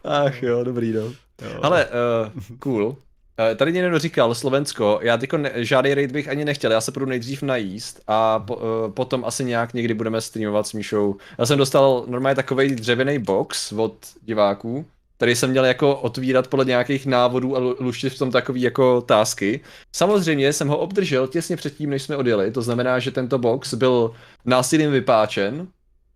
Ach 0.03 0.43
jo, 0.43 0.63
dobrý 0.63 0.91
no. 0.93 1.01
Jo. 1.01 1.59
Ale, 1.61 1.85
uh, 1.85 2.57
cool. 2.59 2.95
Uh, 3.39 3.57
tady 3.57 3.73
někdo 3.73 3.99
říkal, 3.99 4.35
Slovensko, 4.35 4.99
já 5.01 5.17
tyko 5.17 5.37
ne, 5.37 5.51
žádný 5.55 5.93
raid 5.93 6.11
bych 6.11 6.27
ani 6.29 6.45
nechtěl, 6.45 6.71
já 6.71 6.81
se 6.81 6.91
půjdu 6.91 7.05
nejdřív 7.05 7.41
najíst 7.43 8.01
a 8.07 8.39
po, 8.39 8.55
uh, 8.55 8.61
potom 8.93 9.25
asi 9.25 9.45
nějak 9.45 9.73
někdy 9.73 9.93
budeme 9.93 10.21
streamovat 10.21 10.67
s 10.67 10.73
Míšou. 10.73 11.15
Já 11.37 11.45
jsem 11.45 11.57
dostal 11.57 12.03
normálně 12.07 12.35
takový 12.35 12.75
dřevěný 12.75 13.19
box 13.19 13.71
od 13.71 13.97
diváků, 14.21 14.85
který 15.17 15.35
jsem 15.35 15.49
měl 15.49 15.65
jako 15.65 15.95
otvírat 15.95 16.47
podle 16.47 16.65
nějakých 16.65 17.05
návodů 17.05 17.55
a 17.55 17.59
lu- 17.59 17.75
luštit 17.79 18.13
v 18.13 18.17
tom 18.17 18.31
takový 18.31 18.61
jako 18.61 19.01
tásky. 19.01 19.61
Samozřejmě 19.95 20.53
jsem 20.53 20.67
ho 20.67 20.77
obdržel 20.77 21.27
těsně 21.27 21.55
předtím, 21.55 21.89
než 21.89 22.03
jsme 22.03 22.17
odjeli, 22.17 22.51
to 22.51 22.61
znamená, 22.61 22.99
že 22.99 23.11
tento 23.11 23.37
box 23.37 23.73
byl 23.73 24.11
násilím 24.45 24.91
vypáčen 24.91 25.67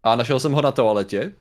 a 0.04 0.16
našel 0.16 0.40
jsem 0.40 0.52
ho 0.52 0.62
na 0.62 0.72
toaletě 0.72 1.32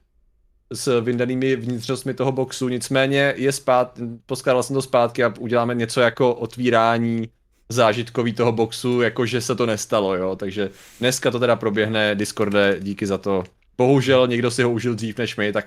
s 0.72 1.00
vyndanými 1.00 1.56
vnitřnostmi 1.56 2.14
toho 2.14 2.32
boxu, 2.32 2.68
nicméně 2.68 3.34
je 3.36 3.52
spát, 3.52 3.98
poskládal 4.26 4.62
jsem 4.62 4.74
to 4.74 4.82
zpátky 4.82 5.24
a 5.24 5.34
uděláme 5.38 5.74
něco 5.74 6.00
jako 6.00 6.34
otvírání 6.34 7.28
zážitkový 7.68 8.32
toho 8.32 8.52
boxu, 8.52 9.00
jakože 9.00 9.40
se 9.40 9.54
to 9.54 9.66
nestalo, 9.66 10.16
jo, 10.16 10.36
takže 10.36 10.70
dneska 11.00 11.30
to 11.30 11.40
teda 11.40 11.56
proběhne, 11.56 12.14
Discorde, 12.14 12.76
díky 12.80 13.06
za 13.06 13.18
to. 13.18 13.44
Bohužel 13.78 14.26
někdo 14.26 14.50
si 14.50 14.62
ho 14.62 14.70
užil 14.70 14.94
dřív 14.94 15.18
než 15.18 15.36
my, 15.36 15.52
tak 15.52 15.66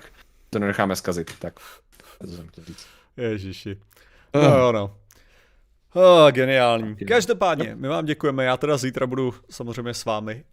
to 0.50 0.58
nenecháme 0.58 0.96
zkazit, 0.96 1.30
tak. 1.38 1.54
To 2.20 2.26
jsem 2.26 2.48
chtěl 2.48 2.64
říct. 2.64 2.86
Ježiši. 3.16 3.78
Ah. 4.32 4.38
No 4.38 4.58
jo, 4.58 4.72
no. 4.72 4.96
Oh, 5.98 6.30
geniální. 6.32 6.96
Každopádně, 6.96 7.74
my 7.78 7.88
vám 7.88 8.04
děkujeme, 8.04 8.44
já 8.44 8.56
teda 8.56 8.76
zítra 8.76 9.06
budu 9.06 9.34
samozřejmě 9.50 9.94
s 9.94 10.04
vámi, 10.04 10.44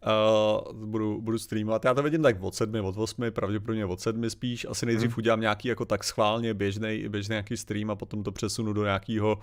uh, 0.71 0.85
budu, 0.85 1.21
budu 1.21 1.37
streamovat, 1.39 1.85
já 1.85 1.93
to 1.93 2.03
vidím 2.03 2.21
tak 2.23 2.35
od 2.43 2.55
sedmi, 2.55 2.79
od 2.81 2.97
osmi, 2.97 3.31
pravděpodobně 3.31 3.85
od 3.85 4.01
sedmi 4.01 4.29
spíš, 4.29 4.65
asi 4.69 4.85
nejdřív 4.85 5.09
Mhm. 5.09 5.15
udělám 5.17 5.41
nějaký 5.41 5.67
jako 5.67 5.85
tak 5.85 6.03
schválně 6.03 6.53
běžný, 6.53 7.05
běžný 7.09 7.33
nějaký 7.33 7.57
stream 7.57 7.91
a 7.91 7.95
potom 7.95 8.23
to 8.23 8.31
přesunu 8.31 8.73
do 8.73 8.83
nějakého, 8.83 9.39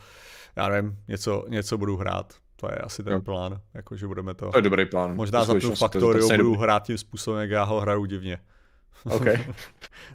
já 0.57 0.69
nevím, 0.69 0.97
něco, 1.09 1.45
něco 1.49 1.79
budu 1.79 1.97
hrát. 1.97 2.35
To 2.57 2.67
je 2.67 2.77
asi 2.79 3.03
ten 3.05 3.13
Jo. 3.13 3.21
plán, 3.21 3.61
jakože 3.75 4.07
budeme 4.07 4.35
to, 4.35 4.51
To 4.51 4.59
je 4.59 4.63
dobrý 4.63 4.87
plán. 4.87 5.17
možná 5.17 5.45
za 5.45 5.55
tu 5.61 5.75
faktoriu 5.75 6.29
budu 6.29 6.43
dobrý. 6.45 6.61
hrát 6.63 6.83
tím 6.83 6.99
způsobem, 6.99 7.41
jak 7.41 7.51
já 7.51 7.63
ho 7.65 7.81
hraju 7.81 8.05
divně. 8.05 8.39
OK. 9.05 9.25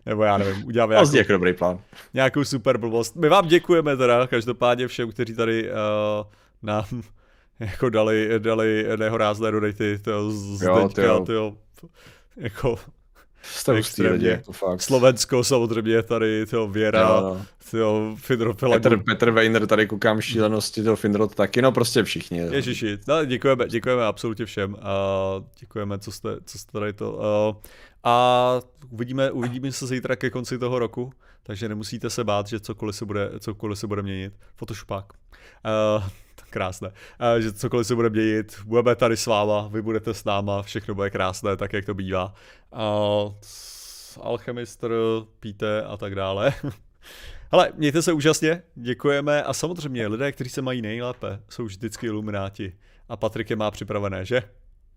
Nebo 0.05 0.23
já 0.23 0.37
nevím, 0.37 0.65
uděláme 0.65 0.93
Nějakou... 0.93 1.11
nějakou, 1.11 1.17
jako 1.17 1.31
dobrý 1.33 1.53
plán. 1.53 1.79
nějakou 2.13 2.43
super 2.43 2.77
blbost. 2.77 3.15
My 3.15 3.29
vám 3.29 3.47
děkujeme 3.47 3.97
teda, 3.97 4.27
každopádně 4.27 4.87
všem, 4.87 5.11
kteří 5.11 5.35
tady 5.35 5.69
uh, 5.69 5.75
nám 6.63 6.85
jako 7.59 7.89
dali, 7.89 8.29
dali 8.39 8.85
nehorázné 8.95 9.51
donaty, 9.51 9.99
to 9.99 10.31
z 10.31 10.61
Jo, 10.61 10.75
teďka, 10.87 11.01
tyjo. 11.01 11.25
tyjo, 11.25 11.53
jako 12.37 12.79
Jste 13.43 13.73
Extrémně. 13.73 14.13
lidi, 14.13 14.27
jako 14.27 14.51
fakt. 14.51 14.81
Slovensko 14.81 15.43
samozřejmě 15.43 16.01
tady, 16.03 16.45
tyjo, 16.45 16.67
Věra, 16.67 17.07
no. 17.21 17.45
tyjo, 17.71 18.15
Fidro 18.19 18.53
Petr. 18.53 19.03
Petr 19.03 19.31
Weiner, 19.31 19.67
tady 19.67 19.87
koukám 19.87 20.21
šílenosti, 20.21 20.83
to 20.83 20.95
Finrod 20.95 21.35
taky, 21.35 21.61
no 21.61 21.71
prostě 21.71 22.03
všichni. 22.03 22.39
jo. 22.39 22.47
Ježiši, 22.53 22.97
no, 23.07 23.25
děkujeme, 23.25 23.67
děkujeme 23.67 24.05
absolutně 24.05 24.45
všem 24.45 24.75
a 24.81 24.95
děkujeme, 25.59 25.99
co 25.99 26.11
jste, 26.11 26.29
co 26.45 26.57
jste 26.59 26.71
tady 26.71 26.93
to. 26.93 27.11
Uh, 27.11 27.61
a 28.05 28.59
uvidíme, 28.89 29.31
uvidíme 29.31 29.71
se 29.71 29.87
zítra 29.87 30.15
ke 30.15 30.29
konci 30.29 30.57
toho 30.57 30.79
roku, 30.79 31.13
takže 31.43 31.69
nemusíte 31.69 32.09
se 32.09 32.23
bát, 32.23 32.47
že 32.47 32.59
cokoliv 32.59 32.95
se 32.95 33.05
bude, 33.05 33.31
cokoliv 33.39 33.79
se 33.79 33.87
bude 33.87 34.01
měnit. 34.01 34.33
Photoshopák. 34.55 35.05
Uh, 35.97 36.03
krásné. 36.49 36.87
Uh, 36.87 37.41
že 37.41 37.53
cokoliv 37.53 37.87
se 37.87 37.95
bude 37.95 38.09
měnit, 38.09 38.59
budeme 38.65 38.95
tady 38.95 39.17
s 39.17 39.25
váma, 39.25 39.67
vy 39.67 39.81
budete 39.81 40.13
s 40.13 40.23
náma, 40.23 40.63
všechno 40.63 40.95
bude 40.95 41.09
krásné, 41.09 41.57
tak 41.57 41.73
jak 41.73 41.85
to 41.85 41.93
bývá. 41.93 42.33
Uh, 42.71 43.33
Alchemistr, 44.21 44.91
Píte 45.39 45.83
a 45.83 45.97
tak 45.97 46.15
dále. 46.15 46.53
Ale 47.51 47.71
mějte 47.75 48.01
se 48.01 48.13
úžasně, 48.13 48.63
děkujeme 48.75 49.43
a 49.43 49.53
samozřejmě 49.53 50.07
lidé, 50.07 50.31
kteří 50.31 50.49
se 50.49 50.61
mají 50.61 50.81
nejlépe, 50.81 51.39
jsou 51.49 51.65
vždycky 51.65 52.07
ilumináti. 52.07 52.73
A 53.09 53.17
Patrik 53.17 53.49
je 53.49 53.55
má 53.55 53.71
připravené, 53.71 54.25
že? 54.25 54.43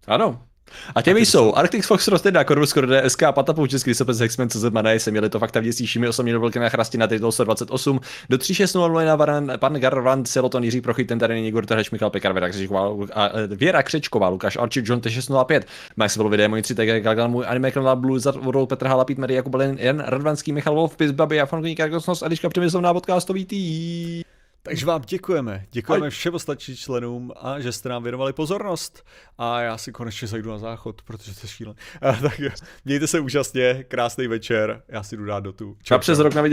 Ano. 0.06 0.47
A 0.94 1.02
těmi 1.02 1.26
jsou 1.26 1.54
Arctic 1.54 1.86
Fox 1.86 2.08
Rosted, 2.08 2.34
Corvus 2.44 2.70
Core 2.70 3.02
DSK, 3.02 3.22
Patapou 3.32 3.66
Český 3.66 3.94
Sopec 3.94 4.18
Hexman 4.18 4.48
CZ 4.48 4.64
Mané, 4.70 4.98
jsem 4.98 5.12
měli 5.12 5.30
to 5.30 5.38
fakta 5.38 5.60
vděsnějšími 5.60 6.08
osobně 6.08 6.32
do 6.32 6.40
velké 6.40 6.60
nachrasti 6.60 6.98
na 6.98 7.06
titul 7.06 7.32
128, 7.32 8.00
do 8.28 8.38
3600 8.38 9.06
na 9.06 9.16
Varan, 9.16 9.52
pan 9.56 9.74
Garvan, 9.74 10.24
Celoton, 10.24 10.64
Jiří 10.64 10.80
Prochy, 10.80 11.04
ten 11.04 11.18
tady 11.18 11.34
není 11.34 11.48
Igor 11.48 11.66
Trheš, 11.66 11.90
Michal 11.90 12.10
Pekar, 12.10 12.32
Věra 12.32 12.48
Křečková, 12.48 12.90
e, 13.16 13.46
Věra 13.46 13.82
Křečková, 13.82 14.28
Lukáš 14.28 14.56
Archie, 14.56 14.84
John 14.86 15.00
T605, 15.00 15.62
Max 15.96 16.16
byl 16.16 16.28
videa, 16.28 16.48
můj 16.48 16.62
3, 16.62 16.74
tak 16.74 16.88
Galgan, 17.02 17.30
můj 17.30 17.44
anime 17.48 17.70
kanál 17.70 17.96
Blue, 17.96 18.20
Zar, 18.20 18.38
Vodol, 18.38 18.66
Petr 18.66 18.86
Hala, 18.86 19.04
Pít 19.04 19.18
Mary, 19.18 19.34
Jakub 19.34 19.54
Len, 19.54 19.76
Jan 19.80 20.02
Radvanský, 20.06 20.52
Michal 20.52 20.74
Wolf, 20.74 20.96
Pis, 20.96 21.10
Babi, 21.10 21.40
Afon 21.40 21.74
Karkosnos, 21.74 22.22
Eliška 22.22 22.48
Přemyslovná, 22.48 22.94
podcastový 22.94 23.44
tý. 23.44 24.22
Takže 24.62 24.86
vám 24.86 25.02
děkujeme. 25.02 25.64
Děkujeme 25.70 26.10
všem 26.10 26.34
ostatním 26.34 26.76
členům 26.76 27.32
a 27.36 27.60
že 27.60 27.72
jste 27.72 27.88
nám 27.88 28.02
věnovali 28.02 28.32
pozornost. 28.32 29.04
A 29.38 29.60
já 29.60 29.78
si 29.78 29.92
konečně 29.92 30.28
zajdu 30.28 30.50
na 30.50 30.58
záchod, 30.58 31.02
protože 31.02 31.34
to 31.34 31.40
je 31.44 31.48
šílené. 31.48 31.78
A 32.02 32.12
Tak 32.22 32.40
mějte 32.84 33.06
se 33.06 33.20
úžasně, 33.20 33.84
krásný 33.88 34.26
večer. 34.26 34.82
Já 34.88 35.02
si 35.02 35.16
jdu 35.16 35.24
dát 35.24 35.40
do 35.40 35.52
tu. 35.52 35.76
A 35.90 35.98
přes 35.98 36.18
rok 36.18 36.34
na 36.34 36.42